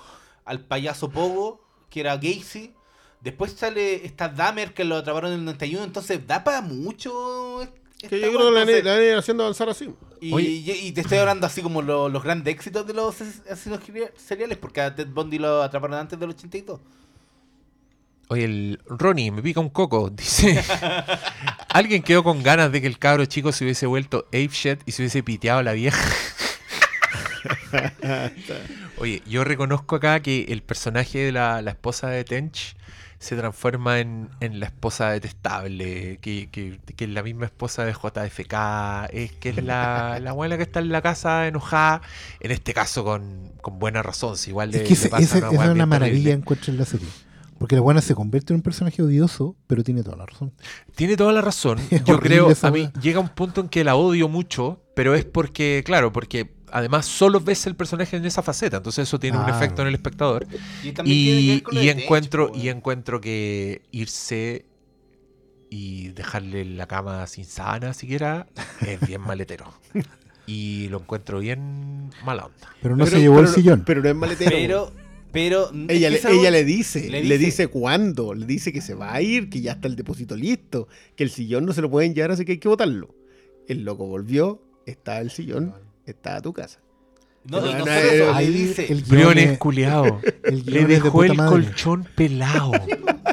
al 0.45 0.61
payaso 0.61 1.11
Pogo 1.11 1.61
que 1.91 2.01
era 2.01 2.17
Gacy 2.17 2.73
después 3.21 3.53
sale 3.53 4.05
esta 4.07 4.29
Dahmer 4.29 4.75
que 4.75 4.85
lo 4.85 4.97
atraparon 4.97 5.33
en 5.33 5.39
el 5.41 5.45
91 5.45 5.85
entonces 5.85 6.27
da 6.27 6.45
para 6.45 6.61
mucho 6.63 7.63
esta 7.63 8.09
Que 8.09 8.21
yo 8.21 8.29
creo 8.33 8.49
que 8.49 8.55
la, 8.55 8.61
entonces- 8.63 9.11
ir 9.11 9.17
haciendo 9.17 9.43
avanzar 9.45 9.69
así. 9.69 9.91
y, 10.21 10.33
Oye. 10.33 10.49
y- 10.49 10.71
y 10.89 10.93
te 10.93 11.01
estoy 11.01 11.19
hablando 11.19 11.47
así 11.47 11.63
como 11.63 11.83
lo- 11.83 12.09
los 12.09 12.23
grandes 12.23 12.55
éxitos 12.55 12.87
de 12.87 12.95
los 12.95 13.21
ases- 13.21 13.43
asesinos 13.51 13.81
seriales 14.17 14.59
porque 14.59 14.81
a 14.81 14.95
Ted 14.95 15.09
Bundy 15.09 15.39
lo 15.39 15.63
atraparon 15.63 15.99
antes 15.99 16.19
del 16.19 16.31
82 16.31 16.81
Oye, 18.31 18.45
el 18.45 18.79
Ronnie 18.87 19.31
me 19.31 19.41
pica 19.41 19.59
un 19.59 19.71
coco, 19.71 20.11
dice. 20.11 20.63
Alguien 21.71 22.03
quedó 22.03 22.23
con 22.23 22.43
ganas 22.43 22.71
de 22.71 22.83
que 22.83 22.87
el 22.87 22.99
cabro 22.99 23.25
chico 23.25 23.53
se 23.53 23.65
hubiese 23.65 23.87
vuelto 23.87 24.27
ape 24.29 24.49
shit 24.53 24.81
y 24.85 24.93
se 24.93 25.01
hubiese 25.01 25.23
piteado 25.23 25.61
a 25.61 25.63
la 25.63 25.73
vieja. 25.73 25.99
Oye, 28.99 29.23
yo 29.27 29.45
reconozco 29.45 29.97
acá 29.97 30.21
que 30.21 30.47
el 30.49 30.63
personaje 30.63 31.19
de 31.21 31.33
la, 31.33 31.63
la 31.63 31.71
esposa 31.71 32.09
de 32.09 32.25
Tench 32.25 32.75
se 33.19 33.37
transforma 33.37 33.99
en, 33.99 34.29
en 34.41 34.61
la 34.61 34.67
esposa 34.67 35.11
detestable, 35.11 36.19
que, 36.19 36.49
que, 36.51 36.79
que 36.97 37.05
es 37.05 37.11
la 37.11 37.23
misma 37.23 37.47
esposa 37.47 37.85
de 37.85 37.93
JFK, 37.93 39.13
es 39.13 39.33
que 39.33 39.51
es 39.51 39.65
la, 39.65 40.19
la 40.23 40.31
abuela 40.31 40.57
que 40.57 40.63
está 40.63 40.81
en 40.81 40.91
la 40.91 41.03
casa 41.03 41.47
enojada, 41.49 42.03
en 42.41 42.51
este 42.51 42.73
caso 42.75 43.05
con, 43.05 43.53
con 43.61 43.79
buena 43.79 44.03
razón, 44.03 44.37
si 44.37 44.51
igual 44.51 44.71
le, 44.71 44.83
Es 44.83 44.89
que 44.89 45.05
le 45.05 45.11
pasa 45.11 45.39
una 45.39 45.49
esa 45.49 45.65
es 45.65 45.71
una 45.71 45.87
maravilla 45.87 46.33
encuentro 46.33 46.73
en 46.73 46.79
la 46.79 46.85
serie. 46.85 47.09
Porque 47.59 47.75
la 47.75 47.83
buena 47.83 48.01
se 48.01 48.15
convierte 48.15 48.53
en 48.53 48.59
un 48.59 48.63
personaje 48.63 49.03
odioso, 49.03 49.57
pero 49.67 49.83
tiene 49.83 50.05
toda 50.05 50.17
la 50.17 50.27
razón. 50.27 50.53
Tiene 50.95 51.17
toda 51.17 51.33
la 51.33 51.41
razón. 51.41 51.81
Yo 52.07 52.21
creo, 52.21 52.53
a 52.63 52.71
mí 52.71 52.89
llega 53.03 53.19
un 53.19 53.31
punto 53.31 53.61
en 53.61 53.69
que 53.69 53.83
la 53.83 53.97
odio 53.97 54.29
mucho, 54.29 54.81
pero 54.95 55.17
es 55.17 55.25
porque, 55.25 55.83
claro, 55.85 56.13
porque 56.13 56.58
además 56.73 57.07
solo 57.07 57.41
ves 57.41 57.67
el 57.67 57.75
personaje 57.77 58.17
en 58.17 58.25
esa 58.25 58.43
faceta, 58.43 58.79
entonces 58.79 59.09
eso 59.09 59.19
tiene 59.19 59.37
un 59.39 59.45
Claro. 59.45 59.59
efecto 59.59 59.83
en 59.83 59.89
el 59.89 59.95
espectador. 59.95 60.47
y 61.05 61.63
encuentro, 61.89 62.53
po, 62.53 62.59
y 62.59 62.69
encuentro 62.69 63.21
que 63.21 63.83
irse 63.91 64.65
y 65.71 66.09
dejarle 66.09 66.65
la 66.65 66.87
cama 66.87 67.27
sin 67.27 67.45
sábana 67.45 67.93
siquiera 67.95 68.47
es 68.87 69.01
bien 69.07 69.21
maletero. 69.27 69.73
Y 70.47 70.89
lo 70.89 71.01
encuentro 71.01 71.41
bien 71.41 72.11
mala 72.25 72.47
onda. 72.47 72.75
Pero 72.81 72.97
no 72.97 73.05
Pero- 73.05 73.17
se 73.17 73.21
llevó 73.23 73.37
pero 73.37 73.49
el 73.49 73.55
sillón. 73.55 73.83
Pero 73.85 74.03
no 74.03 74.09
es 74.09 74.15
maletero. 74.17 74.51
Pero, 74.51 74.93
pero. 75.31 75.71
Ella, 75.89 76.09
es 76.09 76.25
le, 76.25 76.31
ella 76.41 76.51
le 76.51 76.65
dice, 76.65 77.01
le 77.11 77.23
le 77.23 77.37
dice- 77.37 77.45
dice, 77.65 77.67
cuándo, 77.69 78.33
le 78.33 78.47
dice 78.47 78.73
que 78.73 78.81
se 78.81 78.95
va 78.95 79.13
a 79.13 79.21
ir, 79.21 79.51
que 79.51 79.61
ya 79.61 79.73
está 79.73 79.89
el 79.89 79.97
depósito 79.97 80.37
listo, 80.37 80.89
que 81.17 81.25
el 81.25 81.31
sillón 81.31 81.67
no 81.67 81.75
se 81.75 81.83
lo 81.83 81.91
pueden 81.91 82.15
llevar, 82.15 82.31
así 82.31 82.47
que 82.47 82.53
hay 82.53 82.59
que 82.59 82.69
botarlo. 82.69 83.15
El 83.67 83.85
loco 83.85 84.07
volvió, 84.07 84.63
está 84.87 85.21
el 85.21 85.31
sillón, 85.31 85.75
está 86.11 86.37
a 86.37 86.41
tu 86.43 86.53
casa. 86.53 86.81
No, 87.45 87.61
No, 87.61 87.79
no 87.79 87.87
eso, 87.91 88.35
Ahí 88.35 88.49
dice. 88.53 88.93
el 88.93 89.03
Briones 89.05 89.51
es- 89.53 89.59
culiao. 89.59 90.21
el 90.45 90.67
Le 90.67 90.81
de 90.85 90.87
dejó 91.01 91.25
el 91.25 91.35
madre. 91.35 91.51
colchón 91.65 92.07
pelado. 92.17 92.73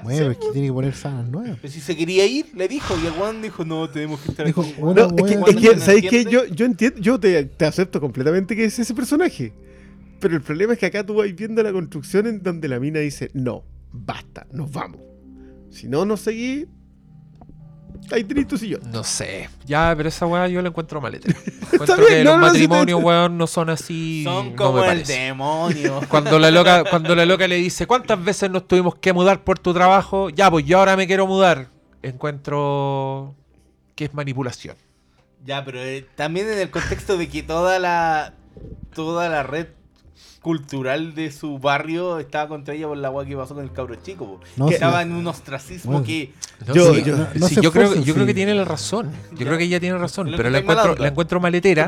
Bueno, 0.04 0.30
es 0.30 0.38
que 0.38 0.50
tiene 0.52 0.68
que 0.68 0.74
poner 0.74 0.94
sábanas 0.94 1.32
nuevas. 1.32 1.58
Pero 1.60 1.74
si 1.74 1.80
se 1.82 1.98
quería 1.98 2.28
ir, 2.28 2.46
le 2.54 2.68
dijo. 2.68 2.94
Y 3.02 3.08
el 3.08 3.14
Juan 3.14 3.42
dijo: 3.42 3.66
No, 3.66 3.90
tenemos 3.90 4.20
que 4.20 4.30
estar 4.30 4.46
Dijo, 4.46 4.62
aquí. 4.62 4.76
bueno, 4.78 5.08
No, 5.08 5.26
es 5.26 5.36
que, 5.36 5.52
es 5.52 5.56
que, 5.56 5.80
¿sabéis 5.80 6.06
qué? 6.12 6.26
Yo, 6.26 6.46
yo 6.46 6.66
entiendo, 6.68 7.00
yo 7.00 7.20
te, 7.20 7.44
te 7.46 7.66
acepto 7.66 8.00
completamente 8.00 8.56
que 8.56 8.66
es 8.66 8.78
ese 8.78 8.94
personaje. 8.94 9.52
Pero 10.20 10.36
el 10.36 10.44
problema 10.44 10.74
es 10.74 10.80
que 10.80 10.86
acá 10.86 11.04
tú 11.04 11.16
vas 11.16 11.34
viendo 11.34 11.64
la 11.64 11.72
construcción 11.72 12.28
en 12.28 12.44
donde 12.44 12.68
la 12.68 12.80
mina 12.80 13.00
dice, 13.00 13.32
no, 13.34 13.64
basta, 13.92 14.46
nos 14.52 14.72
vamos. 14.72 15.02
Si 15.72 15.88
no 15.88 16.06
nos 16.06 16.22
seguís, 16.22 16.68
ahí 18.12 18.24
tenés 18.24 18.48
tu 18.48 18.58
sillón. 18.58 18.82
No 18.92 19.04
sé. 19.04 19.50
Ya, 19.66 19.94
pero 19.96 20.10
esa 20.10 20.26
weá 20.26 20.48
yo 20.48 20.62
la 20.62 20.70
encuentro 20.70 21.02
maletera. 21.02 21.38
Encuentro 21.72 21.98
bien, 21.98 22.10
que 22.10 22.24
no, 22.24 22.32
los 22.32 22.40
no, 22.40 22.48
matrimonios, 22.48 23.04
weón, 23.04 23.38
no 23.38 23.48
son 23.48 23.70
así. 23.70 24.24
Son 24.24 24.56
como 24.56 24.80
el 24.80 24.86
parece. 24.86 25.14
demonio. 25.14 26.02
Cuando 26.10 26.40
la 26.40 26.52
loca, 26.52 26.84
cuando 26.90 27.16
la 27.16 27.26
loca 27.26 27.48
le 27.48 27.56
dice, 27.56 27.88
¿cuántas 27.88 28.24
veces 28.24 28.50
nos 28.50 28.68
tuvimos 28.68 28.96
que 28.96 29.14
mudar 29.14 29.44
por 29.44 29.60
tu 29.60 29.74
trabajo? 29.74 30.30
Ya, 30.30 30.50
pues 30.50 30.66
yo 30.66 30.80
ahora 30.80 30.96
me 30.96 31.08
quiero 31.08 31.28
mudar. 31.28 31.68
Encuentro 32.02 33.36
que 33.96 34.06
es 34.06 34.14
manipulación. 34.14 34.76
Ya, 35.46 35.64
pero 35.64 35.80
eh, 35.80 36.06
también 36.16 36.50
en 36.50 36.60
el 36.60 36.70
contexto 36.70 37.18
de 37.18 37.30
que 37.30 37.44
toda 37.44 37.80
la 37.80 38.34
toda 38.94 39.30
la 39.30 39.44
red 39.44 39.68
cultural 40.46 41.16
de 41.16 41.32
su 41.32 41.58
barrio 41.58 42.20
estaba 42.20 42.48
contra 42.48 42.76
ella 42.76 42.86
por 42.88 42.98
la 42.98 43.08
agua 43.08 43.26
que 43.26 43.36
pasó 43.36 43.56
con 43.56 43.64
el 43.64 43.72
cabro 43.72 43.96
chico. 43.96 44.40
No, 44.58 44.66
que 44.68 44.74
sí. 44.74 44.76
estaba 44.76 45.02
en 45.02 45.12
un 45.12 45.26
ostracismo 45.26 45.94
Bueno. 45.94 46.06
que 46.06 46.34
No, 46.68 46.74
Yo- 46.76 46.94
sí, 46.94 47.02
yo- 47.04 47.18
no- 47.18 47.28
no 47.34 47.48
sí, 47.48 47.56
se 47.56 47.62
yo, 47.62 47.72
creo, 47.72 47.84
esfuercen, 47.86 48.04
yo 48.06 48.14
creo 48.14 48.26
que 48.28 48.34
tiene 48.36 48.54
la 48.54 48.64
razón. 48.64 49.10
Yo 49.32 49.38
Ya. 49.40 49.46
creo 49.48 49.58
que 49.58 49.64
ella 49.64 49.80
tiene 49.80 49.98
razón. 49.98 50.30
Lo 50.30 50.38
Pero 50.38 50.52
la 50.52 50.60
encuentro, 50.60 50.92
onda. 50.92 51.02
la 51.02 51.08
encuentro 51.10 51.40
maletera. 51.40 51.88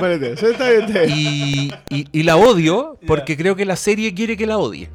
Y, 1.07 1.71
y- 1.89 2.07
y 2.11 2.23
la 2.23 2.35
odio 2.35 2.97
porque 3.05 3.37
creo 3.37 3.55
que 3.55 3.65
la 3.65 3.75
serie 3.75 4.15
quiere 4.15 4.35
que 4.37 4.47
la 4.47 4.57
odie. 4.57 4.89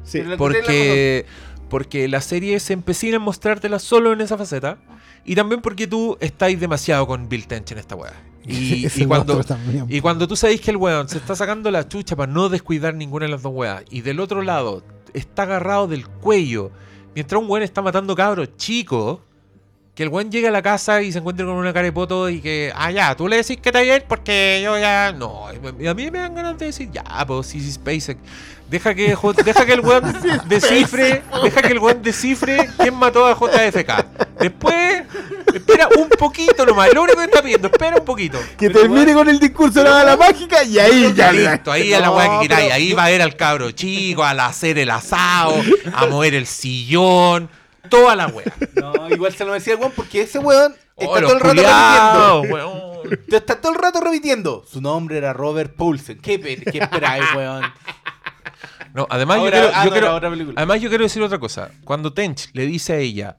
Porque 1.69 2.07
la 2.09 2.19
serie 2.21 2.59
se 2.59 2.73
empecina 2.73 3.15
en 3.15 3.21
mostrártela 3.21 3.79
solo 3.79 4.11
en 4.11 4.19
esa 4.21 4.37
faceta. 4.37 4.77
Y 5.25 5.35
también 5.35 5.61
porque 5.61 5.87
tú 5.87 6.17
estáis 6.19 6.59
demasiado 6.59 7.07
con 7.07 7.29
Bill 7.29 7.47
Tench 7.47 7.71
en 7.71 7.77
esta 7.77 7.95
weá. 7.95 8.11
Y, 8.45 9.05
cuando, 9.07 9.41
y 9.87 10.01
cuando 10.01 10.27
tú 10.27 10.35
sabéis 10.35 10.61
que 10.61 10.71
el 10.71 10.77
weón 10.77 11.07
se 11.07 11.17
está 11.17 11.35
sacando 11.35 11.71
la 11.71 11.87
chucha 11.87 12.15
para 12.15 12.31
no 12.31 12.49
descuidar 12.49 12.93
ninguna 12.93 13.25
de 13.25 13.31
las 13.31 13.41
dos 13.41 13.53
weas. 13.53 13.83
Y 13.89 14.01
del 14.01 14.19
otro 14.19 14.41
lado 14.41 14.83
está 15.13 15.43
agarrado 15.43 15.87
del 15.87 16.07
cuello. 16.07 16.71
Mientras 17.15 17.41
un 17.41 17.49
weón 17.49 17.63
está 17.63 17.81
matando 17.81 18.15
cabros 18.15 18.57
chicos. 18.57 19.19
Que 19.95 20.01
el 20.01 20.09
weón 20.09 20.31
llegue 20.31 20.47
a 20.47 20.51
la 20.51 20.63
casa 20.63 21.03
y 21.03 21.11
se 21.11 21.19
encuentre 21.19 21.45
con 21.45 21.53
una 21.53 21.71
cara 21.71 21.85
de 21.85 21.91
poto 21.91 22.27
y 22.27 22.41
que, 22.41 22.73
ah, 22.75 22.89
ya, 22.89 23.15
tú 23.15 23.27
le 23.27 23.35
decís 23.35 23.57
que 23.57 23.69
está 23.69 23.81
bien 23.81 24.03
porque 24.07 24.59
yo 24.63 24.75
ya. 24.79 25.13
No, 25.15 25.45
y 25.79 25.85
a 25.85 25.93
mí 25.93 26.09
me 26.09 26.17
dan 26.17 26.33
ganas 26.33 26.57
de 26.57 26.65
decir, 26.65 26.89
ya, 26.91 27.03
pues 27.27 27.45
sí, 27.45 27.59
sí, 27.59 27.73
SpaceX. 27.73 28.19
Deja 28.73 28.95
que, 28.95 29.15
deja 29.45 29.65
que 29.67 29.73
el 29.73 29.81
weón 29.81 30.03
descifre, 30.47 31.21
deja 31.43 31.61
que 31.61 31.67
el 31.73 31.77
weón 31.77 32.01
descifre 32.01 32.69
quién 32.79 32.95
mató 32.95 33.27
a 33.27 33.33
JFK. 33.37 34.39
Después, 34.39 35.03
espera 35.53 35.87
un 35.95 36.09
poquito 36.09 36.65
nomás, 36.65 36.91
lo 36.91 37.03
único 37.03 37.19
que 37.19 37.25
está 37.25 37.43
pidiendo, 37.43 37.67
espera 37.67 37.97
un 37.97 38.03
poquito. 38.05 38.39
Que 38.57 38.71
termine 38.71 39.13
con 39.13 39.29
el 39.29 39.39
discurso 39.39 39.77
de 39.83 39.85
la 39.85 39.91
bala 39.97 40.17
mágica 40.17 40.63
y 40.63 40.79
ahí 40.79 41.13
ya. 41.15 41.31
Listo, 41.31 41.71
ahí 41.71 41.93
a 41.93 41.99
la 41.99 42.07
No, 42.07 42.15
weá 42.15 42.39
que 42.39 42.47
queráis. 42.47 42.63
pero- 42.63 42.73
Ahí 42.75 42.93
va 42.93 43.05
a 43.05 43.09
ver 43.09 43.21
al 43.21 43.35
cabro 43.35 43.69
chico, 43.69 44.23
al 44.23 44.39
hacer 44.39 44.79
el 44.79 44.89
asado, 44.89 45.53
a 45.93 46.07
mover 46.07 46.33
el 46.33 46.47
sillón, 46.47 47.49
toda 47.89 48.15
la 48.15 48.25
weá. 48.25 48.45
no, 48.73 49.07
igual 49.11 49.35
se 49.35 49.45
lo 49.45 49.53
decía 49.53 49.73
el 49.73 49.79
weón 49.81 49.93
porque 49.95 50.21
ese 50.23 50.39
weón 50.39 50.73
está 50.97 51.11
Oh, 51.11 51.19
todo 51.19 51.33
el 51.33 51.39
rato 51.39 51.53
repitiendo. 51.53 52.41
weón. 52.55 52.93
Está 53.29 53.59
todo 53.61 53.71
el 53.73 53.77
rato 53.77 53.99
repitiendo. 54.01 54.65
Su 54.67 54.81
nombre 54.81 55.17
era 55.17 55.31
Robert 55.33 55.75
Paulsen. 55.75 56.17
¿Qué, 56.19 56.39
qué 56.39 56.77
esperáis, 56.79 57.25
weón? 57.35 57.61
No, 58.93 59.07
además 59.09 59.37
Ahora- 59.37 59.57
yo 59.57 59.61
quiero, 59.63 59.75
ah, 59.75 59.83
yo 59.83 59.85
no, 59.85 59.91
quiero- 59.91 60.07
era 60.07 60.15
otra 60.15 60.29
película. 60.29 60.53
además 60.57 60.81
yo 60.81 60.89
quiero 60.89 61.03
decir 61.03 61.21
otra 61.23 61.39
cosa. 61.39 61.71
Cuando 61.83 62.13
Tench 62.13 62.49
le 62.53 62.65
dice 62.65 62.93
a 62.93 62.97
ella, 62.97 63.37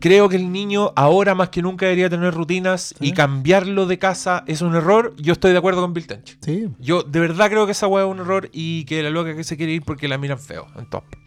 creo 0.00 0.28
que 0.28 0.36
el 0.36 0.50
niño 0.52 0.92
ahora 0.96 1.34
más 1.34 1.48
que 1.48 1.62
nunca 1.62 1.86
debería 1.86 2.10
tener 2.10 2.34
rutinas 2.34 2.94
y 3.00 3.12
cambiarlo 3.12 3.86
de 3.86 3.98
casa 3.98 4.42
es 4.46 4.60
un 4.60 4.74
error, 4.74 5.14
yo 5.16 5.32
estoy 5.32 5.52
de 5.52 5.58
acuerdo 5.58 5.80
con 5.80 5.94
Bill 5.94 6.06
Tench. 6.06 6.36
Sí. 6.40 6.68
Yo 6.80 7.02
de 7.02 7.20
verdad 7.20 7.48
creo 7.48 7.66
que 7.66 7.72
esa 7.72 7.86
weá 7.86 8.04
es 8.04 8.10
un 8.10 8.18
error 8.18 8.50
y 8.52 8.84
que 8.84 9.02
la 9.02 9.10
loca 9.10 9.34
que 9.36 9.44
se 9.44 9.56
quiere 9.56 9.72
ir 9.72 9.82
porque 9.82 10.08
la 10.08 10.18
miran 10.18 10.38
feo 10.38 10.66
en 10.76 10.90
todas 10.90 11.04
partes. 11.08 11.22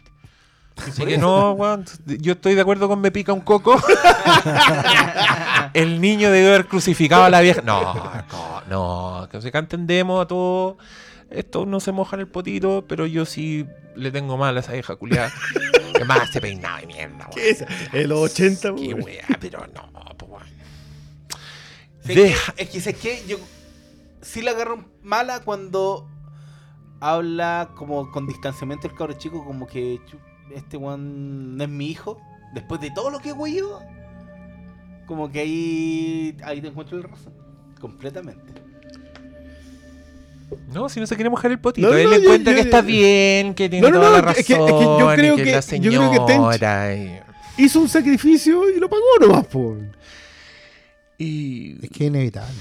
Así 0.88 1.06
que 1.06 1.16
no, 1.16 1.52
weón, 1.52 1.86
yo 2.04 2.32
estoy 2.32 2.54
de 2.54 2.60
acuerdo 2.60 2.86
con 2.86 3.00
me 3.00 3.10
pica 3.10 3.32
un 3.32 3.40
coco. 3.40 3.80
El 5.72 6.00
niño 6.02 6.30
debe 6.30 6.48
haber 6.48 6.66
crucificado 6.66 7.24
a 7.24 7.30
la 7.30 7.40
vieja. 7.40 7.62
No, 7.62 7.94
no, 8.68 9.22
no, 9.22 9.28
que 9.30 9.38
acá 9.48 9.58
entendemos 9.58 10.22
a 10.22 10.26
todos. 10.26 10.76
Esto 11.30 11.66
no 11.66 11.80
se 11.80 11.92
moja 11.92 12.16
en 12.16 12.20
el 12.20 12.28
potito, 12.28 12.84
pero 12.88 13.06
yo 13.06 13.24
sí 13.24 13.66
le 13.94 14.10
tengo 14.10 14.36
mal 14.36 14.56
a 14.56 14.60
esa 14.60 14.72
vieja 14.72 14.96
culiada. 14.96 15.32
Que 15.96 16.04
más 16.04 16.30
se 16.30 16.42
peinaba 16.42 16.78
de 16.80 16.88
mierda, 16.88 17.16
weón. 17.16 17.30
¿Qué 17.34 17.48
es? 17.48 17.64
El 17.94 18.12
80, 18.12 18.74
Qué 18.74 18.94
pero 19.40 19.66
no, 19.68 19.90
pues 20.18 20.42
Deja- 22.04 22.52
Es 22.58 22.68
que, 22.68 22.78
es 22.90 22.96
que 22.98 23.22
yo 23.26 23.38
sí 24.20 24.42
la 24.42 24.50
agarro 24.50 24.84
mala 25.02 25.40
cuando 25.40 26.06
habla 27.00 27.70
como 27.76 28.10
con 28.10 28.26
distanciamiento 28.26 28.86
el 28.88 28.94
cabro 28.94 29.14
chico, 29.14 29.42
como 29.42 29.66
que 29.66 29.98
este 30.54 30.76
weón 30.76 31.56
no 31.56 31.64
es 31.64 31.70
mi 31.70 31.86
hijo. 31.86 32.20
Después 32.52 32.78
de 32.82 32.90
todo 32.90 33.08
lo 33.08 33.18
que 33.20 33.30
he 33.30 33.32
como 35.06 35.30
que 35.30 35.40
ahí, 35.40 36.36
ahí 36.44 36.60
te 36.60 36.68
encuentro 36.68 36.98
la 36.98 37.06
razón. 37.08 37.32
Completamente. 37.80 38.52
No, 40.72 40.88
si 40.88 41.00
no 41.00 41.06
se 41.06 41.14
quiere 41.16 41.28
mojar 41.30 41.50
el 41.50 41.58
potito. 41.58 41.86
No, 41.88 41.92
no, 41.94 41.98
Él 41.98 42.10
no, 42.10 42.16
encuentra 42.16 42.52
yo- 42.52 42.56
que 42.56 42.62
está 42.62 42.80
bien, 42.82 43.54
que 43.54 43.68
tiene 43.68 43.86
No, 43.86 43.92
no, 43.92 43.98
toda 44.00 44.10
no, 44.10 44.16
la 44.16 44.22
razón. 44.22 44.40
es 44.40 44.46
que- 44.46 44.52
es 44.52 44.58
que 44.58 44.66
yo 44.70 45.10
creo 45.14 45.36
que, 45.36 45.42
que- 45.44 45.52
la 45.52 45.60
yo 45.60 45.90
creo 45.90 46.10
que 46.12 46.18
Tench- 46.20 47.20
y- 47.58 47.62
Hizo 47.64 47.80
un 47.80 47.88
sacrificio 47.88 48.70
y 48.70 48.78
lo 48.78 48.88
pagó 48.88 49.02
nomás, 49.20 49.46
po. 49.46 49.76
y- 51.18 51.72
Es 51.82 51.90
que 51.90 52.04
es 52.04 52.08
inevitable. 52.08 52.54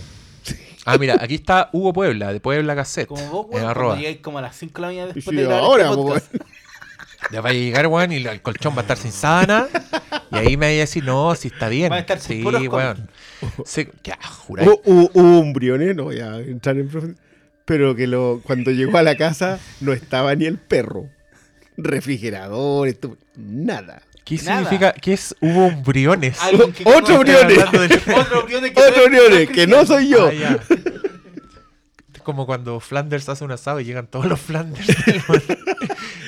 Ah, 0.88 0.98
mira, 1.00 1.18
aquí 1.20 1.36
está 1.36 1.70
Hugo 1.74 1.94
Puebla, 1.94 2.32
de 2.32 2.40
Puebla 2.40 2.76
Cassette. 2.76 3.08
Como 3.08 3.28
vos, 3.30 3.48
en 3.50 3.56
weón, 3.56 3.70
arroba. 3.70 3.88
cuando 3.90 4.02
llegáis 4.02 4.22
como 4.22 4.38
a 4.38 4.42
las 4.44 4.56
5 4.56 4.74
de 4.76 4.82
la 4.82 4.88
mañana 4.88 5.06
después 5.14 5.36
Sí, 5.36 5.44
de 5.44 5.54
ahora, 5.54 5.92
este. 6.16 6.40
Ya 7.32 7.42
vaya 7.42 7.58
a 7.60 7.62
llegar, 7.64 7.88
weón, 7.88 8.12
y 8.12 8.18
el 8.18 8.42
colchón 8.44 8.74
va 8.74 8.80
a 8.80 8.82
estar 8.82 8.98
sin 8.98 9.12
sábana. 9.12 9.66
Y 10.32 10.36
ahí 10.36 10.58
me 10.58 10.68
vaya 10.68 10.78
a 10.78 10.82
decir, 10.82 11.04
no, 11.04 11.34
si 11.34 11.48
está 11.48 11.70
bien. 11.70 11.92
Va 11.92 11.96
a 11.96 12.00
estar 12.00 12.18
tus 12.18 12.28
sí, 12.28 12.44
weón. 12.44 13.10
Sí, 13.66 13.88
ya, 14.04 14.20
juráis. 14.22 14.70
Hubo, 14.86 15.10
un 15.14 15.52
briones, 15.52 15.96
no 15.96 16.04
voy 16.04 16.20
a 16.20 16.38
entrar 16.38 16.78
en 16.78 16.88
pero 17.66 17.96
que 17.96 18.08
lo, 18.08 18.42
cuando 18.44 18.72
llegó 18.72 18.98
a 18.98 19.04
la 19.04 19.16
casa 19.16 19.60
no 19.82 19.92
estaba 19.94 20.34
ni 20.36 20.46
el 20.46 20.58
perro. 20.58 21.10
Refrigerador, 21.78 22.88
esto- 22.88 23.18
nada. 23.36 24.02
¿Qué 24.24 24.38
nada. 24.38 24.62
significa? 24.64 24.94
¿Qué 24.94 25.14
es 25.14 25.36
hubo 25.42 25.70
briones? 25.84 26.40
Alguien 26.42 26.72
que 26.74 26.84
Otro 26.86 27.20
Briones. 27.20 27.58
Del- 27.72 27.92
Otro 28.16 28.44
Briones 28.44 28.72
que 28.72 28.80
Otro 28.80 28.96
no 28.98 29.04
es- 29.04 29.10
briones, 29.10 29.50
que 29.50 29.68
no 29.68 29.86
soy 29.86 30.10
yo. 30.10 30.32
Ah. 30.44 30.58
Es 32.14 32.22
como 32.24 32.46
cuando 32.48 32.80
Flanders 32.80 33.30
hace 33.30 33.44
un 33.44 33.52
asado 33.52 33.80
y 33.82 33.84
llegan 33.86 34.08
todos 34.08 34.26
los 34.26 34.40
Flanders 34.42 34.88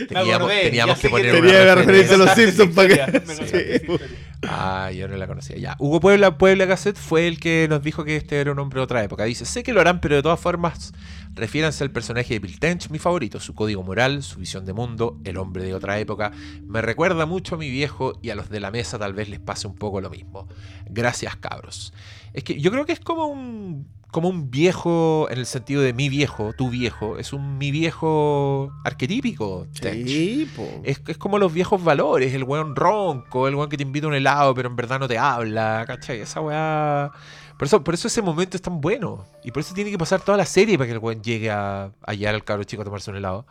teníamos 0.10 1.00
que 1.00 1.10
poner 1.10 1.32
que 1.32 1.40
una 1.40 1.48
Tenía 1.48 1.66
la 1.66 1.76
referencia 1.76 2.16
a 2.16 2.20
los 2.20 2.32
Simpsons 2.32 2.76
para 2.76 2.88
que. 2.88 4.00
Ah, 4.44 4.92
yo 4.92 5.08
no 5.08 5.18
la 5.18 5.28
conocía. 5.28 5.58
Ya. 5.58 5.76
Hugo 5.80 6.00
Puebla, 6.00 6.38
Puebla 6.38 6.68
Cassette 6.68 6.98
fue 6.98 7.28
el 7.28 7.40
que 7.40 7.68
nos 7.70 7.82
dijo 7.82 8.04
que 8.04 8.16
este 8.16 8.40
era 8.40 8.52
un 8.52 8.60
hombre 8.60 8.80
de 8.80 8.84
otra 8.84 9.04
época. 9.04 9.24
Dice, 9.24 9.46
sé 9.46 9.64
que 9.64 9.74
lo 9.74 9.82
harán, 9.82 10.00
pero 10.00 10.16
de 10.16 10.22
todas 10.22 10.40
formas, 10.40 10.94
refiéranse 11.34 11.84
al 11.84 11.92
personaje 11.92 12.36
de 12.36 12.40
Bill 12.40 12.60
Tench, 12.60 12.90
mi 12.90 13.00
favorito, 13.00 13.40
su 13.40 13.56
código 13.56 13.84
moral, 13.84 14.24
su 14.24 14.40
visión 14.40 14.66
de 14.66 14.74
mundo, 14.74 15.20
el 15.24 15.38
hombre 15.38 15.64
de 15.64 15.74
otra 15.74 16.00
época. 16.00 16.32
Me 16.64 16.82
recuerda 16.82 17.26
mucho 17.26 17.56
a 17.56 17.58
mi 17.58 17.70
viejo 17.70 18.14
y 18.22 18.30
a 18.30 18.36
los 18.36 18.50
de 18.50 18.60
la 18.60 18.72
mesa 18.72 19.00
tal 19.00 19.14
vez 19.14 19.30
les 19.30 19.40
pase 19.40 19.68
un 19.68 19.76
poco 19.76 20.02
lo 20.02 20.10
mismo. 20.10 20.48
Gracias, 20.90 21.36
cabros. 21.38 21.94
Es 22.34 22.44
que 22.44 22.60
yo 22.60 22.72
creo 22.72 22.86
que 22.86 22.94
es 22.94 23.00
como 23.00 23.26
un 23.26 23.88
como 24.12 24.30
un 24.30 24.50
viejo 24.50 25.28
en 25.30 25.38
el 25.38 25.46
sentido 25.46 25.82
de 25.82 25.94
mi 25.94 26.10
viejo, 26.10 26.54
tu 26.54 26.70
viejo, 26.70 27.18
es 27.20 27.34
un 27.34 27.58
mi 27.58 27.72
viejo 27.72 28.72
arquetípico. 28.84 29.68
Tench. 29.80 30.08
Sí. 30.08 30.50
Es, 30.84 31.02
es 31.08 31.18
como 31.18 31.38
los 31.38 31.54
viejos 31.54 31.84
valores, 31.84 32.34
el 32.34 32.44
weón 32.44 32.76
ronco, 32.76 33.48
el 33.48 33.56
weón 33.56 33.70
que 33.70 33.78
te 33.78 33.84
invita 33.84 34.08
a 34.08 34.10
un 34.10 34.16
helado 34.16 34.27
pero 34.56 34.70
en 34.70 34.76
verdad 34.76 35.00
no 35.00 35.08
te 35.08 35.18
habla, 35.18 35.84
¿cachai? 35.88 36.22
Esa 36.22 36.42
weá... 36.42 37.12
Por 37.58 37.66
eso, 37.66 37.84
por 37.84 37.94
eso 37.96 38.08
ese 38.08 38.22
momento 38.22 38.56
es 38.56 38.62
tan 38.62 38.80
bueno. 38.82 39.26
Y 39.44 39.52
por 39.52 39.62
eso 39.62 39.74
tiene 39.74 39.90
que 39.90 39.98
pasar 39.98 40.22
toda 40.22 40.38
la 40.38 40.46
serie 40.46 40.78
para 40.78 40.88
que 40.88 40.94
el 40.94 41.00
weón 41.00 41.24
llegue 41.24 41.50
a, 41.50 41.92
hallar 42.06 42.36
al 42.36 42.44
cabro 42.44 42.64
chico 42.64 42.84
a 42.84 42.86
tomarse 42.86 43.10
un 43.10 43.18
helado. 43.18 43.48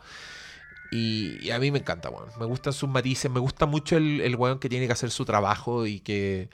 Y, 0.91 1.45
y 1.45 1.51
a 1.51 1.59
mí 1.59 1.71
me 1.71 1.79
encanta, 1.79 2.09
weón. 2.09 2.29
Me 2.39 2.45
gustan 2.45 2.71
sus 2.71 2.87
matices, 2.87 3.29
me 3.29 3.41
gusta 3.41 3.65
mucho 3.65 3.97
el, 3.97 4.21
el 4.21 4.35
weón 4.37 4.59
que 4.59 4.69
tiene 4.69 4.87
que 4.87 4.93
hacer 4.93 5.11
su 5.11 5.25
trabajo 5.25 5.85
y 5.85 5.99
que, 5.99 6.49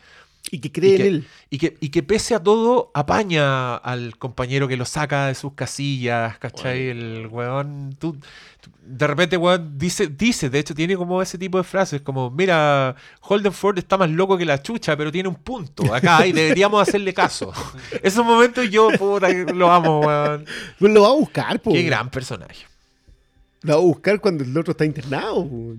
Y 0.56 0.60
que 0.60 0.72
cree 0.72 0.92
y 0.92 0.96
en 0.96 1.02
él. 1.08 1.28
y 1.50 1.58
que, 1.58 1.78
y 1.82 1.90
que 1.90 2.04
pese 2.04 2.36
a 2.36 2.40
todo 2.44 2.92
apaña 2.94 3.76
al 3.76 4.18
compañero 4.20 4.68
que 4.68 4.78
lo 4.78 4.86
saca 4.86 5.26
de 5.26 5.34
sus 5.34 5.54
casillas, 5.54 6.38
¿cachai? 6.38 6.90
El 6.90 7.26
weón, 7.32 7.96
tú, 7.98 8.14
tú- 8.62 8.70
de 8.86 9.08
repente 9.08 9.36
weón 9.36 9.80
dice, 9.80 10.06
dice, 10.08 10.52
de 10.52 10.60
hecho 10.60 10.76
tiene 10.76 10.96
como 10.96 11.24
ese 11.24 11.40
tipo 11.40 11.58
de 11.58 11.64
frases, 11.64 12.02
como, 12.02 12.30
mira, 12.30 12.96
Holdenford 13.22 13.80
está 13.80 13.98
más 13.98 14.12
loco 14.12 14.38
que 14.38 14.46
la 14.46 14.62
chucha, 14.62 14.96
pero 14.96 15.12
tiene 15.12 15.28
un 15.28 15.36
punto 15.36 15.92
acá 15.92 16.28
y 16.28 16.32
deberíamos 16.34 16.88
hacerle 16.88 17.16
caso. 17.16 17.52
Esos 18.04 18.24
momentos 18.24 18.70
yo, 18.70 18.90
puta, 18.92 19.28
lo 19.30 19.72
amo, 19.72 20.02
weón. 20.02 20.46
Pues 20.78 20.94
lo 20.94 21.02
va 21.02 21.08
a 21.10 21.14
buscar, 21.14 21.60
po. 21.62 21.74
Qué 21.74 21.82
gran 21.82 22.12
personaje. 22.12 22.66
Lo 23.64 23.74
va 23.74 23.80
a 23.80 23.82
buscar 23.84 24.20
cuando 24.20 24.44
el 24.44 24.56
otro 24.56 24.72
está 24.72 24.86
internado, 24.86 25.48
po. 25.50 25.74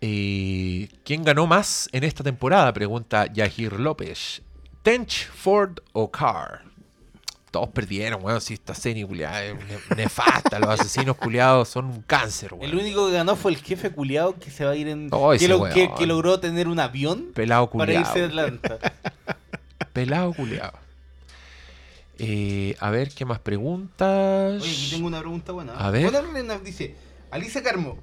Eh, 0.00 0.88
¿Quién 1.04 1.24
ganó 1.24 1.46
más 1.46 1.88
en 1.92 2.04
esta 2.04 2.24
temporada? 2.24 2.72
Pregunta 2.72 3.26
Yahir 3.32 3.74
López. 3.74 4.42
¿Tench, 4.82 5.26
Ford 5.28 5.78
o 5.92 6.10
Carr? 6.10 6.62
Todos 7.50 7.68
perdieron, 7.70 8.24
weón. 8.24 8.40
Si 8.40 8.54
esta 8.54 8.74
serie 8.74 9.04
culiada 9.06 9.40
nefasta. 9.96 10.58
Los 10.60 10.68
asesinos 10.80 11.16
culiados 11.16 11.68
son 11.68 11.86
un 11.86 12.02
cáncer, 12.02 12.52
El 12.54 12.70
weón. 12.70 12.78
único 12.78 13.08
que 13.08 13.14
ganó 13.14 13.34
fue 13.36 13.50
el 13.50 13.58
jefe 13.58 13.90
culiado 13.90 14.38
que 14.38 14.50
se 14.50 14.64
va 14.64 14.70
a 14.70 14.76
ir 14.76 14.88
en. 14.88 15.08
Oh, 15.10 15.30
que, 15.30 15.36
ese 15.36 15.48
lo- 15.48 15.58
weón. 15.58 15.74
que- 15.74 15.90
que 15.98 16.06
logró 16.06 16.38
tener 16.40 16.68
un 16.68 16.78
avión 16.78 17.32
Pelado 17.34 17.68
para 17.68 17.92
irse 17.92 18.08
a 18.10 18.12
culiado. 18.28 18.28
Atlanta. 18.28 18.78
Pelado 19.92 20.32
culiado. 20.32 20.78
Eh, 22.18 22.76
a 22.80 22.90
ver, 22.90 23.10
¿qué 23.10 23.24
más 23.24 23.38
preguntas? 23.40 24.62
Oye, 24.62 24.70
aquí 24.70 24.88
tengo 24.90 25.06
una 25.08 25.18
pregunta 25.20 25.52
buena. 25.52 25.72
A 25.74 25.90
ver. 25.90 26.10
Dice: 26.62 26.94
Alicia 27.30 27.62
Carmo. 27.62 27.98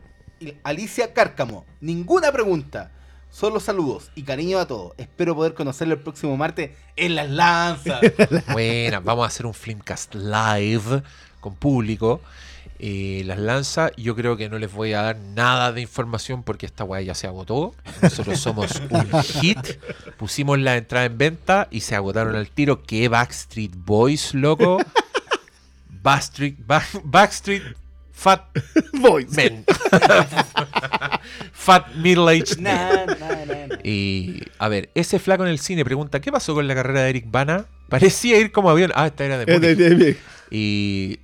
Alicia 0.64 1.14
Cárcamo. 1.14 1.66
Ninguna 1.82 2.32
pregunta. 2.32 2.92
Solo 3.30 3.60
saludos 3.60 4.10
y 4.16 4.24
cariño 4.24 4.58
a 4.58 4.66
todos. 4.68 4.94
Espero 4.98 5.36
poder 5.36 5.54
conocerlo 5.54 5.94
el 5.96 6.00
próximo 6.00 6.38
martes 6.38 6.72
en 6.96 7.16
las 7.16 7.30
lanzas. 7.30 8.00
Buena, 8.54 9.00
vamos 9.00 9.26
a 9.26 9.28
hacer 9.28 9.46
un 9.46 9.54
Flimcast 9.54 10.16
live 10.16 11.04
con 11.40 11.56
público. 11.56 12.22
Eh, 12.80 13.24
las 13.26 13.40
lanza, 13.40 13.90
yo 13.98 14.16
creo 14.16 14.38
que 14.38 14.50
no 14.50 14.60
les 14.60 14.72
voy 14.72 14.94
a 14.94 15.02
dar 15.02 15.18
nada 15.18 15.72
de 15.72 15.82
información 15.82 16.44
porque 16.44 16.68
esta 16.68 16.84
weá 16.84 17.02
ya 17.02 17.16
se 17.16 17.26
agotó. 17.28 17.74
Nosotros 18.02 18.40
somos 18.40 18.82
un 18.90 19.24
hit. 19.24 19.80
Pusimos 20.18 20.60
la 20.60 20.78
entrada 20.78 21.06
en 21.06 21.18
venta 21.18 21.68
y 21.72 21.82
se 21.82 21.96
agotaron 21.96 22.36
al 22.36 22.50
tiro. 22.50 22.84
¿Qué 22.84 23.10
Backstreet 23.10 23.72
Boys, 23.76 24.34
loco? 24.36 24.78
Backstreet, 25.90 26.56
Back- 26.66 27.02
Backstreet 27.04 27.64
Fat 28.18 28.48
Boys. 28.94 29.30
Men. 29.36 29.64
Fat 31.54 31.94
Middle 31.96 32.28
Aged 32.30 32.58
Men. 32.58 32.64
Na, 32.64 33.06
na, 33.06 33.46
na, 33.46 33.68
na. 33.68 33.80
Y 33.84 34.42
a 34.58 34.68
ver, 34.70 34.90
ese 34.96 35.20
flaco 35.20 35.44
en 35.44 35.50
el 35.50 35.60
cine 35.60 35.86
pregunta: 35.86 36.20
¿Qué 36.20 36.32
pasó 36.32 36.54
con 36.56 36.68
la 36.68 36.74
carrera 36.76 37.04
de 37.04 37.10
Eric 37.12 37.26
Bana? 37.30 37.66
Parecía 37.90 38.38
ir 38.40 38.52
como 38.52 38.70
avión. 38.70 38.92
Ah, 38.96 39.08
esta 39.08 39.24
era 39.26 39.38
de 39.38 39.46
de- 39.46 39.54
Múnich. 39.54 39.78
de- 39.78 39.96
de- 39.96 40.18
¿Y 40.50 41.20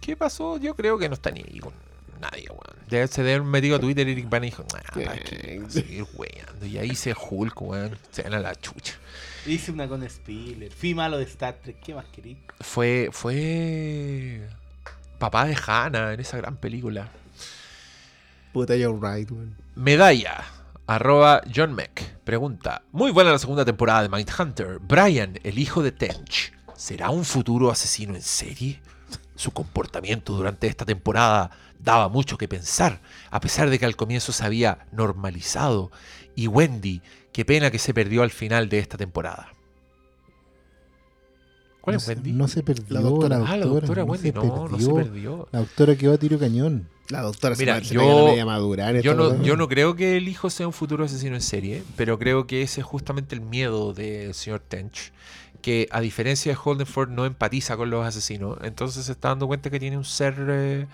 qué 0.00 0.16
pasó? 0.16 0.56
Yo 0.58 0.74
creo 0.74 0.98
que 0.98 1.08
no 1.08 1.14
está 1.14 1.30
ni 1.30 1.40
ahí 1.40 1.58
con 1.60 1.72
nadie, 2.20 2.46
weón. 2.48 2.80
Debe 2.88 3.06
se 3.08 3.22
debe 3.22 3.34
haber 3.36 3.46
metido 3.46 3.76
a 3.76 3.80
Twitter 3.80 4.08
Eric 4.08 4.28
Bana 4.30 4.46
y 4.46 4.50
dijo: 4.50 4.64
Nah, 4.72 5.04
¿para 5.04 5.18
qué? 5.18 5.56
Voy 5.58 5.66
a 5.66 5.70
seguir 5.70 6.04
weando. 6.14 6.66
Y 6.66 6.78
ahí 6.78 6.94
se 6.94 7.14
Hulk, 7.14 7.60
weón. 7.60 7.98
Se 8.12 8.22
van 8.22 8.34
a 8.34 8.38
la 8.40 8.54
chucha. 8.54 8.94
Hice 9.46 9.72
una 9.72 9.88
con 9.88 10.08
Spiller. 10.08 10.72
Fui 10.72 10.94
malo 10.94 11.18
de 11.18 11.24
Star 11.24 11.58
Trek. 11.62 11.76
¿Qué 11.84 11.94
más 11.94 12.04
querí? 12.14 12.36
Fue. 12.60 13.08
Fue. 13.12 14.40
Papá 15.20 15.44
de 15.44 15.54
Hannah 15.54 16.14
en 16.14 16.20
esa 16.20 16.38
gran 16.38 16.56
película. 16.56 17.10
Puta, 18.54 18.74
you're 18.74 18.98
right, 18.98 19.30
weón. 19.30 19.54
Medalla. 19.74 20.42
Arroba 20.86 21.42
John 21.54 21.74
Meck. 21.74 22.16
Pregunta. 22.24 22.82
Muy 22.90 23.10
buena 23.10 23.30
la 23.30 23.38
segunda 23.38 23.66
temporada 23.66 24.00
de 24.00 24.08
Mindhunter. 24.08 24.78
Brian, 24.80 25.38
el 25.44 25.58
hijo 25.58 25.82
de 25.82 25.92
Tench, 25.92 26.54
¿será 26.74 27.10
un 27.10 27.26
futuro 27.26 27.70
asesino 27.70 28.14
en 28.14 28.22
serie? 28.22 28.80
Su 29.36 29.50
comportamiento 29.50 30.32
durante 30.32 30.66
esta 30.68 30.86
temporada 30.86 31.50
daba 31.78 32.08
mucho 32.08 32.38
que 32.38 32.48
pensar, 32.48 33.02
a 33.30 33.40
pesar 33.40 33.68
de 33.68 33.78
que 33.78 33.84
al 33.84 33.96
comienzo 33.96 34.32
se 34.32 34.46
había 34.46 34.86
normalizado. 34.90 35.92
Y 36.34 36.46
Wendy, 36.46 37.02
qué 37.30 37.44
pena 37.44 37.70
que 37.70 37.78
se 37.78 37.92
perdió 37.92 38.22
al 38.22 38.30
final 38.30 38.70
de 38.70 38.78
esta 38.78 38.96
temporada. 38.96 39.52
¿Cuál 41.80 41.94
no 41.94 41.98
es 41.98 42.08
Wendy? 42.08 42.32
No 42.32 42.48
se 42.48 42.62
perdió 42.62 42.84
La 42.90 43.00
doctora. 43.00 43.42
ah, 43.46 43.56
la 43.56 43.66
doctora 43.66 44.04
Wendy. 44.04 44.28
se 44.28 44.32
No, 44.34 44.68
no 44.68 44.78
se 44.78 44.84
perdió. 44.86 44.94
perdió. 44.94 45.48
La 45.52 45.58
doctora 45.60 45.96
quedó 45.96 46.12
a 46.14 46.18
tiro 46.18 46.38
cañón. 46.38 46.88
La 47.08 47.22
doctora 47.22 47.56
se 47.56 47.62
Mira, 47.62 47.82
se 47.82 47.94
yo- 47.94 48.00
pega 48.00 48.14
la 48.14 48.24
media 48.24 48.46
madura 48.46 48.90
en 48.90 49.02
Yo 49.02 49.14
no, 49.14 49.42
yo 49.42 49.56
no 49.56 49.66
creo 49.68 49.96
que 49.96 50.16
el 50.16 50.28
hijo 50.28 50.48
sea 50.50 50.66
un 50.66 50.72
futuro 50.72 51.04
asesino 51.04 51.34
en 51.34 51.40
serie, 51.40 51.82
pero 51.96 52.18
creo 52.18 52.46
que 52.46 52.62
ese 52.62 52.80
es 52.82 52.86
justamente 52.86 53.34
el 53.34 53.40
miedo 53.40 53.92
del 53.92 54.32
señor 54.34 54.60
Tench, 54.60 55.12
que 55.60 55.88
a 55.90 56.00
diferencia 56.00 56.52
de 56.52 56.58
Holdenford 56.62 57.10
no 57.10 57.26
empatiza 57.26 57.76
con 57.76 57.90
los 57.90 58.06
asesinos, 58.06 58.58
entonces 58.62 59.06
se 59.06 59.12
está 59.12 59.28
dando 59.30 59.48
cuenta 59.48 59.70
que 59.70 59.80
tiene 59.80 59.96
un 59.98 60.04
ser 60.04 60.34
eh, 60.48 60.86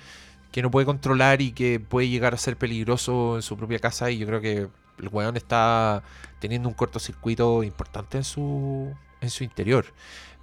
que 0.52 0.62
no 0.62 0.70
puede 0.70 0.86
controlar 0.86 1.42
y 1.42 1.52
que 1.52 1.80
puede 1.80 2.08
llegar 2.08 2.32
a 2.32 2.38
ser 2.38 2.56
peligroso 2.56 3.36
en 3.36 3.42
su 3.42 3.56
propia 3.58 3.78
casa 3.78 4.10
y 4.10 4.16
yo 4.16 4.26
creo 4.26 4.40
que 4.40 4.68
el 4.98 5.08
weón 5.12 5.36
está 5.36 6.02
teniendo 6.38 6.66
un 6.68 6.74
cortocircuito 6.74 7.62
importante 7.62 8.16
en 8.16 8.24
su, 8.24 8.90
en 9.20 9.28
su 9.28 9.44
interior. 9.44 9.84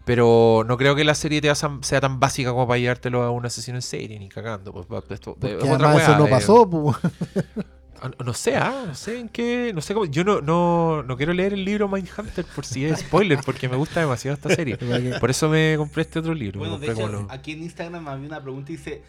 Pero 0.05 0.63
no 0.67 0.75
creo 0.77 0.95
que 0.95 1.03
la 1.05 1.15
serie 1.15 1.39
te 1.39 1.49
sea 1.55 2.01
tan 2.01 2.19
básica 2.19 2.49
como 2.51 2.67
para 2.67 2.77
llevártelo 2.77 3.23
a 3.23 3.31
un 3.31 3.45
asesino 3.45 3.77
en 3.77 3.81
serie, 3.81 4.19
ni 4.19 4.27
cagando. 4.29 4.73
pues, 4.73 4.85
esto- 5.11 5.37
otra 5.75 5.95
eso 5.97 6.17
no 6.17 6.27
pasó, 6.27 6.69
pues. 6.69 6.97
Ah, 8.01 8.09
No, 8.19 8.25
no 8.25 8.33
sé, 8.33 8.57
ah, 8.57 8.83
no 8.87 8.95
sé 8.95 9.17
en 9.17 9.29
qué, 9.29 9.71
no 9.73 9.79
sé 9.79 9.93
cómo, 9.93 10.05
yo 10.05 10.25
no, 10.25 10.41
no, 10.41 11.03
no 11.03 11.15
quiero 11.15 11.31
leer 11.31 11.53
el 11.53 11.63
libro 11.63 11.87
Mindhunter 11.87 12.43
por 12.53 12.65
si 12.65 12.83
es 12.83 12.99
spoiler, 12.99 13.39
porque 13.45 13.69
me 13.69 13.77
gusta 13.77 14.01
demasiado 14.01 14.35
esta 14.35 14.53
serie. 14.53 14.77
Por 15.21 15.29
eso 15.29 15.47
me 15.47 15.75
compré 15.77 16.01
este 16.01 16.19
otro 16.19 16.33
libro. 16.33 16.59
me 16.59 16.67
Bueno, 16.67 16.79
de 16.85 16.91
hecho, 16.91 17.07
lo- 17.07 17.31
aquí 17.31 17.53
en 17.53 17.63
Instagram 17.63 18.05
había 18.09 18.27
una 18.27 18.41
pregunta 18.43 18.73
y 18.73 18.75
dice: 18.75 19.03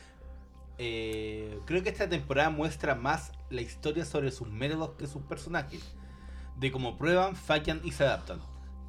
eh, 0.79 1.59
Creo 1.66 1.83
que 1.83 1.89
esta 1.89 2.09
temporada 2.09 2.51
muestra 2.51 2.95
más 2.95 3.33
la 3.51 3.62
historia 3.62 4.05
sobre 4.05 4.31
sus 4.31 4.49
métodos 4.49 4.91
que 4.97 5.09
sus 5.09 5.23
personajes, 5.23 5.83
de 6.57 6.71
cómo 6.71 6.97
prueban, 6.97 7.35
fallan 7.35 7.81
y 7.83 7.91
se 7.91 8.05
adaptan. 8.05 8.39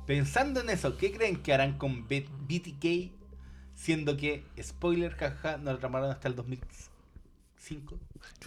Pensando 0.06 0.62
en 0.62 0.70
eso, 0.70 0.98
¿qué 0.98 1.12
creen 1.12 1.38
que 1.38 1.54
harán 1.54 1.78
con 1.78 2.08
B- 2.08 2.28
BTK 2.48 3.12
Siendo 3.76 4.16
que, 4.16 4.44
spoiler, 4.62 5.12
jaja, 5.14 5.58
no 5.58 5.74
lo 5.74 5.78
tramaron 5.80 6.10
hasta 6.10 6.30
el 6.30 6.36
2005. 6.36 8.00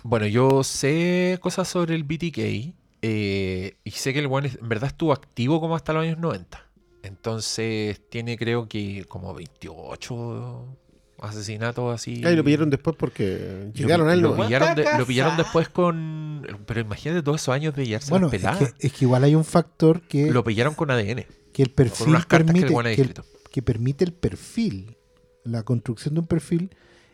Bueno, 0.03 0.27
yo 0.27 0.65
sé 0.65 1.39
cosas 1.43 1.69
sobre 1.69 1.95
el 1.95 2.05
BTK 2.05 2.73
eh, 3.03 3.77
y 3.85 3.91
sé 3.91 4.13
que 4.15 4.21
el 4.21 4.27
one 4.27 4.49
en 4.61 4.69
verdad 4.69 4.89
estuvo 4.89 5.13
activo 5.13 5.61
como 5.61 5.77
hasta 5.77 5.93
los 5.93 6.05
años 6.05 6.19
90. 6.19 6.65
Entonces 7.03 8.01
tiene 8.09 8.39
creo 8.39 8.69
que 8.69 9.05
como 9.07 9.35
28 9.35 10.77
asesinatos 11.21 11.95
así. 11.95 12.25
Ahí 12.25 12.35
lo 12.35 12.43
pillaron 12.43 12.71
después 12.71 12.97
porque 12.97 13.71
llegaron 13.75 14.09
a 14.09 14.15
él. 14.15 14.21
lo, 14.21 14.35
pillaron 14.35 14.75
de- 14.77 14.85
Casa. 14.85 14.99
lo 14.99 15.07
pillaron 15.07 15.37
después 15.37 15.69
con... 15.69 16.47
Pero 16.67 16.81
imagínate 16.81 17.23
todos 17.23 17.43
esos 17.43 17.55
años 17.55 17.75
de 17.75 17.87
llevarse 17.87 18.11
Bueno, 18.11 18.31
las 18.33 18.63
es 18.63 18.73
que, 18.73 18.87
es 18.87 18.93
que 18.95 19.05
igual 19.05 19.25
hay 19.25 19.35
un 19.35 19.45
factor 19.45 20.01
que, 20.03 20.31
Lo 20.31 20.43
pillaron 20.43 20.75
con 20.75 20.91
ADN. 20.91 21.27
Que 21.59 21.63
el 21.65 21.71
perfil 21.71 22.09
unas 22.09 22.27
cartas 22.27 22.55
que 22.55 22.61
el 22.61 22.67
permite, 22.67 22.83
que, 22.95 23.03
el- 23.03 23.09
escrito. 23.11 23.25
que 23.51 23.63
permite 23.63 24.05
el 24.05 24.13
perfil, 24.13 24.97
la 25.45 25.63
construcción 25.65 26.15
de 26.15 26.21
un 26.21 26.27
perfil, 26.27 26.71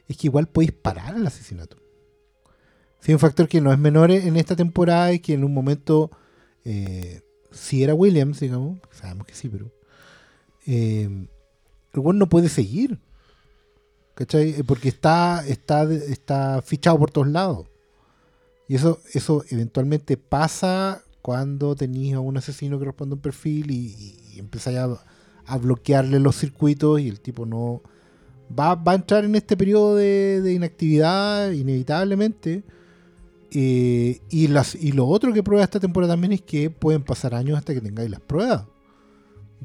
es 0.06 0.16
que 0.18 0.26
igual 0.26 0.46
podéis 0.48 0.72
parar 0.72 1.16
el 1.16 1.26
asesinato. 1.26 1.78
Sí, 3.00 3.12
un 3.12 3.18
factor 3.18 3.48
que 3.48 3.60
no 3.60 3.72
es 3.72 3.78
menor 3.78 4.10
en 4.10 4.36
esta 4.36 4.56
temporada 4.56 5.12
y 5.12 5.18
que 5.20 5.34
en 5.34 5.44
un 5.44 5.52
momento, 5.54 6.10
eh, 6.64 7.22
si 7.50 7.82
era 7.82 7.94
Williams, 7.94 8.40
digamos, 8.40 8.78
sabemos 8.90 9.26
que 9.26 9.34
sí, 9.34 9.48
pero 9.48 9.70
eh, 10.66 11.04
el 11.92 12.00
weón 12.00 12.18
no 12.18 12.28
puede 12.28 12.48
seguir. 12.48 12.98
¿Cachai? 14.14 14.50
Eh, 14.60 14.64
Porque 14.64 14.88
está, 14.88 15.44
está, 15.46 15.84
está 15.92 16.62
fichado 16.62 16.98
por 16.98 17.10
todos 17.10 17.28
lados. 17.28 17.66
Y 18.68 18.76
eso, 18.76 19.00
eso 19.12 19.44
eventualmente 19.50 20.16
pasa 20.16 21.03
cuando 21.24 21.74
tenéis 21.74 22.12
a 22.12 22.20
un 22.20 22.36
asesino 22.36 22.78
que 22.78 22.84
responde 22.84 23.14
a 23.14 23.16
un 23.16 23.22
perfil 23.22 23.70
y, 23.70 23.94
y, 24.34 24.38
empezáis 24.38 24.76
a, 24.76 25.02
a 25.46 25.56
bloquearle 25.56 26.20
los 26.20 26.36
circuitos 26.36 27.00
y 27.00 27.08
el 27.08 27.18
tipo 27.20 27.46
no 27.46 27.80
va, 28.56 28.74
va 28.74 28.92
a 28.92 28.96
entrar 28.96 29.24
en 29.24 29.34
este 29.34 29.56
periodo 29.56 29.96
de, 29.96 30.42
de 30.42 30.52
inactividad 30.52 31.50
inevitablemente. 31.52 32.62
Eh, 33.52 34.20
y, 34.28 34.48
las, 34.48 34.74
y 34.74 34.92
lo 34.92 35.06
otro 35.06 35.32
que 35.32 35.42
prueba 35.42 35.64
esta 35.64 35.80
temporada 35.80 36.12
también 36.12 36.32
es 36.34 36.42
que 36.42 36.68
pueden 36.68 37.02
pasar 37.02 37.34
años 37.34 37.56
hasta 37.56 37.72
que 37.72 37.80
tengáis 37.80 38.10
las 38.10 38.20
pruebas. 38.20 38.66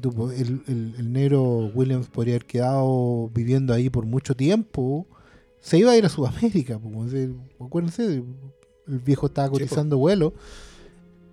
Po- 0.00 0.30
El, 0.30 0.62
el- 0.66 0.94
el 0.96 1.12
negro 1.12 1.70
Williams 1.74 2.08
podría 2.08 2.36
haber 2.36 2.46
quedado 2.46 3.28
viviendo 3.34 3.74
ahí 3.74 3.90
por 3.90 4.06
mucho 4.06 4.34
tiempo. 4.34 5.06
Se 5.60 5.76
iba 5.76 5.90
a 5.92 5.96
ir 5.98 6.06
a 6.06 6.08
Sudamérica. 6.08 6.80
se- 7.10 7.34
acuérdense, 7.60 8.22
el 8.86 8.98
viejo 9.04 9.26
estaba 9.26 9.48
po. 9.48 9.58
cotizando 9.58 9.98
vuelo. 9.98 10.32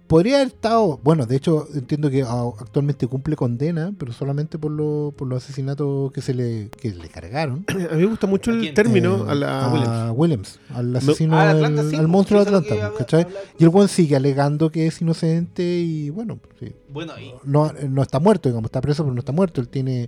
Podría 0.07 0.35
haber 0.38 0.47
estado, 0.47 0.99
bueno, 1.03 1.25
de 1.25 1.35
hecho 1.35 1.67
entiendo 1.73 2.09
que 2.09 2.23
ah, 2.23 2.49
actualmente 2.59 3.07
cumple 3.07 3.35
condena, 3.35 3.93
pero 3.97 4.13
solamente 4.13 4.57
por, 4.57 4.71
lo- 4.71 5.13
por 5.17 5.27
los 5.27 5.43
asesinatos 5.43 6.11
que 6.13 6.21
se 6.21 6.34
le, 6.34 6.69
que 6.69 6.91
le 6.93 7.09
cargaron. 7.09 7.65
A 7.69 7.73
mí 7.95 8.01
me 8.01 8.05
gusta 8.05 8.25
mucho 8.25 8.51
¿A 8.51 8.53
el 8.53 8.73
término 8.73 9.25
Eh, 9.27 9.31
a 9.31 9.35
la 9.35 9.67
a 9.67 9.71
Williams. 9.73 10.13
Williams, 10.17 10.59
al 10.73 10.95
asesino, 10.95 11.38
Ah, 11.38 11.51
el 11.51 11.57
sí, 11.59 11.95
al 11.95 12.01
pues, 12.01 12.07
monstruo 12.07 12.39
de 12.39 12.45
Atlanta, 12.47 12.73
habla- 12.73 12.97
¿cachai? 12.97 13.23
habla- 13.23 13.39
Y 13.59 13.63
el 13.65 13.69
buen 13.69 13.88
sigue 13.89 14.15
alegando 14.15 14.71
que 14.71 14.88
es 14.88 15.01
inocente 15.01 15.63
y 15.63 16.09
bueno, 16.09 16.39
sí. 16.59 16.73
Bueno, 16.89 17.13
y 17.19 17.34
no, 17.43 17.73
no 17.89 18.01
está 18.01 18.19
muerto, 18.19 18.47
digamos, 18.47 18.69
está 18.69 18.79
preso, 18.81 19.03
pero 19.03 19.13
no 19.13 19.19
está 19.19 19.34
muerto. 19.34 19.59
Él 19.59 19.67
tiene, 19.67 20.07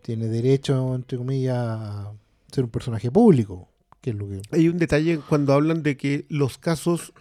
tiene 0.00 0.26
derecho, 0.28 0.94
entre 0.94 1.18
comillas, 1.18 1.56
a 1.58 2.12
ser 2.50 2.64
un 2.64 2.70
personaje 2.70 3.10
público, 3.10 3.68
que 4.00 4.10
es 4.10 4.16
lo 4.16 4.26
que... 4.28 4.40
Hay 4.52 4.68
un 4.68 4.78
detalle 4.78 5.18
cuando 5.28 5.52
hablan 5.52 5.82
de 5.82 5.96
que 5.98 6.24
los 6.28 6.56
casos, 6.58 7.12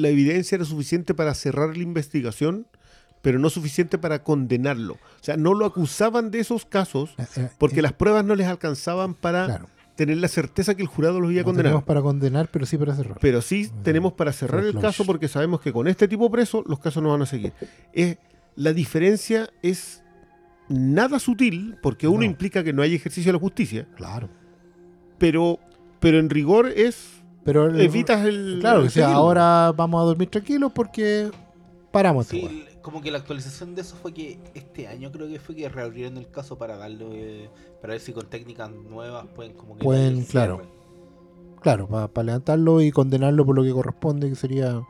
la 0.00 0.08
evidencia 0.08 0.56
era 0.56 0.64
suficiente 0.64 1.14
para 1.14 1.34
cerrar 1.34 1.76
la 1.76 1.82
investigación, 1.82 2.66
pero 3.22 3.38
no 3.38 3.50
suficiente 3.50 3.98
para 3.98 4.22
condenarlo. 4.22 4.94
O 4.94 5.22
sea, 5.22 5.36
no 5.36 5.54
lo 5.54 5.66
acusaban 5.66 6.30
de 6.30 6.40
esos 6.40 6.64
casos 6.64 7.14
eh, 7.36 7.48
porque 7.58 7.80
eh, 7.80 7.82
las 7.82 7.92
pruebas 7.92 8.24
no 8.24 8.34
les 8.34 8.46
alcanzaban 8.46 9.14
para 9.14 9.46
Claro, 9.46 9.66
tener 9.96 10.18
la 10.18 10.28
certeza 10.28 10.74
que 10.76 10.82
el 10.82 10.88
jurado 10.88 11.20
los 11.20 11.32
iba 11.32 11.40
a 11.40 11.42
no 11.42 11.46
condenar. 11.46 11.70
tenemos 11.70 11.84
para 11.84 12.00
condenar, 12.02 12.48
pero 12.52 12.64
sí 12.66 12.78
para 12.78 12.94
cerrar. 12.94 13.18
Pero 13.20 13.42
sí 13.42 13.70
tenemos 13.82 14.12
para 14.12 14.32
cerrar 14.32 14.62
el 14.64 14.78
caso 14.78 15.04
porque 15.04 15.26
sabemos 15.26 15.60
que 15.60 15.72
con 15.72 15.88
este 15.88 16.06
tipo 16.06 16.30
preso 16.30 16.62
los 16.66 16.78
casos 16.78 17.02
no 17.02 17.10
van 17.10 17.22
a 17.22 17.26
seguir. 17.26 17.52
Es, 17.92 18.16
la 18.54 18.72
diferencia 18.72 19.50
es 19.62 20.02
nada 20.68 21.18
sutil 21.18 21.76
porque 21.82 22.06
uno 22.06 22.18
No. 22.20 22.24
implica 22.26 22.62
que 22.62 22.72
no 22.72 22.82
hay 22.82 22.94
ejercicio 22.94 23.30
de 23.30 23.38
la 23.38 23.40
justicia, 23.40 23.86
Claro. 23.96 24.28
pero, 25.18 25.58
pero 26.00 26.18
en 26.20 26.30
rigor 26.30 26.68
es 26.68 27.17
Pero 27.48 27.64
el- 27.64 27.80
evitas 27.80 28.26
el... 28.26 28.58
Claro, 28.60 28.80
el 28.80 28.84
que 28.84 28.90
sea, 28.90 29.10
ahora 29.14 29.72
vamos 29.72 30.02
a 30.02 30.04
dormir 30.04 30.28
tranquilos 30.28 30.70
porque 30.70 31.30
paramos. 31.90 32.26
sí, 32.26 32.66
como 32.82 33.00
que 33.00 33.10
la 33.10 33.16
actualización 33.16 33.74
de 33.74 33.80
eso 33.80 33.96
fue 33.96 34.12
que 34.12 34.38
este 34.52 34.86
año 34.86 35.10
creo 35.10 35.26
que 35.28 35.40
fue 35.40 35.54
que 35.54 35.66
reabrieron 35.70 36.18
el 36.18 36.30
caso 36.30 36.58
para 36.58 36.76
darle, 36.76 37.06
eh, 37.44 37.50
para 37.80 37.94
ver 37.94 38.02
si 38.02 38.12
con 38.12 38.26
técnicas 38.26 38.70
nuevas 38.70 39.24
pueden 39.34 39.54
como 39.54 39.78
que 39.78 39.82
Pueden, 39.82 40.26
claro. 40.26 40.60
Claro, 41.62 41.88
para 41.88 42.22
levantarlo 42.22 42.82
y 42.82 42.92
condenarlo 42.92 43.46
por 43.46 43.56
lo 43.56 43.62
que 43.62 43.72
corresponde, 43.72 44.28
que 44.28 44.34
sería 44.36 44.82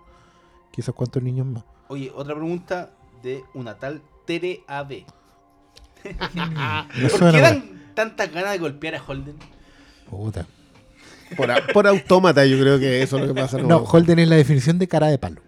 quizás 0.72 0.92
cuántos 0.96 1.22
niños 1.22 1.46
más. 1.46 1.62
Oye, 1.86 2.10
otra 2.12 2.34
pregunta 2.34 2.90
de 3.22 3.44
una 3.54 3.78
tal 3.78 4.02
Tere 4.26 4.64
AB. 4.66 5.04
Me 6.96 7.08
¿Por 7.08 7.18
suena 7.18 7.30
qué 7.30 7.40
dan 7.40 7.92
tantas 7.94 8.32
ganas 8.32 8.50
de 8.50 8.58
golpear 8.58 8.96
a 8.96 9.02
Holden? 9.06 9.36
Puta. 10.10 10.44
Por, 11.36 11.50
a- 11.50 11.66
por 11.72 11.86
autómata 11.86 12.44
yo 12.46 12.58
creo 12.60 12.78
que 12.78 13.02
eso 13.02 13.16
es 13.18 13.26
lo 13.26 13.34
que 13.34 13.40
pasa. 13.40 13.58
No, 13.58 13.78
Holden 13.78 14.18
es 14.18 14.28
la 14.28 14.36
definición 14.36 14.78
de 14.78 14.88
cara 14.88 15.08
de 15.08 15.18
palo. 15.18 15.40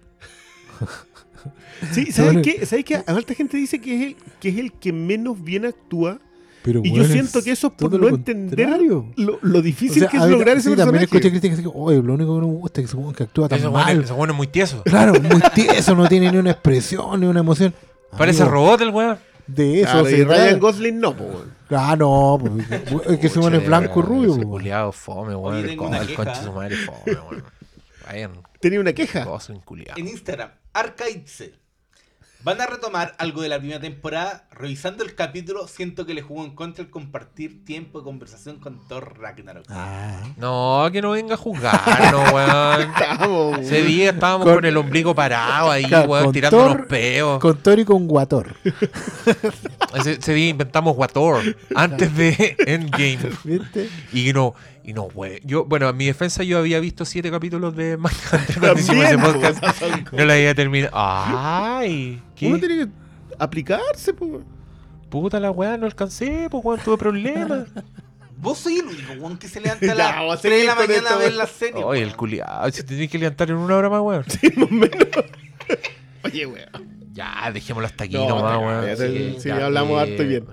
Sí, 1.92 2.12
¿sabes 2.12 2.38
qué? 2.42 2.66
¿Sabes 2.66 2.84
qué? 2.84 2.96
Harta 3.06 3.34
gente 3.34 3.56
dice 3.56 3.80
que 3.80 3.94
es, 3.94 4.02
el, 4.08 4.16
que 4.38 4.48
es 4.50 4.58
el 4.58 4.72
que 4.72 4.92
menos 4.92 5.42
bien 5.42 5.64
actúa 5.64 6.18
Pero, 6.62 6.82
y 6.84 6.92
yo 6.92 7.04
siento 7.06 7.42
que 7.42 7.52
eso 7.52 7.68
es 7.68 7.72
por 7.72 7.90
no 7.92 7.96
lo 7.98 8.08
entender 8.10 8.68
lo, 9.16 9.38
lo 9.40 9.58
O 9.58 9.62
difícil 9.62 10.00
sea, 10.00 10.08
que 10.08 10.18
a 10.18 10.20
es 10.20 10.26
ver, 10.26 10.32
lograr 10.32 10.56
ese 10.58 10.68
sí, 10.70 10.76
también 10.76 11.00
personaje. 11.00 11.04
escuché 11.04 11.30
críticas 11.30 11.60
que 11.60 11.70
oye, 11.72 12.02
lo 12.02 12.12
único 12.14 12.34
que 12.34 12.40
no 12.42 12.48
me 12.48 12.58
gusta 12.58 12.82
es 12.82 12.90
que 12.90 12.96
ese 12.98 13.14
que 13.14 13.22
actúa 13.22 13.48
tan 13.48 13.58
Ese 13.58 13.70
mal. 13.70 13.84
bueno, 13.86 14.02
ese 14.02 14.12
bueno 14.12 14.32
es 14.34 14.36
muy 14.36 14.46
tieso. 14.48 14.82
Claro, 14.84 15.14
muy 15.14 15.40
tieso, 15.54 15.94
no 15.94 16.06
tiene 16.06 16.30
ni 16.30 16.36
una 16.36 16.50
expresión, 16.50 17.18
ni 17.20 17.26
una 17.26 17.40
emoción. 17.40 17.72
Parece 18.18 18.42
Amigo, 18.42 18.54
robot 18.56 18.80
el 18.82 18.90
weón. 18.90 19.18
De 19.54 19.80
eso, 19.82 19.90
Claro, 19.92 20.06
se 20.06 20.18
y 20.18 20.24
Ryan. 20.24 20.60
Gosling 20.60 21.00
no, 21.00 21.16
po, 21.16 21.24
weón. 21.24 21.54
Ah, 21.70 21.96
no, 21.96 22.38
pues, 22.40 23.06
es 23.06 23.18
que 23.18 23.38
weón 23.38 23.54
es 23.54 23.66
blanco 23.66 24.00
y 24.00 24.02
rubio. 24.02 24.30
Ese 24.30 24.36
pues, 24.40 24.48
culiado 24.48 24.92
fome, 24.92 25.34
weón. 25.34 25.56
El, 25.68 25.76
co- 25.76 25.94
el 25.94 26.14
concha 26.14 26.38
de 26.38 26.44
su 26.44 26.52
madre 26.52 26.76
fome, 26.76 27.00
weón. 27.30 27.44
Vayan, 28.06 28.32
Tenía 28.60 28.80
una 28.80 28.92
queja. 28.92 29.24
culiado. 29.64 29.98
En 29.98 30.08
Instagram, 30.08 30.50
Arcaidse. 30.72 31.54
Van 32.42 32.58
a 32.58 32.66
retomar 32.66 33.14
algo 33.18 33.42
de 33.42 33.50
la 33.50 33.58
primera 33.58 33.80
temporada. 33.80 34.44
Revisando 34.50 35.04
el 35.04 35.14
capítulo, 35.14 35.68
siento 35.68 36.06
que 36.06 36.14
le 36.14 36.22
jugó 36.22 36.42
en 36.44 36.54
contra 36.54 36.82
el 36.82 36.88
compartir 36.90 37.66
tiempo 37.66 37.98
de 37.98 38.04
conversación 38.04 38.58
con 38.58 38.80
Thor 38.88 39.18
Ragnarok. 39.18 39.64
Ah, 39.68 40.22
No, 40.38 40.88
que 40.90 41.02
no 41.02 41.10
venga 41.10 41.34
a 41.34 41.36
jugarnos, 41.36 42.32
weón. 42.32 42.92
Vamos, 43.18 43.58
Ese 43.60 43.82
día 43.82 44.10
estábamos 44.10 44.46
Con- 44.46 44.54
con, 44.56 44.64
el 44.64 44.76
ombligo 44.78 45.14
parado 45.14 45.70
ahí, 45.70 45.84
Claro, 45.84 46.08
weón, 46.10 46.32
tirando 46.32 46.56
Thor- 46.58 46.70
unos 46.76 46.86
peos. 46.86 47.40
con 47.40 47.58
Tori 47.58 47.82
y 47.82 47.84
con 47.84 48.06
Guator. 48.08 48.56
Ese, 49.94 50.12
ese 50.12 50.32
día 50.34 50.48
inventamos 50.48 50.96
Wator 50.96 51.42
antes 51.74 52.16
de 52.16 52.56
Endgame. 52.66 53.18
¿Viste? 53.44 53.90
Y 54.14 54.32
no, 54.32 54.54
y 54.84 54.92
no, 54.92 55.02
güey. 55.04 55.40
Yo, 55.44 55.64
bueno, 55.64 55.88
en 55.88 55.96
mi 55.96 56.06
defensa 56.06 56.42
yo 56.42 56.58
había 56.58 56.80
visto 56.80 57.04
siete 57.04 57.30
capítulos 57.30 57.76
de 57.76 57.96
Mindhunter 57.96 58.58
cuando 58.60 58.80
hicimos 58.80 59.04
ese 59.04 59.16
También, 59.16 59.34
podcast. 59.34 60.12
No 60.12 60.24
lo 60.24 60.32
había 60.32 60.54
terminado. 60.54 60.92
¡Ay! 60.94 62.20
Uno 62.42 62.58
¿Qué? 62.60 62.66
tiene 62.66 62.86
que 62.86 62.92
aplicarse, 63.38 64.12
po. 64.14 64.24
weón. 64.26 64.44
Puta 65.10 65.40
la 65.40 65.50
weá, 65.50 65.76
no 65.76 65.86
alcancé, 65.86 66.48
pues 66.50 66.64
weón, 66.64 66.80
tuve 66.84 66.96
problemas. 66.96 67.66
Vos 68.36 68.56
soy 68.58 68.78
el 68.78 68.86
único 68.86 69.12
weón 69.18 69.36
que 69.36 69.48
se 69.48 69.60
levanta 69.60 69.84
a 69.84 69.88
Ya, 69.88 69.94
las 69.94 70.16
vamos 70.16 70.38
a 70.38 70.40
3 70.40 70.42
de 70.42 70.50
seguir 70.50 70.66
la 70.66 70.74
con 70.76 70.86
mañana 70.86 70.98
esto, 71.02 71.14
a 71.14 71.18
ver 71.18 71.26
weón. 71.28 71.36
la 71.38 71.46
serie. 71.46 71.84
Oye, 71.84 72.02
el 72.02 72.16
culiado, 72.16 72.70
si 72.70 72.82
te 72.82 72.88
tienes 72.88 73.10
que 73.10 73.18
levantar 73.18 73.50
en 73.50 73.56
una 73.56 73.76
hora 73.76 73.90
más, 73.90 74.00
weón. 74.00 74.24
Oye, 76.24 76.46
weón. 76.46 76.68
Ya, 77.12 77.50
dejémoslo 77.52 77.86
hasta 77.86 78.04
aquí 78.04 78.14
No, 78.14 78.28
nomás, 78.28 78.52
ya, 78.52 78.58
weón. 78.58 78.86
ya, 78.86 78.96
Sí, 78.96 79.36
sí, 79.40 79.48
ya, 79.48 79.66
hablamos 79.66 79.92
eh, 79.98 80.00
harto 80.12 80.22
y 80.22 80.26
bien. 80.26 80.46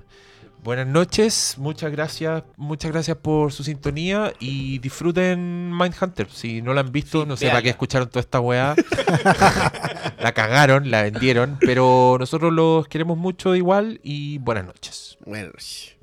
Buenas 0.63 0.87
noches, 0.87 1.55
muchas 1.57 1.91
gracias, 1.91 2.43
muchas 2.57 2.91
gracias 2.91 3.15
por 3.17 3.53
su 3.53 3.63
sintonía 3.63 4.33
y 4.39 4.79
disfruten 4.79 5.71
Mindhunter. 5.71 6.29
Si 6.29 6.61
no 6.61 6.73
la 6.73 6.81
han 6.81 6.91
visto, 6.91 7.21
Sí, 7.21 7.27
no 7.29 7.37
sé 7.37 7.47
para 7.47 7.61
qué 7.61 7.69
escucharon 7.69 8.09
toda 8.09 8.19
esta 8.19 8.41
weá. 8.41 8.75
la 10.19 10.33
cagaron, 10.33 10.91
la 10.91 11.03
vendieron, 11.03 11.57
pero 11.61 12.17
nosotros 12.19 12.51
los 12.51 12.87
queremos 12.89 13.17
mucho 13.17 13.55
igual 13.55 14.01
y 14.03 14.39
buenas 14.39 14.65
noches. 14.65 15.17
Bueno, 15.25 15.51
sh- 15.57 15.93